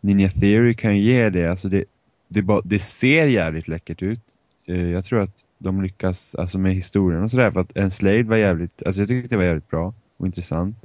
Ninja 0.00 0.28
Theory 0.28 0.74
kan 0.74 0.98
ge 0.98 1.30
det, 1.30 1.46
alltså 1.46 1.68
det, 1.68 1.84
det, 2.28 2.42
ba, 2.42 2.60
det 2.64 2.78
ser 2.78 3.26
jävligt 3.26 3.68
läckert 3.68 4.02
ut. 4.02 4.20
Uh, 4.68 4.90
jag 4.90 5.04
tror 5.04 5.20
att 5.20 5.44
de 5.58 5.82
lyckas 5.82 6.34
alltså 6.34 6.58
med 6.58 6.74
historien 6.74 7.22
och 7.22 7.30
sådär, 7.30 7.50
för 7.50 7.60
att 7.60 7.76
Enslaved 7.76 8.26
var 8.26 8.36
jävligt, 8.36 8.82
alltså 8.86 9.00
jag 9.00 9.08
tyckte 9.08 9.28
det 9.28 9.36
var 9.36 9.44
jävligt 9.44 9.70
bra 9.70 9.94
och 10.16 10.26
intressant. 10.26 10.76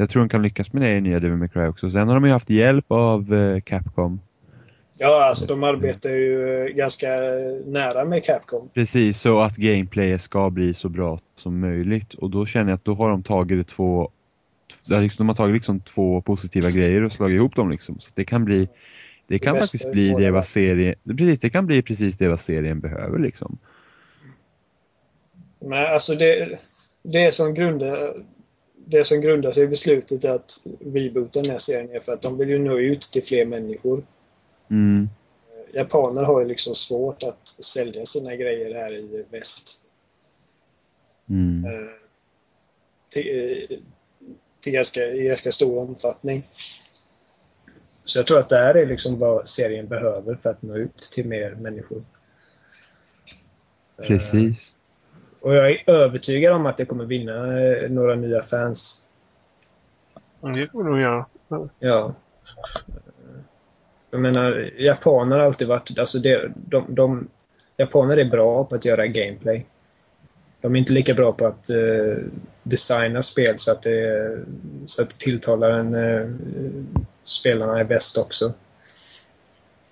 Jag 0.00 0.10
tror 0.10 0.22
de 0.22 0.28
kan 0.28 0.42
lyckas 0.42 0.72
med 0.72 0.82
det 0.82 0.96
i 0.96 1.00
nya 1.00 1.20
Devil 1.20 1.36
May 1.36 1.48
Cry 1.48 1.66
också. 1.66 1.90
Sen 1.90 2.08
har 2.08 2.14
de 2.14 2.24
ju 2.24 2.30
haft 2.30 2.50
hjälp 2.50 2.84
av 2.88 3.34
eh, 3.34 3.60
Capcom 3.60 4.20
Ja, 4.98 5.24
alltså 5.24 5.46
de 5.46 5.64
arbetar 5.64 6.10
ju 6.10 6.58
eh, 6.58 6.74
ganska 6.74 7.06
nära 7.66 8.04
med 8.04 8.24
Capcom. 8.24 8.68
Precis, 8.74 9.20
så 9.20 9.40
att 9.40 9.56
gameplayet 9.56 10.20
ska 10.20 10.50
bli 10.50 10.74
så 10.74 10.88
bra 10.88 11.18
som 11.34 11.60
möjligt. 11.60 12.14
Och 12.14 12.30
då 12.30 12.46
känner 12.46 12.70
jag 12.70 12.76
att 12.76 12.84
då 12.84 12.94
har 12.94 13.10
de 13.10 13.22
tagit 13.22 13.58
det 13.58 13.74
två 13.74 14.10
liksom, 14.88 15.26
de 15.26 15.28
har 15.28 15.36
tagit 15.36 15.54
liksom 15.54 15.80
två 15.80 16.20
positiva 16.22 16.70
grejer 16.70 17.04
och 17.04 17.12
slagit 17.12 17.36
ihop 17.36 17.56
dem 17.56 17.70
liksom. 17.70 18.00
Så 18.00 18.10
det 18.14 18.24
kan 18.24 18.44
bli 18.44 18.68
det 19.26 19.38
kan 19.38 19.54
bästa 19.54 19.64
faktiskt 19.64 19.92
bli 19.92 20.10
det 20.10 20.30
vad 20.30 20.46
serien 20.46 20.94
precis, 21.04 21.40
det 21.40 21.50
kan 21.50 21.66
bli 21.66 21.82
precis 21.82 22.16
det 22.16 22.28
vad 22.28 22.40
serien 22.40 22.80
behöver 22.80 23.18
liksom. 23.18 23.58
Men 25.60 25.86
alltså 25.86 26.14
det, 26.14 26.58
det 27.02 27.34
som 27.34 27.54
grundar 27.54 27.94
det 28.90 29.04
som 29.04 29.20
grundar 29.20 29.52
sig 29.52 29.64
i 29.64 29.66
beslutet 29.66 30.24
att 30.24 30.64
reboota 30.80 31.42
den 31.42 31.50
här 31.50 31.58
serien 31.58 31.90
är 31.90 32.00
för 32.00 32.12
att 32.12 32.22
de 32.22 32.38
vill 32.38 32.48
ju 32.48 32.58
nå 32.58 32.78
ut 32.78 33.00
till 33.00 33.24
fler 33.24 33.44
människor. 33.44 34.06
Mm. 34.70 35.08
Japaner 35.74 36.22
har 36.22 36.40
ju 36.40 36.48
liksom 36.48 36.74
svårt 36.74 37.22
att 37.22 37.48
sälja 37.48 38.06
sina 38.06 38.36
grejer 38.36 38.74
här 38.74 38.94
i 38.94 39.24
väst. 39.30 39.80
Mm. 41.28 41.64
Eh, 41.64 41.90
till, 43.10 43.66
eh, 43.70 43.78
till 44.60 44.72
ganska, 44.72 45.06
i 45.06 45.24
ganska 45.24 45.52
stor 45.52 45.78
omfattning. 45.78 46.46
Så 48.04 48.18
jag 48.18 48.26
tror 48.26 48.38
att 48.38 48.48
det 48.48 48.58
här 48.58 48.74
är 48.74 48.86
liksom 48.86 49.18
vad 49.18 49.48
serien 49.48 49.88
behöver 49.88 50.34
för 50.42 50.50
att 50.50 50.62
nå 50.62 50.76
ut 50.76 50.96
till 50.96 51.28
mer 51.28 51.54
människor. 51.54 52.04
Eh, 53.98 54.06
Precis. 54.06 54.74
Och 55.40 55.54
jag 55.54 55.70
är 55.70 55.90
övertygad 55.90 56.52
om 56.52 56.66
att 56.66 56.76
det 56.76 56.84
kommer 56.84 57.04
vinna 57.04 57.62
eh, 57.62 57.90
några 57.90 58.14
nya 58.14 58.42
fans. 58.42 59.02
Det 60.40 60.66
kommer 60.66 60.90
de 60.90 61.00
göra. 61.00 61.26
Ja. 61.78 62.14
Jag 64.10 64.20
menar, 64.20 64.70
japaner 64.78 65.38
har 65.38 65.44
alltid 65.44 65.68
varit... 65.68 65.98
Alltså 65.98 66.18
det, 66.18 66.52
de, 66.54 66.94
de, 66.94 67.28
japaner 67.76 68.16
är 68.16 68.24
bra 68.24 68.64
på 68.64 68.74
att 68.74 68.84
göra 68.84 69.06
gameplay. 69.06 69.66
De 70.60 70.74
är 70.74 70.78
inte 70.78 70.92
lika 70.92 71.14
bra 71.14 71.32
på 71.32 71.46
att 71.46 71.70
eh, 71.70 72.24
designa 72.62 73.22
spel 73.22 73.58
så 73.58 73.72
att 73.72 73.82
det, 73.82 74.38
så 74.86 75.02
att 75.02 75.10
det 75.10 75.18
tilltalar 75.18 75.70
en, 75.70 75.94
eh, 75.94 76.28
spelarna 77.24 77.80
i 77.80 77.84
väst 77.84 78.18
också. 78.18 78.52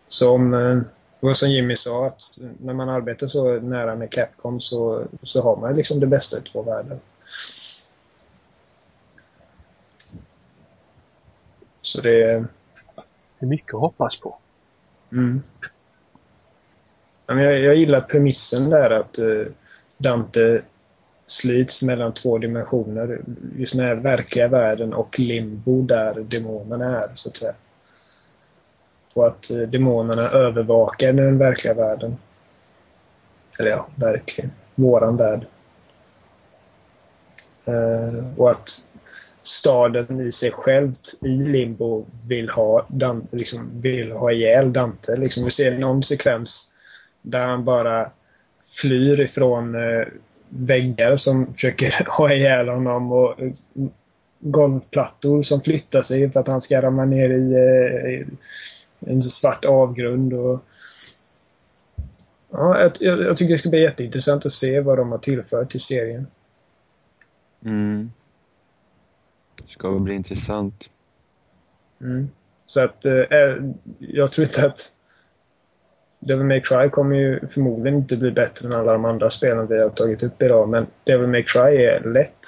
Så 0.09 0.31
om, 0.31 0.85
eh, 1.27 1.31
vad 1.31 1.36
som 1.36 1.51
Jimmy 1.51 1.77
sa, 1.77 2.07
att 2.07 2.23
när 2.61 2.74
man 2.74 2.89
arbetar 2.89 3.27
så 3.27 3.61
nära 3.61 3.97
med 3.97 4.11
Capcom 4.11 4.61
så, 4.61 5.05
så 5.23 5.43
har 5.43 5.57
man 5.57 5.74
liksom 5.74 6.01
det 6.01 6.07
bästa 6.07 6.39
i 6.39 6.43
två 6.43 6.62
världar. 6.62 6.98
Så 11.82 12.01
det... 12.01 12.44
Det 13.39 13.47
är 13.47 13.48
mycket 13.48 13.74
att 13.74 13.81
hoppas 13.81 14.20
på. 14.20 14.39
Mm. 15.12 15.40
Jag, 17.27 17.61
jag 17.61 17.77
gillar 17.77 18.01
premissen 18.01 18.70
där 18.70 18.90
att 18.90 19.19
eh, 19.19 19.53
Dante 19.98 20.62
slits 21.27 21.82
mellan 21.82 22.12
två 22.12 22.39
dimensioner. 22.39 23.20
Just 23.57 23.77
den 23.77 23.86
här 23.86 23.94
verkliga 23.94 24.48
världen 24.48 24.94
och 24.94 25.19
limbo 25.19 25.82
där 25.82 26.15
demonerna 26.15 27.03
är, 27.03 27.11
så 27.15 27.28
att 27.28 27.36
säga. 27.36 27.55
Och 29.17 29.27
att 29.27 29.51
eh, 29.51 29.59
demonerna 29.59 30.23
övervakar 30.23 31.13
den 31.13 31.39
verkliga 31.39 31.75
världen. 31.75 32.17
Eller 33.59 33.71
ja, 33.71 33.87
verkligen. 33.95 34.51
Våran 34.75 35.17
värld. 35.17 35.47
Eh, 37.65 38.25
och 38.37 38.51
att 38.51 38.69
staden 39.43 40.21
i 40.21 40.33
sig 40.33 40.51
självt 40.51 41.19
i 41.23 41.29
limbo 41.29 42.07
vill 42.27 42.51
ha, 42.51 42.87
Dan, 42.89 43.29
liksom, 43.31 43.71
vill 43.81 44.13
ha 44.13 44.33
ihjäl 44.33 44.73
Dante. 44.73 45.17
Liksom, 45.17 45.45
vi 45.45 45.51
ser 45.51 45.79
någon 45.79 46.03
sekvens 46.03 46.71
där 47.23 47.47
han 47.47 47.65
bara 47.65 48.11
flyr 48.81 49.21
ifrån 49.21 49.75
eh, 49.75 50.07
väggar 50.49 51.17
som 51.17 51.55
försöker 51.55 52.05
ha 52.19 52.33
ihjäl 52.33 52.69
honom 52.69 53.13
och 53.13 53.41
eh, 53.41 53.53
golvplattor 54.41 55.43
som 55.43 55.61
flyttar 55.61 56.03
sig 56.03 56.31
för 56.31 56.41
att 56.41 56.49
han 56.49 56.61
ska 56.61 56.83
ramla 56.83 57.05
ner 57.05 57.31
i, 57.31 57.53
eh, 57.53 58.11
i 58.11 58.27
en 59.01 59.23
svart 59.23 59.64
avgrund. 59.64 60.32
Och, 60.32 60.64
ja, 62.51 62.81
jag, 62.81 62.93
jag, 63.01 63.20
jag 63.20 63.36
tycker 63.36 63.52
det 63.52 63.59
ska 63.59 63.68
bli 63.68 63.82
jätteintressant 63.82 64.47
att 64.47 64.52
se 64.52 64.81
vad 64.81 64.98
de 64.98 65.10
har 65.10 65.18
tillfört 65.18 65.70
till 65.70 65.81
serien. 65.81 66.27
Mm. 67.64 68.12
Det 69.62 69.68
ska 69.68 69.98
bli 69.98 70.14
intressant. 70.14 70.85
Mm. 72.01 72.28
Så 72.66 72.85
att 72.85 73.05
eh, 73.05 73.14
jag 73.98 74.32
tror 74.32 74.47
inte 74.47 74.66
att 74.66 74.93
Devil 76.18 76.44
May 76.44 76.60
Cry 76.60 76.90
kommer 76.90 77.16
ju 77.16 77.48
förmodligen 77.48 77.98
inte 77.98 78.16
bli 78.16 78.31
bättre 78.31 78.68
än 78.68 78.74
alla 78.74 78.93
de 78.93 79.05
andra 79.05 79.31
spelen 79.31 79.66
vi 79.66 79.81
har 79.81 79.89
tagit 79.89 80.23
upp 80.23 80.43
idag. 80.43 80.68
Men 80.68 80.86
Devil 81.05 81.28
May 81.28 81.43
Cry 81.43 81.85
är 81.85 82.01
lätt 82.05 82.39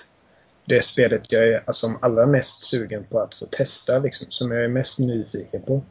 det 0.64 0.84
spelet 0.84 1.32
jag 1.32 1.48
är 1.48 1.62
som 1.72 1.98
allra 2.00 2.26
mest 2.26 2.64
sugen 2.64 3.04
på 3.04 3.20
att 3.20 3.34
få 3.34 3.46
testa. 3.46 3.98
Liksom, 3.98 4.26
som 4.30 4.50
jag 4.50 4.64
är 4.64 4.68
mest 4.68 4.98
nyfiken 4.98 5.62
på. 5.62 5.82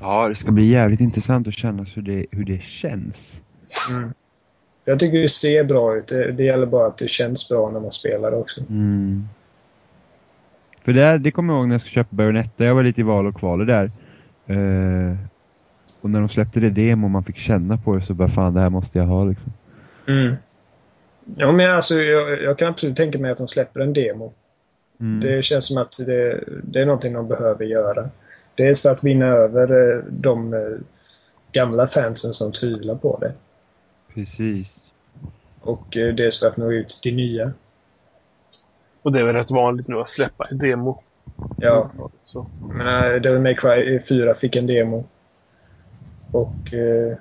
Ja, 0.00 0.28
det 0.28 0.34
ska 0.34 0.50
bli 0.50 0.66
jävligt 0.66 1.00
intressant 1.00 1.48
att 1.48 1.54
känna 1.54 1.86
hur 1.94 2.02
det, 2.02 2.26
hur 2.30 2.44
det 2.44 2.62
känns. 2.62 3.42
Mm. 3.90 4.12
Jag 4.84 5.00
tycker 5.00 5.18
det 5.18 5.28
ser 5.28 5.64
bra 5.64 5.96
ut. 5.96 6.08
Det, 6.08 6.32
det 6.32 6.44
gäller 6.44 6.66
bara 6.66 6.86
att 6.86 6.98
det 6.98 7.10
känns 7.10 7.48
bra 7.48 7.70
när 7.70 7.80
man 7.80 7.92
spelar 7.92 8.32
också. 8.32 8.60
Mm. 8.60 9.28
För 10.80 10.92
det, 10.92 11.18
det 11.18 11.30
kommer 11.30 11.52
jag 11.52 11.60
ihåg 11.60 11.68
när 11.68 11.74
jag 11.74 11.80
skulle 11.80 11.92
köpa 11.92 12.16
Bayonetta. 12.16 12.64
Jag 12.64 12.74
var 12.74 12.82
lite 12.82 13.00
i 13.00 13.04
val 13.04 13.26
och 13.26 13.36
kval 13.36 13.66
där. 13.66 13.90
Uh, 14.50 15.16
och 16.00 16.10
när 16.10 16.20
de 16.20 16.28
släppte 16.28 16.60
det 16.60 16.70
demo 16.70 17.06
och 17.06 17.10
man 17.10 17.24
fick 17.24 17.36
känna 17.36 17.76
på 17.76 17.96
det 17.96 18.02
så 18.02 18.14
bara 18.14 18.28
fan 18.28 18.54
det 18.54 18.60
här 18.60 18.70
måste 18.70 18.98
jag 18.98 19.06
ha 19.06 19.24
liksom. 19.24 19.52
Mm. 20.08 20.34
Ja 21.36 21.52
men 21.52 21.70
alltså 21.70 22.00
jag, 22.00 22.42
jag, 22.42 22.58
kan 22.58 22.68
absolut 22.68 22.96
tänka 22.96 23.18
mig 23.18 23.30
att 23.30 23.38
de 23.38 23.48
släpper 23.48 23.80
en 23.80 23.92
demo. 23.92 24.32
Mm. 25.00 25.20
Det 25.20 25.42
känns 25.42 25.66
som 25.66 25.78
att 25.78 25.96
det, 26.06 26.44
det, 26.62 26.80
är 26.80 26.86
någonting 26.86 27.12
de 27.12 27.28
behöver 27.28 27.64
göra. 27.64 28.08
Dels 28.54 28.82
för 28.82 28.90
att 28.90 29.04
vinna 29.04 29.26
över 29.26 30.04
de 30.10 30.54
gamla 31.52 31.86
fansen 31.88 32.34
som 32.34 32.52
tvivlar 32.52 32.94
på 32.94 33.18
det. 33.20 33.32
Precis. 34.14 34.92
Och 35.60 35.86
dels 35.90 36.40
för 36.40 36.46
att 36.46 36.56
nå 36.56 36.72
ut 36.72 36.88
till 37.02 37.16
nya. 37.16 37.52
Och 39.02 39.12
det 39.12 39.20
är 39.20 39.24
väl 39.24 39.34
rätt 39.34 39.50
vanligt 39.50 39.88
nu 39.88 40.00
att 40.00 40.08
släppa 40.08 40.48
en 40.50 40.58
demo. 40.58 40.96
Ja. 41.56 41.90
Så. 42.22 42.46
Jag 42.68 42.76
menar, 42.76 43.18
Devil 43.18 43.40
May 43.40 43.54
Cry 43.54 44.00
4 44.08 44.34
fick 44.34 44.56
en 44.56 44.66
demo. 44.66 45.04
Och... 46.30 46.74
Eh, 46.74 47.16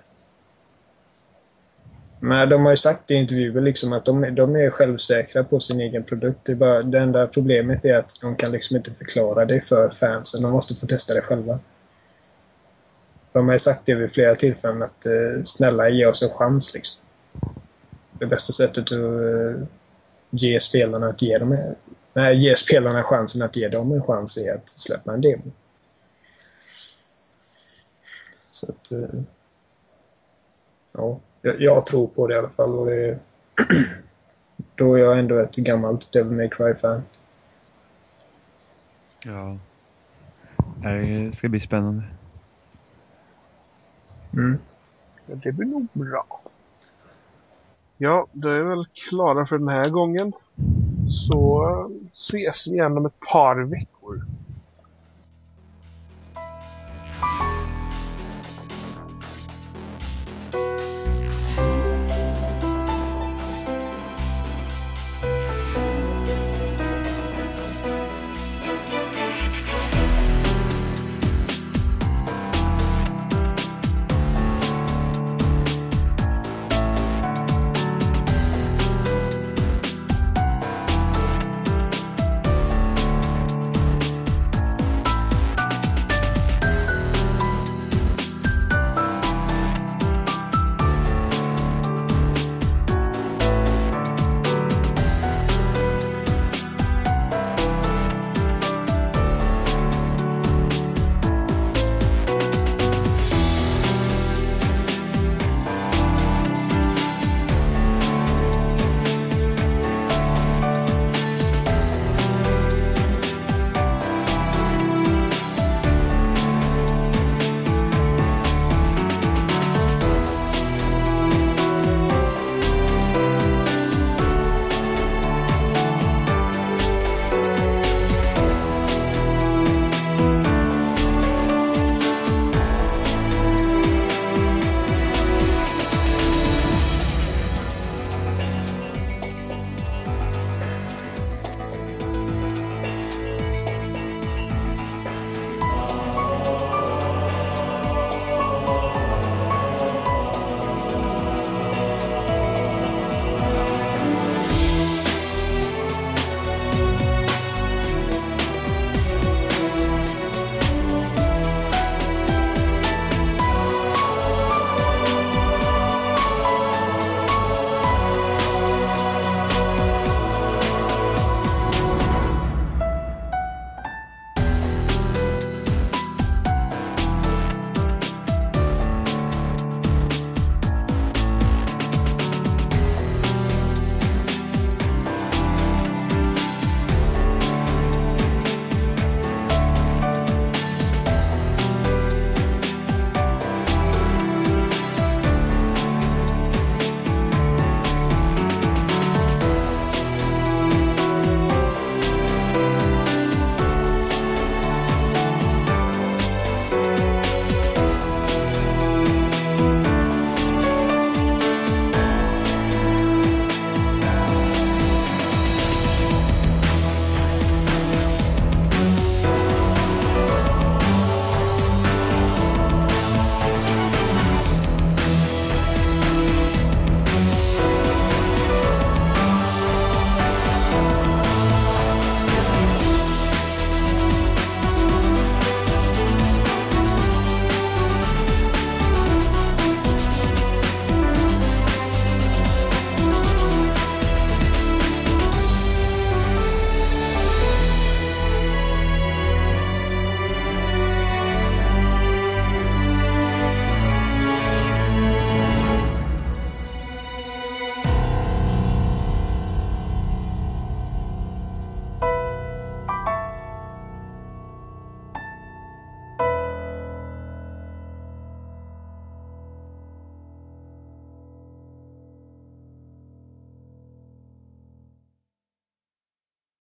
men 2.26 2.50
de 2.50 2.66
har 2.66 2.72
ju 2.72 2.78
sagt 2.78 3.12
i 3.12 3.16
intervjuer 3.16 3.62
liksom 3.62 3.94
att 3.94 4.06
de, 4.06 4.36
de 4.36 4.56
är 4.56 4.70
självsäkra 4.70 5.44
på 5.44 5.60
sin 5.60 5.82
egen 5.82 6.04
produkt. 6.04 6.40
Det, 6.44 6.56
bara, 6.56 6.82
det 6.82 7.00
enda 7.00 7.28
problemet 7.28 7.86
är 7.86 7.94
att 7.94 8.22
de 8.22 8.36
kan 8.36 8.52
liksom 8.52 8.78
inte 8.78 8.92
förklara 8.92 9.46
det 9.46 9.62
för 9.62 9.90
fansen. 9.90 10.42
De 10.42 10.52
måste 10.52 10.76
få 10.76 10.86
testa 10.86 11.14
det 11.14 11.22
själva. 11.22 11.60
De 13.32 13.48
har 13.48 13.54
ju 13.54 13.60
sagt 13.60 13.86
det 13.86 13.96
vid 13.96 14.12
flera 14.12 14.36
tillfällen 14.36 14.84
att 14.84 15.06
eh, 15.06 15.44
snälla 15.44 15.90
ge 15.90 16.06
oss 16.06 16.24
en 16.24 16.30
chans 16.30 16.74
liksom. 16.74 17.02
Det 18.20 18.26
bästa 18.26 18.54
sättet 18.54 18.84
att 18.84 18.92
eh, 18.92 19.68
ge 20.30 20.60
spelarna 20.60 21.08
att 21.08 21.22
ge 21.22 21.38
dem 21.38 21.76
nej, 22.14 22.38
ge 22.38 22.56
spelarna 22.56 23.04
chansen 23.04 23.42
att 23.42 23.56
ge 23.56 23.68
dem 23.68 23.92
en 23.92 24.04
chans 24.04 24.38
är 24.38 24.54
att 24.54 24.70
släppa 24.70 25.14
en 25.14 25.22
demo. 25.22 25.52
Så 28.52 28.72
att, 28.72 28.92
eh, 28.92 29.20
ja, 30.92 31.20
jag, 31.46 31.62
jag, 31.62 31.86
tror 31.86 32.08
på 32.08 32.28
det 32.28 32.36
i 32.36 32.38
alla 32.38 32.50
fall. 32.50 32.80
Och 32.80 32.86
det, 32.86 33.20
då 34.76 34.96
är 34.96 35.00
jag 35.00 35.20
ändå 35.20 35.40
ett 35.40 35.56
gammalt 35.56 36.14
Devil 36.14 36.32
May 36.32 36.50
Cry-fan. 36.50 37.04
Ja. 39.26 39.58
Det 40.82 41.36
ska 41.36 41.50
bli 41.50 41.60
spännande. 41.60 42.04
Mm. 44.34 44.58
Ja, 45.26 45.36
det 45.36 45.52
blir 45.52 45.68
nog 45.68 45.88
bra. 45.94 46.26
Ja, 47.98 48.28
då 48.32 48.50
är 48.50 48.64
vi 48.64 48.70
väl 48.70 48.86
klara 48.94 49.46
för 49.46 49.58
den 49.58 49.68
här 49.68 49.90
gången. 49.90 50.34
Så 51.08 51.66
ses 52.14 52.68
vi 52.68 52.72
igen 52.72 52.98
om 52.98 53.06
ett 53.06 53.20
par 53.32 53.56
veckor 53.56 54.26